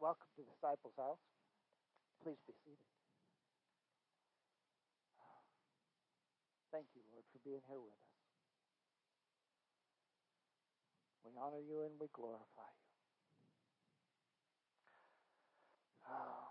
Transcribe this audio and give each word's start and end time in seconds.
welcome 0.00 0.28
to 0.36 0.42
Disciples 0.44 0.94
House. 0.98 1.22
Please 2.22 2.36
be 2.46 2.52
seated. 2.64 2.78
Thank 6.72 6.86
you, 6.94 7.02
Lord, 7.12 7.24
for 7.32 7.40
being 7.44 7.62
here 7.68 7.80
with 7.80 7.94
us. 7.94 8.12
We 11.24 11.32
honor 11.40 11.62
you 11.64 11.82
and 11.86 11.94
we 12.00 12.08
glorify 12.12 12.70
you. 12.70 12.86
Oh. 16.10 16.46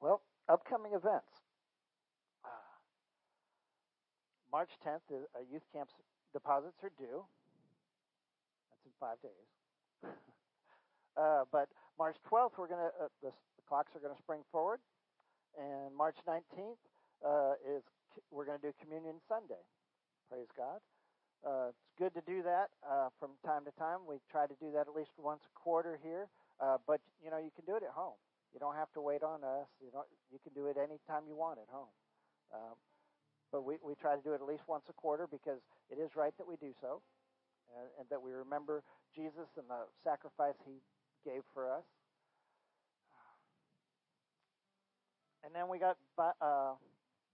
Well, 0.00 0.22
upcoming 0.48 0.92
events. 0.92 1.45
March 4.56 4.72
10th, 4.88 5.04
uh, 5.12 5.44
youth 5.52 5.68
camps 5.68 5.92
deposits 6.32 6.80
are 6.80 6.88
due. 6.96 7.20
That's 8.72 8.88
in 8.88 8.94
five 8.96 9.20
days. 9.20 9.48
uh, 11.20 11.44
but 11.52 11.68
March 12.00 12.16
12th, 12.24 12.56
we're 12.56 12.72
gonna 12.72 12.88
uh, 12.96 13.12
the, 13.20 13.28
the, 13.28 13.64
clocks 13.68 13.92
are 13.92 14.00
gonna 14.00 14.16
spring 14.16 14.40
forward, 14.48 14.80
and 15.60 15.92
March 15.92 16.16
19th 16.24 16.80
uh, 17.20 17.52
is 17.68 17.84
we're 18.32 18.48
gonna 18.48 18.64
do 18.64 18.72
Communion 18.80 19.20
Sunday. 19.28 19.60
Praise 20.32 20.48
God. 20.56 20.80
Uh, 21.44 21.68
it's 21.76 21.84
good 22.00 22.16
to 22.16 22.24
do 22.24 22.40
that 22.40 22.72
uh, 22.80 23.12
from 23.20 23.36
time 23.44 23.60
to 23.68 23.76
time. 23.76 24.08
We 24.08 24.24
try 24.32 24.48
to 24.48 24.56
do 24.56 24.72
that 24.72 24.88
at 24.88 24.96
least 24.96 25.12
once 25.20 25.44
a 25.44 25.52
quarter 25.52 26.00
here, 26.00 26.32
but 26.88 27.04
you 27.20 27.28
know 27.28 27.36
you 27.36 27.52
can 27.52 27.68
do 27.68 27.76
it 27.76 27.84
at 27.84 27.92
home. 27.92 28.16
You 28.56 28.58
don't 28.64 28.80
have 28.80 28.88
to 28.96 29.04
wait 29.04 29.20
on 29.20 29.44
us. 29.44 29.68
You 29.84 29.92
know 29.92 30.08
you 30.32 30.40
can 30.40 30.56
do 30.56 30.72
it 30.72 30.80
anytime 30.80 31.28
you 31.28 31.36
want 31.36 31.60
at 31.60 31.68
home. 31.68 31.92
Um, 32.56 32.80
but 33.56 33.64
we, 33.64 33.80
we 33.80 33.96
try 33.96 34.12
to 34.12 34.20
do 34.20 34.36
it 34.36 34.44
at 34.44 34.46
least 34.46 34.68
once 34.68 34.84
a 34.90 34.92
quarter 34.92 35.24
because 35.24 35.64
it 35.88 35.96
is 35.96 36.12
right 36.12 36.36
that 36.36 36.44
we 36.44 36.60
do 36.60 36.76
so 36.84 37.00
and, 37.72 37.88
and 37.96 38.04
that 38.12 38.20
we 38.20 38.36
remember 38.36 38.84
Jesus 39.16 39.48
and 39.56 39.64
the 39.72 39.88
sacrifice 40.04 40.60
he 40.68 40.76
gave 41.24 41.40
for 41.56 41.72
us. 41.72 41.88
And 45.40 45.56
then 45.56 45.72
we 45.72 45.80
got 45.80 45.96
uh, 46.20 46.76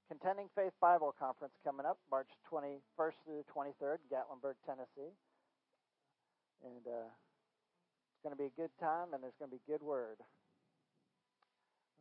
Contending 0.07 0.47
Faith 0.55 0.71
Bible 0.79 1.11
Conference 1.19 1.59
coming 1.67 1.91
up 1.91 1.99
March 2.07 2.31
21st 2.47 3.19
through 3.27 3.43
the 3.43 3.49
23rd, 3.51 3.99
Gatlinburg, 4.07 4.55
Tennessee. 4.63 5.11
And 6.63 6.87
uh, 6.87 7.11
it's 7.11 8.23
going 8.23 8.31
to 8.31 8.39
be 8.39 8.47
a 8.47 8.55
good 8.55 8.71
time, 8.79 9.11
and 9.11 9.27
there's 9.27 9.35
going 9.43 9.51
to 9.51 9.57
be 9.59 9.63
good 9.67 9.83
word. 9.83 10.23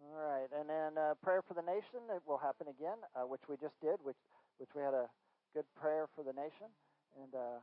All 0.02 0.18
right, 0.18 0.50
and 0.50 0.66
then 0.66 0.98
uh, 0.98 1.14
prayer 1.22 1.46
for 1.46 1.54
the 1.54 1.62
nation. 1.62 2.02
It 2.10 2.26
will 2.26 2.42
happen 2.42 2.66
again, 2.66 2.98
uh, 3.14 3.30
which 3.30 3.46
we 3.46 3.54
just 3.62 3.78
did, 3.86 4.02
which 4.02 4.18
which 4.58 4.70
we 4.74 4.82
had 4.82 4.98
a 4.98 5.06
good 5.54 5.66
prayer 5.78 6.10
for 6.18 6.26
the 6.26 6.34
nation, 6.34 6.74
and 7.22 7.30
uh, 7.38 7.62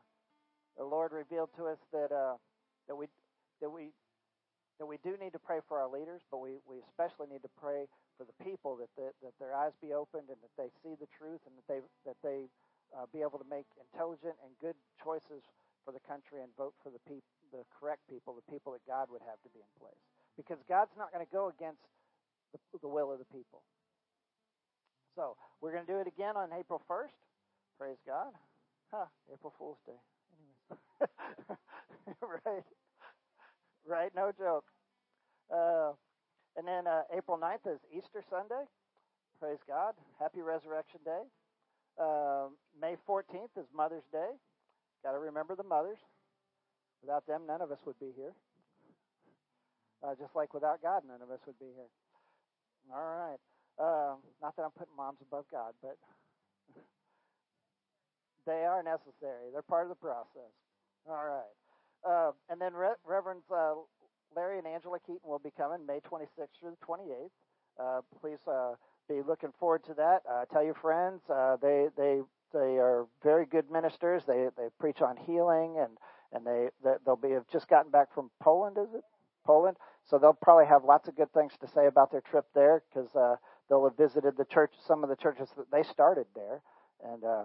the 0.79 0.87
Lord 0.87 1.11
revealed 1.11 1.51
to 1.59 1.67
us 1.67 1.79
that 1.91 2.15
uh, 2.15 2.39
that 2.87 2.95
we 2.95 3.11
that 3.61 3.71
we 3.71 3.91
that 4.79 4.87
we 4.87 5.03
do 5.03 5.19
need 5.19 5.35
to 5.35 5.43
pray 5.43 5.59
for 5.67 5.83
our 5.83 5.91
leaders, 5.91 6.23
but 6.31 6.39
we, 6.39 6.63
we 6.63 6.79
especially 6.87 7.27
need 7.27 7.43
to 7.43 7.51
pray 7.59 7.91
for 8.15 8.23
the 8.23 8.37
people 8.47 8.79
that 8.79 8.91
the, 8.95 9.11
that 9.27 9.35
their 9.43 9.51
eyes 9.51 9.75
be 9.83 9.91
opened 9.91 10.31
and 10.31 10.39
that 10.39 10.55
they 10.55 10.71
see 10.87 10.95
the 11.03 11.11
truth 11.11 11.43
and 11.43 11.55
that 11.59 11.67
they 11.67 11.81
that 12.07 12.19
they 12.23 12.47
uh, 12.95 13.11
be 13.11 13.21
able 13.27 13.43
to 13.43 13.49
make 13.51 13.67
intelligent 13.83 14.39
and 14.47 14.55
good 14.63 14.79
choices 15.03 15.43
for 15.83 15.91
the 15.91 16.03
country 16.07 16.39
and 16.39 16.55
vote 16.55 16.75
for 16.87 16.95
the 16.95 17.03
peop- 17.11 17.27
the 17.51 17.67
correct 17.75 18.07
people, 18.07 18.39
the 18.39 18.47
people 18.47 18.71
that 18.71 18.85
God 18.87 19.11
would 19.11 19.25
have 19.27 19.43
to 19.43 19.51
be 19.51 19.59
in 19.59 19.73
place. 19.83 19.99
Because 20.39 20.63
God's 20.71 20.95
not 20.95 21.11
going 21.11 21.25
to 21.25 21.33
go 21.35 21.51
against 21.51 21.83
the, 22.53 22.79
the 22.83 22.89
will 22.89 23.13
of 23.13 23.19
the 23.19 23.25
people. 23.27 23.63
So 25.17 25.37
we're 25.61 25.73
going 25.73 25.87
to 25.87 25.93
do 25.93 25.99
it 25.99 26.07
again 26.07 26.37
on 26.37 26.51
April 26.59 26.81
1st. 26.89 27.17
Praise 27.79 27.99
God. 28.07 28.33
Huh, 28.93 29.07
April 29.33 29.53
Fool's 29.59 29.79
Day. 29.87 29.99
right. 32.23 32.65
Right, 33.87 34.11
no 34.15 34.33
joke. 34.37 34.65
Uh, 35.53 35.93
and 36.57 36.67
then 36.67 36.87
uh, 36.87 37.03
April 37.17 37.39
9th 37.39 37.73
is 37.75 37.81
Easter 37.91 38.23
Sunday. 38.31 38.65
Praise 39.41 39.59
God. 39.67 39.95
Happy 40.19 40.41
Resurrection 40.41 41.01
Day. 41.05 41.23
Uh, 41.99 42.49
May 42.81 42.97
14th 43.09 43.55
is 43.59 43.67
Mother's 43.75 44.07
Day. 44.13 44.31
Got 45.03 45.13
to 45.13 45.19
remember 45.19 45.55
the 45.55 45.63
mothers. 45.65 45.99
Without 47.03 47.27
them, 47.27 47.43
none 47.47 47.61
of 47.63 47.71
us 47.71 47.79
would 47.87 47.99
be 48.01 48.11
here. 48.17 48.35
Uh, 50.03 50.15
just 50.19 50.35
like 50.35 50.55
without 50.55 50.83
God, 50.83 51.03
none 51.07 51.23
of 51.23 51.31
us 51.31 51.41
would 51.47 51.59
be 51.59 51.71
here. 51.75 51.91
All 52.93 53.03
right. 53.05 53.39
Uh, 53.79 54.15
not 54.43 54.57
that 54.57 54.63
I'm 54.63 54.71
putting 54.73 54.97
moms 54.97 55.19
above 55.23 55.45
God, 55.53 55.73
but 55.83 55.97
they 58.47 58.65
are 58.65 58.83
necessary. 58.83 59.51
They're 59.53 59.63
part 59.63 59.85
of 59.85 59.91
the 59.91 59.95
process. 59.97 60.51
All 61.09 61.25
right. 61.25 61.55
Uh, 62.07 62.33
and 62.51 62.61
then 62.61 62.75
Re- 62.75 62.99
Reverends 63.07 63.45
uh, 63.55 63.75
Larry 64.35 64.59
and 64.59 64.67
Angela 64.67 64.99
Keaton 65.01 65.29
will 65.29 65.39
be 65.39 65.51
coming 65.57 65.87
May 65.87 66.01
26th 66.01 66.49
through 66.61 66.77
the 66.79 66.87
28th. 66.87 67.31
Uh, 67.81 68.01
please 68.21 68.39
uh, 68.47 68.75
be 69.09 69.21
looking 69.27 69.51
forward 69.59 69.85
to 69.85 69.95
that. 69.95 70.21
Uh, 70.31 70.45
tell 70.53 70.65
your 70.65 70.75
friends. 70.75 71.23
Uh, 71.31 71.57
they 71.63 71.87
they 71.97 72.21
they 72.53 72.79
are 72.79 73.07
very 73.23 73.47
good 73.47 73.71
ministers. 73.71 74.23
They 74.27 74.49
they 74.57 74.69
preach 74.81 75.01
on 75.01 75.17
healing 75.17 75.77
and 75.79 75.97
and 76.33 76.47
they 76.47 76.69
they'll 77.05 77.17
be 77.17 77.31
have 77.31 77.47
just 77.53 77.69
gotten 77.69 77.91
back 77.91 78.13
from 78.15 78.31
Poland. 78.41 78.77
Is 78.79 78.93
it 78.95 79.05
Poland? 79.49 79.79
So 80.05 80.19
they'll 80.19 80.35
probably 80.35 80.67
have 80.67 80.85
lots 80.85 81.09
of 81.09 81.17
good 81.17 81.33
things 81.33 81.53
to 81.61 81.69
say 81.69 81.87
about 81.87 82.13
their 82.13 82.21
trip 82.21 82.45
there 82.55 82.83
because 82.89 83.15
uh, 83.17 83.37
they'll 83.69 83.85
have 83.85 83.97
visited 83.97 84.37
the 84.37 84.45
church, 84.45 84.73
some 84.87 85.03
of 85.03 85.09
the 85.09 85.17
churches 85.17 85.49
that 85.57 85.71
they 85.71 85.83
started 85.83 86.27
there, 86.35 86.61
and 87.03 87.25
uh, 87.25 87.45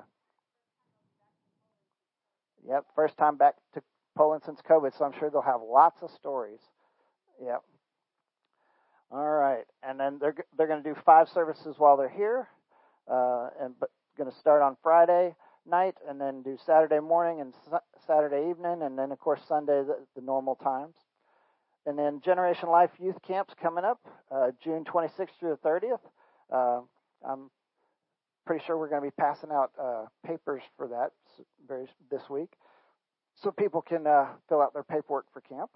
yep, 2.68 2.84
first 2.94 3.18
time 3.18 3.38
back 3.38 3.56
to 3.74 3.82
Poland 4.18 4.44
since 4.46 4.60
COVID. 4.70 4.98
So 4.98 5.06
I'm 5.06 5.18
sure 5.18 5.30
they'll 5.30 5.42
have 5.42 5.62
lots 5.62 6.02
of 6.04 6.12
stories. 6.12 6.60
Yep. 7.42 7.62
All 9.12 9.30
right, 9.30 9.66
and 9.82 10.00
then 10.00 10.18
they're 10.20 10.36
they're 10.58 10.68
going 10.68 10.84
to 10.84 10.90
do 10.94 11.00
five 11.06 11.30
services 11.30 11.76
while 11.78 11.98
they're 11.98 12.10
here, 12.10 12.48
uh, 13.10 13.50
and 13.62 13.76
but 13.80 13.90
going 14.18 14.30
to 14.30 14.38
start 14.38 14.62
on 14.62 14.76
Friday 14.84 15.36
night, 15.70 15.96
and 16.10 16.20
then 16.20 16.42
do 16.42 16.58
Saturday 16.66 17.00
morning 17.00 17.40
and 17.40 17.54
Saturday 18.08 18.50
evening, 18.50 18.82
and 18.82 18.98
then 18.98 19.12
of 19.12 19.20
course 19.20 19.42
Sunday 19.48 19.84
the, 19.84 19.98
the 20.16 20.22
normal 20.22 20.56
times. 20.56 20.96
And 21.86 22.00
then 22.00 22.22
Generation 22.24 22.70
Life 22.70 22.92
Youth 23.00 23.18
Camp's 23.28 23.54
coming 23.62 23.84
up 23.84 24.00
uh, 24.32 24.52
June 24.64 24.86
26th 24.86 25.28
through 25.40 25.58
the 25.62 25.70
30th. 25.70 26.00
Uh, 26.52 26.82
I'm 27.28 27.50
pretty 28.46 28.64
sure 28.66 28.78
we're 28.78 28.90
going 28.90 29.02
to 29.02 29.08
be 29.08 29.16
passing 29.20 29.52
out 29.52 29.72
uh, 29.82 30.06
papers 30.26 30.62
for 30.78 30.88
that 30.88 31.12
very 31.68 31.88
this 32.10 32.30
week, 32.30 32.54
so 33.36 33.52
people 33.52 33.82
can 33.82 34.08
uh, 34.08 34.28
fill 34.48 34.62
out 34.62 34.74
their 34.74 34.84
paperwork 34.84 35.26
for 35.34 35.42
camp. 35.42 35.72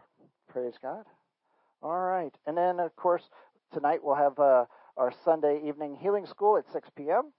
Praise 0.49 0.75
God. 0.81 1.03
All 1.81 1.99
right, 1.99 2.33
and 2.45 2.57
then 2.57 2.79
of 2.79 2.95
course 2.95 3.23
tonight 3.73 3.99
we'll 4.01 4.15
have 4.15 4.39
uh, 4.39 4.65
our 4.95 5.13
Sunday 5.25 5.61
evening 5.67 5.97
healing 6.01 6.25
school 6.25 6.57
at 6.57 6.71
6 6.71 6.89
p.m. 6.95 7.33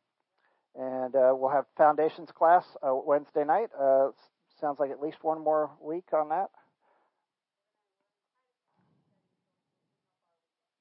And 0.79 1.17
uh, 1.17 1.32
we'll 1.35 1.50
have 1.50 1.64
foundations 1.76 2.31
class 2.31 2.64
Wednesday 2.82 3.44
night. 3.44 3.71
sounds 4.61 4.79
like 4.79 4.91
at 4.91 5.00
least 5.00 5.19
one 5.23 5.43
more 5.43 5.71
week 5.81 6.05
on 6.12 6.29
that. 6.29 6.50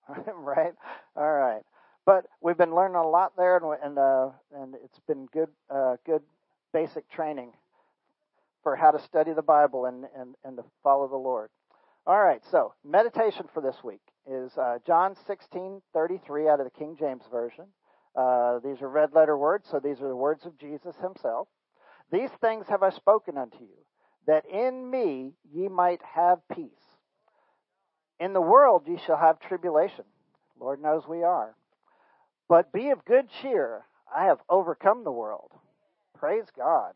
right? 0.35 0.73
All 1.15 1.33
right. 1.33 1.61
But 2.05 2.25
we've 2.41 2.57
been 2.57 2.73
learning 2.73 2.95
a 2.95 3.07
lot 3.07 3.33
there, 3.37 3.57
and 3.57 3.65
and, 3.83 3.97
uh, 3.99 4.29
and 4.55 4.75
it's 4.83 4.99
been 5.07 5.27
good 5.33 5.49
uh, 5.69 5.97
good 6.05 6.21
basic 6.73 7.09
training 7.09 7.51
for 8.63 8.75
how 8.75 8.91
to 8.91 8.99
study 8.99 9.33
the 9.33 9.41
Bible 9.41 9.85
and, 9.85 10.05
and, 10.17 10.35
and 10.43 10.57
to 10.57 10.63
follow 10.83 11.07
the 11.07 11.15
Lord. 11.17 11.49
All 12.05 12.19
right. 12.21 12.41
So 12.51 12.73
meditation 12.85 13.45
for 13.53 13.61
this 13.61 13.77
week 13.83 14.01
is 14.29 14.57
uh, 14.57 14.77
John 14.85 15.15
sixteen 15.25 15.81
thirty 15.93 16.19
three 16.25 16.47
out 16.47 16.59
of 16.59 16.65
the 16.65 16.77
King 16.77 16.95
James 16.97 17.23
version. 17.31 17.65
Uh, 18.15 18.59
these 18.59 18.81
are 18.81 18.89
red 18.89 19.13
letter 19.13 19.37
words, 19.37 19.67
so 19.69 19.79
these 19.79 20.01
are 20.01 20.07
the 20.07 20.15
words 20.15 20.45
of 20.45 20.57
Jesus 20.57 20.95
Himself. 21.01 21.47
These 22.11 22.31
things 22.41 22.67
have 22.69 22.83
I 22.83 22.89
spoken 22.89 23.37
unto 23.37 23.59
you, 23.59 23.85
that 24.27 24.45
in 24.45 24.89
me 24.89 25.33
ye 25.53 25.67
might 25.67 26.01
have 26.15 26.39
peace. 26.53 26.69
In 28.19 28.33
the 28.33 28.41
world 28.41 28.83
ye 28.87 28.97
shall 29.05 29.17
have 29.17 29.39
tribulation. 29.39 30.05
Lord 30.59 30.81
knows 30.81 31.07
we 31.07 31.23
are. 31.23 31.55
But 32.49 32.71
be 32.71 32.89
of 32.89 33.05
good 33.05 33.27
cheer. 33.41 33.83
I 34.15 34.25
have 34.25 34.39
overcome 34.49 35.03
the 35.03 35.11
world. 35.11 35.51
Praise 36.17 36.45
God. 36.55 36.93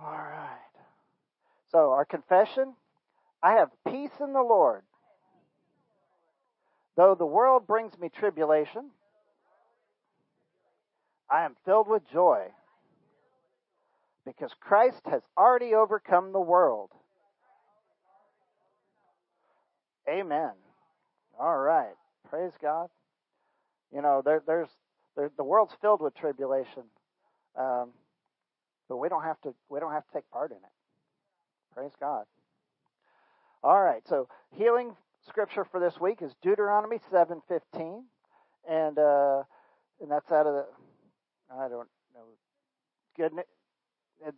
All 0.00 0.12
right. 0.12 0.56
So, 1.70 1.90
our 1.90 2.04
confession 2.04 2.74
I 3.42 3.54
have 3.54 3.70
peace 3.86 4.10
in 4.20 4.32
the 4.32 4.42
Lord. 4.42 4.82
Though 6.96 7.14
the 7.14 7.26
world 7.26 7.66
brings 7.66 7.98
me 7.98 8.10
tribulation, 8.10 8.90
I 11.30 11.44
am 11.44 11.56
filled 11.64 11.88
with 11.88 12.02
joy 12.12 12.48
because 14.26 14.50
Christ 14.60 15.00
has 15.10 15.22
already 15.38 15.74
overcome 15.74 16.32
the 16.32 16.40
world. 16.40 16.90
Amen. 20.08 20.52
All 21.38 21.58
right. 21.58 21.94
Praise 22.28 22.52
God. 22.60 22.88
You 23.92 24.02
know, 24.02 24.22
there, 24.24 24.42
there's 24.46 24.68
there, 25.16 25.30
the 25.36 25.44
world's 25.44 25.74
filled 25.80 26.00
with 26.00 26.14
tribulation, 26.14 26.84
um, 27.58 27.90
but 28.88 28.98
we 28.98 29.08
don't 29.08 29.24
have 29.24 29.40
to 29.42 29.54
we 29.68 29.80
don't 29.80 29.92
have 29.92 30.06
to 30.06 30.12
take 30.14 30.30
part 30.30 30.50
in 30.52 30.58
it. 30.58 30.62
Praise 31.74 31.92
God. 32.00 32.24
All 33.62 33.80
right. 33.82 34.02
So 34.08 34.28
healing 34.56 34.96
scripture 35.28 35.64
for 35.64 35.80
this 35.80 36.00
week 36.00 36.22
is 36.22 36.32
Deuteronomy 36.42 36.98
seven 37.10 37.42
fifteen, 37.48 38.04
and 38.68 38.98
uh, 38.98 39.42
and 40.00 40.10
that's 40.10 40.30
out 40.32 40.46
of 40.46 40.54
the 40.54 40.66
I 41.52 41.68
don't 41.68 41.88
know 42.14 42.24
good. 43.16 43.32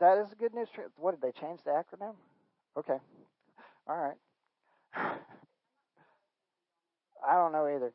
That 0.00 0.18
is 0.18 0.32
a 0.32 0.36
good 0.36 0.54
news. 0.54 0.68
What 0.96 1.12
did 1.12 1.22
they 1.22 1.38
change 1.40 1.60
the 1.64 1.70
acronym? 1.70 2.14
Okay. 2.78 2.98
All 3.88 3.96
right. 4.94 5.18
I 7.26 7.34
don't 7.34 7.52
know 7.52 7.66
either. 7.66 7.92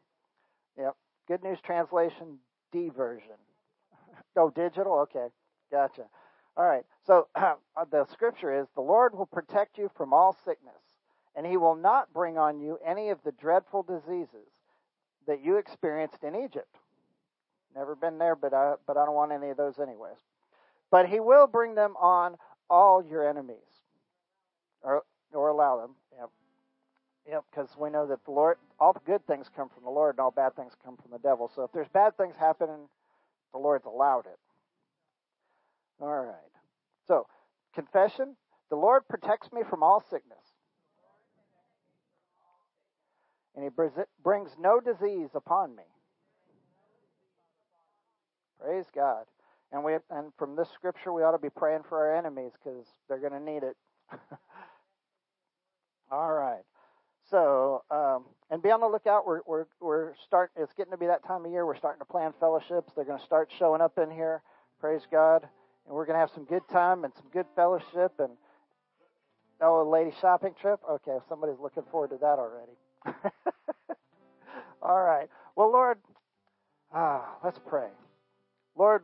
Yep. 0.78 0.96
Good 1.28 1.44
News 1.44 1.60
Translation 1.64 2.40
D 2.72 2.90
version. 2.90 3.38
oh, 4.38 4.50
digital? 4.50 5.00
Okay. 5.00 5.28
Gotcha. 5.72 6.04
All 6.56 6.66
right. 6.66 6.84
So 7.06 7.28
uh, 7.36 7.56
the 7.92 8.06
scripture 8.12 8.60
is 8.60 8.68
the 8.76 8.82
Lord 8.82 9.16
will 9.18 9.26
protect 9.26 9.78
you 9.78 9.90
from 9.96 10.14
all 10.14 10.36
sickness, 10.46 10.82
and 11.36 11.46
he 11.46 11.58
will 11.58 11.76
not 11.76 12.14
bring 12.14 12.38
on 12.38 12.60
you 12.60 12.80
any 12.86 13.10
of 13.10 13.20
the 13.24 13.32
dreadful 13.34 13.84
diseases 13.84 14.48
that 15.28 15.44
you 15.44 15.58
experienced 15.58 16.24
in 16.24 16.36
Egypt. 16.36 16.76
Never 17.76 17.96
been 17.96 18.18
there, 18.18 18.36
but 18.36 18.54
I, 18.54 18.76
but 18.88 18.98
I 18.98 19.06
don't 19.06 19.16
want 19.16 19.32
any 19.32 19.50
of 19.50 19.58
those 19.58 19.78
anyways. 19.80 20.18
But 20.90 21.10
he 21.10 21.20
will 21.20 21.48
bring 21.48 21.76
them 21.76 21.96
on 22.00 22.38
all 22.70 23.04
your 23.04 23.28
enemies, 23.28 23.58
or, 24.82 25.04
or 25.34 25.50
allow 25.50 25.80
them. 25.82 25.96
Yep. 27.30 27.46
Because 27.52 27.70
we 27.78 27.90
know 27.90 28.08
that 28.08 28.24
the 28.26 28.32
Lord, 28.32 28.58
all 28.80 28.94
the 28.94 29.02
good 29.06 29.26
things 29.28 29.48
come 29.56 29.70
from 29.70 29.84
the 29.84 29.90
Lord, 29.90 30.16
and 30.16 30.20
all 30.22 30.32
bad 30.32 30.56
things 30.56 30.74
come 30.84 30.98
from 30.98 31.12
the 31.12 31.20
devil. 31.20 31.52
So 31.54 31.64
if 31.64 31.72
there's 31.72 31.90
bad 31.90 32.18
things 32.18 32.36
happening, 32.38 32.88
the 33.52 33.60
Lord's 33.60 33.86
allowed 33.86 34.26
it. 34.28 34.40
All 36.00 36.26
right. 36.26 36.36
So, 37.08 37.28
confession 37.74 38.36
the 38.70 38.76
Lord 38.76 39.08
protects 39.08 39.52
me 39.52 39.62
from 39.70 39.82
all 39.82 40.04
sickness, 40.10 40.44
and 43.56 43.64
He 43.64 43.70
brings 44.24 44.52
no 44.60 44.80
disease 44.80 45.30
upon 45.34 45.76
me. 45.76 45.84
Praise 48.60 48.86
God. 48.94 49.26
And 49.72 49.84
we 49.84 49.94
and 50.10 50.32
from 50.38 50.56
this 50.56 50.70
scripture 50.74 51.12
we 51.12 51.24
ought 51.24 51.32
to 51.32 51.38
be 51.38 51.50
praying 51.50 51.84
for 51.90 52.08
our 52.08 52.16
enemies 52.16 52.52
because 52.54 52.86
they're 53.08 53.20
going 53.20 53.34
to 53.34 53.40
need 53.40 53.64
it. 53.64 53.76
All 56.12 56.32
right. 56.34 56.64
So, 57.30 57.84
um, 57.92 58.26
and 58.50 58.64
be 58.64 58.72
on 58.72 58.80
the 58.80 58.88
lookout. 58.88 59.28
We're 59.28 59.42
we're 59.46 59.66
we're 59.82 60.14
start. 60.26 60.52
It's 60.56 60.72
getting 60.74 60.92
to 60.92 60.98
be 60.98 61.08
that 61.08 61.26
time 61.26 61.46
of 61.46 61.52
year. 61.52 61.66
We're 61.66 61.78
starting 61.78 62.00
to 62.00 62.06
plan 62.06 62.34
fellowships. 62.40 62.94
They're 62.96 63.06
going 63.06 63.20
to 63.20 63.26
start 63.26 63.50
showing 63.60 63.82
up 63.82 63.98
in 63.98 64.10
here. 64.10 64.42
Praise 64.80 65.02
God, 65.12 65.48
and 65.86 65.96
we're 65.96 66.06
going 66.06 66.16
to 66.16 66.20
have 66.20 66.32
some 66.34 66.46
good 66.46 66.62
time 66.72 67.04
and 67.04 67.14
some 67.16 67.28
good 67.34 67.46
fellowship 67.56 68.14
and 68.20 68.30
oh, 69.62 69.82
a 69.82 69.90
lady 69.90 70.12
shopping 70.22 70.54
trip. 70.62 70.80
Okay, 70.90 71.18
somebody's 71.28 71.60
looking 71.62 71.84
forward 71.92 72.12
to 72.12 72.18
that 72.18 72.40
already. 72.40 72.72
All 74.82 75.02
right. 75.02 75.28
Well, 75.58 75.72
Lord, 75.72 75.98
ah, 76.94 77.36
let's 77.44 77.60
pray. 77.68 77.88
Lord, 78.78 79.04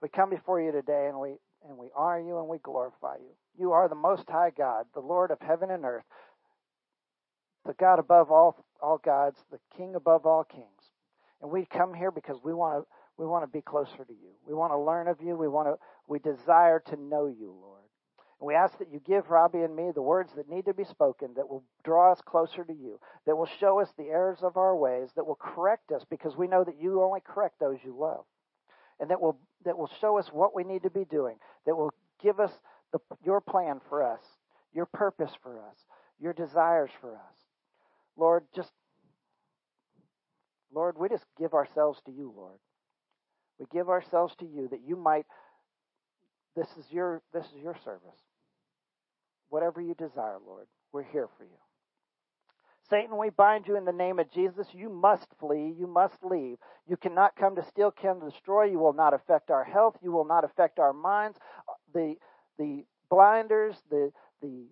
we 0.00 0.08
come 0.08 0.30
before 0.30 0.60
you 0.60 0.70
today 0.70 1.06
and 1.08 1.18
we 1.18 1.34
and 1.68 1.76
we 1.76 1.88
honor 1.96 2.20
you 2.20 2.38
and 2.38 2.46
we 2.46 2.58
glorify 2.58 3.16
you. 3.16 3.32
You 3.58 3.72
are 3.72 3.88
the 3.88 3.96
most 3.96 4.28
high 4.28 4.52
God, 4.56 4.84
the 4.94 5.00
Lord 5.00 5.32
of 5.32 5.38
heaven 5.40 5.70
and 5.70 5.84
earth 5.84 6.04
the 7.66 7.74
God 7.74 7.98
above 7.98 8.30
all 8.30 8.64
all 8.80 8.98
gods, 8.98 9.38
the 9.50 9.58
King 9.76 9.94
above 9.94 10.26
all 10.26 10.44
kings. 10.44 10.66
And 11.40 11.50
we 11.50 11.66
come 11.66 11.94
here 11.94 12.10
because 12.10 12.38
we 12.44 12.54
want 12.54 12.82
to 12.82 12.86
we 13.18 13.26
want 13.26 13.44
to 13.44 13.50
be 13.50 13.62
closer 13.62 14.04
to 14.04 14.12
you. 14.12 14.32
We 14.46 14.54
want 14.54 14.72
to 14.72 14.78
learn 14.78 15.08
of 15.08 15.20
you. 15.22 15.36
We 15.36 15.48
want 15.48 15.68
to 15.68 15.76
we 16.08 16.18
desire 16.18 16.80
to 16.86 16.96
know 16.96 17.26
you, 17.26 17.54
Lord. 17.60 17.82
And 18.40 18.46
we 18.46 18.54
ask 18.54 18.78
that 18.78 18.92
you 18.92 19.00
give 19.00 19.30
Robbie 19.30 19.62
and 19.62 19.74
me 19.74 19.90
the 19.94 20.02
words 20.02 20.32
that 20.36 20.48
need 20.48 20.66
to 20.66 20.74
be 20.74 20.84
spoken 20.84 21.30
that 21.36 21.48
will 21.48 21.64
draw 21.84 22.12
us 22.12 22.20
closer 22.20 22.64
to 22.64 22.72
you, 22.72 23.00
that 23.24 23.36
will 23.36 23.48
show 23.58 23.80
us 23.80 23.88
the 23.96 24.08
errors 24.08 24.40
of 24.42 24.58
our 24.58 24.76
ways, 24.76 25.08
that 25.16 25.26
will 25.26 25.38
correct 25.40 25.90
us 25.90 26.04
because 26.10 26.36
we 26.36 26.46
know 26.46 26.62
that 26.62 26.78
you 26.78 27.02
only 27.02 27.20
correct 27.24 27.58
those 27.58 27.78
you 27.82 27.96
love. 27.98 28.24
And 29.00 29.10
that 29.10 29.20
will 29.20 29.38
that 29.64 29.78
will 29.78 29.90
show 30.00 30.18
us 30.18 30.28
what 30.32 30.54
we 30.54 30.64
need 30.64 30.82
to 30.82 30.90
be 30.90 31.04
doing, 31.04 31.36
that 31.64 31.76
will 31.76 31.92
give 32.22 32.38
us 32.40 32.52
the, 32.92 32.98
your 33.24 33.40
plan 33.40 33.80
for 33.88 34.02
us, 34.02 34.20
your 34.72 34.86
purpose 34.86 35.32
for 35.42 35.58
us, 35.58 35.76
your 36.20 36.32
desires 36.32 36.90
for 37.00 37.14
us. 37.14 37.45
Lord, 38.16 38.44
just 38.54 38.70
Lord, 40.72 40.96
we 40.98 41.08
just 41.08 41.24
give 41.38 41.54
ourselves 41.54 42.00
to 42.06 42.12
you, 42.12 42.32
Lord. 42.36 42.58
We 43.58 43.66
give 43.72 43.88
ourselves 43.88 44.34
to 44.40 44.44
you 44.44 44.68
that 44.70 44.80
you 44.86 44.96
might 44.96 45.26
this 46.54 46.68
is 46.78 46.84
your 46.90 47.22
this 47.32 47.44
is 47.46 47.62
your 47.62 47.76
service. 47.84 48.20
Whatever 49.48 49.80
you 49.80 49.94
desire, 49.94 50.38
Lord, 50.44 50.66
we're 50.92 51.04
here 51.04 51.28
for 51.38 51.44
you. 51.44 51.58
Satan, 52.88 53.16
we 53.16 53.30
bind 53.30 53.66
you 53.66 53.76
in 53.76 53.84
the 53.84 53.92
name 53.92 54.18
of 54.18 54.30
Jesus. 54.30 54.66
You 54.72 54.88
must 54.88 55.26
flee. 55.40 55.74
You 55.76 55.86
must 55.86 56.16
leave. 56.22 56.56
You 56.86 56.96
cannot 56.96 57.36
come 57.36 57.56
to 57.56 57.64
steal, 57.64 57.90
kill, 57.90 58.12
and 58.12 58.30
destroy. 58.30 58.64
You 58.64 58.78
will 58.78 58.92
not 58.92 59.12
affect 59.12 59.50
our 59.50 59.64
health. 59.64 59.96
You 60.02 60.12
will 60.12 60.24
not 60.24 60.44
affect 60.44 60.78
our 60.78 60.92
minds. 60.92 61.38
The 61.92 62.14
the 62.58 62.84
blinders, 63.10 63.76
the 63.90 64.12
the 64.40 64.66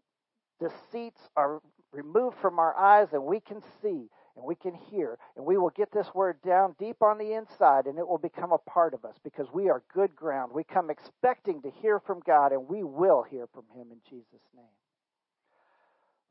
deceits 0.60 1.20
are 1.36 1.60
removed 1.94 2.36
from 2.42 2.58
our 2.58 2.76
eyes, 2.76 3.08
and 3.12 3.24
we 3.24 3.40
can 3.40 3.62
see 3.80 4.08
and 4.36 4.44
we 4.44 4.56
can 4.56 4.74
hear, 4.90 5.16
and 5.36 5.46
we 5.46 5.56
will 5.56 5.70
get 5.70 5.92
this 5.92 6.08
word 6.12 6.42
down 6.42 6.74
deep 6.78 7.02
on 7.02 7.18
the 7.18 7.34
inside, 7.34 7.86
and 7.86 7.98
it 7.98 8.06
will 8.06 8.18
become 8.18 8.50
a 8.50 8.58
part 8.58 8.92
of 8.92 9.04
us 9.04 9.14
because 9.22 9.46
we 9.52 9.70
are 9.70 9.82
good 9.92 10.16
ground. 10.16 10.50
We 10.52 10.64
come 10.64 10.90
expecting 10.90 11.62
to 11.62 11.70
hear 11.70 12.00
from 12.00 12.20
God, 12.26 12.52
and 12.52 12.68
we 12.68 12.82
will 12.82 13.22
hear 13.22 13.46
from 13.54 13.62
Him 13.76 13.92
in 13.92 13.98
Jesus' 14.10 14.42
name. 14.56 14.64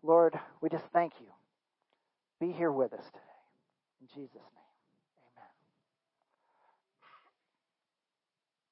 Lord, 0.03 0.37
we 0.59 0.69
just 0.69 0.83
thank 0.91 1.13
you. 1.21 1.27
Be 2.41 2.51
here 2.51 2.73
with 2.73 2.91
us 2.91 3.05
today. 3.05 3.19
In 4.01 4.07
Jesus' 4.07 4.33
name, 4.33 4.67
amen. 5.37 5.49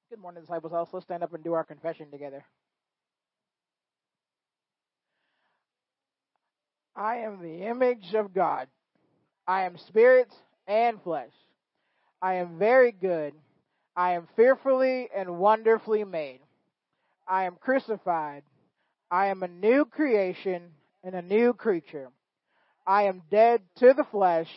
Good 0.10 0.20
morning, 0.20 0.42
disciples. 0.42 0.74
Also, 0.74 1.00
stand 1.00 1.24
up 1.24 1.34
and 1.34 1.42
do 1.42 1.54
our 1.54 1.64
confession 1.64 2.12
together. 2.12 2.44
I 7.02 7.18
am 7.26 7.42
the 7.42 7.64
image 7.64 8.14
of 8.14 8.32
God. 8.32 8.68
I 9.48 9.64
am 9.64 9.76
spirit 9.88 10.32
and 10.68 11.02
flesh. 11.02 11.34
I 12.22 12.36
am 12.36 12.60
very 12.60 12.92
good. 12.92 13.34
I 13.96 14.12
am 14.12 14.28
fearfully 14.36 15.10
and 15.16 15.40
wonderfully 15.40 16.04
made. 16.04 16.42
I 17.28 17.46
am 17.46 17.56
crucified. 17.60 18.44
I 19.10 19.28
am 19.28 19.42
a 19.42 19.48
new 19.48 19.86
creation 19.86 20.74
and 21.04 21.16
a 21.16 21.24
new 21.24 21.54
creature. 21.54 22.10
I 22.86 23.06
am 23.06 23.24
dead 23.32 23.64
to 23.78 23.94
the 23.94 24.06
flesh, 24.12 24.52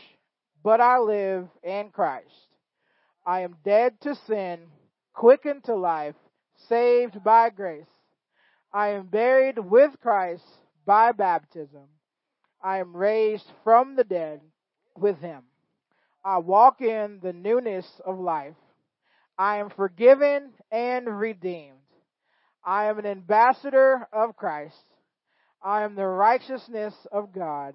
but 0.63 0.83
I 0.83 0.99
live 0.99 1.49
in 1.63 1.89
Christ. 1.93 2.29
I 3.27 3.41
am 3.41 3.57
dead 3.65 3.99
to 4.03 4.15
sin, 4.27 4.67
quickened 5.15 5.65
to 5.65 5.77
life, 5.77 6.17
saved 6.69 7.25
by 7.25 7.49
grace. 7.49 7.87
I 8.71 8.89
am 8.89 9.07
buried 9.07 9.59
with 9.59 9.99
Christ 10.03 10.45
by 10.85 11.13
baptism. 11.13 11.89
I 12.65 12.79
am 12.79 12.97
raised 12.97 13.45
from 13.63 13.95
the 13.95 14.05
dead 14.05 14.41
with 14.97 15.19
him. 15.19 15.43
I 16.25 16.39
walk 16.39 16.81
in 16.81 17.21
the 17.23 17.35
newness 17.35 17.87
of 18.07 18.19
life. 18.19 18.57
I 19.37 19.59
am 19.59 19.69
forgiven 19.69 20.55
and 20.73 21.07
redeemed. 21.07 21.77
I 22.65 22.87
am 22.87 22.99
an 22.99 23.05
ambassador 23.05 24.09
of 24.11 24.37
Christ. 24.37 24.83
I 25.63 25.83
am 25.83 25.95
the 25.95 26.07
righteousness 26.07 26.95
of 27.13 27.35
God. 27.35 27.75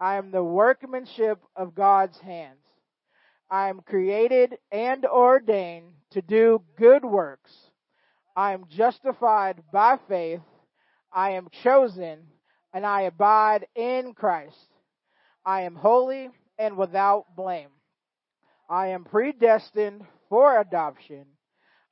I 0.00 0.16
am 0.16 0.32
the 0.32 0.42
workmanship 0.42 1.40
of 1.54 1.76
God's 1.76 2.18
hands. 2.18 2.64
I 3.48 3.68
am 3.68 3.80
created 3.80 4.58
and 4.72 5.06
ordained 5.06 5.92
to 6.10 6.20
do 6.20 6.62
good 6.76 7.04
works. 7.04 7.52
I 8.34 8.54
am 8.54 8.64
justified 8.68 9.62
by 9.72 9.98
faith. 10.08 10.40
I 11.12 11.30
am 11.32 11.46
chosen 11.62 12.26
and 12.76 12.84
I 12.84 13.02
abide 13.02 13.66
in 13.74 14.12
Christ. 14.12 14.68
I 15.46 15.62
am 15.62 15.76
holy 15.76 16.28
and 16.58 16.76
without 16.76 17.24
blame. 17.34 17.70
I 18.68 18.88
am 18.88 19.04
predestined 19.04 20.02
for 20.28 20.60
adoption. 20.60 21.24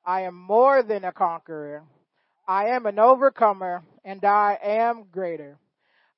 I 0.04 0.24
am 0.24 0.34
more 0.34 0.82
than 0.82 1.04
a 1.04 1.12
conqueror. 1.12 1.84
I 2.46 2.66
am 2.66 2.84
an 2.84 2.98
overcomer 2.98 3.82
and 4.04 4.22
I 4.26 4.58
am 4.62 5.04
greater. 5.10 5.56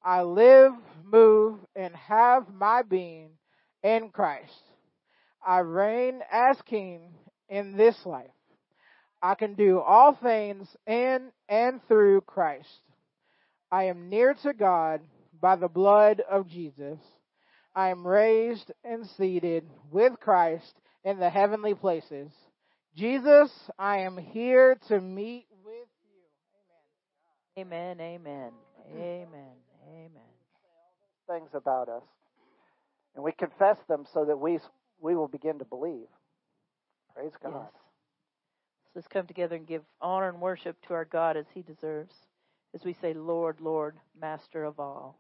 I 0.05 0.23
live, 0.23 0.73
move, 1.05 1.61
and 1.77 1.95
have 1.95 2.53
my 2.53 2.83
being 2.83 3.31
in 3.85 4.09
Christ. 4.09 4.65
I 5.47 5.61
reign 5.61 6.23
as 6.33 6.61
king 6.63 7.13
in 7.49 7.77
this 7.77 8.05
life. 8.05 8.35
I 9.23 9.37
can 9.37 9.55
do 9.55 9.79
all 9.79 10.19
things 10.21 10.67
in 10.89 11.31
and 11.49 11.81
through 11.87 12.23
Christ. 12.23 12.81
I 13.71 13.85
am 13.85 14.09
near 14.09 14.35
to 14.43 14.53
God 14.53 15.01
by 15.41 15.57
the 15.57 15.69
blood 15.69 16.23
of 16.31 16.49
Jesus. 16.49 16.99
I 17.75 17.91
am 17.91 18.07
raised 18.07 18.73
and 18.85 19.07
seated 19.07 19.69
with 19.91 20.19
Christ 20.21 20.75
in 21.05 21.19
the 21.19 21.31
heavenly 21.31 21.75
places. 21.75 22.31
Jesus, 22.97 23.51
I 23.79 23.99
am 23.99 24.17
here 24.17 24.79
to 24.89 25.01
meet 25.01 25.47
with 25.65 25.89
you. 27.57 27.63
Amen. 27.63 28.01
Amen. 28.01 28.53
Amen. 28.95 29.27
Amen. 29.87 30.23
Things 31.29 31.51
about 31.53 31.89
us. 31.89 32.03
And 33.15 33.25
we 33.25 33.33
confess 33.33 33.77
them 33.89 34.05
so 34.13 34.25
that 34.27 34.39
we 34.39 34.59
we 35.01 35.15
will 35.15 35.29
begin 35.29 35.59
to 35.59 35.65
believe. 35.65 36.07
Praise 37.15 37.33
God. 37.43 37.53
Yes. 37.55 37.83
let's 38.95 39.09
come 39.09 39.27
together 39.27 39.57
and 39.57 39.67
give 39.67 39.83
honor 40.01 40.29
and 40.29 40.41
worship 40.41 40.77
to 40.87 40.95
our 40.95 41.05
God 41.05 41.37
as 41.37 41.47
he 41.55 41.63
deserves. 41.63 42.15
As 42.77 42.85
we 42.85 42.93
say, 42.93 43.15
Lord, 43.15 43.59
Lord, 43.63 43.97
Master 44.21 44.65
of 44.65 44.79
all. 44.79 45.19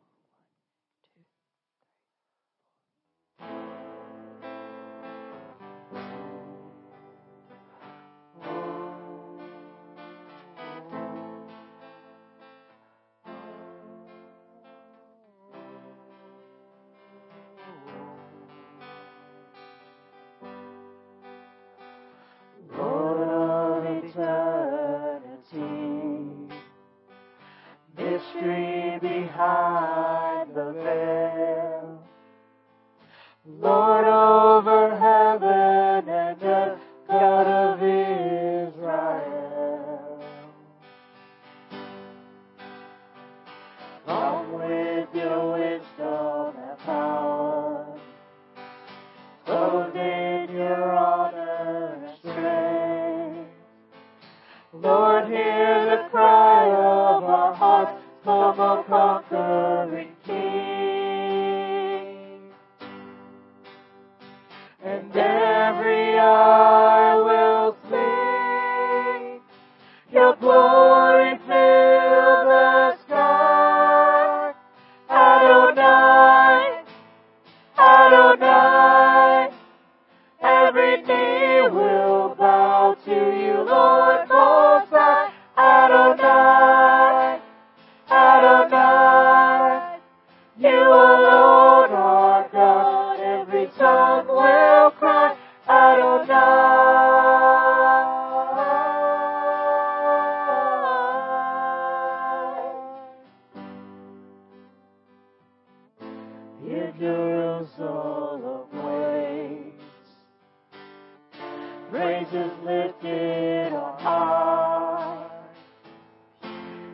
If 106.64 106.96
your 107.00 107.66
soul 107.76 108.68
awaits, 108.72 109.76
praise. 111.90 112.26
Praises 112.32 112.52
lifted 112.64 113.72
on 113.72 113.98
high. 114.00 115.26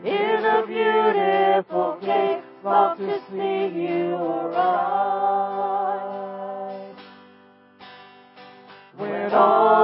In 0.03 0.45
a 0.45 0.65
beautiful 0.67 1.97
place, 2.01 2.43
love 2.63 2.97
to 2.97 3.21
see 3.31 3.67
you 3.81 4.15
arrive. 4.15 4.63
When 8.97 9.33
all 9.33 9.82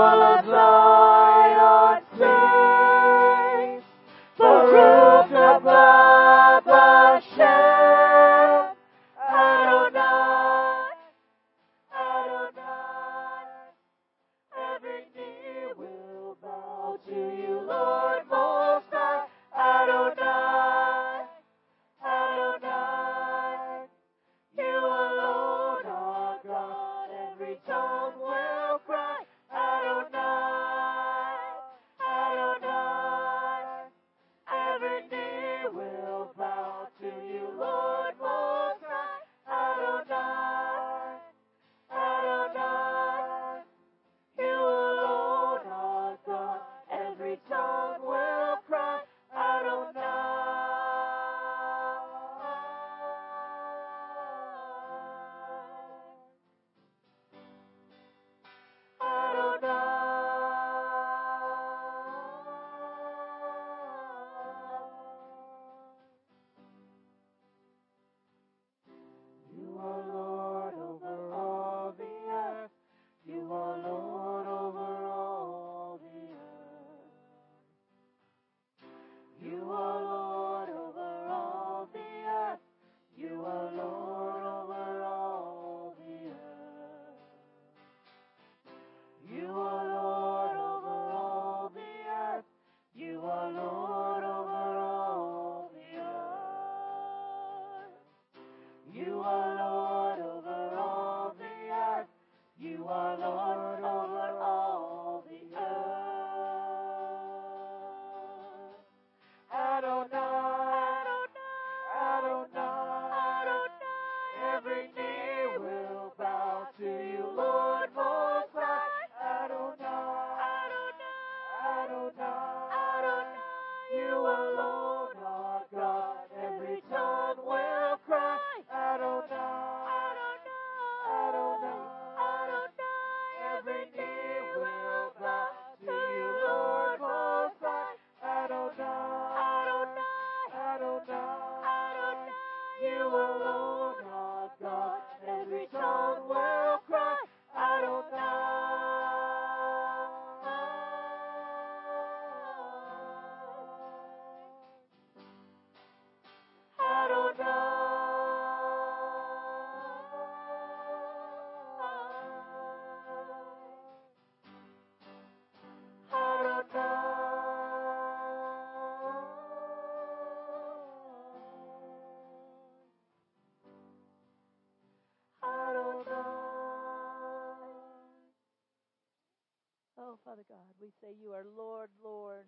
We 180.82 180.90
say, 181.04 181.14
You 181.20 181.32
are 181.36 181.46
Lord, 181.46 181.90
Lord. 182.04 182.48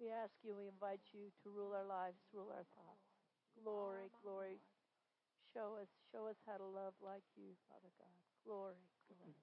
We 0.00 0.10
ask 0.10 0.32
you, 0.42 0.56
we 0.58 0.66
invite 0.68 1.02
you 1.14 1.30
to 1.44 1.50
rule 1.50 1.72
our 1.76 1.86
lives, 1.86 2.18
rule 2.34 2.50
our 2.50 2.66
thoughts. 2.74 3.06
Glory, 3.62 4.10
glory. 4.22 4.58
Show 5.54 5.78
us, 5.80 5.90
show 6.12 6.26
us 6.28 6.38
how 6.46 6.58
to 6.58 6.66
love 6.66 6.94
like 7.02 7.24
you, 7.36 7.54
Father 7.68 7.90
God. 7.98 8.18
Glory, 8.46 8.82
glory. 9.08 9.36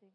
We 0.00 0.08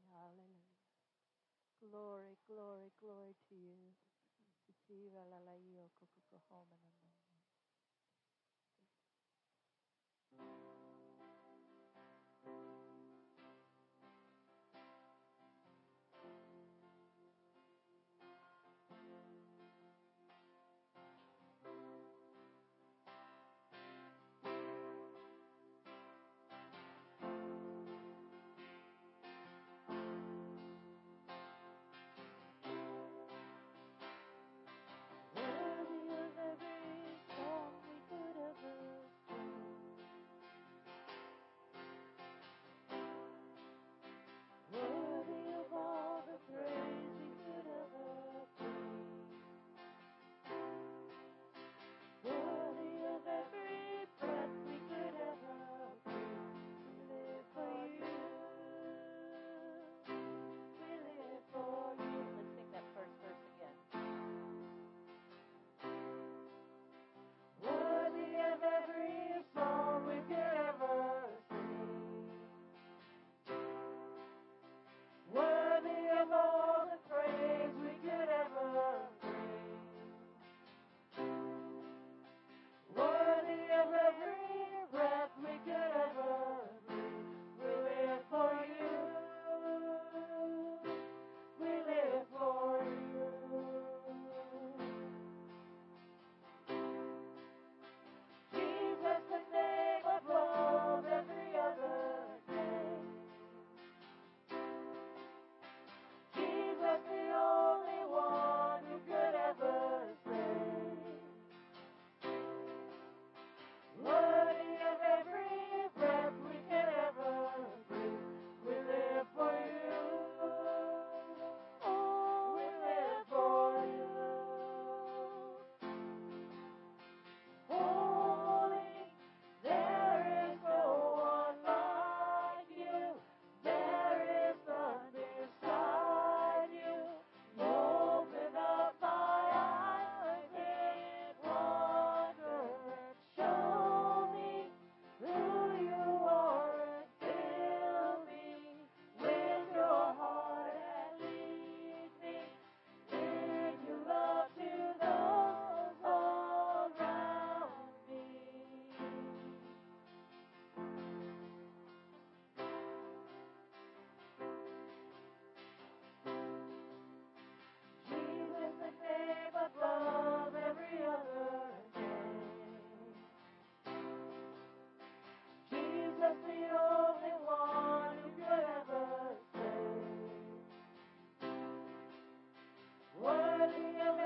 living 183.78 184.21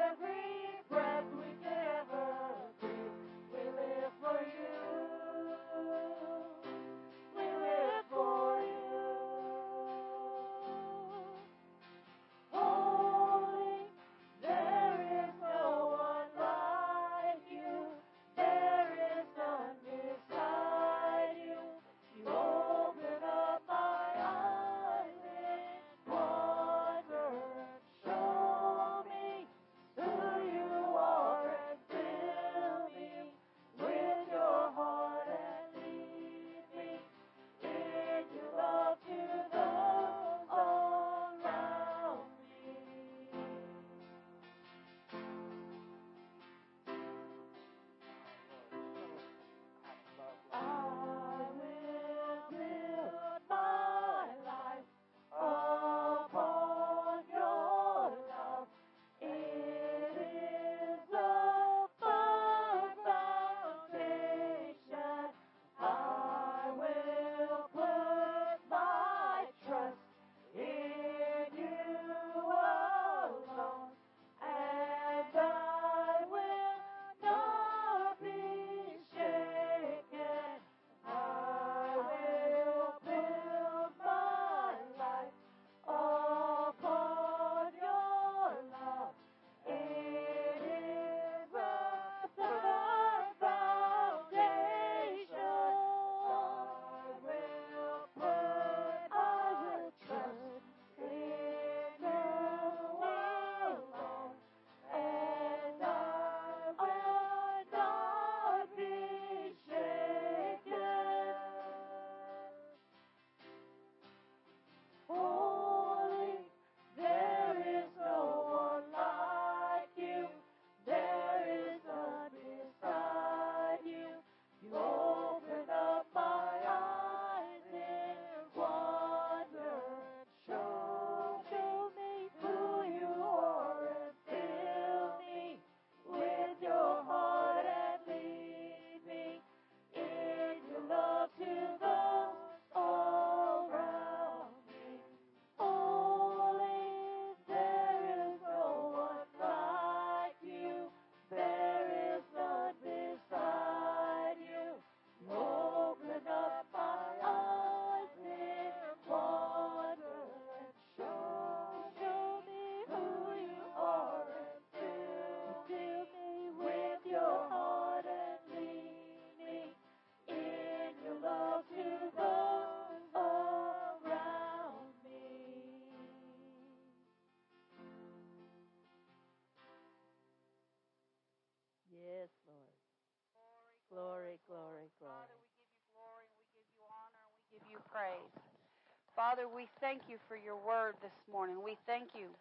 Father, 189.36 189.52
we 189.54 189.67
thank 189.82 190.00
you 190.08 190.15
for 190.30 190.39
your 190.39 190.56
word 190.56 190.95
this 191.04 191.12
morning. 191.28 191.60
We 191.60 191.76
thank 191.86 192.15
you 192.15 192.32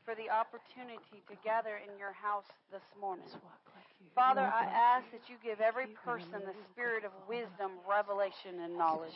for 0.00 0.14
the 0.16 0.32
opportunity 0.32 1.20
to 1.28 1.36
gather 1.44 1.76
in 1.76 1.92
your 2.00 2.16
house 2.16 2.48
this 2.72 2.80
morning. 2.98 3.28
Father, 4.14 4.40
I 4.40 4.64
ask 4.64 5.04
that 5.12 5.28
you 5.28 5.36
give 5.44 5.60
every 5.60 5.92
person 6.08 6.40
the 6.40 6.56
spirit 6.72 7.04
of 7.04 7.12
wisdom, 7.28 7.76
revelation, 7.84 8.64
and 8.64 8.78
knowledge. 8.78 9.12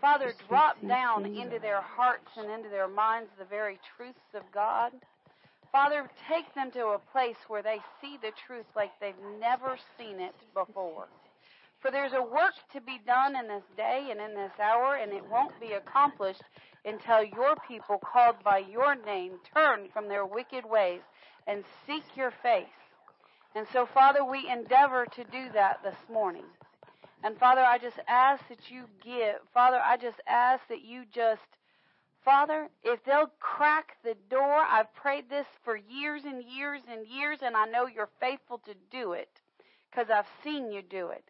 Father, 0.00 0.34
drop 0.48 0.74
down 0.82 1.26
into 1.26 1.60
their 1.62 1.80
hearts 1.80 2.26
and 2.36 2.50
into 2.50 2.68
their 2.68 2.88
minds 2.88 3.30
the 3.38 3.46
very 3.46 3.78
truths 3.94 4.34
of 4.34 4.42
God. 4.52 4.90
Father, 5.70 6.10
take 6.26 6.52
them 6.58 6.72
to 6.72 6.98
a 6.98 7.00
place 7.14 7.38
where 7.46 7.62
they 7.62 7.78
see 8.02 8.18
the 8.20 8.34
truth 8.48 8.66
like 8.74 8.90
they've 8.98 9.14
never 9.38 9.78
seen 9.96 10.18
it 10.18 10.34
before. 10.54 11.06
For 11.80 11.90
there's 11.92 12.12
a 12.12 12.22
work 12.22 12.54
to 12.72 12.80
be 12.80 13.00
done 13.06 13.36
in 13.36 13.46
this 13.46 13.64
day 13.76 14.08
and 14.10 14.20
in 14.20 14.34
this 14.34 14.58
hour, 14.60 14.96
and 14.96 15.12
it 15.12 15.24
won't 15.30 15.58
be 15.60 15.72
accomplished 15.72 16.42
until 16.84 17.22
your 17.22 17.54
people 17.68 17.98
called 17.98 18.36
by 18.42 18.58
your 18.58 18.96
name 18.96 19.38
turn 19.54 19.88
from 19.92 20.08
their 20.08 20.26
wicked 20.26 20.64
ways 20.64 21.00
and 21.46 21.64
seek 21.86 22.02
your 22.16 22.32
face. 22.42 22.66
And 23.54 23.66
so, 23.72 23.86
Father, 23.86 24.24
we 24.24 24.48
endeavor 24.50 25.06
to 25.06 25.24
do 25.24 25.50
that 25.54 25.82
this 25.82 25.96
morning. 26.12 26.44
And 27.22 27.38
Father, 27.38 27.62
I 27.62 27.78
just 27.78 27.98
ask 28.08 28.46
that 28.48 28.70
you 28.70 28.84
give, 29.02 29.36
Father, 29.52 29.80
I 29.80 29.96
just 29.96 30.20
ask 30.28 30.62
that 30.68 30.82
you 30.82 31.04
just, 31.12 31.42
Father, 32.24 32.68
if 32.84 33.02
they'll 33.04 33.32
crack 33.40 33.96
the 34.04 34.14
door, 34.30 34.62
I've 34.68 34.92
prayed 34.94 35.28
this 35.28 35.46
for 35.64 35.76
years 35.76 36.22
and 36.24 36.42
years 36.44 36.82
and 36.90 37.06
years, 37.06 37.38
and 37.42 37.56
I 37.56 37.66
know 37.66 37.86
you're 37.86 38.10
faithful 38.20 38.58
to 38.66 38.74
do 38.90 39.12
it 39.12 39.30
because 39.90 40.10
I've 40.10 40.28
seen 40.44 40.70
you 40.70 40.82
do 40.82 41.08
it. 41.08 41.24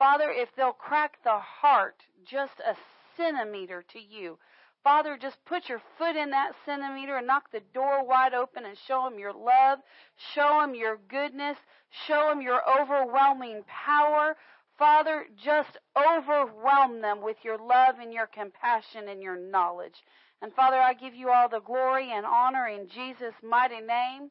Father, 0.00 0.30
if 0.30 0.48
they'll 0.56 0.72
crack 0.72 1.18
the 1.24 1.38
heart 1.38 2.02
just 2.24 2.58
a 2.60 2.74
centimeter 3.18 3.84
to 3.92 4.00
you, 4.00 4.38
Father, 4.82 5.18
just 5.20 5.44
put 5.44 5.68
your 5.68 5.82
foot 5.98 6.16
in 6.16 6.30
that 6.30 6.54
centimeter 6.64 7.18
and 7.18 7.26
knock 7.26 7.50
the 7.52 7.60
door 7.74 8.02
wide 8.02 8.32
open 8.32 8.64
and 8.64 8.78
show 8.78 9.04
them 9.04 9.18
your 9.18 9.34
love, 9.34 9.80
show 10.34 10.62
them 10.62 10.74
your 10.74 10.96
goodness, 11.08 11.58
show 12.06 12.30
them 12.30 12.40
your 12.40 12.62
overwhelming 12.66 13.62
power. 13.68 14.38
Father, 14.78 15.26
just 15.36 15.76
overwhelm 15.94 17.02
them 17.02 17.20
with 17.20 17.36
your 17.44 17.58
love 17.58 17.96
and 18.00 18.10
your 18.14 18.26
compassion 18.26 19.06
and 19.10 19.20
your 19.20 19.36
knowledge. 19.36 20.02
And 20.40 20.54
Father, 20.54 20.78
I 20.78 20.94
give 20.94 21.14
you 21.14 21.28
all 21.28 21.50
the 21.50 21.60
glory 21.60 22.10
and 22.10 22.24
honor 22.24 22.66
in 22.66 22.88
Jesus' 22.88 23.34
mighty 23.42 23.82
name. 23.82 24.30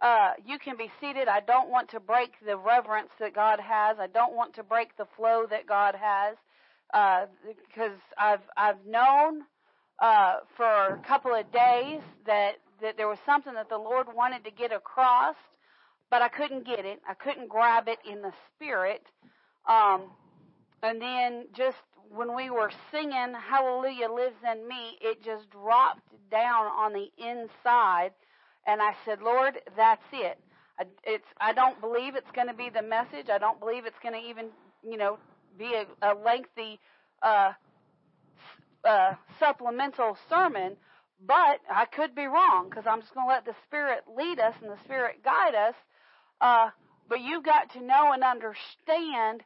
Uh, 0.00 0.32
you 0.44 0.58
can 0.58 0.76
be 0.76 0.90
seated. 1.00 1.28
I 1.28 1.40
don't 1.40 1.70
want 1.70 1.90
to 1.90 2.00
break 2.00 2.32
the 2.44 2.56
reverence 2.56 3.10
that 3.18 3.34
God 3.34 3.60
has. 3.60 3.96
I 3.98 4.08
don't 4.08 4.34
want 4.34 4.54
to 4.56 4.62
break 4.62 4.96
the 4.96 5.06
flow 5.16 5.46
that 5.48 5.66
God 5.66 5.94
has, 5.94 6.36
uh, 6.92 7.26
because 7.46 7.96
I've 8.18 8.42
I've 8.56 8.84
known 8.86 9.42
uh, 10.00 10.36
for 10.56 10.66
a 10.66 11.02
couple 11.06 11.34
of 11.34 11.50
days 11.50 12.02
that 12.26 12.56
that 12.82 12.98
there 12.98 13.08
was 13.08 13.18
something 13.24 13.54
that 13.54 13.70
the 13.70 13.78
Lord 13.78 14.08
wanted 14.14 14.44
to 14.44 14.50
get 14.50 14.70
across, 14.70 15.36
but 16.10 16.20
I 16.20 16.28
couldn't 16.28 16.66
get 16.66 16.84
it. 16.84 17.00
I 17.08 17.14
couldn't 17.14 17.48
grab 17.48 17.88
it 17.88 17.98
in 18.10 18.20
the 18.20 18.32
spirit. 18.54 19.02
Um, 19.66 20.10
and 20.82 21.00
then 21.00 21.46
just 21.56 21.78
when 22.10 22.36
we 22.36 22.50
were 22.50 22.70
singing 22.92 23.32
Hallelujah 23.34 24.10
Lives 24.12 24.36
in 24.52 24.68
Me, 24.68 24.98
it 25.00 25.24
just 25.24 25.48
dropped 25.50 26.02
down 26.30 26.66
on 26.66 26.92
the 26.92 27.08
inside 27.18 28.10
and 28.66 28.82
I 28.82 28.94
said, 29.04 29.22
Lord, 29.22 29.58
that's 29.76 30.02
it. 30.12 30.38
I, 30.78 30.84
it's, 31.04 31.26
I 31.40 31.52
don't 31.52 31.80
believe 31.80 32.16
it's 32.16 32.30
going 32.34 32.48
to 32.48 32.54
be 32.54 32.68
the 32.68 32.82
message. 32.82 33.28
I 33.32 33.38
don't 33.38 33.60
believe 33.60 33.86
it's 33.86 33.98
going 34.02 34.14
to 34.14 34.28
even, 34.28 34.46
you 34.82 34.96
know, 34.96 35.18
be 35.58 35.74
a, 35.74 35.86
a 36.02 36.12
lengthy, 36.14 36.78
uh, 37.22 37.52
uh, 38.84 39.14
supplemental 39.40 40.16
sermon, 40.28 40.76
but 41.26 41.60
I 41.70 41.86
could 41.86 42.14
be 42.14 42.26
wrong 42.26 42.68
because 42.68 42.84
I'm 42.86 43.00
just 43.00 43.14
going 43.14 43.26
to 43.26 43.32
let 43.32 43.44
the 43.44 43.54
Spirit 43.66 44.04
lead 44.16 44.38
us 44.38 44.54
and 44.60 44.70
the 44.70 44.78
Spirit 44.84 45.24
guide 45.24 45.54
us. 45.54 45.74
Uh, 46.40 46.70
but 47.08 47.20
you've 47.20 47.44
got 47.44 47.72
to 47.72 47.80
know 47.80 48.12
and 48.12 48.22
understand 48.22 49.42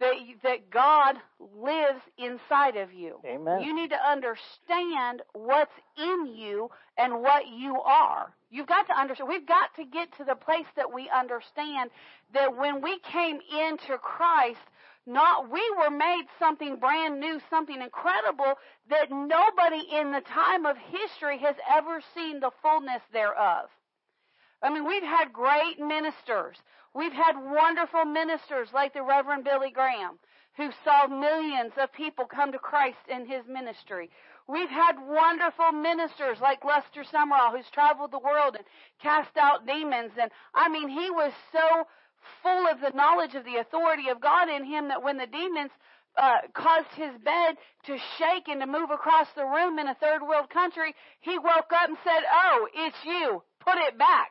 that 0.00 0.14
that 0.42 0.70
God 0.70 1.16
lives 1.56 2.00
inside 2.18 2.76
of 2.76 2.92
you. 2.92 3.20
Amen. 3.24 3.62
You 3.62 3.74
need 3.74 3.90
to 3.90 4.10
understand 4.10 5.22
what's 5.32 5.72
in 5.96 6.26
you 6.34 6.70
and 6.98 7.20
what 7.22 7.46
you 7.48 7.80
are. 7.80 8.34
You've 8.50 8.66
got 8.66 8.86
to 8.86 8.98
understand. 8.98 9.28
We've 9.28 9.46
got 9.46 9.74
to 9.76 9.84
get 9.84 10.16
to 10.18 10.24
the 10.24 10.34
place 10.34 10.66
that 10.76 10.92
we 10.92 11.08
understand 11.10 11.90
that 12.32 12.56
when 12.56 12.82
we 12.82 12.98
came 13.00 13.38
into 13.52 13.98
Christ, 13.98 14.60
not 15.06 15.50
we 15.50 15.62
were 15.78 15.90
made 15.90 16.24
something 16.38 16.76
brand 16.76 17.20
new, 17.20 17.40
something 17.50 17.80
incredible 17.80 18.54
that 18.90 19.10
nobody 19.10 19.82
in 19.92 20.12
the 20.12 20.22
time 20.22 20.66
of 20.66 20.76
history 20.76 21.38
has 21.38 21.56
ever 21.74 22.00
seen 22.14 22.40
the 22.40 22.50
fullness 22.62 23.02
thereof. 23.12 23.66
I 24.62 24.70
mean, 24.70 24.86
we've 24.86 25.02
had 25.02 25.32
great 25.32 25.78
ministers. 25.78 26.56
We've 26.94 27.12
had 27.12 27.36
wonderful 27.36 28.04
ministers 28.04 28.68
like 28.72 28.94
the 28.94 29.02
Reverend 29.02 29.44
Billy 29.44 29.70
Graham, 29.70 30.18
who 30.56 30.70
saw 30.84 31.08
millions 31.08 31.72
of 31.76 31.92
people 31.92 32.24
come 32.24 32.52
to 32.52 32.58
Christ 32.58 33.02
in 33.08 33.26
his 33.26 33.42
ministry. 33.48 34.10
We've 34.46 34.70
had 34.70 34.96
wonderful 35.00 35.72
ministers 35.72 36.38
like 36.40 36.64
Lester 36.64 37.02
Sumrall, 37.02 37.50
who's 37.50 37.68
traveled 37.72 38.12
the 38.12 38.20
world 38.20 38.54
and 38.54 38.64
cast 39.02 39.36
out 39.36 39.66
demons. 39.66 40.12
And 40.20 40.30
I 40.54 40.68
mean, 40.68 40.88
he 40.88 41.10
was 41.10 41.32
so 41.50 41.86
full 42.42 42.68
of 42.68 42.80
the 42.80 42.96
knowledge 42.96 43.34
of 43.34 43.44
the 43.44 43.56
authority 43.56 44.08
of 44.08 44.20
God 44.20 44.48
in 44.48 44.64
him 44.64 44.88
that 44.88 45.02
when 45.02 45.16
the 45.16 45.26
demons 45.26 45.72
uh, 46.16 46.46
caused 46.52 46.92
his 46.94 47.18
bed 47.24 47.56
to 47.86 47.98
shake 48.18 48.46
and 48.46 48.60
to 48.60 48.66
move 48.66 48.90
across 48.90 49.26
the 49.34 49.44
room 49.44 49.80
in 49.80 49.88
a 49.88 49.94
third 49.96 50.22
world 50.22 50.48
country, 50.50 50.94
he 51.20 51.38
woke 51.38 51.72
up 51.72 51.88
and 51.88 51.98
said, 52.04 52.22
Oh, 52.30 52.68
it's 52.72 52.96
you. 53.04 53.42
Put 53.60 53.78
it 53.78 53.98
back. 53.98 54.30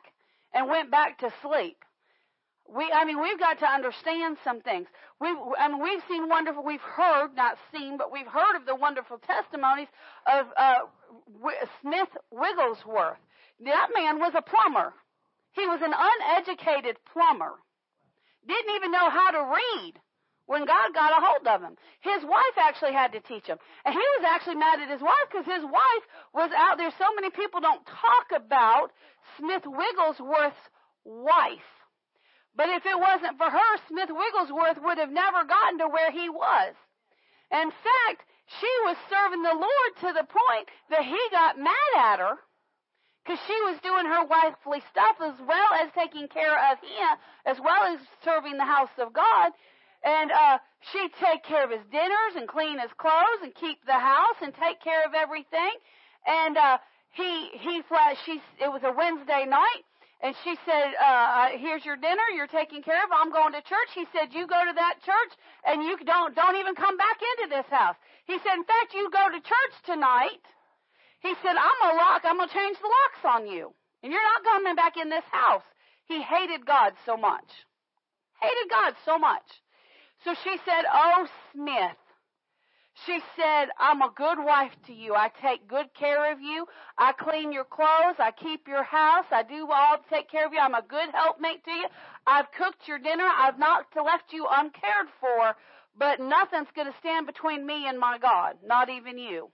And 0.54 0.70
went 0.70 0.92
back 0.92 1.18
to 1.20 1.34
sleep. 1.42 1.84
We, 2.74 2.90
I 2.92 3.06
mean, 3.06 3.22
we've 3.22 3.38
got 3.38 3.60
to 3.60 3.68
understand 3.68 4.38
some 4.44 4.62
things. 4.62 4.88
We've, 5.22 5.38
I 5.60 5.68
mean, 5.68 5.82
we've 5.82 6.02
seen 6.10 6.28
wonderful, 6.28 6.64
we've 6.64 6.82
heard, 6.82 7.36
not 7.36 7.58
seen, 7.72 7.98
but 7.98 8.12
we've 8.12 8.28
heard 8.28 8.56
of 8.56 8.66
the 8.66 8.76
wonderful 8.76 9.20
testimonies 9.20 9.90
of 10.26 10.48
uh, 10.58 10.90
Smith 11.82 12.10
Wigglesworth. 12.32 13.22
That 13.64 13.90
man 13.94 14.18
was 14.18 14.34
a 14.36 14.42
plumber. 14.42 14.94
He 15.52 15.68
was 15.68 15.82
an 15.84 15.94
uneducated 15.94 16.98
plumber. 17.14 17.62
Didn't 18.48 18.76
even 18.76 18.92
know 18.92 19.10
how 19.10 19.30
to 19.32 19.54
read 19.54 19.94
when 20.48 20.66
God 20.66 20.94
got 20.94 21.14
a 21.14 21.24
hold 21.24 21.48
of 21.48 21.62
him. 21.62 21.78
His 22.02 22.24
wife 22.26 22.58
actually 22.58 22.94
had 22.94 23.14
to 23.14 23.22
teach 23.22 23.46
him. 23.46 23.58
And 23.86 23.94
he 23.94 24.06
was 24.18 24.26
actually 24.26 24.56
mad 24.56 24.82
at 24.82 24.90
his 24.90 25.02
wife 25.02 25.30
because 25.30 25.46
his 25.46 25.64
wife 25.64 26.06
was 26.34 26.50
out 26.58 26.78
there. 26.78 26.92
So 26.98 27.06
many 27.16 27.30
people 27.30 27.62
don't 27.62 27.86
talk 27.86 28.42
about 28.42 28.90
Smith 29.38 29.64
Wigglesworth's 29.64 30.58
wife. 31.06 31.70
But 32.56 32.70
if 32.70 32.86
it 32.86 33.00
wasn't 33.00 33.38
for 33.38 33.50
her, 33.50 33.72
Smith 33.88 34.10
Wigglesworth 34.10 34.78
would 34.82 34.98
have 34.98 35.12
never 35.12 35.44
gotten 35.44 35.80
to 35.80 35.88
where 35.88 36.12
he 36.12 36.30
was. 36.30 36.74
In 37.52 37.70
fact, 37.70 38.26
she 38.60 38.70
was 38.86 38.98
serving 39.10 39.42
the 39.42 39.58
Lord 39.58 39.92
to 40.02 40.10
the 40.14 40.28
point 40.28 40.68
that 40.90 41.04
he 41.06 41.20
got 41.32 41.58
mad 41.58 41.92
at 41.98 42.20
her 42.20 42.38
because 43.24 43.40
she 43.48 43.56
was 43.62 43.80
doing 43.82 44.06
her 44.06 44.26
wifely 44.26 44.84
stuff 44.92 45.16
as 45.22 45.40
well 45.48 45.72
as 45.80 45.90
taking 45.96 46.28
care 46.28 46.60
of 46.72 46.78
him, 46.84 47.18
as 47.46 47.58
well 47.64 47.96
as 47.96 48.00
serving 48.24 48.58
the 48.58 48.66
house 48.66 48.92
of 49.00 49.14
God. 49.14 49.52
And 50.04 50.32
uh, 50.32 50.58
she'd 50.92 51.14
take 51.24 51.44
care 51.44 51.64
of 51.64 51.72
his 51.72 51.86
dinners 51.90 52.36
and 52.36 52.48
clean 52.48 52.78
his 52.80 52.92
clothes 52.98 53.42
and 53.42 53.56
keep 53.56 53.80
the 53.86 53.98
house 53.98 54.36
and 54.42 54.54
take 54.54 54.84
care 54.84 55.06
of 55.08 55.14
everything. 55.16 55.72
And 56.28 56.58
uh, 56.58 56.78
he 57.16 57.50
he 57.60 57.82
flat. 57.88 58.18
She 58.26 58.42
it 58.60 58.68
was 58.68 58.84
a 58.84 58.92
Wednesday 58.92 59.46
night, 59.48 59.84
and 60.24 60.34
she 60.44 60.56
said, 60.66 60.96
uh, 60.98 61.50
"Here's 61.60 61.86
your 61.86 61.98
dinner. 61.98 62.24
You're 62.36 62.48
taking 62.48 62.82
care 62.82 63.04
of. 63.04 63.12
I'm 63.12 63.32
going 63.32 63.54
to 63.54 63.62
church." 63.62 63.92
He 63.94 64.08
said, 64.16 64.34
"You 64.34 64.48
go 64.48 64.64
to 64.66 64.74
that 64.74 64.96
church, 65.04 65.34
and 65.68 65.84
you 65.84 65.98
don't 66.06 66.34
don't 66.34 66.56
even 66.56 66.76
come 66.76 66.98
back 66.98 67.20
into 67.22 67.56
this 67.56 67.68
house." 67.70 67.98
He 68.26 68.40
said, 68.40 68.56
"In 68.56 68.64
fact, 68.64 68.94
you 68.96 69.10
go 69.12 69.30
to 69.30 69.40
church 69.42 69.76
tonight." 69.86 70.42
He 71.20 71.36
said, 71.44 71.56
"I'm 71.56 71.78
gonna 71.82 71.98
lock. 71.98 72.26
I'm 72.26 72.38
gonna 72.38 72.52
change 72.52 72.80
the 72.80 72.88
locks 72.88 73.24
on 73.36 73.48
you, 73.48 73.74
and 74.02 74.12
you're 74.12 74.24
not 74.24 74.44
coming 74.44 74.76
back 74.76 74.98
in 74.98 75.10
this 75.10 75.26
house." 75.32 75.64
He 76.06 76.22
hated 76.22 76.66
God 76.66 76.94
so 77.06 77.16
much. 77.16 77.48
Hated 78.42 78.70
God 78.70 78.96
so 79.06 79.18
much. 79.18 79.48
So 80.24 80.34
she 80.44 80.58
said, 80.66 80.86
Oh, 80.92 81.28
Smith. 81.52 81.98
She 83.06 83.20
said, 83.36 83.70
I'm 83.80 84.02
a 84.02 84.14
good 84.16 84.38
wife 84.38 84.72
to 84.86 84.94
you. 84.94 85.16
I 85.16 85.30
take 85.42 85.68
good 85.68 85.94
care 85.96 86.32
of 86.32 86.40
you. 86.40 86.68
I 86.98 87.12
clean 87.14 87.52
your 87.52 87.66
clothes. 87.66 88.16
I 88.20 88.32
keep 88.32 88.68
your 88.68 88.84
house. 88.84 89.26
I 89.32 89.44
do 89.44 89.68
all 89.72 89.98
to 89.98 90.10
take 90.10 90.30
care 90.30 90.46
of 90.46 90.54
you. 90.54 90.60
I'm 90.60 90.76
a 90.76 90.84
good 90.84 91.10
helpmate 91.12 91.64
to 91.66 91.72
you. 91.72 91.88
I've 92.28 92.52
cooked 92.52 92.88
your 92.88 93.00
dinner. 93.00 93.26
I've 93.26 93.58
not 93.58 93.88
left 93.96 94.32
you 94.32 94.48
uncared 94.50 95.08
for, 95.20 95.56
but 95.98 96.20
nothing's 96.20 96.72
going 96.76 96.92
to 96.92 96.98
stand 97.00 97.26
between 97.26 97.66
me 97.66 97.88
and 97.88 98.00
my 98.00 98.20
God, 98.20 98.58
not 98.64 98.90
even 98.90 99.18
you. 99.18 99.50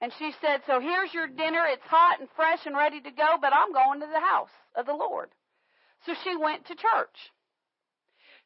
And 0.00 0.12
she 0.18 0.32
said, 0.40 0.62
So 0.66 0.80
here's 0.80 1.12
your 1.12 1.26
dinner. 1.26 1.66
It's 1.66 1.84
hot 1.84 2.20
and 2.20 2.28
fresh 2.36 2.64
and 2.64 2.76
ready 2.76 3.00
to 3.00 3.10
go, 3.10 3.36
but 3.40 3.52
I'm 3.52 3.72
going 3.72 4.00
to 4.00 4.06
the 4.06 4.20
house 4.20 4.54
of 4.76 4.86
the 4.86 4.94
Lord. 4.94 5.30
So 6.06 6.14
she 6.24 6.36
went 6.36 6.64
to 6.66 6.74
church. 6.74 7.32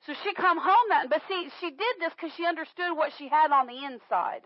So 0.06 0.12
she 0.22 0.34
come 0.34 0.58
home 0.58 0.88
that, 0.90 1.08
but 1.08 1.22
see, 1.28 1.48
she 1.60 1.70
did 1.70 1.94
this 1.98 2.12
because 2.12 2.32
she 2.36 2.44
understood 2.44 2.96
what 2.96 3.12
she 3.16 3.28
had 3.28 3.52
on 3.52 3.66
the 3.66 3.84
inside. 3.84 4.42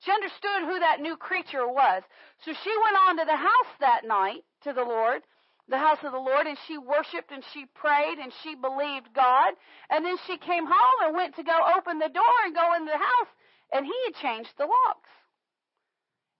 She 0.00 0.10
understood 0.10 0.64
who 0.64 0.80
that 0.80 1.00
new 1.00 1.16
creature 1.16 1.68
was. 1.68 2.02
So 2.44 2.52
she 2.52 2.72
went 2.82 2.96
on 3.06 3.18
to 3.18 3.24
the 3.24 3.36
house 3.36 3.72
that 3.80 4.04
night 4.04 4.42
to 4.64 4.72
the 4.72 4.82
Lord, 4.82 5.22
the 5.68 5.78
house 5.78 5.98
of 6.02 6.12
the 6.12 6.18
Lord, 6.18 6.46
and 6.46 6.58
she 6.66 6.78
worshiped 6.78 7.30
and 7.30 7.44
she 7.52 7.66
prayed 7.74 8.18
and 8.18 8.32
she 8.42 8.54
believed 8.54 9.14
God. 9.14 9.54
And 9.90 10.04
then 10.04 10.16
she 10.26 10.38
came 10.38 10.66
home 10.66 10.98
and 11.04 11.14
went 11.14 11.36
to 11.36 11.44
go 11.44 11.56
open 11.76 11.98
the 11.98 12.08
door 12.08 12.36
and 12.44 12.54
go 12.54 12.74
into 12.74 12.90
the 12.90 12.98
house, 12.98 13.32
and 13.72 13.86
he 13.86 13.94
had 14.06 14.14
changed 14.16 14.56
the 14.58 14.66
locks. 14.66 15.10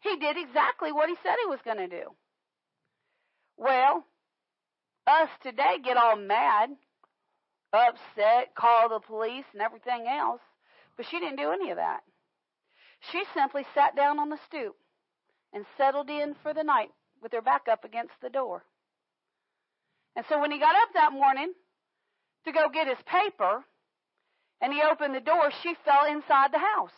He 0.00 0.16
did 0.16 0.36
exactly 0.36 0.90
what 0.90 1.08
he 1.08 1.14
said 1.22 1.36
he 1.40 1.50
was 1.50 1.60
going 1.64 1.78
to 1.78 1.86
do. 1.86 2.10
Well, 3.56 4.04
us 5.06 5.28
today 5.42 5.78
get 5.84 5.96
all 5.96 6.16
mad, 6.16 6.70
upset, 7.72 8.54
call 8.54 8.88
the 8.88 9.00
police 9.00 9.44
and 9.52 9.62
everything 9.62 10.06
else, 10.06 10.40
but 10.96 11.06
she 11.10 11.18
didn't 11.18 11.36
do 11.36 11.52
any 11.52 11.70
of 11.70 11.76
that. 11.76 12.00
She 13.10 13.24
simply 13.34 13.64
sat 13.74 13.96
down 13.96 14.18
on 14.18 14.28
the 14.28 14.38
stoop 14.46 14.76
and 15.52 15.64
settled 15.76 16.08
in 16.08 16.34
for 16.42 16.54
the 16.54 16.62
night 16.62 16.90
with 17.22 17.32
her 17.32 17.42
back 17.42 17.62
up 17.70 17.84
against 17.84 18.14
the 18.22 18.30
door. 18.30 18.64
And 20.14 20.24
so 20.28 20.40
when 20.40 20.50
he 20.50 20.58
got 20.58 20.76
up 20.76 20.88
that 20.94 21.12
morning 21.12 21.52
to 22.44 22.52
go 22.52 22.68
get 22.72 22.86
his 22.86 22.98
paper 23.06 23.64
and 24.60 24.72
he 24.72 24.82
opened 24.82 25.14
the 25.14 25.20
door, 25.20 25.50
she 25.62 25.74
fell 25.84 26.06
inside 26.06 26.52
the 26.52 26.58
house. 26.58 26.92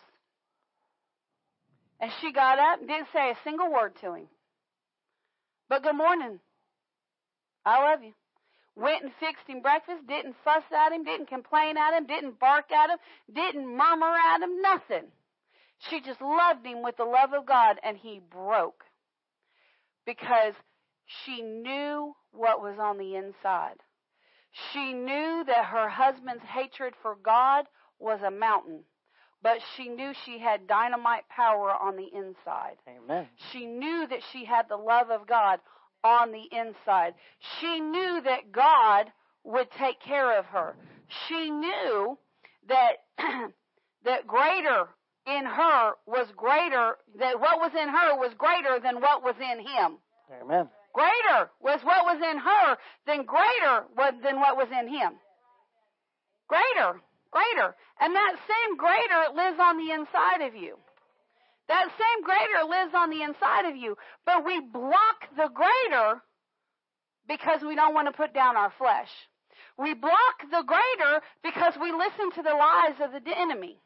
And 1.99 2.11
she 2.21 2.31
got 2.33 2.59
up 2.59 2.79
and 2.79 2.87
didn't 2.87 3.07
say 3.13 3.31
a 3.31 3.37
single 3.43 3.71
word 3.71 3.93
to 4.01 4.13
him. 4.13 4.27
But 5.69 5.83
good 5.83 5.95
morning. 5.95 6.39
I 7.65 7.91
love 7.91 8.03
you. 8.03 8.13
Went 8.75 9.03
and 9.03 9.11
fixed 9.19 9.47
him 9.47 9.61
breakfast, 9.61 10.05
didn't 10.07 10.35
fuss 10.43 10.63
at 10.71 10.91
him, 10.91 11.03
didn't 11.03 11.29
complain 11.29 11.77
at 11.77 11.97
him, 11.97 12.05
didn't 12.05 12.39
bark 12.39 12.71
at 12.71 12.89
him, 12.89 12.97
didn't 13.33 13.65
murmur 13.65 14.13
at 14.13 14.41
him, 14.41 14.61
nothing. 14.61 15.11
She 15.89 16.01
just 16.01 16.21
loved 16.21 16.65
him 16.65 16.83
with 16.83 16.97
the 16.97 17.05
love 17.05 17.33
of 17.33 17.45
God, 17.45 17.79
and 17.83 17.97
he 17.97 18.19
broke 18.19 18.83
because 20.05 20.53
she 21.05 21.41
knew 21.41 22.15
what 22.31 22.61
was 22.61 22.77
on 22.79 22.97
the 22.97 23.15
inside. 23.15 23.77
She 24.71 24.93
knew 24.93 25.43
that 25.45 25.65
her 25.65 25.89
husband's 25.89 26.43
hatred 26.43 26.93
for 27.01 27.15
God 27.15 27.65
was 27.99 28.21
a 28.21 28.31
mountain, 28.31 28.83
but 29.41 29.59
she 29.75 29.89
knew 29.89 30.13
she 30.25 30.39
had 30.39 30.67
dynamite 30.67 31.27
power 31.29 31.71
on 31.71 31.95
the 31.95 32.09
inside. 32.13 32.77
Amen. 32.87 33.27
She 33.51 33.65
knew 33.65 34.07
that 34.07 34.21
she 34.31 34.45
had 34.45 34.67
the 34.69 34.77
love 34.77 35.09
of 35.09 35.27
God 35.27 35.59
on 36.05 36.31
the 36.31 36.45
inside. 36.55 37.15
She 37.59 37.79
knew 37.79 38.21
that 38.23 38.51
God 38.51 39.11
would 39.43 39.67
take 39.71 39.99
care 39.99 40.37
of 40.37 40.45
her. 40.45 40.75
She 41.27 41.49
knew 41.49 42.17
that 42.69 42.93
that 44.05 44.27
greater 44.27 44.87
in 45.25 45.45
her 45.45 45.93
was 46.05 46.27
greater, 46.37 46.97
that 47.17 47.39
what 47.39 47.59
was 47.59 47.71
in 47.73 47.89
her 47.89 48.15
was 48.17 48.33
greater 48.37 48.79
than 48.79 49.01
what 49.01 49.23
was 49.23 49.35
in 49.41 49.59
him. 49.59 49.97
Amen. 50.41 50.69
Greater 50.93 51.49
was 51.59 51.81
what 51.83 52.05
was 52.05 52.21
in 52.21 52.37
her 52.37 52.77
than 53.05 53.25
greater 53.25 53.85
was 53.97 54.13
than 54.23 54.39
what 54.39 54.55
was 54.55 54.69
in 54.71 54.87
him. 54.87 55.17
Greater, 56.47 57.01
greater. 57.31 57.75
And 57.99 58.15
that 58.15 58.35
same 58.47 58.77
greater 58.77 59.33
lives 59.35 59.57
on 59.59 59.77
the 59.77 59.91
inside 59.91 60.45
of 60.45 60.55
you. 60.55 60.77
That 61.67 61.89
same 61.89 62.23
greater 62.23 62.63
lives 62.69 62.93
on 62.95 63.09
the 63.09 63.23
inside 63.23 63.65
of 63.65 63.75
you. 63.75 63.97
But 64.25 64.45
we 64.45 64.59
block 64.59 65.25
the 65.35 65.49
greater 65.53 66.21
because 67.27 67.61
we 67.65 67.75
don't 67.75 67.93
want 67.93 68.07
to 68.07 68.13
put 68.13 68.33
down 68.33 68.55
our 68.55 68.71
flesh. 68.77 69.09
We 69.77 69.93
block 69.93 70.45
the 70.51 70.63
greater 70.63 71.21
because 71.43 71.73
we 71.81 71.91
listen 71.91 72.31
to 72.35 72.43
the 72.43 72.55
lies 72.55 72.95
of 73.01 73.11
the 73.11 73.37
enemy. 73.37 73.79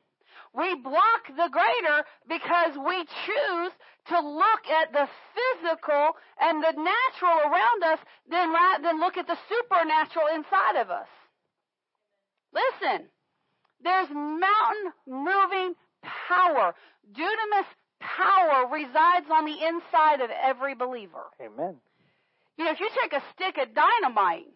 We 0.53 0.75
block 0.75 1.29
the 1.29 1.49
greater 1.51 2.03
because 2.27 2.73
we 2.75 2.97
choose 3.25 3.71
to 4.09 4.19
look 4.19 4.63
at 4.67 4.91
the 4.91 5.07
physical 5.35 6.17
and 6.41 6.63
the 6.63 6.73
natural 6.73 7.37
around 7.45 7.83
us 7.83 7.99
than, 8.29 8.53
than 8.81 8.99
look 8.99 9.17
at 9.17 9.27
the 9.27 9.37
supernatural 9.47 10.27
inside 10.33 10.81
of 10.81 10.89
us. 10.89 11.07
Listen, 12.51 13.07
there's 13.83 14.09
mountain 14.09 14.93
moving 15.07 15.75
power. 16.03 16.73
Dunamis 17.11 17.67
power 17.99 18.67
resides 18.71 19.27
on 19.31 19.45
the 19.45 19.57
inside 19.67 20.21
of 20.21 20.29
every 20.29 20.75
believer. 20.75 21.25
Amen. 21.41 21.77
You 22.57 22.65
know, 22.65 22.71
if 22.71 22.79
you 22.79 22.89
take 23.01 23.13
a 23.13 23.23
stick 23.33 23.57
of 23.57 23.73
dynamite, 23.73 24.51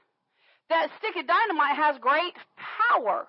that 0.70 0.89
stick 0.98 1.16
of 1.16 1.28
dynamite 1.28 1.78
has 1.78 1.98
great 2.00 2.36
power. 2.89 3.28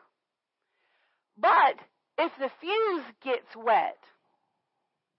But 1.39 1.79
if 2.19 2.33
the 2.39 2.51
fuse 2.61 3.05
gets 3.23 3.55
wet, 3.57 3.99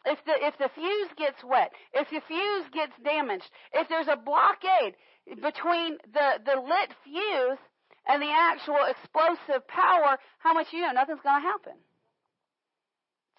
if 0.06 0.20
the 0.26 0.34
if 0.40 0.58
the 0.58 0.70
fuse 0.76 1.10
gets 1.18 1.44
wet, 1.44 1.72
if 1.94 2.10
the 2.10 2.22
fuse 2.28 2.66
gets 2.72 2.94
damaged, 3.04 3.50
if 3.74 3.90
there's 3.90 4.08
a 4.08 4.16
blockade 4.16 4.96
between 5.42 5.98
the 6.14 6.40
the 6.46 6.62
lit 6.62 6.92
fuse 7.04 7.60
and 8.08 8.22
the 8.22 8.32
actual 8.32 8.80
explosive 8.88 9.68
power, 9.68 10.18
how 10.40 10.54
much 10.54 10.68
you 10.72 10.82
know? 10.82 10.92
Nothing's 10.92 11.22
going 11.24 11.42
to 11.42 11.48
happen. 11.48 11.74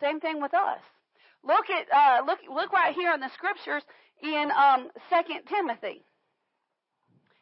Same 0.00 0.20
thing 0.20 0.40
with 0.40 0.54
us. 0.54 0.80
Look 1.42 1.66
at 1.70 1.86
uh, 1.92 2.24
look 2.26 2.38
look 2.52 2.72
right 2.72 2.94
here 2.94 3.12
in 3.14 3.20
the 3.20 3.30
scriptures 3.34 3.82
in 4.22 4.50
um, 4.56 4.88
Second 5.08 5.42
Timothy. 5.48 6.04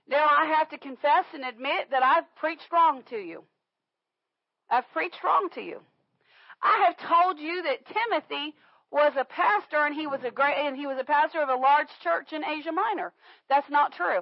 Now 0.06 0.26
I 0.28 0.46
have 0.58 0.68
to 0.70 0.78
confess 0.78 1.24
and 1.32 1.44
admit 1.44 1.90
that 1.90 2.02
I've 2.02 2.24
preached 2.36 2.70
wrong 2.72 3.02
to 3.10 3.16
you. 3.16 3.44
I've 4.70 4.90
preached 4.92 5.22
wrong 5.24 5.48
to 5.54 5.60
you. 5.62 5.80
I 6.62 6.86
have 6.86 7.08
told 7.08 7.38
you 7.38 7.62
that 7.62 7.86
Timothy 7.86 8.54
was 8.90 9.12
a 9.18 9.24
pastor 9.24 9.84
and 9.84 9.94
he 9.94 10.06
was 10.06 10.20
a 10.24 10.30
great 10.30 10.56
and 10.56 10.76
he 10.76 10.86
was 10.86 10.98
a 11.00 11.04
pastor 11.04 11.42
of 11.42 11.48
a 11.48 11.56
large 11.56 11.88
church 12.02 12.32
in 12.32 12.44
Asia 12.44 12.72
Minor. 12.72 13.12
That's 13.48 13.68
not 13.70 13.92
true. 13.92 14.20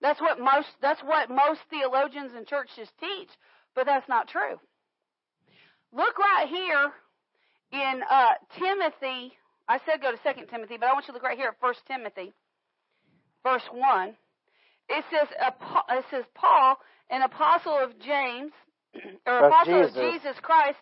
That's 0.00 0.20
what 0.20 0.38
most 0.38 0.68
that's 0.80 1.00
what 1.02 1.30
most 1.30 1.60
theologians 1.70 2.32
and 2.36 2.46
churches 2.46 2.88
teach, 3.00 3.30
but 3.74 3.86
that's 3.86 4.08
not 4.08 4.28
true. 4.28 4.60
Look 5.92 6.18
right 6.18 6.46
here 6.48 6.92
in 7.72 8.02
uh, 8.08 8.34
Timothy. 8.58 9.32
I 9.68 9.78
said 9.84 10.02
go 10.02 10.12
to 10.12 10.18
Second 10.22 10.46
Timothy, 10.48 10.76
but 10.78 10.88
I 10.88 10.92
want 10.92 11.06
you 11.06 11.12
to 11.12 11.14
look 11.14 11.22
right 11.22 11.38
here 11.38 11.48
at 11.48 11.60
First 11.60 11.80
Timothy, 11.86 12.32
verse 13.42 13.66
one. 13.72 14.16
It 14.88 15.04
says 15.10 15.28
it 15.30 16.04
says 16.10 16.24
Paul, 16.34 16.76
an 17.10 17.22
apostle 17.22 17.76
of 17.76 17.98
James, 17.98 18.52
or 19.26 19.38
Of 19.38 19.44
apostle 19.52 19.82
Jesus. 19.82 19.96
of 19.96 20.12
Jesus 20.12 20.36
Christ, 20.40 20.78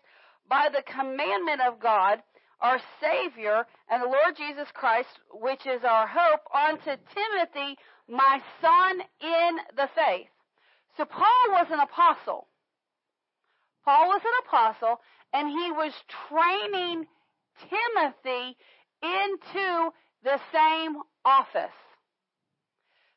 by 0.49 0.69
the 0.69 0.83
commandment 0.83 1.63
of 1.67 1.81
God, 1.81 2.21
our 2.61 2.79
Savior, 3.01 3.65
and 3.91 4.03
the 4.03 4.07
Lord 4.07 4.37
Jesus 4.37 4.69
Christ, 4.75 5.09
which 5.33 5.67
is 5.67 5.83
our 5.85 6.07
hope, 6.07 6.41
unto 6.53 6.97
Timothy, 7.15 7.77
my 8.09 8.41
son 8.61 9.01
in 9.21 9.57
the 9.77 9.89
faith. 9.95 10.29
So 10.97 11.05
Paul 11.05 11.45
was 11.49 11.67
an 11.71 11.81
apostle. 11.81 12.47
Paul 13.85 14.09
was 14.09 14.23
an 14.25 14.47
apostle, 14.47 15.01
and 15.33 15.49
he 15.49 15.73
was 15.73 15.93
training 16.29 17.07
Timothy 17.69 18.57
into 19.03 19.91
the 20.23 20.41
same 20.53 20.97
office. 21.25 21.77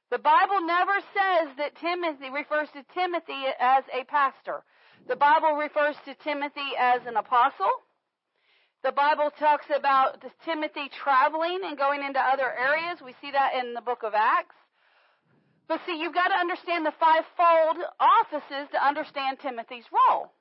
The 0.10 0.20
Bible 0.20 0.62
never 0.62 1.00
says 1.14 1.56
that 1.58 1.76
Timothy 1.80 2.30
refers 2.30 2.70
to 2.72 2.84
Timothy 2.94 3.44
as 3.60 3.84
a 3.94 4.04
pastor. 4.06 4.64
The 5.08 5.16
Bible 5.16 5.54
refers 5.54 5.96
to 6.06 6.16
Timothy 6.16 6.76
as 6.80 7.02
an 7.06 7.18
apostle. 7.18 7.72
The 8.84 8.92
Bible 8.92 9.32
talks 9.38 9.66
about 9.76 10.24
Timothy 10.46 10.90
traveling 10.90 11.60
and 11.64 11.78
going 11.78 12.04
into 12.04 12.20
other 12.20 12.52
areas. 12.52 13.00
We 13.04 13.16
see 13.22 13.32
that 13.32 13.54
in 13.56 13.74
the 13.74 13.82
book 13.82 14.04
of 14.04 14.14
Acts. 14.14 14.56
But 15.68 15.82
see, 15.86 16.00
you've 16.00 16.14
got 16.14 16.30
to 16.30 16.36
understand 16.36 16.86
the 16.86 16.94
fivefold 17.00 17.84
offices 18.00 18.70
to 18.72 18.86
understand 18.86 19.40
Timothy's 19.42 19.86
role. 19.92 20.32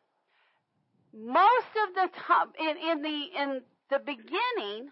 Most 1.16 1.72
of 1.88 1.94
the 1.94 2.08
time, 2.26 2.48
in, 2.60 2.76
in 2.76 3.02
the 3.02 3.40
in 3.40 3.60
the 3.88 3.98
beginning 3.98 4.90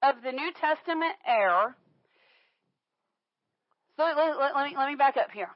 of 0.00 0.22
the 0.22 0.30
New 0.30 0.52
Testament 0.52 1.16
era, 1.26 1.74
so 3.96 4.04
let, 4.04 4.16
let, 4.16 4.54
let 4.54 4.70
me 4.70 4.76
let 4.76 4.88
me 4.88 4.94
back 4.94 5.16
up 5.16 5.32
here. 5.32 5.50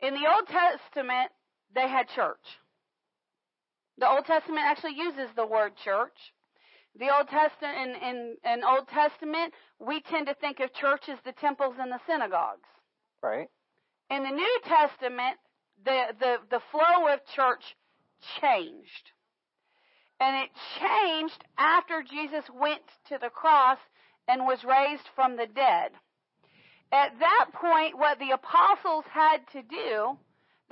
In 0.00 0.14
the 0.14 0.26
Old 0.28 0.48
Testament, 0.48 1.30
they 1.72 1.88
had 1.88 2.08
church. 2.08 2.42
The 3.98 4.08
Old 4.08 4.24
Testament 4.24 4.66
actually 4.66 4.96
uses 4.96 5.30
the 5.36 5.46
word 5.46 5.72
church. 5.84 6.18
The 6.98 7.14
Old 7.14 7.28
Testament 7.28 7.76
in, 7.78 7.90
in, 8.08 8.36
in 8.44 8.64
Old 8.64 8.88
Testament, 8.88 9.54
we 9.78 10.00
tend 10.00 10.26
to 10.26 10.34
think 10.34 10.58
of 10.58 10.74
church 10.74 11.08
as 11.08 11.18
the 11.24 11.32
temples 11.32 11.76
and 11.78 11.92
the 11.92 12.00
synagogues. 12.06 12.66
Right. 13.22 13.48
In 14.10 14.24
the 14.24 14.30
New 14.30 14.60
Testament, 14.64 15.38
the, 15.84 16.12
the, 16.18 16.36
the 16.50 16.60
flow 16.70 17.06
of 17.12 17.20
church 17.36 17.62
changed. 18.40 19.10
And 20.20 20.36
it 20.36 20.50
changed 20.80 21.44
after 21.58 22.02
Jesus 22.02 22.44
went 22.54 22.82
to 23.08 23.18
the 23.20 23.30
cross 23.30 23.78
and 24.28 24.46
was 24.46 24.62
raised 24.64 25.08
from 25.14 25.36
the 25.36 25.46
dead. 25.46 25.90
At 26.92 27.18
that 27.18 27.46
point, 27.54 27.98
what 27.98 28.18
the 28.18 28.30
apostles 28.30 29.04
had 29.10 29.38
to 29.52 29.62
do, 29.62 30.18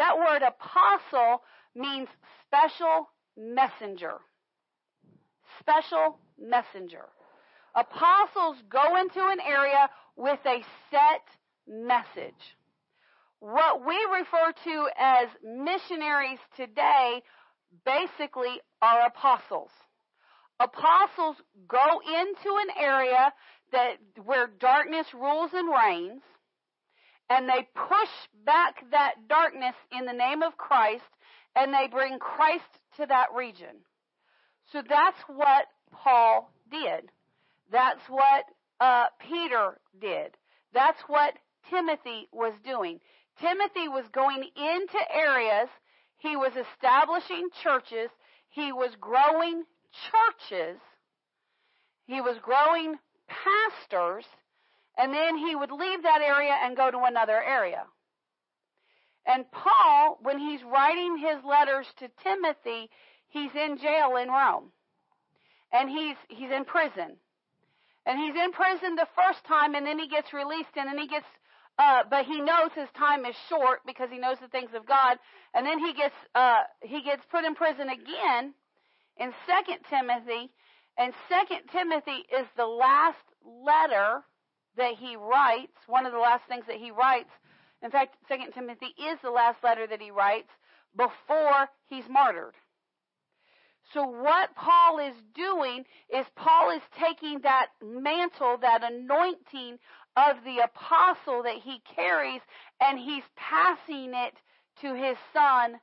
That 0.00 0.16
word 0.16 0.40
apostle 0.40 1.42
means 1.74 2.08
special 2.46 3.10
messenger. 3.36 4.14
Special 5.60 6.18
messenger. 6.40 7.04
Apostles 7.74 8.56
go 8.70 8.96
into 8.98 9.20
an 9.20 9.40
area 9.46 9.90
with 10.16 10.38
a 10.46 10.64
set 10.90 11.22
message. 11.68 12.56
What 13.40 13.84
we 13.86 13.96
refer 14.10 14.52
to 14.64 14.88
as 14.98 15.28
missionaries 15.44 16.38
today 16.56 17.22
basically 17.84 18.60
are 18.82 19.06
apostles. 19.06 19.70
Apostles 20.58 21.36
go 21.68 22.00
into 22.06 22.56
an 22.56 22.68
area 22.78 23.32
that 23.72 23.96
where 24.24 24.48
darkness 24.58 25.06
rules 25.14 25.50
and 25.54 25.68
reigns 25.68 26.22
and 27.30 27.48
they 27.48 27.66
push 27.74 28.08
back 28.44 28.84
that 28.90 29.14
darkness 29.28 29.74
in 29.96 30.04
the 30.04 30.12
name 30.12 30.42
of 30.42 30.56
Christ 30.56 31.04
and 31.56 31.72
they 31.72 31.86
bring 31.90 32.18
Christ 32.18 32.64
to 32.98 33.06
that 33.06 33.28
region. 33.34 33.84
So 34.72 34.82
that's 34.86 35.20
what 35.28 35.66
Paul 35.92 36.52
did. 36.70 37.10
That's 37.70 38.02
what 38.08 38.44
uh, 38.80 39.06
Peter 39.20 39.78
did. 40.00 40.36
That's 40.74 41.00
what 41.06 41.34
Timothy 41.70 42.28
was 42.32 42.54
doing. 42.64 43.00
Timothy 43.40 43.88
was 43.88 44.04
going 44.12 44.44
into 44.56 44.98
areas, 45.14 45.68
he 46.20 46.36
was 46.36 46.52
establishing 46.56 47.48
churches, 47.62 48.10
he 48.50 48.72
was 48.72 48.90
growing 49.00 49.64
churches, 50.10 50.78
he 52.06 52.20
was 52.20 52.36
growing 52.42 52.98
pastors, 53.26 54.24
and 54.98 55.14
then 55.14 55.36
he 55.38 55.56
would 55.56 55.70
leave 55.70 56.02
that 56.02 56.20
area 56.20 56.54
and 56.62 56.76
go 56.76 56.90
to 56.90 57.04
another 57.04 57.42
area. 57.42 57.84
And 59.26 59.44
Paul, 59.52 60.18
when 60.22 60.38
he's 60.38 60.62
writing 60.62 61.16
his 61.18 61.44
letters 61.44 61.86
to 61.98 62.08
Timothy, 62.22 62.90
he's 63.28 63.54
in 63.54 63.78
jail 63.78 64.16
in 64.16 64.28
Rome. 64.28 64.72
And 65.72 65.88
he's 65.88 66.16
he's 66.28 66.50
in 66.50 66.64
prison. 66.64 67.16
And 68.06 68.18
he's 68.18 68.34
in 68.34 68.50
prison 68.52 68.96
the 68.96 69.06
first 69.14 69.44
time 69.44 69.74
and 69.74 69.86
then 69.86 69.98
he 69.98 70.08
gets 70.08 70.32
released 70.32 70.74
and 70.76 70.88
then 70.88 70.98
he 70.98 71.06
gets 71.06 71.26
uh, 71.78 72.02
but 72.08 72.26
he 72.26 72.40
knows 72.40 72.70
his 72.74 72.88
time 72.96 73.24
is 73.24 73.34
short 73.48 73.80
because 73.86 74.10
he 74.10 74.18
knows 74.18 74.38
the 74.40 74.48
things 74.48 74.70
of 74.74 74.86
God. 74.86 75.18
And 75.54 75.66
then 75.66 75.78
he 75.78 75.94
gets 75.94 76.14
uh, 76.34 76.62
he 76.82 77.02
gets 77.02 77.22
put 77.30 77.44
in 77.44 77.54
prison 77.54 77.88
again 77.88 78.54
in 79.18 79.32
Second 79.46 79.78
Timothy, 79.88 80.50
and 80.98 81.12
Second 81.28 81.60
Timothy 81.72 82.24
is 82.32 82.46
the 82.56 82.66
last 82.66 83.24
letter 83.44 84.22
that 84.76 84.94
he 84.98 85.16
writes. 85.16 85.72
One 85.86 86.06
of 86.06 86.12
the 86.12 86.18
last 86.18 86.44
things 86.48 86.64
that 86.68 86.76
he 86.76 86.90
writes. 86.90 87.30
In 87.82 87.90
fact, 87.90 88.16
Second 88.28 88.52
Timothy 88.52 88.94
is 88.98 89.18
the 89.22 89.30
last 89.30 89.64
letter 89.64 89.86
that 89.86 90.02
he 90.02 90.10
writes 90.10 90.50
before 90.96 91.68
he's 91.86 92.04
martyred. 92.08 92.54
So 93.94 94.06
what 94.06 94.54
Paul 94.54 94.98
is 94.98 95.14
doing 95.34 95.84
is 96.14 96.26
Paul 96.36 96.70
is 96.70 96.82
taking 96.98 97.40
that 97.40 97.68
mantle, 97.82 98.58
that 98.60 98.84
anointing 98.84 99.78
of 100.16 100.36
the 100.44 100.58
apostle 100.58 101.42
that 101.44 101.56
he 101.62 101.80
carries, 101.94 102.40
and 102.80 102.98
he's 102.98 103.22
passing 103.36 104.12
it 104.14 104.34
to 104.82 104.94
his 104.94 105.16
son 105.32 105.80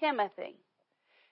Timothy. 0.00 0.56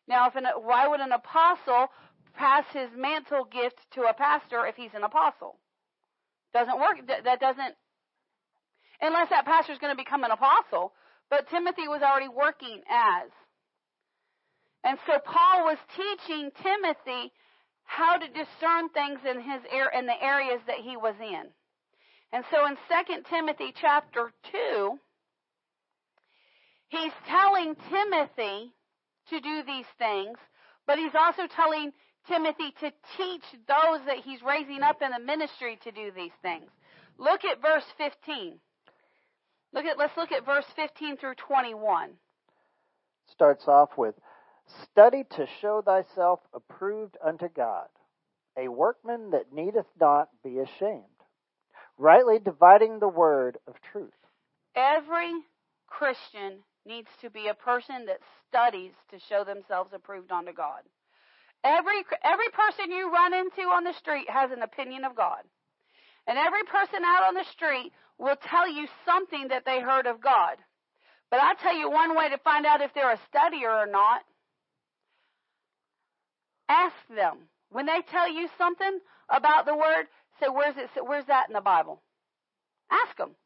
Now, 0.07 0.29
if 0.29 0.37
an, 0.37 0.45
why 0.63 0.87
would 0.87 1.01
an 1.01 1.13
apostle 1.13 1.89
pass 2.35 2.65
his 2.73 2.91
mantle 2.97 3.45
gift 3.45 3.79
to 3.95 4.03
a 4.03 4.15
pastor 4.15 4.67
if 4.67 4.77
he's 4.77 4.95
an 4.95 5.05
apostle? 5.05 5.59
Doesn't 6.53 6.79
work. 6.79 6.99
That 7.07 7.41
doesn't, 7.41 7.75
unless 9.01 9.31
that 9.31 9.47
pastor 9.47 9.73
is 9.73 9.79
going 9.79 9.93
to 9.93 10.03
become 10.03 10.25
an 10.25 10.31
apostle. 10.31 10.93
But 11.31 11.49
Timothy 11.49 11.89
was 11.89 12.03
already 12.03 12.29
working 12.29 12.83
as. 12.89 13.31
And 14.85 14.99
so 15.07 15.19
Paul 15.25 15.65
was 15.65 15.79
teaching 15.97 16.51
Timothy 16.63 17.33
how 17.85 18.19
to 18.19 18.27
discern 18.29 18.91
things 18.91 19.21
in 19.29 19.41
his 19.41 19.63
air 19.73 19.89
in 19.89 20.07
the 20.07 20.23
areas 20.23 20.61
that 20.67 20.79
he 20.85 20.97
was 20.97 21.15
in. 21.21 21.49
And 22.35 22.45
so 22.51 22.67
in 22.67 22.75
2 22.75 23.23
Timothy 23.31 23.73
chapter 23.81 24.33
2, 24.51 24.99
he's 26.89 27.13
telling 27.29 27.77
Timothy 27.89 28.73
to 29.31 29.41
do 29.41 29.63
these 29.65 29.87
things, 30.01 30.37
but 30.85 30.99
he's 30.99 31.15
also 31.15 31.43
telling 31.47 31.93
Timothy 32.27 32.75
to 32.81 32.91
teach 33.17 33.45
those 33.69 34.01
that 34.07 34.19
he's 34.25 34.43
raising 34.43 34.83
up 34.83 35.01
in 35.01 35.13
the 35.13 35.25
ministry 35.25 35.79
to 35.85 35.93
do 35.93 36.11
these 36.11 36.33
things. 36.43 36.69
Look 37.19 37.45
at 37.45 37.63
verse 37.63 37.85
15. 37.99 38.59
Look 39.73 39.85
at 39.85 39.97
let's 39.97 40.17
look 40.17 40.33
at 40.33 40.45
verse 40.45 40.67
15 40.75 41.19
through 41.19 41.35
21. 41.37 42.11
Starts 43.31 43.69
off 43.69 43.91
with 43.97 44.17
study 44.83 45.23
to 45.37 45.47
show 45.61 45.83
thyself 45.83 46.41
approved 46.53 47.17
unto 47.25 47.47
God, 47.49 47.87
a 48.59 48.67
workman 48.67 49.31
that 49.31 49.53
needeth 49.53 49.87
not 50.01 50.31
be 50.43 50.59
ashamed, 50.59 51.14
rightly 51.99 52.39
dividing 52.39 52.99
the 52.99 53.09
word 53.09 53.59
of 53.67 53.75
truth. 53.93 54.13
Every 54.77 55.33
Christian 55.87 56.59
needs 56.87 57.09
to 57.23 57.31
be 57.31 57.49
a 57.49 57.55
person 57.55 58.07
that 58.07 58.19
studies 58.49 58.93
to 59.11 59.19
show 59.29 59.45
themselves 59.45 59.93
approved 59.93 60.31
unto 60.33 60.53
God. 60.53 60.83
Every 61.65 62.05
every 62.23 62.49
person 62.53 62.91
you 62.91 63.11
run 63.11 63.33
into 63.33 63.63
on 63.63 63.85
the 63.85 63.95
street 63.95 64.29
has 64.29 64.51
an 64.51 64.63
opinion 64.63 65.05
of 65.05 65.17
God. 65.17 65.41
And 66.27 66.39
every 66.39 66.63
person 66.65 67.05
out 67.05 67.29
on 67.29 67.35
the 67.35 67.45
street 67.53 67.93
will 68.19 68.37
tell 68.37 68.69
you 68.69 68.87
something 69.05 69.49
that 69.49 69.65
they 69.65 69.81
heard 69.81 70.07
of 70.07 70.21
God. 70.21 70.57
But 71.31 71.41
I 71.41 71.55
tell 71.55 71.75
you 71.75 71.91
one 71.91 72.17
way 72.17 72.29
to 72.29 72.39
find 72.39 72.67
out 72.67 72.81
if 72.81 72.93
they're 72.95 73.13
a 73.13 73.19
studier 73.33 73.71
or 73.71 73.91
not. 73.91 74.23
Ask 76.69 76.95
them. 77.15 77.49
When 77.71 77.87
they 77.87 78.03
tell 78.11 78.31
you 78.31 78.49
something 78.57 78.99
about 79.29 79.67
the 79.67 79.75
word, 79.75 80.07
say 80.41 80.47
where's 80.49 80.77
it 80.77 80.91
where's 81.05 81.27
that 81.27 81.49
in 81.49 81.55
the 81.55 81.61
Bible? 81.61 82.03
Ask 82.91 83.17
them. 83.17 83.37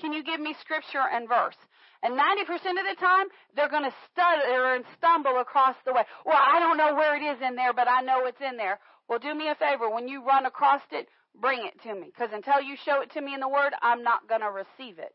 Can 0.00 0.12
you 0.12 0.24
give 0.24 0.40
me 0.40 0.54
scripture 0.60 1.02
and 1.12 1.28
verse? 1.28 1.56
And 2.02 2.18
90% 2.18 2.52
of 2.52 2.84
the 2.84 3.00
time, 3.00 3.26
they're 3.56 3.70
going 3.70 3.84
to 3.84 3.94
stutter 4.12 4.74
and 4.74 4.84
stumble 4.98 5.40
across 5.40 5.76
the 5.86 5.92
way. 5.92 6.02
Well, 6.26 6.36
I 6.36 6.60
don't 6.60 6.76
know 6.76 6.94
where 6.94 7.16
it 7.16 7.22
is 7.22 7.40
in 7.40 7.54
there, 7.56 7.72
but 7.72 7.88
I 7.88 8.02
know 8.02 8.26
it's 8.26 8.40
in 8.40 8.56
there. 8.58 8.78
Well, 9.08 9.18
do 9.18 9.34
me 9.34 9.48
a 9.48 9.54
favor. 9.54 9.88
When 9.88 10.08
you 10.08 10.24
run 10.24 10.44
across 10.44 10.82
it, 10.92 11.08
bring 11.40 11.64
it 11.64 11.80
to 11.82 11.94
me. 11.94 12.06
Because 12.06 12.30
until 12.32 12.60
you 12.60 12.76
show 12.84 13.00
it 13.00 13.12
to 13.12 13.22
me 13.22 13.32
in 13.32 13.40
the 13.40 13.48
Word, 13.48 13.72
I'm 13.80 14.02
not 14.02 14.28
going 14.28 14.42
to 14.42 14.50
receive 14.50 14.98
it. 14.98 15.14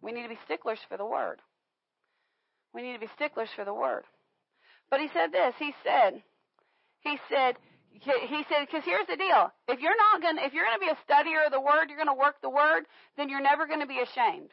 We 0.00 0.12
need 0.12 0.22
to 0.22 0.28
be 0.28 0.38
sticklers 0.44 0.78
for 0.88 0.96
the 0.96 1.04
Word. 1.04 1.40
We 2.72 2.82
need 2.82 2.94
to 2.94 3.00
be 3.00 3.10
sticklers 3.16 3.50
for 3.56 3.64
the 3.64 3.74
Word. 3.74 4.04
But 4.90 5.00
he 5.00 5.08
said 5.12 5.32
this. 5.32 5.54
He 5.58 5.72
said, 5.82 6.22
he 7.00 7.18
said, 7.28 7.56
he 8.00 8.44
said, 8.48 8.66
because 8.66 8.84
here's 8.84 9.06
the 9.06 9.16
deal. 9.16 9.52
If 9.68 9.80
you're 9.80 9.96
not 9.96 10.22
going 10.22 10.36
to, 10.36 10.44
if 10.44 10.52
you're 10.52 10.64
going 10.64 10.78
to 10.78 10.86
be 10.86 10.92
a 10.92 10.98
studier 11.06 11.46
of 11.46 11.52
the 11.52 11.60
Word, 11.60 11.88
you're 11.88 11.98
going 11.98 12.12
to 12.12 12.18
work 12.18 12.40
the 12.42 12.50
Word, 12.50 12.84
then 13.16 13.28
you're 13.28 13.42
never 13.42 13.66
going 13.66 13.80
to 13.80 13.86
be 13.86 14.00
ashamed. 14.00 14.50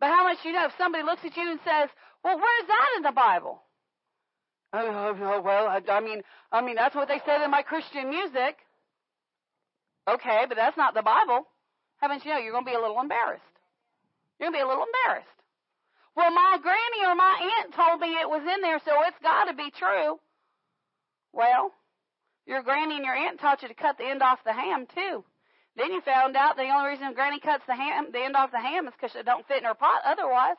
But 0.00 0.08
how 0.08 0.24
much 0.24 0.38
you 0.44 0.52
know 0.52 0.66
if 0.66 0.72
somebody 0.76 1.04
looks 1.04 1.24
at 1.24 1.36
you 1.36 1.50
and 1.50 1.60
says, 1.64 1.88
"Well, 2.22 2.36
where's 2.36 2.68
that 2.68 2.88
in 2.96 3.02
the 3.02 3.12
Bible?" 3.12 3.62
Oh, 4.72 4.86
oh, 4.86 5.16
oh, 5.22 5.40
well, 5.40 5.66
I, 5.68 5.80
I 5.88 6.00
mean, 6.00 6.22
I 6.50 6.60
mean 6.60 6.74
that's 6.74 6.94
what 6.94 7.08
they 7.08 7.20
said 7.24 7.42
in 7.42 7.50
my 7.50 7.62
Christian 7.62 8.10
music. 8.10 8.58
Okay, 10.08 10.44
but 10.48 10.56
that's 10.56 10.76
not 10.76 10.94
the 10.94 11.02
Bible. 11.02 11.46
Haven't 11.98 12.24
you 12.24 12.32
know 12.32 12.38
you're 12.38 12.52
going 12.52 12.64
to 12.64 12.70
be 12.70 12.76
a 12.76 12.80
little 12.80 13.00
embarrassed? 13.00 13.42
You're 14.38 14.50
going 14.50 14.60
to 14.60 14.64
be 14.64 14.66
a 14.66 14.68
little 14.68 14.84
embarrassed. 14.84 15.30
Well, 16.16 16.30
my 16.30 16.58
granny 16.60 17.06
or 17.06 17.14
my 17.14 17.50
aunt 17.58 17.74
told 17.74 18.00
me 18.00 18.08
it 18.08 18.28
was 18.28 18.42
in 18.42 18.60
there, 18.60 18.80
so 18.84 18.92
it's 19.06 19.18
got 19.22 19.46
to 19.46 19.54
be 19.54 19.70
true. 19.70 20.18
Well, 21.32 21.72
your 22.46 22.62
granny 22.62 22.96
and 22.96 23.04
your 23.04 23.14
aunt 23.14 23.40
taught 23.40 23.62
you 23.62 23.68
to 23.68 23.74
cut 23.74 23.98
the 23.98 24.04
end 24.04 24.22
off 24.22 24.38
the 24.44 24.52
ham 24.52 24.86
too. 24.94 25.24
Then 25.76 25.92
you 25.92 26.00
found 26.02 26.36
out 26.36 26.56
the 26.56 26.68
only 26.68 26.90
reason 26.90 27.14
Granny 27.14 27.40
cuts 27.40 27.64
the 27.66 27.74
ham, 27.74 28.06
the 28.12 28.22
end 28.22 28.36
off 28.36 28.52
the 28.52 28.60
ham, 28.60 28.86
is 28.86 28.94
because 28.94 29.16
it 29.16 29.26
don't 29.26 29.46
fit 29.48 29.58
in 29.58 29.64
her 29.64 29.74
pot 29.74 30.02
otherwise. 30.04 30.56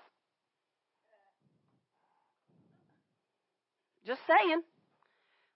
Just 4.05 4.21
saying. 4.27 4.61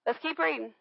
Let's 0.05 0.19
keep 0.19 0.39
reading. 0.39 0.73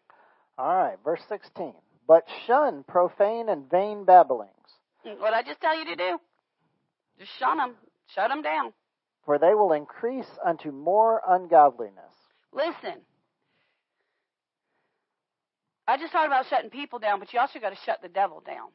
All 0.57 0.75
right, 0.75 0.97
verse 1.05 1.21
16. 1.29 1.75
But 2.07 2.25
shun 2.47 2.85
profane 2.87 3.49
and 3.49 3.69
vain 3.69 4.05
babblings. 4.05 4.53
What 5.05 5.35
I 5.35 5.43
just 5.43 5.61
tell 5.61 5.79
you 5.79 5.85
to 5.85 5.97
do? 5.97 6.19
Just 7.19 7.33
shun 7.39 7.59
them. 7.59 7.75
Shut 8.15 8.31
them 8.31 8.43
down. 8.43 8.73
For 9.25 9.39
they 9.39 9.55
will 9.55 9.73
increase 9.73 10.31
unto 10.45 10.71
more 10.71 11.21
ungodliness. 11.29 12.15
Listen, 12.53 13.03
I 15.89 15.97
just 15.97 16.13
talked 16.13 16.27
about 16.27 16.45
shutting 16.51 16.69
people 16.69 16.99
down, 16.99 17.19
but 17.19 17.33
you 17.33 17.41
also 17.41 17.59
got 17.59 17.71
to 17.71 17.79
shut 17.87 18.03
the 18.03 18.11
devil 18.11 18.43
down. 18.47 18.69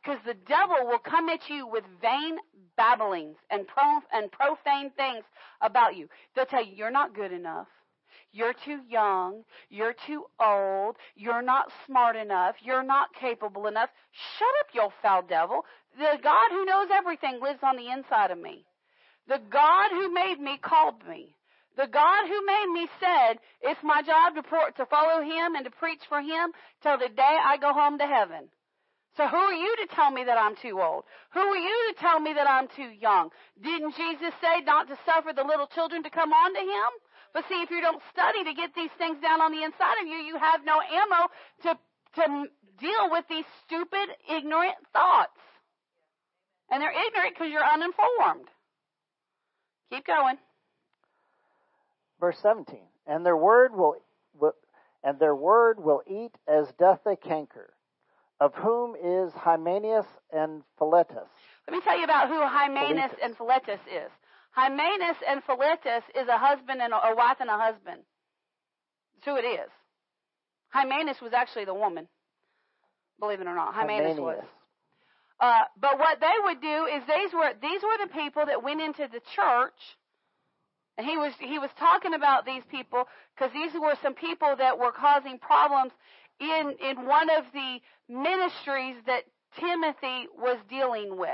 Because 0.00 0.20
the 0.24 0.34
devil 0.34 0.76
will 0.86 1.00
come 1.00 1.28
at 1.28 1.40
you 1.48 1.66
with 1.66 1.82
vain 2.00 2.36
babblings 2.76 3.36
and, 3.50 3.66
and 4.12 4.30
profane 4.30 4.92
things 4.96 5.24
about 5.60 5.96
you. 5.96 6.08
They'll 6.34 6.46
tell 6.46 6.64
you, 6.64 6.72
you're 6.76 6.92
not 6.92 7.16
good 7.16 7.32
enough. 7.32 7.66
You're 8.30 8.54
too 8.64 8.78
young. 8.88 9.42
You're 9.70 9.96
too 10.06 10.26
old. 10.38 10.96
You're 11.16 11.42
not 11.42 11.72
smart 11.84 12.14
enough. 12.14 12.54
You're 12.62 12.84
not 12.84 13.08
capable 13.18 13.66
enough. 13.66 13.90
Shut 14.38 14.48
up, 14.60 14.66
you 14.72 14.88
foul 15.02 15.22
devil. 15.22 15.62
The 15.98 16.18
God 16.22 16.50
who 16.50 16.64
knows 16.64 16.88
everything 16.92 17.40
lives 17.42 17.60
on 17.64 17.76
the 17.76 17.90
inside 17.90 18.30
of 18.30 18.38
me. 18.38 18.64
The 19.26 19.40
God 19.50 19.90
who 19.90 20.14
made 20.14 20.38
me 20.38 20.58
called 20.62 21.02
me. 21.08 21.35
The 21.76 21.86
God 21.86 22.26
who 22.26 22.46
made 22.46 22.68
me 22.72 22.88
said, 23.00 23.38
it's 23.60 23.80
my 23.84 24.00
job 24.02 24.34
to, 24.34 24.42
pour, 24.42 24.70
to 24.70 24.86
follow 24.86 25.22
him 25.22 25.54
and 25.54 25.64
to 25.64 25.70
preach 25.70 26.00
for 26.08 26.20
him 26.20 26.52
till 26.82 26.96
the 26.96 27.08
day 27.08 27.36
I 27.44 27.58
go 27.58 27.72
home 27.72 27.98
to 27.98 28.06
heaven. 28.06 28.48
So 29.16 29.28
who 29.28 29.36
are 29.36 29.52
you 29.52 29.76
to 29.76 29.94
tell 29.94 30.10
me 30.10 30.24
that 30.24 30.36
I'm 30.36 30.56
too 30.56 30.80
old? 30.80 31.04
Who 31.32 31.40
are 31.40 31.56
you 31.56 31.92
to 31.92 32.00
tell 32.00 32.20
me 32.20 32.32
that 32.32 32.48
I'm 32.48 32.68
too 32.68 32.92
young? 33.00 33.30
Didn't 33.62 33.96
Jesus 33.96 34.32
say 34.40 34.60
not 34.64 34.88
to 34.88 34.96
suffer 35.04 35.32
the 35.32 35.44
little 35.44 35.66
children 35.68 36.02
to 36.02 36.10
come 36.10 36.32
on 36.32 36.52
to 36.52 36.60
him? 36.60 36.90
But 37.32 37.44
see, 37.48 37.60
if 37.60 37.70
you 37.70 37.80
don't 37.80 38.00
study 38.12 38.44
to 38.44 38.54
get 38.54 38.74
these 38.74 38.92
things 38.96 39.20
down 39.20 39.40
on 39.40 39.52
the 39.52 39.64
inside 39.64 40.00
of 40.00 40.08
you, 40.08 40.16
you 40.16 40.36
have 40.36 40.64
no 40.64 40.80
ammo 40.80 41.28
to, 41.64 41.78
to 42.20 42.24
deal 42.80 43.10
with 43.10 43.24
these 43.28 43.44
stupid, 43.64 44.08
ignorant 44.28 44.76
thoughts. 44.92 45.36
And 46.70 46.82
they're 46.82 46.92
ignorant 46.92 47.34
because 47.36 47.52
you're 47.52 47.64
uninformed. 47.64 48.48
Keep 49.90 50.06
going. 50.06 50.36
Verse 52.20 52.36
17. 52.42 52.78
And 53.06 53.24
their 53.24 53.36
word 53.36 53.74
will, 53.74 53.96
will 54.38 54.54
and 55.04 55.18
their 55.18 55.34
word 55.34 55.82
will 55.82 56.02
eat 56.06 56.32
as 56.48 56.66
doth 56.78 57.00
a 57.06 57.16
canker, 57.16 57.72
of 58.40 58.54
whom 58.54 58.96
is 58.96 59.32
Hymenaeus 59.32 60.06
and 60.32 60.62
Philetus. 60.78 61.28
Let 61.68 61.72
me 61.72 61.80
tell 61.84 61.98
you 61.98 62.04
about 62.04 62.28
who 62.28 62.40
Hymenaeus 62.40 63.12
Philetus. 63.12 63.18
and 63.22 63.36
Philetus 63.36 63.80
is. 63.86 64.10
Hymenaeus 64.50 65.16
and 65.28 65.44
Philetus 65.44 66.04
is 66.14 66.28
a 66.28 66.38
husband 66.38 66.80
and 66.80 66.92
a, 66.92 66.96
a 66.96 67.14
wife 67.14 67.36
and 67.40 67.50
a 67.50 67.58
husband. 67.58 68.02
That's 69.14 69.26
who 69.26 69.36
it 69.36 69.46
is. 69.46 69.70
Hymenaeus 70.70 71.20
was 71.20 71.32
actually 71.32 71.66
the 71.66 71.74
woman. 71.74 72.08
Believe 73.20 73.40
it 73.40 73.46
or 73.46 73.54
not, 73.54 73.74
Hymenaeus 73.74 74.18
was. 74.18 74.44
Uh, 75.38 75.64
but 75.78 75.98
what 75.98 76.20
they 76.20 76.32
would 76.44 76.60
do 76.60 76.86
is 76.86 77.02
these 77.06 77.32
were 77.32 77.52
these 77.60 77.82
were 77.82 78.06
the 78.06 78.12
people 78.12 78.46
that 78.46 78.62
went 78.62 78.80
into 78.80 79.08
the 79.12 79.20
church, 79.34 79.76
and 80.98 81.06
he 81.06 81.16
was 81.16 81.32
he 81.38 81.58
was 81.58 81.70
talking 81.78 82.14
about 82.14 82.46
these 82.46 82.62
people 82.70 83.04
because 83.34 83.52
these 83.52 83.72
were 83.80 83.94
some 84.02 84.14
people 84.14 84.54
that 84.56 84.78
were 84.78 84.92
causing 84.92 85.38
problems 85.38 85.92
in 86.40 86.74
in 86.82 87.06
one 87.06 87.28
of 87.30 87.44
the 87.52 87.78
ministries 88.08 88.96
that 89.06 89.24
Timothy 89.58 90.28
was 90.38 90.58
dealing 90.68 91.16
with, 91.18 91.30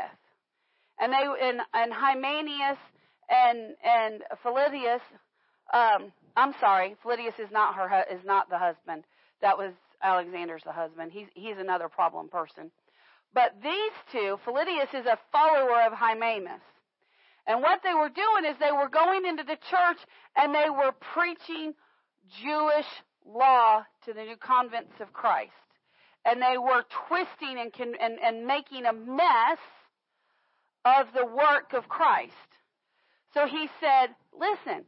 and 1.00 1.12
they 1.12 1.24
and 1.40 1.60
and 1.74 1.92
Hymenaeus 1.92 2.78
and 3.28 3.74
and 3.84 4.22
Philetus. 4.42 5.02
Um, 5.72 6.12
I'm 6.36 6.54
sorry, 6.60 6.96
Philetus 7.02 7.38
is 7.38 7.50
not 7.52 7.74
her 7.74 8.04
is 8.10 8.24
not 8.24 8.50
the 8.50 8.58
husband. 8.58 9.04
That 9.42 9.58
was 9.58 9.72
Alexander's 10.02 10.62
the 10.64 10.72
husband. 10.72 11.12
He's 11.12 11.28
he's 11.34 11.58
another 11.58 11.88
problem 11.88 12.28
person. 12.28 12.70
But 13.34 13.54
these 13.62 13.92
two, 14.10 14.38
Philetus 14.44 14.92
is 14.92 15.06
a 15.06 15.18
follower 15.30 15.82
of 15.86 15.92
Hymenaeus. 15.92 16.60
And 17.46 17.60
what 17.60 17.80
they 17.82 17.94
were 17.94 18.08
doing 18.08 18.44
is 18.46 18.56
they 18.58 18.72
were 18.72 18.88
going 18.88 19.26
into 19.26 19.42
the 19.42 19.58
church 19.68 19.98
and 20.36 20.54
they 20.54 20.70
were 20.70 20.92
preaching 20.92 21.74
Jewish 22.42 22.86
law 23.26 23.84
to 24.04 24.12
the 24.12 24.22
new 24.22 24.36
convents 24.36 25.00
of 25.00 25.12
Christ. 25.12 25.52
And 26.24 26.40
they 26.40 26.56
were 26.56 26.84
twisting 27.08 27.58
and, 27.58 27.72
and, 28.00 28.18
and 28.22 28.46
making 28.46 28.86
a 28.86 28.92
mess 28.92 29.58
of 30.84 31.06
the 31.14 31.26
work 31.26 31.72
of 31.72 31.88
Christ. 31.88 32.32
So 33.34 33.46
he 33.46 33.68
said, 33.80 34.14
listen, 34.38 34.84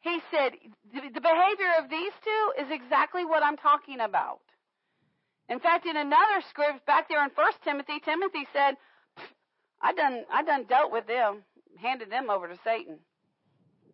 he 0.00 0.20
said, 0.30 0.52
the, 0.92 1.00
the 1.12 1.20
behavior 1.20 1.72
of 1.78 1.90
these 1.90 2.12
two 2.24 2.62
is 2.62 2.70
exactly 2.70 3.24
what 3.24 3.42
I'm 3.42 3.56
talking 3.56 4.00
about. 4.00 4.40
In 5.48 5.60
fact, 5.60 5.86
in 5.86 5.96
another 5.96 6.40
script 6.48 6.86
back 6.86 7.08
there 7.08 7.24
in 7.24 7.30
First 7.30 7.58
Timothy, 7.64 8.00
Timothy 8.04 8.46
said, 8.52 8.76
"I 9.80 9.94
done, 9.94 10.24
I 10.30 10.42
done 10.42 10.64
dealt 10.64 10.92
with 10.92 11.06
them, 11.06 11.42
handed 11.80 12.10
them 12.10 12.30
over 12.30 12.48
to 12.48 12.58
Satan." 12.64 12.98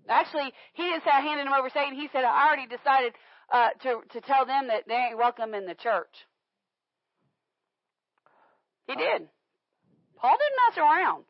Actually, 0.08 0.52
he 0.74 0.82
didn't 0.82 1.04
say 1.04 1.10
I 1.12 1.20
handed 1.20 1.46
them 1.46 1.54
over 1.54 1.68
to 1.68 1.74
Satan. 1.74 1.94
He 1.94 2.08
said 2.12 2.24
I 2.24 2.46
already 2.46 2.66
decided 2.66 3.14
uh, 3.50 3.70
to 3.82 4.00
to 4.12 4.20
tell 4.20 4.46
them 4.46 4.68
that 4.68 4.84
they 4.86 4.94
ain't 4.94 5.18
welcome 5.18 5.54
in 5.54 5.66
the 5.66 5.74
church. 5.74 6.12
He 8.86 8.94
did. 8.94 9.28
Paul 10.16 10.36
didn't 10.36 10.60
mess 10.68 10.78
around. 10.78 11.24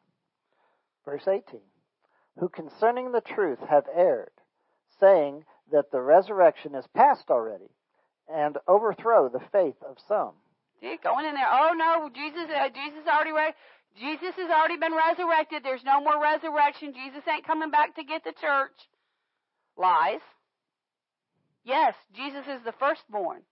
Verse 1.04 1.26
18. 1.26 1.60
Who 2.38 2.48
concerning 2.48 3.12
the 3.12 3.20
truth 3.20 3.58
have 3.68 3.84
erred, 3.94 4.32
saying 4.98 5.44
that 5.70 5.90
the 5.92 6.00
resurrection 6.00 6.74
is 6.74 6.84
past 6.94 7.30
already, 7.30 7.70
and 8.28 8.56
overthrow 8.66 9.28
the 9.28 9.42
faith 9.52 9.76
of 9.88 9.96
some. 10.08 10.32
See, 10.80 10.96
going 11.02 11.26
in 11.26 11.34
there. 11.34 11.48
Oh 11.50 11.72
no, 11.76 12.10
Jesus, 12.14 12.50
uh, 12.50 12.68
Jesus 12.68 13.06
already 13.06 13.32
re- 13.32 13.54
Jesus 13.98 14.34
has 14.36 14.50
already 14.50 14.76
been 14.76 14.94
resurrected. 14.94 15.62
There's 15.62 15.84
no 15.84 16.00
more 16.00 16.20
resurrection. 16.20 16.94
Jesus 16.94 17.22
ain't 17.28 17.46
coming 17.46 17.70
back 17.70 17.94
to 17.96 18.04
get 18.04 18.24
the 18.24 18.34
church. 18.40 18.74
Lies. 19.76 20.20
Yes, 21.64 21.94
Jesus 22.14 22.44
is 22.46 22.62
the 22.64 22.72
firstborn, 22.72 23.42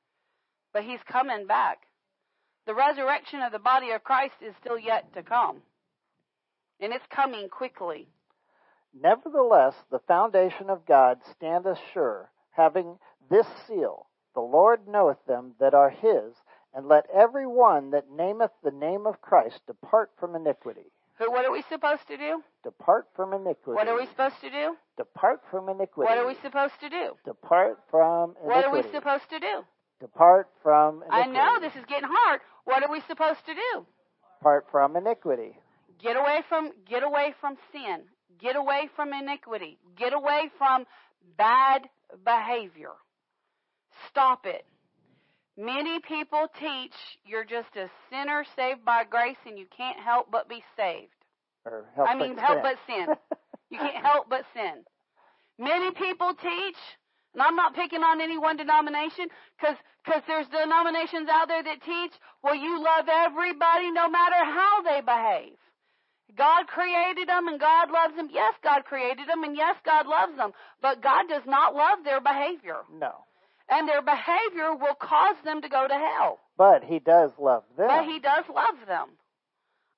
but 0.73 0.85
he's 0.85 1.01
coming 1.11 1.47
back. 1.47 1.79
The 2.67 2.75
resurrection 2.75 3.41
of 3.43 3.53
the 3.53 3.59
body 3.59 3.91
of 3.91 4.05
Christ 4.05 4.35
is 4.41 4.55
still 4.61 4.79
yet 4.79 5.13
to 5.15 5.23
come, 5.23 5.63
and 6.81 6.93
it's 6.93 7.07
coming 7.11 7.49
quickly. 7.49 8.09
Nevertheless, 8.95 9.75
the 9.91 10.01
foundation 10.01 10.69
of 10.71 10.87
God 10.87 11.19
standeth 11.35 11.79
sure, 11.95 12.31
having 12.51 12.99
this 13.31 13.47
seal 13.67 14.07
The 14.35 14.41
Lord 14.41 14.89
knoweth 14.89 15.25
them 15.27 15.55
that 15.61 15.75
are 15.75 15.91
his, 15.91 16.35
and 16.75 16.89
let 16.89 17.07
every 17.13 17.47
one 17.47 17.91
that 17.91 18.11
nameth 18.11 18.51
the 18.63 18.71
name 18.71 19.07
of 19.07 19.21
Christ 19.21 19.61
depart 19.67 20.11
from 20.19 20.35
iniquity. 20.35 20.91
What 21.19 21.45
are 21.45 21.53
we 21.53 21.63
supposed 21.69 22.09
to 22.09 22.17
do? 22.17 22.43
Depart 22.65 23.07
from 23.15 23.33
iniquity. 23.33 23.77
What 23.77 23.87
are 23.87 23.97
we 23.97 24.07
supposed 24.07 24.41
to 24.41 24.51
do? 24.51 24.77
Depart 24.97 25.41
from 25.51 25.69
iniquity. 25.69 26.07
What 26.09 26.19
are 26.19 26.27
we 26.27 26.35
supposed 26.43 26.81
to 26.81 26.89
do? 26.89 27.13
Depart 27.25 27.79
from 27.91 28.31
iniquity. 28.43 28.49
What 28.49 28.65
are 28.65 28.73
we 28.73 28.83
supposed 28.91 29.31
to 29.31 29.39
do? 29.39 29.63
Depart 30.01 30.49
from 30.63 31.03
iniquity. 31.03 31.23
I 31.23 31.27
know 31.27 31.61
this 31.61 31.77
is 31.77 31.85
getting 31.87 32.09
hard. 32.11 32.41
What 32.65 32.83
are 32.83 32.91
we 32.91 33.01
supposed 33.07 33.45
to 33.47 33.55
do? 33.55 33.87
Depart 34.39 34.67
from 34.71 34.97
iniquity. 34.97 35.57
Get 36.03 36.17
away 36.17 36.41
from 36.49 36.73
get 36.89 37.05
away 37.05 37.35
from 37.41 37.57
sin. 37.71 38.03
Get 38.41 38.57
away 38.57 38.89
from 38.97 39.13
iniquity. 39.13 39.79
Get 39.97 40.13
away 40.13 40.51
from 40.59 40.87
bad 41.39 41.89
behavior. 42.25 42.91
Stop 44.09 44.47
it. 44.47 44.65
Many 45.57 46.01
people 46.01 46.47
teach 46.59 46.95
you're 47.25 47.45
just 47.45 47.77
a 47.77 47.91
sinner 48.11 48.45
saved 48.57 48.85
by 48.85 49.05
grace 49.05 49.37
and 49.47 49.59
you 49.59 49.67
can't 49.77 49.99
help 50.01 50.31
but 50.31 50.49
be 50.49 50.65
saved. 50.77 51.13
Or 51.65 51.85
help 51.95 52.09
I 52.09 52.15
mean, 52.15 52.35
but 52.37 52.45
help 52.45 52.63
sin. 52.63 52.63
but 52.63 52.79
sin. 52.87 53.39
You 53.71 53.79
can't 53.79 54.05
help 54.05 54.29
but 54.29 54.45
sin. 54.55 54.85
Many 55.59 55.93
people 55.93 56.35
teach, 56.35 56.81
and 57.35 57.43
I'm 57.43 57.55
not 57.55 57.75
picking 57.75 58.03
on 58.03 58.21
any 58.21 58.39
one 58.39 58.57
denomination, 58.57 59.27
because 59.61 60.23
there's 60.27 60.49
denominations 60.49 61.29
out 61.31 61.49
there 61.49 61.63
that 61.63 61.83
teach, 61.85 62.13
well, 62.43 62.57
you 62.57 62.83
love 62.83 63.07
everybody 63.09 63.93
no 63.93 64.09
matter 64.09 64.43
how 64.43 64.83
they 64.83 65.01
behave. 65.01 65.57
God 66.37 66.67
created 66.67 67.29
them 67.29 67.47
and 67.47 67.61
God 67.61 67.91
loves 67.91 68.17
them. 68.17 68.29
Yes, 68.33 68.55
God 68.65 68.85
created 68.85 69.29
them 69.29 69.45
and 69.45 69.55
yes, 69.55 69.77
God 69.85 70.07
loves 70.07 70.37
them. 70.37 70.53
But 70.81 71.03
God 71.03 71.29
does 71.29 71.43
not 71.47 71.75
love 71.75 71.99
their 72.05 72.21
behavior. 72.21 72.79
No. 72.91 73.25
And 73.73 73.89
their 73.89 74.03
behavior 74.03 74.75
will 74.75 74.95
cause 74.95 75.37
them 75.45 75.63
to 75.63 75.69
go 75.69 75.89
to 75.89 75.95
hell. 75.95 76.41
But 76.59 76.85
he 76.85 76.99
does 76.99 77.31
love 77.39 77.65
them. 77.77 77.89
But 77.89 78.05
he 78.05 78.21
does 78.21 78.45
love 78.55 78.77
them. 78.87 79.09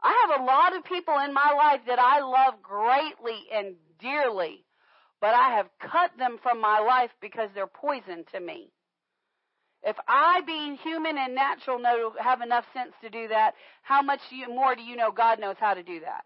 I 0.00 0.28
have 0.28 0.40
a 0.40 0.44
lot 0.44 0.76
of 0.76 0.84
people 0.84 1.18
in 1.24 1.34
my 1.34 1.52
life 1.56 1.80
that 1.88 1.98
I 1.98 2.20
love 2.20 2.62
greatly 2.62 3.40
and 3.52 3.74
dearly, 4.00 4.64
but 5.20 5.34
I 5.34 5.56
have 5.56 5.66
cut 5.80 6.12
them 6.18 6.38
from 6.40 6.60
my 6.60 6.78
life 6.78 7.10
because 7.20 7.48
they're 7.54 7.66
poison 7.66 8.24
to 8.32 8.38
me. 8.38 8.70
If 9.82 9.96
I, 10.06 10.42
being 10.46 10.76
human 10.76 11.18
and 11.18 11.34
natural, 11.34 11.78
know 11.78 12.12
have 12.18 12.42
enough 12.42 12.64
sense 12.72 12.92
to 13.02 13.10
do 13.10 13.28
that, 13.28 13.54
how 13.82 14.02
much 14.02 14.20
more 14.48 14.74
do 14.76 14.82
you 14.82 14.96
know 14.96 15.10
God 15.10 15.40
knows 15.40 15.56
how 15.58 15.74
to 15.74 15.82
do 15.82 16.00
that? 16.00 16.24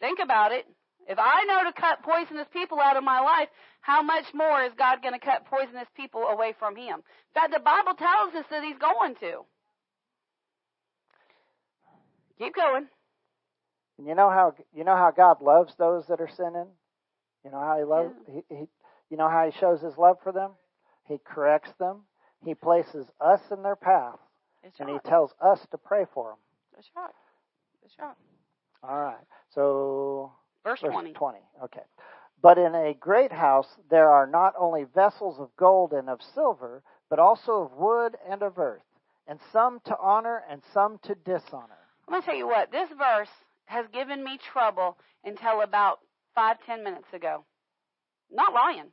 Think 0.00 0.18
about 0.18 0.52
it. 0.52 0.66
If 1.08 1.18
I 1.18 1.44
know 1.44 1.64
to 1.64 1.72
cut 1.72 2.02
poisonous 2.02 2.48
people 2.52 2.78
out 2.80 2.96
of 2.98 3.04
my 3.04 3.20
life, 3.20 3.48
how 3.80 4.02
much 4.02 4.24
more 4.34 4.62
is 4.64 4.72
God 4.76 5.02
going 5.02 5.14
to 5.14 5.24
cut 5.24 5.46
poisonous 5.46 5.88
people 5.96 6.22
away 6.22 6.54
from 6.58 6.76
Him? 6.76 6.96
In 6.96 7.34
fact, 7.34 7.52
the 7.52 7.60
Bible 7.60 7.94
tells 7.94 8.34
us 8.34 8.44
that 8.50 8.62
He's 8.64 8.78
going 8.78 9.14
to. 9.16 9.44
Keep 12.38 12.54
going. 12.54 12.86
And 13.98 14.06
you 14.06 14.14
know 14.14 14.30
how 14.30 14.54
you 14.72 14.84
know 14.84 14.96
how 14.96 15.10
God 15.10 15.42
loves 15.42 15.74
those 15.76 16.06
that 16.06 16.20
are 16.20 16.30
sinning. 16.36 16.68
You 17.44 17.50
know 17.50 17.60
how 17.60 17.78
he 17.78 17.84
loves. 17.84 18.14
He, 18.26 18.42
he, 18.48 18.64
you 19.10 19.16
know 19.16 19.28
how 19.28 19.48
he 19.50 19.58
shows 19.58 19.80
his 19.80 19.96
love 19.98 20.18
for 20.22 20.32
them. 20.32 20.52
He 21.04 21.18
corrects 21.24 21.72
them. 21.78 22.02
He 22.44 22.54
places 22.54 23.06
us 23.20 23.40
in 23.50 23.62
their 23.62 23.74
path, 23.74 24.18
That's 24.62 24.78
and 24.78 24.88
right. 24.88 25.00
he 25.02 25.08
tells 25.08 25.32
us 25.40 25.58
to 25.72 25.78
pray 25.78 26.04
for 26.14 26.30
them. 26.30 26.38
That's 26.74 26.88
right. 26.96 27.10
That's 27.82 27.94
right. 27.98 28.14
All 28.88 29.00
right. 29.00 29.24
So 29.54 30.32
Verse 30.62 30.80
verse 30.80 30.92
20. 30.92 31.12
20. 31.14 31.38
Okay. 31.64 31.80
But 32.40 32.58
in 32.58 32.74
a 32.74 32.94
great 32.94 33.32
house 33.32 33.66
there 33.90 34.10
are 34.10 34.26
not 34.26 34.54
only 34.58 34.84
vessels 34.84 35.38
of 35.38 35.54
gold 35.56 35.92
and 35.92 36.08
of 36.08 36.20
silver, 36.34 36.82
but 37.10 37.18
also 37.18 37.62
of 37.62 37.72
wood 37.72 38.16
and 38.28 38.42
of 38.42 38.58
earth, 38.58 38.82
and 39.26 39.38
some 39.52 39.80
to 39.86 39.96
honor 39.98 40.44
and 40.50 40.62
some 40.72 40.98
to 41.04 41.14
dishonor. 41.14 41.78
I'm 42.06 42.12
going 42.12 42.22
to 42.22 42.26
tell 42.26 42.36
you 42.36 42.46
what, 42.46 42.70
this 42.70 42.88
verse 42.96 43.28
has 43.66 43.86
given 43.92 44.24
me 44.24 44.38
trouble 44.52 44.96
until 45.24 45.62
about 45.62 45.98
five, 46.34 46.56
ten 46.64 46.84
minutes 46.84 47.08
ago. 47.12 47.44
Not 48.30 48.54
lying. 48.54 48.90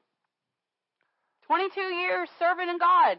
22 1.47 1.79
years 1.79 2.29
serving 2.39 2.69
in 2.69 2.79
God. 2.79 3.17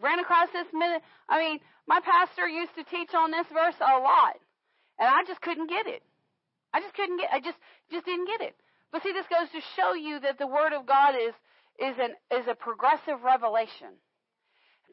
Ran 0.00 0.18
across 0.18 0.48
this 0.52 0.66
minute. 0.72 1.02
I 1.28 1.38
mean, 1.38 1.60
my 1.86 2.00
pastor 2.00 2.48
used 2.48 2.74
to 2.76 2.84
teach 2.84 3.14
on 3.14 3.30
this 3.30 3.46
verse 3.52 3.74
a 3.80 3.98
lot, 3.98 4.36
and 4.98 5.08
I 5.08 5.24
just 5.26 5.40
couldn't 5.40 5.70
get 5.70 5.86
it. 5.86 6.02
I 6.72 6.80
just 6.80 6.94
couldn't 6.94 7.18
get. 7.18 7.30
I 7.32 7.40
just 7.40 7.56
just 7.90 8.04
didn't 8.04 8.26
get 8.26 8.40
it. 8.42 8.54
But 8.92 9.02
see, 9.02 9.12
this 9.12 9.26
goes 9.28 9.48
to 9.50 9.60
show 9.76 9.94
you 9.94 10.20
that 10.20 10.38
the 10.38 10.46
Word 10.46 10.72
of 10.72 10.86
God 10.86 11.14
is 11.14 11.34
is 11.78 11.96
an 11.98 12.14
is 12.30 12.46
a 12.48 12.54
progressive 12.54 13.22
revelation. 13.22 13.88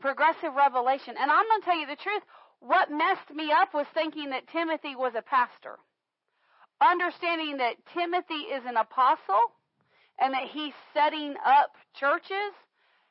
Progressive 0.02 0.54
revelation. 0.54 1.16
And 1.20 1.32
I'm 1.32 1.46
going 1.48 1.62
to 1.62 1.66
tell 1.66 1.80
you 1.80 1.88
the 1.88 1.96
truth. 1.96 2.22
What 2.60 2.92
messed 2.92 3.32
me 3.34 3.52
up 3.52 3.74
was 3.74 3.88
thinking 3.94 4.30
that 4.32 4.48
Timothy 4.48 4.96
was 4.96 5.14
a 5.16 5.22
pastor. 5.22 5.80
Understanding 6.82 7.58
that 7.58 7.76
Timothy 7.94 8.52
is 8.52 8.64
an 8.66 8.76
apostle 8.76 9.54
and 10.20 10.34
that 10.34 10.48
he's 10.52 10.74
setting 10.94 11.36
up 11.46 11.72
churches 11.96 12.54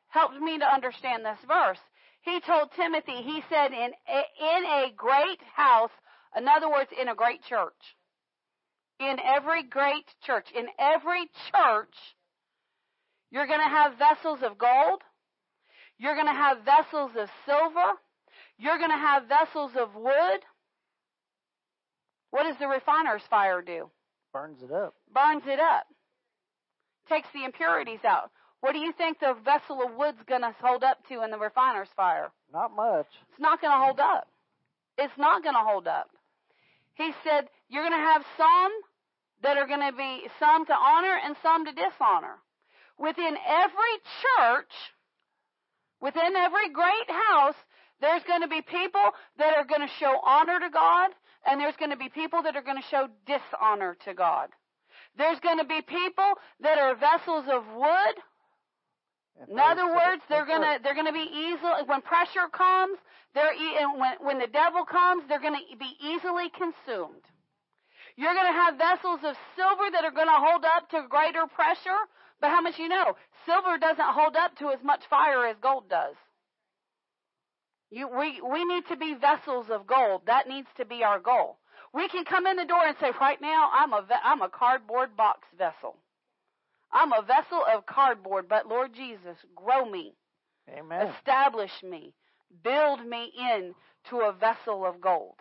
helped 0.09 0.39
me 0.39 0.59
to 0.59 0.65
understand 0.65 1.25
this 1.25 1.39
verse. 1.49 1.79
He 2.21 2.41
told 2.41 2.71
Timothy, 2.73 3.23
he 3.23 3.43
said, 3.49 3.73
in 3.73 3.93
a, 4.09 4.23
in 4.57 4.65
a 4.65 4.93
great 4.97 5.41
house, 5.55 5.91
in 6.37 6.49
other 6.49 6.71
words, 6.71 6.91
in 6.99 7.09
a 7.09 7.15
great 7.15 7.43
church. 7.43 7.97
In 9.01 9.17
every 9.25 9.63
great 9.63 10.07
church, 10.25 10.47
in 10.55 10.67
every 10.79 11.29
church, 11.51 11.95
you're 13.31 13.47
going 13.47 13.61
to 13.61 13.69
have 13.69 13.99
vessels 13.99 14.41
of 14.43 14.57
gold. 14.57 15.03
You're 15.99 16.15
going 16.15 16.27
to 16.27 16.33
have 16.33 16.59
vessels 16.65 17.11
of 17.19 17.29
silver. 17.45 17.99
You're 18.59 18.79
going 18.79 18.91
to 18.91 18.97
have 18.97 19.25
vessels 19.27 19.73
of 19.77 19.95
wood. 19.95 20.41
What 22.31 22.45
does 22.45 22.57
the 22.59 22.69
refiner's 22.69 23.23
fire 23.29 23.63
do? 23.63 23.91
Burns 24.33 24.63
it 24.63 24.71
up. 24.71 24.95
Burns 25.13 25.43
it 25.47 25.61
up. 25.61 25.87
Takes 27.09 27.29
the 27.35 27.45
impurities 27.45 28.05
out. 28.05 28.31
What 28.61 28.73
do 28.73 28.79
you 28.79 28.93
think 28.93 29.21
the 29.21 29.37
vessel 29.45 29.83
of 29.83 29.95
wood's 29.97 30.23
going 30.27 30.41
to 30.41 30.55
hold 30.61 30.83
up 30.83 30.99
to 31.09 31.23
in 31.23 31.31
the 31.31 31.39
refiner's 31.39 31.91
fire? 31.95 32.31
Not 32.53 32.75
much. 32.75 33.07
It's 33.31 33.41
not 33.41 33.61
going 33.61 33.73
to 33.73 33.85
hold 33.85 34.01
up. 34.01 34.29
It's 34.97 35.19
not 35.19 35.43
going 35.43 35.55
to 35.55 35.61
hold 35.61 35.87
up. 35.87 36.09
He 36.95 37.13
said, 37.25 37.49
You're 37.69 37.83
going 37.83 37.99
to 37.99 38.09
have 38.13 38.25
some 38.37 38.73
that 39.43 39.57
are 39.57 39.67
going 39.67 39.85
to 39.85 39.97
be 39.97 40.29
some 40.39 40.67
to 40.67 40.73
honor 40.75 41.19
and 41.23 41.37
some 41.43 41.67
to 41.67 41.73
dishonor. 41.73 42.39
Within 42.99 43.37
every 43.47 43.95
church, 44.23 44.73
within 46.01 46.37
every 46.37 46.71
great 46.71 47.11
house, 47.29 47.57
there's 48.01 48.23
going 48.25 48.43
to 48.43 48.49
be 48.49 48.63
people 48.63 49.11
that 49.39 49.55
are 49.57 49.65
going 49.65 49.81
to 49.81 49.95
show 49.99 50.19
honor 50.25 50.61
to 50.61 50.71
God, 50.71 51.11
and 51.47 51.61
there's 51.61 51.77
going 51.77 51.91
to 51.91 51.97
be 51.97 52.09
people 52.09 52.43
that 52.43 52.57
are 52.57 52.63
going 52.63 52.81
to 52.81 52.89
show 52.91 53.09
dishonor 53.27 53.97
to 54.05 54.15
God. 54.15 54.49
There's 55.17 55.41
going 55.41 55.59
to 55.59 55.65
be 55.65 55.81
people 55.83 56.33
that 56.61 56.79
are 56.79 56.95
vessels 56.97 57.45
of 57.51 57.63
wood. 57.77 58.15
In 59.49 59.59
other 59.59 59.87
words, 59.89 60.23
they're 60.29 60.47
going 60.47 60.63
to 60.63 60.79
they're 60.83 60.95
to 60.95 61.13
be 61.13 61.29
easily 61.31 61.83
when 61.87 62.01
pressure 62.03 62.49
comes, 62.53 62.99
they're 63.35 63.53
when 63.99 64.15
when 64.21 64.39
the 64.39 64.47
devil 64.47 64.85
comes, 64.85 65.25
they're 65.29 65.41
going 65.41 65.59
to 65.59 65.77
be 65.77 65.93
easily 66.01 66.51
consumed. 66.51 67.23
You're 68.17 68.35
going 68.35 68.47
to 68.47 68.61
have 68.61 68.79
vessels 68.79 69.21
of 69.25 69.37
silver 69.57 69.91
that 69.91 70.05
are 70.05 70.15
going 70.15 70.29
to 70.29 70.39
hold 70.39 70.65
up 70.65 70.89
to 70.91 71.03
greater 71.09 71.47
pressure, 71.47 71.99
but 72.41 72.51
how 72.51 72.61
much 72.61 72.79
you 72.79 72.89
know? 72.89 73.17
Silver 73.45 73.77
doesn't 73.77 74.15
hold 74.15 74.37
up 74.37 74.57
to 74.59 74.71
as 74.71 74.79
much 74.85 75.03
fire 75.11 75.47
as 75.47 75.57
gold 75.61 75.89
does. 75.91 76.15
You, 77.91 78.09
we, 78.09 78.41
we 78.41 78.65
need 78.65 78.87
to 78.89 78.97
be 78.97 79.15
vessels 79.15 79.67
of 79.71 79.87
gold. 79.87 80.23
That 80.27 80.49
needs 80.49 80.69
to 80.77 80.85
be 80.85 81.03
our 81.03 81.19
goal. 81.19 81.59
We 81.93 82.09
can 82.09 82.25
come 82.25 82.47
in 82.47 82.57
the 82.57 82.65
door 82.65 82.87
and 82.87 82.97
say, 83.01 83.11
right 83.21 83.41
now, 83.41 83.71
I'm 83.73 83.93
a, 83.93 84.05
I'm 84.25 84.43
a 84.43 84.49
cardboard 84.49 85.17
box 85.17 85.41
vessel. 85.57 85.97
I'm 86.95 87.13
a 87.13 87.23
vessel 87.23 87.63
of 87.75 87.87
cardboard, 87.87 88.49
but 88.49 88.69
Lord 88.69 88.95
Jesus, 88.95 89.37
grow 89.57 89.85
me. 89.85 90.15
Amen. 90.71 91.09
Establish 91.19 91.73
me. 91.83 92.15
Build 92.63 93.05
me 93.05 93.33
in 93.37 93.75
to 94.11 94.21
a 94.21 94.33
vessel 94.33 94.87
of 94.87 95.01
gold. 95.01 95.35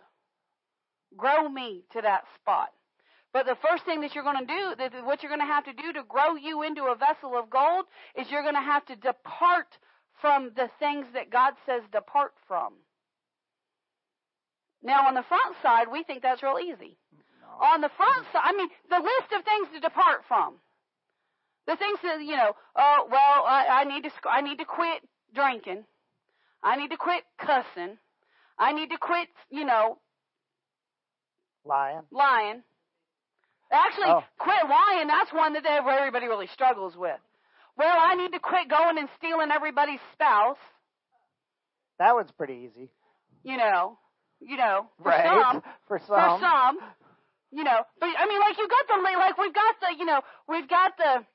Grow 1.15 1.47
me 1.47 1.83
to 1.93 2.01
that 2.01 2.23
spot. 2.35 2.69
But 3.33 3.45
the 3.45 3.57
first 3.67 3.85
thing 3.85 4.01
that 4.01 4.15
you're 4.15 4.23
going 4.23 4.45
to 4.45 4.53
do, 4.53 5.05
what 5.05 5.21
you're 5.21 5.29
going 5.29 5.45
to 5.45 5.53
have 5.53 5.65
to 5.65 5.73
do 5.73 5.93
to 5.93 6.03
grow 6.07 6.35
you 6.35 6.63
into 6.63 6.83
a 6.85 6.95
vessel 6.95 7.37
of 7.37 7.49
gold, 7.49 7.85
is 8.15 8.29
you're 8.29 8.43
going 8.43 8.55
to 8.55 8.61
have 8.61 8.85
to 8.87 8.95
depart 8.95 9.77
from 10.21 10.51
the 10.55 10.69
things 10.79 11.05
that 11.13 11.31
God 11.31 11.53
says 11.65 11.81
depart 11.91 12.33
from. 12.47 12.73
Now, 14.81 15.07
on 15.07 15.13
the 15.13 15.23
front 15.23 15.55
side, 15.61 15.87
we 15.91 16.03
think 16.03 16.21
that's 16.21 16.43
real 16.43 16.59
easy. 16.59 16.97
No. 17.41 17.65
On 17.65 17.81
the 17.81 17.89
front 17.95 18.25
side, 18.33 18.41
I 18.43 18.53
mean, 18.53 18.69
the 18.89 18.97
list 18.97 19.33
of 19.37 19.45
things 19.45 19.67
to 19.73 19.79
depart 19.79 20.21
from. 20.27 20.55
The 21.67 21.75
things 21.77 21.99
that 22.03 22.21
you 22.21 22.35
know. 22.35 22.53
Oh 22.75 23.07
well, 23.09 23.45
I, 23.47 23.81
I 23.81 23.83
need 23.85 24.03
to. 24.03 24.11
I 24.29 24.41
need 24.41 24.59
to 24.59 24.65
quit 24.65 25.01
drinking. 25.33 25.85
I 26.61 26.75
need 26.75 26.91
to 26.91 26.97
quit 26.97 27.23
cussing. 27.39 27.97
I 28.57 28.73
need 28.73 28.89
to 28.89 28.97
quit. 28.97 29.27
You 29.49 29.65
know, 29.65 29.99
lying. 31.65 32.01
Lying. 32.11 32.63
Actually, 33.71 34.09
oh. 34.09 34.23
quit 34.37 34.69
lying. 34.69 35.07
That's 35.07 35.33
one 35.33 35.53
that 35.53 35.65
everybody 35.65 36.27
really 36.27 36.47
struggles 36.47 36.95
with. 36.95 37.19
Well, 37.77 37.97
I 37.97 38.15
need 38.15 38.31
to 38.33 38.39
quit 38.39 38.69
going 38.69 38.97
and 38.99 39.09
stealing 39.17 39.49
everybody's 39.51 39.99
spouse. 40.13 40.57
That 41.97 42.13
one's 42.13 42.31
pretty 42.31 42.69
easy. 42.69 42.89
You 43.43 43.57
know, 43.57 43.97
you 44.39 44.57
know, 44.57 44.87
for 45.01 45.09
right. 45.09 45.25
some, 45.25 45.63
for 45.87 45.99
some, 45.99 46.07
for 46.07 46.39
some, 46.39 46.77
you 47.51 47.63
know. 47.63 47.81
But 47.99 48.09
I 48.17 48.27
mean, 48.27 48.39
like 48.39 48.57
you 48.57 48.67
got 48.67 48.87
the 48.87 49.01
like 49.01 49.37
we've 49.37 49.53
got 49.53 49.75
the 49.81 49.97
you 49.97 50.05
know 50.05 50.21
we've 50.47 50.69
got 50.69 50.97
the 50.97 51.25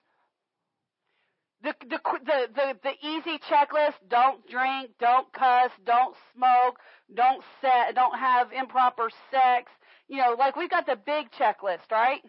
the 1.62 1.74
the 1.80 1.98
the 2.24 2.48
the, 2.54 2.76
the 2.82 3.06
easy 3.06 3.38
checklist: 3.50 3.94
don't 4.09 4.46
drink, 4.48 4.90
don't 5.00 5.32
cuss, 5.32 5.70
don't 5.84 6.14
smoke, 6.34 6.78
don't 7.14 7.42
set, 7.61 7.94
don't 7.94 8.18
have 8.18 8.52
improper 8.52 9.11
sex. 9.30 9.70
You 10.09 10.18
know, 10.18 10.36
like 10.38 10.56
we've 10.56 10.70
got 10.70 10.86
the 10.86 10.96
big 10.96 11.30
checklist, 11.32 11.90
right? 11.90 12.22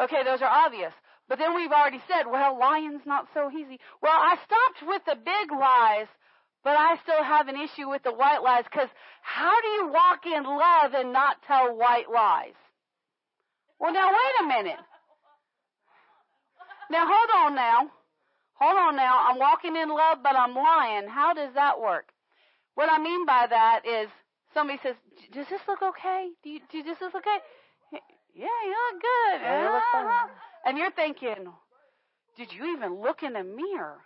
Okay, 0.00 0.24
those 0.24 0.42
are 0.42 0.66
obvious. 0.66 0.92
But 1.28 1.38
then 1.38 1.54
we've 1.54 1.70
already 1.70 2.02
said, 2.08 2.24
well, 2.30 2.58
lying's 2.58 3.06
not 3.06 3.26
so 3.32 3.50
easy. 3.50 3.78
Well, 4.02 4.12
I 4.12 4.36
stopped 4.44 4.86
with 4.86 5.02
the 5.06 5.14
big 5.14 5.52
lies, 5.52 6.08
but 6.64 6.76
I 6.76 6.96
still 7.02 7.22
have 7.22 7.48
an 7.48 7.56
issue 7.56 7.88
with 7.88 8.02
the 8.02 8.12
white 8.12 8.42
lies 8.42 8.64
because 8.64 8.88
how 9.22 9.60
do 9.60 9.68
you 9.68 9.88
walk 9.88 10.26
in 10.26 10.44
love 10.44 10.92
and 10.94 11.12
not 11.12 11.36
tell 11.46 11.76
white 11.76 12.10
lies? 12.12 12.54
Well, 13.78 13.92
now 13.92 14.08
wait 14.10 14.44
a 14.44 14.48
minute. 14.48 14.80
Now 16.90 17.06
hold 17.06 17.30
on 17.46 17.54
now. 17.54 17.90
Hold 18.62 18.78
on 18.78 18.94
now. 18.94 19.26
I'm 19.28 19.40
walking 19.40 19.74
in 19.74 19.88
love, 19.88 20.18
but 20.22 20.36
I'm 20.36 20.54
lying. 20.54 21.08
How 21.08 21.34
does 21.34 21.52
that 21.54 21.80
work? 21.80 22.12
What 22.76 22.88
I 22.88 23.02
mean 23.02 23.26
by 23.26 23.48
that 23.50 23.82
is 23.84 24.08
somebody 24.54 24.78
says, 24.84 24.94
"Does 25.32 25.48
this 25.50 25.60
look 25.66 25.82
okay? 25.82 26.30
Do 26.44 26.50
you, 26.50 26.60
does 26.70 26.84
this 26.84 27.00
look 27.00 27.16
okay?" 27.16 27.38
Yeah, 28.34 28.46
you 28.64 28.70
look 28.70 29.02
good. 29.02 29.40
Yeah, 29.42 29.58
you 29.58 29.74
look 29.74 29.82
fine. 29.90 30.06
Uh-huh. 30.06 30.28
And 30.64 30.78
you're 30.78 30.92
thinking, 30.92 31.52
"Did 32.36 32.52
you 32.52 32.76
even 32.76 33.02
look 33.02 33.24
in 33.24 33.32
the 33.32 33.42
mirror?" 33.42 33.98